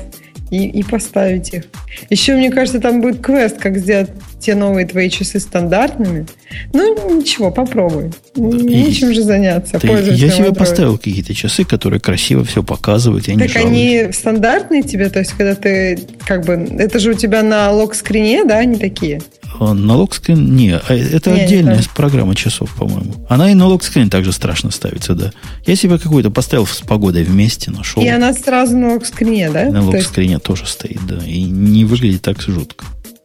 и, 0.52 0.68
и 0.68 0.84
поставить 0.84 1.52
их. 1.52 1.64
Еще, 2.10 2.36
мне 2.36 2.50
кажется, 2.50 2.78
там 2.80 3.00
будет 3.00 3.20
квест, 3.20 3.58
как 3.58 3.76
сделать 3.76 4.10
те 4.44 4.54
новые 4.54 4.86
твои 4.86 5.08
часы 5.08 5.40
стандартными. 5.40 6.26
Ну, 6.72 7.18
ничего, 7.20 7.50
попробуй. 7.50 8.12
Нечем 8.36 9.12
же 9.14 9.22
заняться. 9.22 9.78
Пользуйся 9.80 10.24
я 10.26 10.30
себе 10.30 10.48
Android. 10.48 10.54
поставил 10.58 10.98
какие-то 10.98 11.34
часы, 11.34 11.64
которые 11.64 12.00
красиво 12.00 12.44
все 12.44 12.62
показывают, 12.62 13.26
я 13.28 13.34
не 13.34 13.40
Так 13.40 13.50
жалуюсь. 13.50 14.02
они 14.02 14.12
стандартные 14.12 14.82
тебе, 14.82 15.08
то 15.08 15.20
есть 15.20 15.32
когда 15.32 15.54
ты 15.54 15.98
как 16.26 16.44
бы 16.44 16.52
это 16.78 16.98
же 16.98 17.10
у 17.12 17.14
тебя 17.14 17.42
на 17.42 17.70
лог-скрине, 17.72 18.44
да, 18.44 18.58
они 18.58 18.76
такие. 18.76 19.22
А 19.60 19.72
На 19.72 19.94
локскрин? 19.96 20.56
Не, 20.56 20.72
а 20.76 20.94
это 20.94 21.30
Не, 21.30 21.36
не 21.36 21.42
отдельная 21.44 21.74
знаю. 21.74 21.88
программа 21.94 22.34
часов, 22.34 22.74
по-моему. 22.76 23.14
Она 23.28 23.50
и 23.52 23.54
на 23.54 23.66
локскрин 23.68 24.10
также 24.10 24.32
страшно 24.32 24.72
ставится, 24.72 25.14
да. 25.14 25.30
Я 25.64 25.76
себе 25.76 25.96
какую-то 25.98 26.30
поставил 26.30 26.66
с 26.66 26.80
погодой 26.80 27.22
вместе, 27.22 27.70
нашел. 27.70 28.02
И 28.02 28.08
она 28.08 28.32
сразу 28.32 28.76
на 28.76 28.94
лог-скрине, 28.94 29.50
да? 29.50 29.70
На 29.70 29.88
То 29.88 29.96
есть- 29.96 30.42
тоже 30.42 30.66
стоит, 30.66 30.98
да. 31.06 31.18
И 31.24 31.44
не 31.44 31.84
выглядит 31.84 32.22
так 32.22 32.40
жутко. 32.42 32.84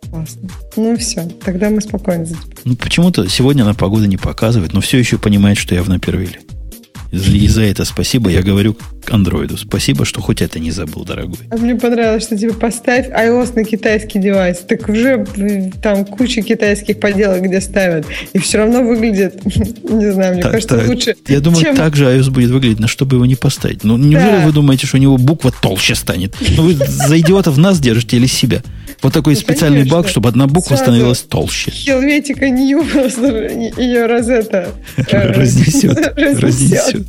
Классно. 0.09 0.49
Ну 0.75 0.97
все, 0.97 1.27
тогда 1.43 1.69
мы 1.69 1.81
спокойно. 1.81 2.25
за 2.25 2.33
тебя. 2.35 2.45
Ну, 2.65 2.75
почему-то 2.75 3.27
сегодня 3.29 3.63
она 3.63 3.73
погода 3.73 4.07
не 4.07 4.17
показывает, 4.17 4.73
но 4.73 4.81
все 4.81 4.97
еще 4.97 5.17
понимает, 5.17 5.57
что 5.57 5.75
я 5.75 5.83
в 5.83 5.89
напервиле. 5.89 6.39
И 7.11 7.47
за- 7.47 7.63
это 7.63 7.85
спасибо 7.85 8.29
я 8.29 8.43
говорю 8.43 8.75
к 9.03 9.11
андроиду. 9.11 9.57
Спасибо, 9.57 10.05
что 10.05 10.21
хоть 10.21 10.43
это 10.43 10.59
не 10.59 10.69
забыл, 10.69 11.05
дорогой. 11.05 11.39
А 11.49 11.57
мне 11.57 11.73
понравилось, 11.73 12.21
что 12.23 12.37
типа 12.37 12.53
поставь 12.53 13.09
iOS 13.09 13.55
на 13.55 13.63
китайский 13.63 14.19
девайс. 14.19 14.59
Так 14.59 14.87
уже 14.87 15.25
там 15.81 16.05
куча 16.05 16.43
китайских 16.43 16.99
поделок, 16.99 17.41
где 17.41 17.61
ставят. 17.61 18.05
И 18.33 18.37
все 18.37 18.59
равно 18.59 18.83
выглядит, 18.83 19.43
не 19.45 20.11
знаю, 20.11 20.33
мне 20.33 20.43
Так, 20.43 20.51
кажется, 20.51 20.77
так, 20.77 20.87
лучше, 20.87 21.15
Я 21.27 21.39
думаю, 21.39 21.63
чем... 21.63 21.75
так 21.75 21.95
же 21.95 22.05
iOS 22.05 22.29
будет 22.29 22.51
выглядеть, 22.51 22.79
на 22.79 22.87
что 22.87 23.07
бы 23.07 23.15
его 23.15 23.25
не 23.25 23.35
поставить. 23.35 23.83
Ну, 23.83 23.97
неужели 23.97 24.37
Да. 24.41 24.45
вы 24.45 24.51
думаете, 24.51 24.85
что 24.85 24.97
у 24.97 24.99
него 24.99 25.17
буква 25.17 25.51
толще 25.51 25.95
станет? 25.95 26.35
Ну, 26.57 26.61
вы 26.63 26.73
за 26.75 27.19
идиотов 27.19 27.57
нас 27.57 27.79
держите 27.79 28.17
или 28.17 28.27
себя? 28.27 28.61
Вот 29.01 29.13
такой 29.13 29.33
Ну, 29.35 29.39
специальный 29.39 29.79
конечно. 29.79 29.97
баг, 29.97 30.09
чтобы 30.09 30.29
одна 30.29 30.47
буква 30.47 30.69
Сразу. 30.75 30.83
становилась 30.83 31.19
толще. 31.19 31.71
Хелветика 31.71 32.49
Нью 32.49 32.83
просто 32.83 33.47
ее 33.77 34.05
раз 34.07 34.27
это... 34.27 34.73
Разнесет. 35.11 36.13
Разнесет. 36.17 37.07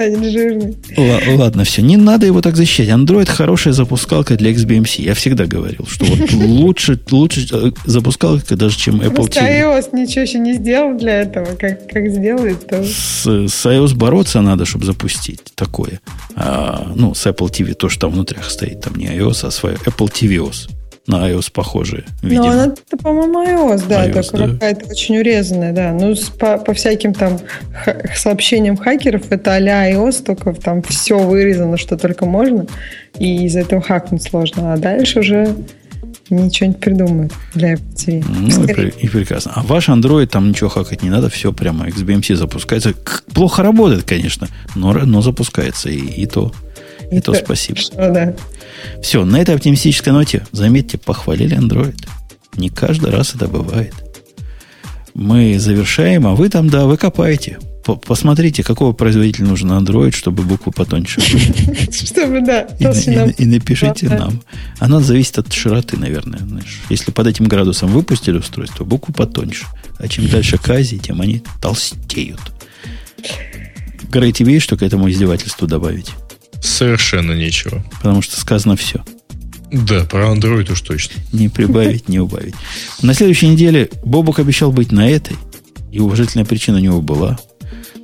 Станет 0.00 0.32
жирный. 0.32 0.76
Ла- 0.96 1.20
Ладно, 1.36 1.64
все. 1.64 1.82
Не 1.82 1.98
надо 1.98 2.24
его 2.24 2.40
так 2.40 2.56
защищать. 2.56 2.88
Android 2.88 3.26
хорошая 3.26 3.74
запускалка 3.74 4.34
для 4.36 4.50
XBMC. 4.52 5.02
Я 5.02 5.12
всегда 5.12 5.44
говорил, 5.44 5.86
что 5.86 6.06
вот 6.06 6.32
лучше, 6.32 6.98
лучше 7.10 7.46
э, 7.52 7.70
запускалка 7.84 8.56
даже, 8.56 8.78
чем 8.78 9.00
Apple 9.02 9.14
Просто 9.14 9.40
TV. 9.40 9.60
iOS 9.60 9.88
ничего 9.92 10.22
еще 10.22 10.38
не 10.38 10.54
сделал 10.54 10.96
для 10.96 11.20
этого. 11.20 11.44
Как, 11.56 11.86
как 11.86 12.08
сделает, 12.08 12.66
то... 12.66 12.82
С, 12.82 13.26
с 13.26 13.66
iOS 13.66 13.94
бороться 13.94 14.40
надо, 14.40 14.64
чтобы 14.64 14.86
запустить 14.86 15.40
такое. 15.54 16.00
А, 16.34 16.92
ну, 16.96 17.12
с 17.14 17.26
Apple 17.26 17.50
TV 17.50 17.74
то, 17.74 17.90
что 17.90 18.00
там 18.02 18.12
внутрях 18.12 18.48
стоит. 18.50 18.80
Там 18.80 18.94
не 18.94 19.04
iOS, 19.06 19.46
а 19.48 19.50
свое 19.50 19.76
Apple 19.84 20.10
TVOS. 20.10 20.70
На 21.06 21.30
iOS 21.30 21.50
похожее, 21.52 22.04
видимо. 22.22 22.44
Но 22.46 22.50
она, 22.50 22.74
по-моему, 23.02 23.42
iOS, 23.42 23.84
да, 23.88 24.06
iOS, 24.06 24.30
только 24.30 24.46
да. 24.46 24.52
какая-то 24.52 24.86
очень 24.90 25.18
урезанная, 25.18 25.72
да. 25.72 25.92
Ну, 25.92 26.14
с- 26.14 26.28
по, 26.28 26.58
по 26.58 26.74
всяким 26.74 27.14
там 27.14 27.38
сообщениям 28.14 28.76
хакеров, 28.76 29.30
это 29.30 29.54
а-ля 29.54 29.90
iOS, 29.92 30.22
только 30.24 30.52
там 30.52 30.82
все 30.82 31.18
вырезано, 31.18 31.78
что 31.78 31.96
только 31.96 32.26
можно, 32.26 32.66
и 33.18 33.46
из-за 33.46 33.60
этого 33.60 33.80
хакнуть 33.80 34.22
сложно. 34.22 34.74
А 34.74 34.76
дальше 34.76 35.20
уже 35.20 35.56
ничего 36.28 36.68
не 36.68 36.74
придумают 36.74 37.32
для 37.54 37.74
Apple 37.74 37.94
TV. 37.94 38.24
Ну, 38.28 38.64
и, 38.66 38.88
и 39.04 39.08
прекрасно. 39.08 39.52
А 39.54 39.62
ваш 39.62 39.88
Android, 39.88 40.26
там 40.26 40.50
ничего 40.50 40.68
хакать 40.68 41.02
не 41.02 41.10
надо, 41.10 41.28
все 41.28 41.52
прямо 41.52 41.88
XBMC 41.88 42.36
запускается. 42.36 42.94
Плохо 43.34 43.62
работает, 43.62 44.04
конечно, 44.04 44.48
но, 44.74 44.92
но 44.92 45.22
запускается, 45.22 45.88
и, 45.88 45.98
и 45.98 46.26
то, 46.26 46.52
и 47.10 47.20
то 47.20 47.34
спасибо. 47.34 47.78
Что, 47.78 47.96
да. 48.10 48.34
Все, 49.02 49.24
на 49.24 49.36
этой 49.40 49.54
оптимистической 49.54 50.12
ноте, 50.12 50.46
заметьте, 50.52 50.98
похвалили 50.98 51.56
Android. 51.58 51.96
Не 52.56 52.68
каждый 52.70 53.10
раз 53.10 53.34
это 53.34 53.48
бывает. 53.48 53.94
Мы 55.14 55.58
завершаем, 55.58 56.26
а 56.26 56.34
вы 56.34 56.48
там, 56.48 56.68
да, 56.70 56.86
вы 56.86 56.96
копаете. 56.96 57.58
По- 57.84 57.96
Посмотрите, 57.96 58.62
какого 58.62 58.92
производителя 58.92 59.46
нужен 59.46 59.72
Android, 59.72 60.12
чтобы 60.14 60.42
буквы 60.44 60.70
потоньше 60.70 61.20
были. 61.32 61.90
Чтобы, 61.92 62.40
да, 62.42 62.60
И, 62.78 62.84
и- 62.84 63.42
и 63.42 63.46
напишите 63.46 64.08
Да. 64.08 64.18
нам. 64.18 64.42
Оно 64.78 65.00
зависит 65.00 65.38
от 65.38 65.52
широты, 65.52 65.96
наверное. 65.96 66.40
знаешь. 66.40 66.80
Если 66.90 67.10
под 67.10 67.26
этим 67.26 67.46
градусом 67.46 67.90
выпустили 67.90 68.38
устройство, 68.38 68.84
буквы 68.84 69.12
потоньше. 69.14 69.66
А 69.98 70.06
чем 70.08 70.28
дальше 70.28 70.58
к 70.58 70.68
Азии, 70.68 70.96
тем 70.96 71.20
они 71.20 71.42
толстеют. 71.60 72.40
Грей, 74.10 74.32
тебе 74.32 74.54
есть 74.54 74.64
что 74.64 74.76
к 74.76 74.82
этому 74.82 75.10
издевательству 75.10 75.66
добавить? 75.66 76.10
Совершенно 76.60 77.32
нечего. 77.32 77.84
Потому 78.02 78.22
что 78.22 78.40
сказано 78.40 78.76
все. 78.76 79.02
Да, 79.72 80.04
про 80.04 80.32
Android 80.34 80.70
уж 80.72 80.80
точно. 80.80 81.14
Не 81.32 81.48
прибавить, 81.48 82.08
не 82.08 82.18
убавить. 82.18 82.54
На 83.02 83.14
следующей 83.14 83.48
неделе 83.48 83.88
Бобок 84.04 84.38
обещал 84.40 84.72
быть 84.72 84.90
на 84.90 85.08
этой, 85.08 85.36
и 85.92 86.00
уважительная 86.00 86.44
причина 86.44 86.78
у 86.78 86.80
него 86.80 87.00
была, 87.00 87.38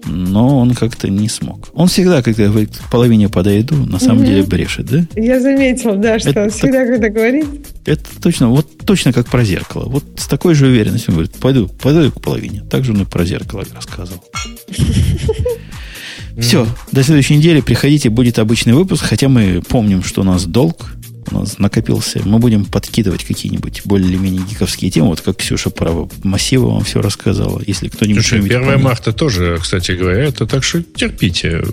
но 0.06 0.60
он 0.60 0.74
как-то 0.74 1.08
не 1.08 1.28
смог. 1.28 1.68
Он 1.74 1.88
всегда, 1.88 2.22
когда 2.22 2.46
говорит, 2.46 2.76
к 2.76 2.90
половине 2.90 3.28
подойду, 3.28 3.74
на 3.74 3.98
самом 3.98 4.24
деле 4.24 4.44
брешет, 4.44 4.86
да? 4.86 5.06
Я 5.16 5.40
заметила, 5.40 5.96
да, 5.96 6.18
что 6.18 6.30
Это 6.30 6.44
он 6.44 6.50
всегда, 6.50 6.86
когда 6.86 7.08
говорит, 7.08 7.46
Это 7.84 8.04
точно, 8.22 8.48
вот 8.48 8.78
точно 8.84 9.12
как 9.12 9.26
про 9.28 9.44
зеркало. 9.44 9.88
Вот 9.88 10.04
с 10.16 10.26
такой 10.26 10.54
же 10.54 10.66
уверенностью 10.66 11.10
он 11.10 11.16
говорит, 11.16 11.36
пойду, 11.36 11.68
пойду 11.68 12.12
к 12.12 12.20
половине. 12.20 12.62
Так 12.70 12.84
же 12.84 12.92
он 12.92 13.02
и 13.02 13.04
про 13.04 13.24
зеркало 13.24 13.64
рассказывал. 13.74 14.22
Все, 16.40 16.66
до 16.92 17.02
следующей 17.02 17.36
недели 17.36 17.60
приходите, 17.60 18.10
будет 18.10 18.38
обычный 18.38 18.74
выпуск, 18.74 19.04
хотя 19.04 19.28
мы 19.28 19.62
помним, 19.66 20.02
что 20.02 20.20
у 20.20 20.24
нас 20.24 20.44
долг, 20.44 20.86
у 21.30 21.34
нас 21.34 21.58
накопился. 21.58 22.20
Мы 22.24 22.38
будем 22.38 22.64
подкидывать 22.64 23.24
какие-нибудь 23.24 23.82
более-менее 23.84 24.42
гиковские 24.48 24.90
темы, 24.90 25.08
вот 25.08 25.20
как 25.20 25.38
Ксюша 25.38 25.70
про 25.70 26.08
массивы 26.22 26.70
вам 26.70 26.84
все 26.84 27.00
рассказала. 27.00 27.60
Если 27.66 27.88
кто-нибудь... 27.88 28.24
Слушай, 28.24 28.44
1 28.44 28.60
помнит. 28.64 28.82
марта 28.82 29.12
тоже, 29.12 29.58
кстати 29.60 29.92
говоря, 29.92 30.24
это 30.24 30.46
так 30.46 30.62
что 30.62 30.82
терпите. 30.82 31.64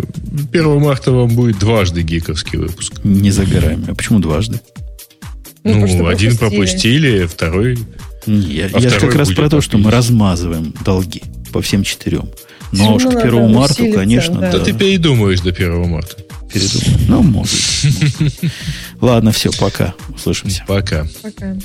1 0.52 0.80
марта 0.80 1.12
вам 1.12 1.30
будет 1.30 1.60
дважды 1.60 2.02
гиковский 2.02 2.58
выпуск. 2.58 2.94
Не 3.04 3.32
забираем. 3.32 3.86
А 3.88 3.96
почему 3.96 4.20
дважды? 4.20 4.60
Ну, 5.64 5.86
ну 5.86 6.08
один 6.08 6.38
пропустили, 6.38 7.26
второй... 7.26 7.78
Не, 8.26 8.54
я, 8.54 8.70
а 8.74 8.80
я 8.80 8.90
же 8.90 9.00
как 9.00 9.16
раз 9.16 9.32
про 9.32 9.50
то, 9.50 9.60
что 9.60 9.78
мы 9.78 9.92
размазываем 9.92 10.74
долги 10.86 11.22
по 11.52 11.62
всем 11.62 11.84
четырем. 11.84 12.30
Но 12.74 12.96
уж 12.96 13.04
к 13.04 13.16
1 13.16 13.54
марта, 13.54 13.92
конечно, 13.92 14.40
да. 14.40 14.52
Да 14.52 14.60
ты 14.60 14.74
передумаешь 14.74 15.42
до 15.42 15.50
1 15.50 15.90
марта. 15.90 16.18
Передумаю. 16.52 17.00
Ну, 17.08 17.22
может. 17.24 17.60
Ладно, 19.02 19.32
все, 19.32 19.52
пока. 19.52 19.94
Услышимся. 20.14 20.64
Пока. 20.68 21.08
Пока. 21.22 21.56